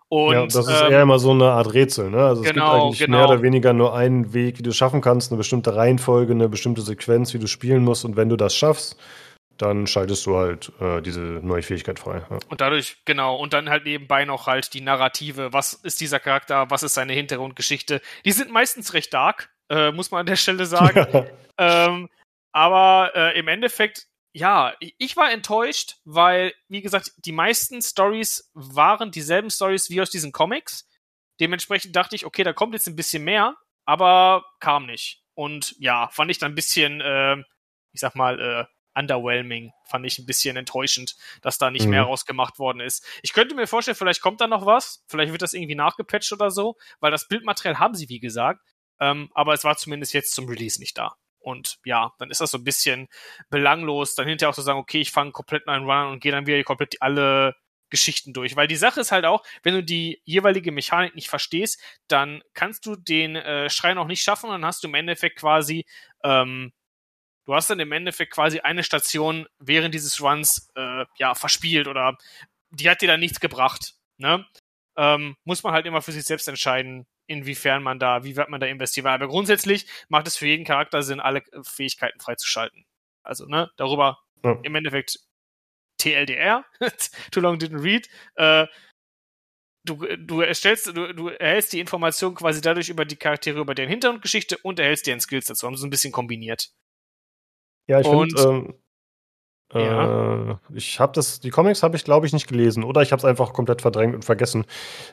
[0.09, 2.25] Und, ja, das ist ähm, eher immer so eine Art Rätsel, ne?
[2.25, 3.17] Also es genau, gibt eigentlich genau.
[3.17, 6.49] mehr oder weniger nur einen Weg, wie du es schaffen kannst, eine bestimmte Reihenfolge, eine
[6.49, 8.03] bestimmte Sequenz, wie du spielen musst.
[8.03, 8.97] Und wenn du das schaffst,
[9.57, 12.25] dann schaltest du halt äh, diese neue Fähigkeit frei.
[12.29, 12.39] Ja.
[12.49, 16.69] Und dadurch, genau, und dann halt nebenbei noch halt die Narrative, was ist dieser Charakter,
[16.69, 18.01] was ist seine Hintergrundgeschichte.
[18.25, 21.27] Die sind meistens recht dark, äh, muss man an der Stelle sagen.
[21.57, 22.09] ähm,
[22.51, 29.11] aber äh, im Endeffekt, ja, ich war enttäuscht, weil, wie gesagt, die meisten Stories waren
[29.11, 30.87] dieselben Stories wie aus diesen Comics.
[31.39, 33.55] Dementsprechend dachte ich, okay, da kommt jetzt ein bisschen mehr,
[33.85, 35.23] aber kam nicht.
[35.33, 37.37] Und ja, fand ich dann ein bisschen, äh,
[37.91, 39.71] ich sag mal, äh, underwhelming.
[39.83, 41.91] Fand ich ein bisschen enttäuschend, dass da nicht mhm.
[41.91, 43.05] mehr rausgemacht worden ist.
[43.21, 45.03] Ich könnte mir vorstellen, vielleicht kommt da noch was.
[45.07, 48.61] Vielleicht wird das irgendwie nachgepatcht oder so, weil das Bildmaterial haben sie, wie gesagt.
[48.99, 51.15] Ähm, aber es war zumindest jetzt zum Release nicht da.
[51.39, 53.07] Und ja, dann ist das so ein bisschen
[53.49, 56.47] belanglos, dann hinterher auch zu sagen, okay, ich fange komplett einen Run und gehe dann
[56.47, 57.55] wieder komplett alle
[57.89, 58.55] Geschichten durch.
[58.55, 62.85] Weil die Sache ist halt auch, wenn du die jeweilige Mechanik nicht verstehst, dann kannst
[62.85, 65.85] du den äh, Schrein auch nicht schaffen und dann hast du im Endeffekt quasi,
[66.23, 66.73] ähm,
[67.45, 72.17] du hast dann im Endeffekt quasi eine Station während dieses Runs äh, ja verspielt oder
[72.71, 73.95] die hat dir dann nichts gebracht.
[74.17, 74.45] Ne?
[74.97, 78.59] Ähm, muss man halt immer für sich selbst entscheiden, inwiefern man da, wie wird man
[78.59, 79.07] da investieren.
[79.07, 82.85] Aber grundsätzlich macht es für jeden Charakter Sinn, alle Fähigkeiten freizuschalten.
[83.23, 84.57] Also, ne, darüber ja.
[84.63, 85.19] im Endeffekt
[85.97, 86.65] TLDR,
[87.31, 88.67] Too Long Didn't Read, äh,
[89.85, 93.89] du, du erstellst, du, du erhältst die Information quasi dadurch über die Charaktere, über deren
[93.89, 95.65] Hintergrundgeschichte und erhältst deren Skills dazu.
[95.65, 96.71] Haben sie so ein bisschen kombiniert.
[97.87, 98.73] Ja, ich finde, ähm,
[99.73, 100.51] ja.
[100.51, 103.19] Äh, ich habe das, die Comics habe ich glaube ich nicht gelesen oder ich habe
[103.19, 104.65] es einfach komplett verdrängt und vergessen.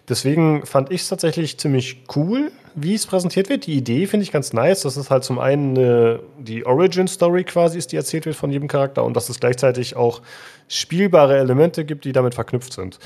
[0.09, 3.66] Deswegen fand ich es tatsächlich ziemlich cool, wie es präsentiert wird.
[3.66, 4.82] Die Idee finde ich ganz nice.
[4.82, 8.51] Das ist halt zum einen äh, die Origin Story quasi ist, die erzählt wird von
[8.51, 10.23] jedem Charakter und dass es gleichzeitig auch
[10.69, 12.99] spielbare Elemente gibt, die damit verknüpft sind.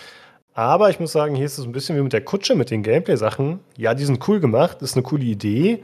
[0.52, 2.82] Aber ich muss sagen, hier ist es ein bisschen wie mit der Kutsche, mit den
[2.82, 3.60] Gameplay-Sachen.
[3.76, 5.82] Ja, die sind cool gemacht, ist eine coole Idee.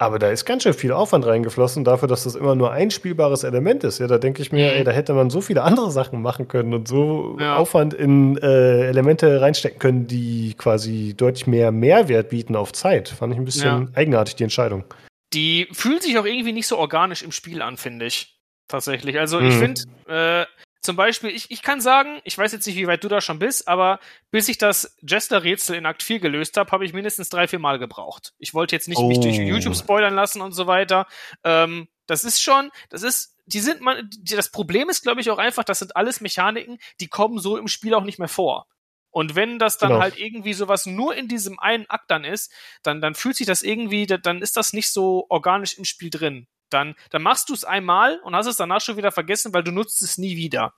[0.00, 3.42] Aber da ist ganz schön viel Aufwand reingeflossen dafür, dass das immer nur ein spielbares
[3.42, 3.98] Element ist.
[3.98, 6.72] Ja, da denke ich mir, ey, da hätte man so viele andere Sachen machen können
[6.72, 7.56] und so ja.
[7.56, 13.08] Aufwand in äh, Elemente reinstecken können, die quasi deutlich mehr Mehrwert bieten auf Zeit.
[13.08, 13.88] Fand ich ein bisschen ja.
[13.94, 14.84] eigenartig, die Entscheidung.
[15.32, 18.38] Die fühlt sich auch irgendwie nicht so organisch im Spiel an, finde ich.
[18.68, 19.18] Tatsächlich.
[19.18, 19.60] Also ich hm.
[19.60, 20.46] finde, äh,
[20.88, 23.38] zum Beispiel, ich, ich kann sagen, ich weiß jetzt nicht, wie weit du da schon
[23.38, 24.00] bist, aber
[24.30, 27.78] bis ich das Jester-Rätsel in Akt 4 gelöst habe, habe ich mindestens drei, vier Mal
[27.78, 28.32] gebraucht.
[28.38, 29.06] Ich wollte jetzt nicht oh.
[29.06, 31.06] mich durch YouTube spoilern lassen und so weiter.
[31.44, 35.28] Ähm, das ist schon, das ist, die sind man, die, das Problem ist, glaube ich,
[35.28, 38.66] auch einfach, das sind alles Mechaniken, die kommen so im Spiel auch nicht mehr vor.
[39.10, 40.00] Und wenn das dann genau.
[40.00, 42.50] halt irgendwie sowas nur in diesem einen Akt dann ist,
[42.82, 46.46] dann, dann fühlt sich das irgendwie, dann ist das nicht so organisch im Spiel drin
[46.70, 49.72] dann, dann machst du es einmal und hast es danach schon wieder vergessen, weil du
[49.72, 50.74] nutzt es nie wieder.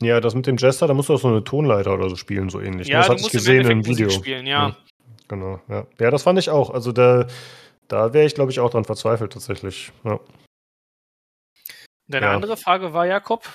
[0.00, 2.50] Ja, das mit dem Jester, da musst du auch so eine Tonleiter oder so spielen,
[2.50, 2.88] so ähnlich.
[2.88, 4.10] Ja, das hatte ich gesehen im, im Video.
[4.10, 4.68] Spielen, ja.
[4.68, 4.76] ja.
[5.26, 5.86] Genau, ja.
[5.98, 6.70] Ja, das fand ich auch.
[6.70, 7.26] Also da,
[7.88, 9.92] da wäre ich, glaube ich, auch dran verzweifelt tatsächlich.
[10.04, 10.20] Ja.
[12.06, 12.34] Deine ja.
[12.34, 13.46] andere Frage war, Jakob?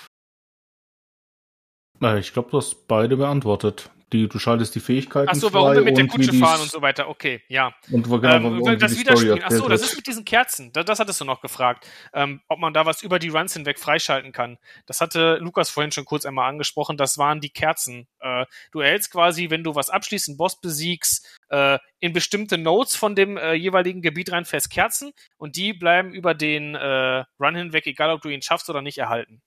[2.20, 5.82] Ich glaube, du hast beide beantwortet die, du schaltest die Fähigkeiten Ach so, warum wir
[5.82, 7.10] mit der Kutsche fahren und so weiter.
[7.10, 7.74] Okay, ja.
[7.92, 9.42] Und genau, ähm, das Wiederspielen.
[9.44, 10.72] Ach so, das ist mit diesen Kerzen.
[10.72, 13.80] Das, das hattest du noch gefragt, ähm, ob man da was über die Runs hinweg
[13.80, 14.58] freischalten kann.
[14.86, 16.96] Das hatte Lukas vorhin schon kurz einmal angesprochen.
[16.96, 18.08] Das waren die Kerzen.
[18.20, 22.96] Äh, du erhältst quasi, wenn du was abschließt, einen Boss besiegst, äh, in bestimmte Notes
[22.96, 27.88] von dem äh, jeweiligen Gebiet reinfährst Kerzen und die bleiben über den äh, Run hinweg,
[27.88, 29.42] egal ob du ihn schaffst oder nicht, erhalten.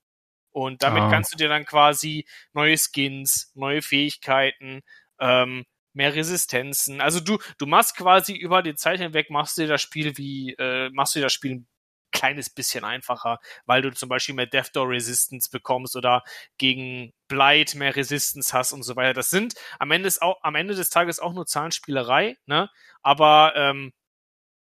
[0.57, 1.11] Und damit ah.
[1.11, 4.81] kannst du dir dann quasi neue Skins, neue Fähigkeiten,
[5.19, 6.99] ähm, mehr Resistenzen.
[6.99, 10.53] Also du, du machst quasi über die Zeit hinweg, machst du dir das Spiel wie,
[10.53, 11.67] äh, machst du dir das Spiel ein
[12.11, 13.37] kleines bisschen einfacher,
[13.67, 16.23] weil du zum Beispiel mehr Death Door Resistance bekommst oder
[16.57, 19.13] gegen Blight mehr Resistance hast und so weiter.
[19.13, 22.71] Das sind am Ende, ist auch, am Ende des Tages auch nur Zahlenspielerei, ne?
[23.03, 23.93] Aber ähm,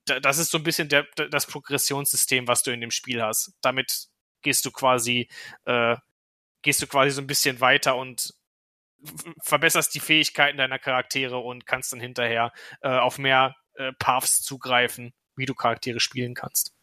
[0.04, 3.54] das ist so ein bisschen der, das Progressionssystem, was du in dem Spiel hast.
[3.62, 4.10] Damit
[4.42, 5.28] gehst du quasi,
[5.66, 5.96] äh,
[6.62, 8.34] gehst du quasi so ein bisschen weiter und
[9.42, 12.52] verbesserst die Fähigkeiten deiner Charaktere und kannst dann hinterher
[12.82, 16.74] äh, auf mehr äh, Paths zugreifen, wie du Charaktere spielen kannst.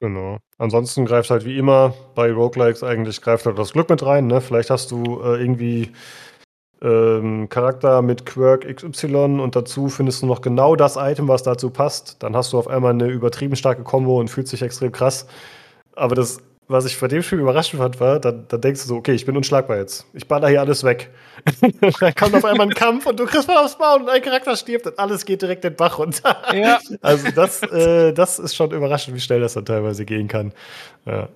[0.00, 0.38] Genau.
[0.58, 4.26] Ansonsten greift halt wie immer bei Roguelikes eigentlich greift halt das Glück mit rein.
[4.26, 4.40] Ne?
[4.40, 5.92] Vielleicht hast du äh, irgendwie
[6.82, 11.70] ähm, Charakter mit Quirk XY und dazu findest du noch genau das Item, was dazu
[11.70, 12.22] passt.
[12.22, 15.26] Dann hast du auf einmal eine übertrieben starke Combo und fühlt sich extrem krass.
[15.94, 18.96] Aber das was ich bei dem Spiel überraschend fand, war, dann, dann denkst du so,
[18.96, 20.06] okay, ich bin unschlagbar jetzt.
[20.14, 21.10] Ich baller hier alles weg.
[22.00, 24.56] dann kommt auf einmal ein Kampf und du kriegst mal aufs Maul und ein Charakter
[24.56, 26.36] stirbt und alles geht direkt den Bach runter.
[26.54, 26.78] Ja.
[27.02, 30.52] Also das, äh, das ist schon überraschend, wie schnell das dann teilweise gehen kann.
[31.04, 31.28] Ja.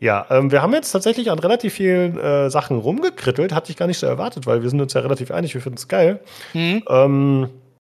[0.00, 3.86] Ja, ähm, wir haben jetzt tatsächlich an relativ vielen äh, Sachen rumgekrittelt, hatte ich gar
[3.86, 6.20] nicht so erwartet, weil wir sind uns ja relativ einig, wir finden es geil.
[6.52, 6.82] Mhm.
[6.88, 7.48] Ähm,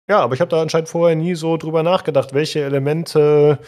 [0.08, 3.58] ja, aber ich habe da anscheinend vorher nie so drüber nachgedacht, welche Elemente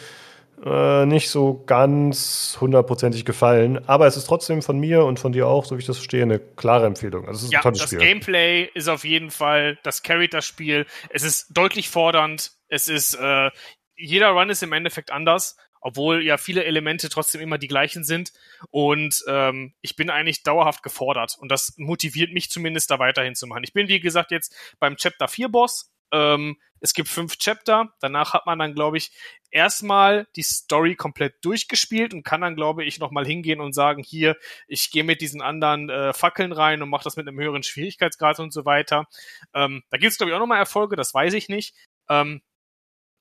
[0.65, 3.87] äh, nicht so ganz hundertprozentig gefallen.
[3.87, 6.23] Aber es ist trotzdem von mir und von dir auch, so wie ich das verstehe,
[6.23, 7.27] eine klare Empfehlung.
[7.27, 7.99] Also es ist ja, ein tolles das Spiel.
[7.99, 10.85] Gameplay ist auf jeden Fall, das carryt das Spiel.
[11.09, 12.51] Es ist deutlich fordernd.
[12.67, 13.49] Es ist, äh,
[13.95, 18.33] jeder Run ist im Endeffekt anders obwohl ja viele Elemente trotzdem immer die gleichen sind.
[18.69, 23.47] Und ähm, ich bin eigentlich dauerhaft gefordert und das motiviert mich zumindest da weiterhin zu
[23.47, 23.63] machen.
[23.63, 27.93] Ich bin, wie gesagt, jetzt beim Chapter 4 Boss Ähm, es gibt fünf Chapter.
[27.99, 29.11] Danach hat man dann, glaube ich,
[29.51, 34.37] erstmal die Story komplett durchgespielt und kann dann, glaube ich, nochmal hingehen und sagen, hier,
[34.67, 38.39] ich gehe mit diesen anderen äh, Fackeln rein und mache das mit einem höheren Schwierigkeitsgrad
[38.39, 39.07] und so weiter.
[39.53, 41.75] Ähm, da gibt es, glaube ich, auch nochmal Erfolge, das weiß ich nicht.
[42.09, 42.41] Ähm,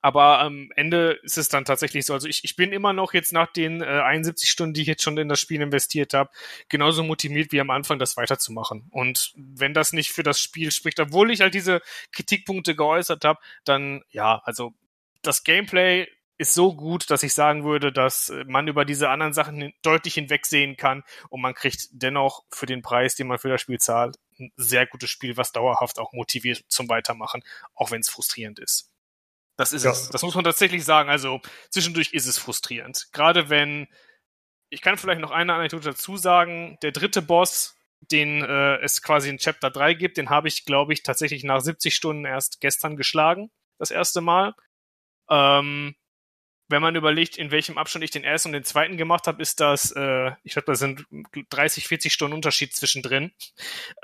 [0.00, 2.14] aber am Ende ist es dann tatsächlich so.
[2.14, 5.02] Also ich, ich bin immer noch jetzt nach den äh, 71 Stunden, die ich jetzt
[5.02, 6.30] schon in das Spiel investiert habe,
[6.68, 8.86] genauso motiviert wie am Anfang, das weiterzumachen.
[8.90, 11.80] Und wenn das nicht für das Spiel spricht, obwohl ich halt diese
[12.12, 14.72] Kritikpunkte geäußert habe, dann ja, also
[15.22, 16.06] das Gameplay
[16.38, 20.76] ist so gut, dass ich sagen würde, dass man über diese anderen Sachen deutlich hinwegsehen
[20.76, 24.52] kann und man kriegt dennoch für den Preis, den man für das Spiel zahlt, ein
[24.56, 27.42] sehr gutes Spiel, was dauerhaft auch motiviert zum Weitermachen,
[27.74, 28.87] auch wenn es frustrierend ist.
[29.58, 29.90] Das ist ja.
[29.90, 30.08] es.
[30.08, 31.10] Das muss man tatsächlich sagen.
[31.10, 33.08] Also zwischendurch ist es frustrierend.
[33.12, 33.88] Gerade wenn,
[34.70, 39.28] ich kann vielleicht noch eine Anekdote dazu sagen, der dritte Boss, den äh, es quasi
[39.28, 42.96] in Chapter 3 gibt, den habe ich, glaube ich, tatsächlich nach 70 Stunden erst gestern
[42.96, 43.50] geschlagen.
[43.78, 44.54] Das erste Mal.
[45.28, 45.96] Ähm,
[46.68, 49.58] wenn man überlegt, in welchem Abstand ich den ersten und den zweiten gemacht habe, ist
[49.58, 51.04] das, äh, ich glaube, da sind
[51.50, 53.32] 30, 40 Stunden Unterschied zwischendrin.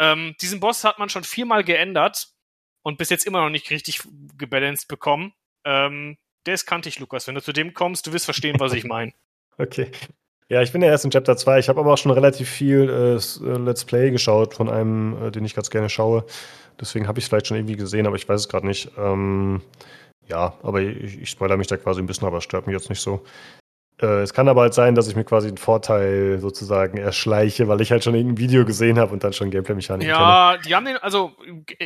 [0.00, 2.30] Ähm, diesen Boss hat man schon viermal geändert
[2.82, 4.00] und bis jetzt immer noch nicht richtig
[4.36, 5.32] gebalanced bekommen.
[5.64, 7.26] Ähm, der ist kantig, Lukas.
[7.26, 9.12] Wenn du zu dem kommst, du wirst verstehen, was ich meine.
[9.56, 9.92] Okay.
[10.48, 11.60] Ja, ich bin ja erst in Chapter 2.
[11.60, 15.30] Ich habe aber auch schon relativ viel äh, äh, Let's Play geschaut von einem, äh,
[15.30, 16.26] den ich ganz gerne schaue.
[16.80, 18.90] Deswegen habe ich es vielleicht schon irgendwie gesehen, aber ich weiß es gerade nicht.
[18.98, 19.62] Ähm,
[20.26, 22.90] ja, aber ich, ich spoilere mich da quasi ein bisschen, aber es stört mich jetzt
[22.90, 23.24] nicht so.
[24.00, 27.80] Äh, es kann aber halt sein, dass ich mir quasi einen Vorteil sozusagen erschleiche, weil
[27.80, 30.64] ich halt schon irgendein Video gesehen habe und dann schon Gameplay-Mechaniken Ja, kenne.
[30.66, 31.36] die haben den, also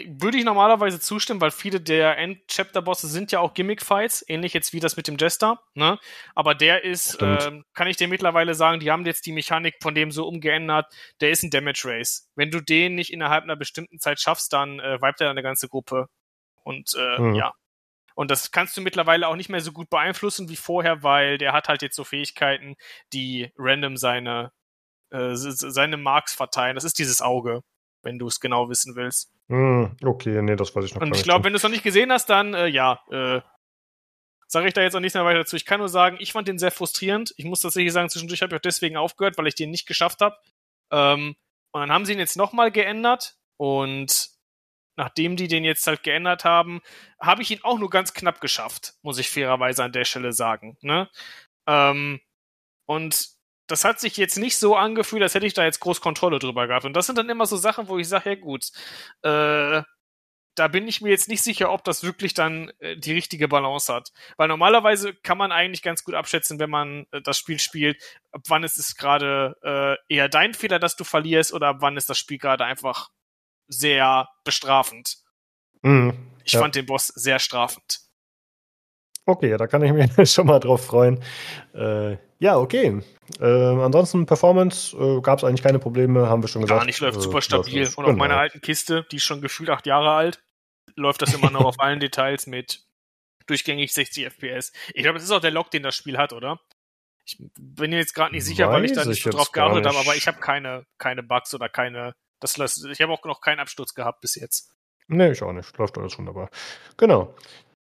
[0.06, 4.80] würde ich normalerweise zustimmen, weil viele der End-Chapter-Bosse sind ja auch Gimmick-Fights, ähnlich jetzt wie
[4.80, 5.98] das mit dem Jester, ne?
[6.34, 9.94] Aber der ist, äh, kann ich dir mittlerweile sagen, die haben jetzt die Mechanik von
[9.94, 10.86] dem so umgeändert,
[11.20, 12.30] der ist ein Damage-Race.
[12.36, 15.68] Wenn du den nicht innerhalb einer bestimmten Zeit schaffst, dann äh, vibet er eine ganze
[15.68, 16.06] Gruppe.
[16.62, 17.34] Und äh, mhm.
[17.34, 17.52] ja,
[18.18, 21.52] und das kannst du mittlerweile auch nicht mehr so gut beeinflussen wie vorher, weil der
[21.52, 22.74] hat halt jetzt so Fähigkeiten,
[23.12, 24.50] die random seine,
[25.10, 26.74] äh, seine Marks verteilen.
[26.74, 27.62] Das ist dieses Auge,
[28.02, 29.32] wenn du es genau wissen willst.
[29.46, 31.84] Hm, okay, nee, das weiß ich noch Und ich glaube, wenn du es noch nicht
[31.84, 33.40] gesehen hast, dann äh, ja, äh,
[34.48, 35.54] sage ich da jetzt auch nichts mehr weiter dazu.
[35.54, 37.32] Ich kann nur sagen, ich fand den sehr frustrierend.
[37.36, 40.22] Ich muss tatsächlich sagen, zwischendurch habe ich auch deswegen aufgehört, weil ich den nicht geschafft
[40.22, 40.34] habe.
[40.90, 41.36] Ähm,
[41.70, 44.30] und dann haben sie ihn jetzt nochmal geändert und
[44.98, 46.82] nachdem die den jetzt halt geändert haben,
[47.20, 50.76] habe ich ihn auch nur ganz knapp geschafft, muss ich fairerweise an der Stelle sagen.
[50.82, 51.08] Ne?
[51.68, 52.20] Ähm,
[52.86, 53.28] und
[53.68, 56.66] das hat sich jetzt nicht so angefühlt, als hätte ich da jetzt groß Kontrolle drüber
[56.66, 56.84] gehabt.
[56.84, 58.70] Und das sind dann immer so Sachen, wo ich sage, ja gut,
[59.22, 59.82] äh,
[60.56, 63.94] da bin ich mir jetzt nicht sicher, ob das wirklich dann äh, die richtige Balance
[63.94, 64.12] hat.
[64.36, 68.02] Weil normalerweise kann man eigentlich ganz gut abschätzen, wenn man äh, das Spiel spielt,
[68.32, 71.96] ab wann ist es gerade äh, eher dein Fehler, dass du verlierst, oder ab wann
[71.96, 73.10] ist das Spiel gerade einfach
[73.68, 75.18] sehr bestrafend.
[75.82, 76.14] Mhm,
[76.44, 76.60] ich ja.
[76.60, 78.00] fand den Boss sehr strafend.
[79.26, 81.22] Okay, da kann ich mich schon mal drauf freuen.
[81.74, 83.02] Äh, ja, okay.
[83.40, 86.80] Äh, ansonsten Performance äh, gab es eigentlich keine Probleme, haben wir schon gesagt.
[86.80, 87.86] Gar nicht, läuft äh, super stabil.
[87.86, 88.08] Und genau.
[88.08, 90.42] auf meiner alten Kiste, die ist schon gefühlt acht Jahre alt,
[90.96, 92.84] läuft das immer noch auf allen Details mit
[93.46, 94.72] durchgängig 60 FPS.
[94.94, 96.60] Ich glaube, das ist auch der Lock, den das Spiel hat, oder?
[97.26, 99.98] Ich bin jetzt gerade nicht sicher, Weiß weil ich da nicht so drauf geachtet habe,
[99.98, 103.60] aber ich habe keine, keine Bugs oder keine das lässt, ich habe auch noch keinen
[103.60, 104.74] Absturz gehabt bis jetzt.
[105.08, 105.76] Nee, ich auch nicht.
[105.78, 106.50] Läuft alles wunderbar.
[106.96, 107.34] Genau.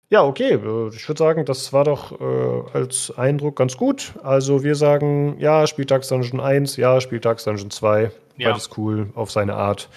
[0.10, 0.54] Ja, okay.
[0.54, 4.14] Äh, ich würde sagen, das war doch äh, als Eindruck ganz gut.
[4.24, 8.12] Also wir sagen, ja, Spieltags Dungeon 1, ja, Spieltags Dungeon 2.
[8.38, 8.52] Ja.
[8.52, 9.90] Beides cool auf seine Art.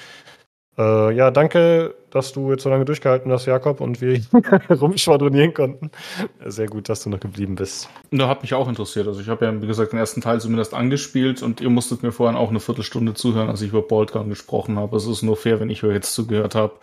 [0.79, 4.21] Äh, ja, danke, dass du jetzt so lange durchgehalten hast, Jakob, und wir
[4.71, 5.91] rumschwadronieren konnten.
[6.47, 7.89] Sehr gut, dass du noch geblieben bist.
[8.11, 9.07] Da hat mich auch interessiert.
[9.07, 12.13] Also ich habe ja, wie gesagt, den ersten Teil zumindest angespielt und ihr musstet mir
[12.13, 14.97] vorhin auch eine Viertelstunde zuhören, als ich über Boltgun gesprochen habe.
[14.97, 16.75] Es ist nur fair, wenn ich euch jetzt zugehört habe.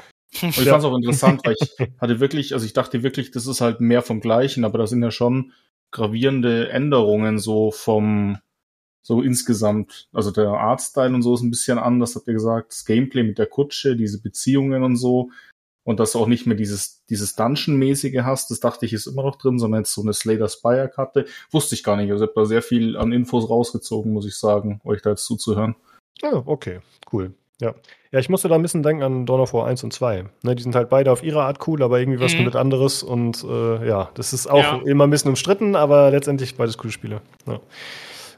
[0.42, 3.48] Und ich fand es auch interessant, weil ich hatte wirklich, also ich dachte wirklich, das
[3.48, 5.54] ist halt mehr vom Gleichen, aber da sind ja schon
[5.92, 8.38] gravierende Änderungen so vom,
[9.08, 10.10] so insgesamt.
[10.12, 12.74] Also der Artstyle und so ist ein bisschen anders, habt ihr gesagt.
[12.74, 15.30] Das Gameplay mit der Kutsche, diese Beziehungen und so.
[15.86, 19.24] Und dass du auch nicht mehr dieses, dieses Dungeon-mäßige hast, das dachte ich ist immer
[19.24, 21.26] noch drin, sondern jetzt so eine Slater Spire-Karte.
[21.52, 22.12] Wusste ich gar nicht.
[22.12, 25.24] Also ich habe da sehr viel an Infos rausgezogen, muss ich sagen, euch da jetzt
[25.24, 25.78] zuzuhören.
[26.22, 26.82] Ah, okay,
[27.14, 27.32] cool.
[27.62, 27.76] Ja.
[28.12, 30.26] Ja, ich musste da ein bisschen denken an Dawn of War 1 und 2.
[30.42, 32.40] Ne, die sind halt beide auf ihre Art cool, aber irgendwie was mhm.
[32.40, 33.04] komplett anderes.
[33.04, 34.82] Und äh, ja, das ist auch ja.
[34.86, 37.22] immer ein bisschen umstritten, aber letztendlich beides coole Spiele.
[37.46, 37.62] Ja.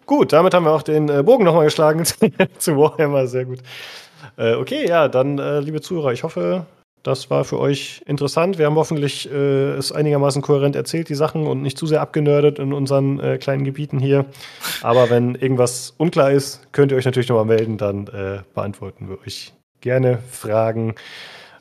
[0.09, 2.03] Gut, damit haben wir auch den äh, Bogen nochmal geschlagen
[2.57, 3.27] zu Warhammer.
[3.27, 3.59] Sehr gut.
[4.37, 6.65] Äh, okay, ja, dann, äh, liebe Zuhörer, ich hoffe,
[7.03, 8.57] das war für euch interessant.
[8.57, 12.57] Wir haben hoffentlich äh, es einigermaßen kohärent erzählt, die Sachen, und nicht zu sehr abgenördet
[12.57, 14.25] in unseren äh, kleinen Gebieten hier.
[14.81, 19.19] Aber wenn irgendwas unklar ist, könnt ihr euch natürlich nochmal melden, dann äh, beantworten wir
[19.27, 20.95] euch gerne Fragen.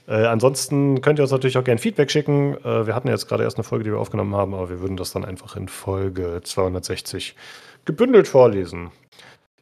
[0.08, 2.56] Äh, ansonsten könnt ihr uns natürlich auch gerne Feedback schicken.
[2.64, 4.96] Äh, wir hatten jetzt gerade erst eine Folge, die wir aufgenommen haben, aber wir würden
[4.96, 7.36] das dann einfach in Folge 260
[7.84, 8.90] gebündelt vorlesen.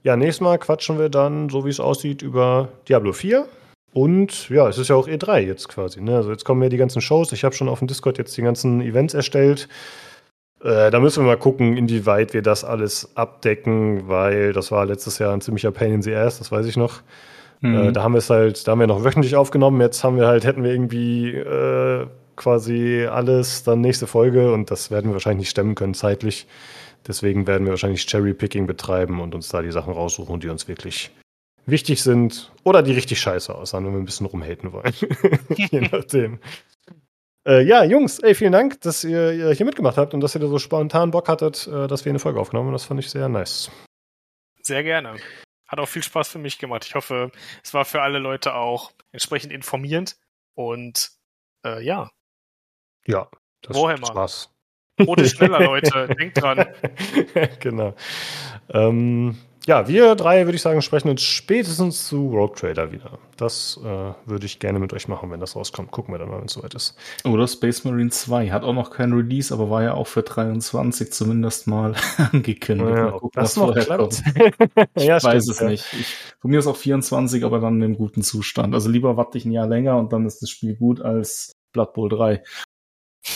[0.05, 3.49] Ja, nächstes Mal quatschen wir dann, so wie es aussieht, über Diablo 4.
[3.93, 6.01] Und ja, es ist ja auch E3 jetzt quasi.
[6.01, 6.15] Ne?
[6.15, 7.33] Also jetzt kommen ja die ganzen Shows.
[7.33, 9.69] Ich habe schon auf dem Discord jetzt die ganzen Events erstellt.
[10.63, 15.19] Äh, da müssen wir mal gucken, inwieweit wir das alles abdecken, weil das war letztes
[15.19, 17.03] Jahr ein ziemlicher Pain in the Ass, das weiß ich noch.
[17.61, 17.89] Mhm.
[17.89, 19.81] Äh, da haben wir es halt, da haben wir noch wöchentlich aufgenommen.
[19.81, 24.91] Jetzt haben wir halt, hätten wir irgendwie äh, quasi alles, dann nächste Folge und das
[24.91, 26.47] werden wir wahrscheinlich nicht stemmen können zeitlich.
[27.07, 31.11] Deswegen werden wir wahrscheinlich Cherry-Picking betreiben und uns da die Sachen raussuchen, die uns wirklich
[31.65, 34.93] wichtig sind oder die richtig scheiße aussahen, wenn wir ein bisschen rumhaten wollen.
[35.57, 36.39] Je nachdem.
[37.47, 40.41] Äh, ja, Jungs, ey, vielen Dank, dass ihr, ihr, hier mitgemacht habt und dass ihr
[40.41, 42.75] da so spontan Bock hattet, äh, dass wir eine Folge aufgenommen haben.
[42.75, 43.71] Das fand ich sehr nice.
[44.63, 45.15] Sehr gerne.
[45.67, 46.85] Hat auch viel Spaß für mich gemacht.
[46.87, 50.17] Ich hoffe, es war für alle Leute auch entsprechend informierend.
[50.55, 51.11] Und
[51.65, 52.11] äh, ja.
[53.07, 53.29] Ja,
[53.63, 54.07] das Warhammer.
[54.07, 54.53] Spaß.
[55.01, 56.09] Rot ist schneller, Leute.
[56.19, 56.67] Denkt dran.
[57.61, 57.95] genau.
[58.71, 63.19] Ähm, ja, wir drei, würde ich sagen, sprechen uns spätestens zu Rogue Trader wieder.
[63.37, 65.91] Das äh, würde ich gerne mit euch machen, wenn das rauskommt.
[65.91, 66.97] Gucken wir dann mal, wenn es soweit ist.
[67.25, 68.51] Oder Space Marine 2.
[68.53, 71.97] Hat auch noch kein Release, aber war ja auch für 23 zumindest mal
[72.33, 72.97] angekündigt.
[72.97, 74.23] Ja, gucken, das noch klappt.
[74.95, 75.69] ich ja, weiß stimmt, es ja.
[75.69, 75.93] nicht.
[75.95, 78.73] Ich, von mir ist auch 24, aber dann im guten Zustand.
[78.73, 81.93] Also lieber warte ich ein Jahr länger und dann ist das Spiel gut als Blood
[81.93, 82.41] Bowl 3.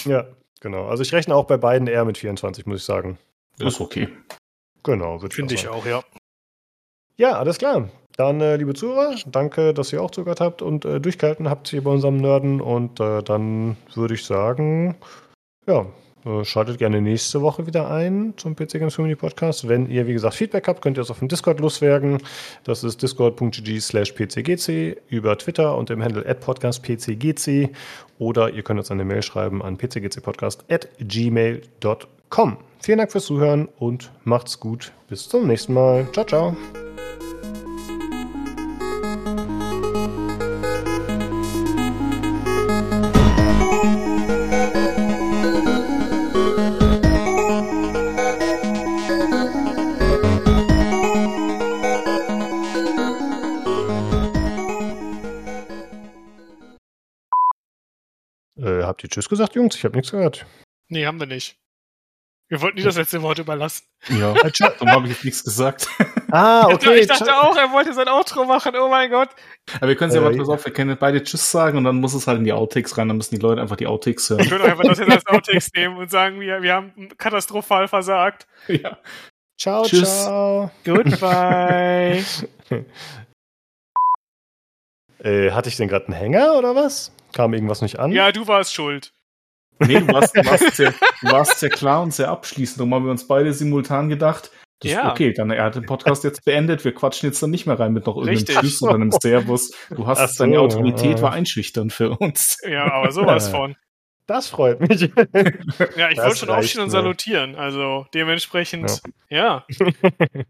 [0.05, 0.28] Ja,
[0.60, 0.86] genau.
[0.86, 3.18] Also ich rechne auch bei beiden eher mit 24, muss ich sagen.
[3.59, 4.09] Ist okay.
[4.83, 6.02] Genau, finde ich auch, ja.
[7.17, 7.91] Ja, alles klar.
[8.17, 11.83] Dann, äh, liebe Zuhörer, danke, dass ihr auch zugehört habt und äh, durchgehalten habt hier
[11.84, 12.60] bei unserem Nerden.
[12.60, 14.97] Und äh, dann würde ich sagen,
[15.67, 15.86] ja,
[16.25, 19.68] äh, schaltet gerne nächste Woche wieder ein zum PC Games Community Podcast.
[19.68, 22.18] Wenn ihr, wie gesagt, Feedback habt, könnt ihr es auf dem Discord loswerden.
[22.65, 27.70] Das ist discord.gg slash pcgc über Twitter und dem Handle at podcastpcgc
[28.18, 32.19] oder ihr könnt uns eine Mail schreiben an pcgcpodcast at gmail.com.
[32.81, 34.92] Vielen Dank fürs Zuhören und macht's gut.
[35.09, 36.10] Bis zum nächsten Mal.
[36.12, 36.57] Ciao, ciao.
[58.83, 59.76] Habt ihr Tschüss gesagt, Jungs?
[59.76, 60.47] Ich habe nichts gehört.
[60.89, 61.57] Nee, haben wir nicht.
[62.51, 63.85] Wir wollten nie das letzte Wort überlassen.
[64.09, 65.89] Ja, darum habe ich jetzt nichts gesagt.
[66.33, 66.99] Ah, okay.
[66.99, 68.75] Ich dachte auch, er wollte sein Outro machen.
[68.77, 69.29] Oh mein Gott.
[69.77, 71.85] Aber wir können es ja mal äh, pass auf, wir können beide Tschüss sagen und
[71.85, 74.29] dann muss es halt in die Outtakes rein, dann müssen die Leute einfach die Outtakes
[74.31, 74.41] hören.
[74.41, 78.49] Ich würde einfach das jetzt als Outtakes nehmen und sagen, wir, wir haben katastrophal versagt.
[78.67, 78.99] Ja.
[79.57, 80.25] Ciao, Tschüss.
[80.25, 80.73] ciao.
[80.85, 82.25] Goodbye.
[85.23, 87.12] äh, hatte ich denn gerade einen Hänger oder was?
[87.33, 88.11] Kam irgendwas nicht an?
[88.11, 89.12] Ja, du warst schuld.
[89.81, 92.81] Nee, du warst, du warst, sehr, du warst sehr klar und sehr abschließend.
[92.81, 94.50] Darum haben wir uns beide simultan gedacht,
[94.81, 95.10] das ja.
[95.10, 96.84] okay, dann er hat den Podcast jetzt beendet.
[96.84, 99.73] Wir quatschen jetzt dann nicht mehr rein mit noch irgendeinem Tschüss oder einem Servus.
[99.91, 102.59] Du hast so, deine Autorität war einschüchternd für uns.
[102.67, 103.76] Ja, aber sowas von.
[104.26, 105.10] Das freut mich.
[105.97, 107.57] Ja, ich wollte schon aufstehen und salutieren.
[107.57, 109.67] Also dementsprechend, ja.
[109.68, 109.91] ja.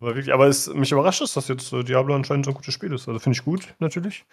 [0.00, 2.74] Aber wirklich, aber es, mich überrascht es, dass jetzt äh, Diablo anscheinend so ein gutes
[2.74, 3.06] Spiel ist.
[3.06, 4.24] Also finde ich gut, natürlich.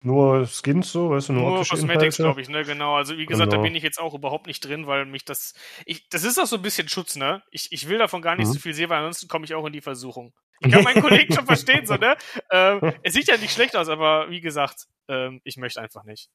[0.00, 2.94] Nur Skins so, weißt du, nur, nur Cosmetics, glaube ich, ne, genau.
[2.94, 3.62] Also wie gesagt, genau.
[3.62, 5.54] da bin ich jetzt auch überhaupt nicht drin, weil mich das.
[5.84, 7.42] Ich, das ist auch so ein bisschen Schutz, ne?
[7.50, 8.52] Ich, ich will davon gar nicht mhm.
[8.52, 10.34] so viel sehen, weil ansonsten komme ich auch in die Versuchung.
[10.60, 12.16] Ich kann meinen Kollegen schon verstehen, so, ne?
[12.50, 16.28] Ähm, es sieht ja nicht schlecht aus, aber wie gesagt, ähm, ich möchte einfach nicht.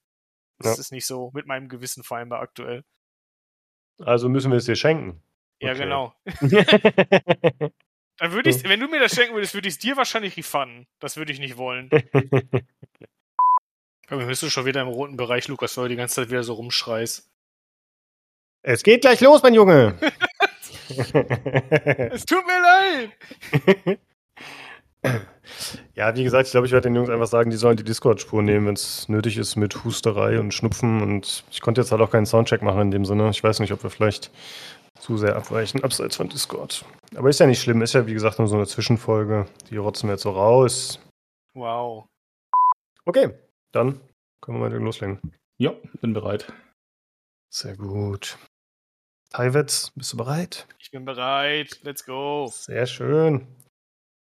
[0.60, 0.82] Das ja.
[0.82, 2.84] ist nicht so mit meinem Gewissen vereinbar aktuell.
[4.00, 5.24] Also müssen wir es dir schenken.
[5.60, 5.80] Ja, okay.
[5.80, 6.14] genau.
[8.18, 10.88] Dann würde ich, wenn du mir das schenken würdest, würde ich es dir wahrscheinlich refunden.
[11.00, 11.90] Das würde ich nicht wollen.
[14.12, 16.44] Aber bist du schon wieder im roten Bereich, Lukas, weil du die ganze Zeit wieder
[16.44, 17.32] so rumschreist.
[18.62, 19.98] Es geht gleich los, mein Junge.
[22.12, 24.00] es tut mir leid.
[25.96, 28.44] Ja, wie gesagt, ich glaube, ich werde den Jungs einfach sagen, die sollen die Discord-Spur
[28.44, 31.02] nehmen, wenn es nötig ist mit Husterei und Schnupfen.
[31.02, 33.30] Und ich konnte jetzt halt auch keinen Soundcheck machen in dem Sinne.
[33.32, 34.32] Ich weiß nicht, ob wir vielleicht
[35.00, 36.86] zu sehr abweichen, abseits von Discord.
[37.16, 39.48] Aber ist ja nicht schlimm, ist ja wie gesagt nur so eine Zwischenfolge.
[39.72, 41.00] Die rotzen wir jetzt so raus.
[41.56, 42.06] Wow.
[43.06, 43.32] Okay,
[43.72, 44.00] dann
[44.42, 45.20] können wir mal loslegen.
[45.58, 46.52] Ja, bin bereit.
[47.50, 48.38] Sehr gut.
[49.30, 50.68] Taiwetz, bist du bereit?
[50.80, 51.80] Ich bin bereit.
[51.84, 52.48] Let's go.
[52.52, 53.48] Sehr schön.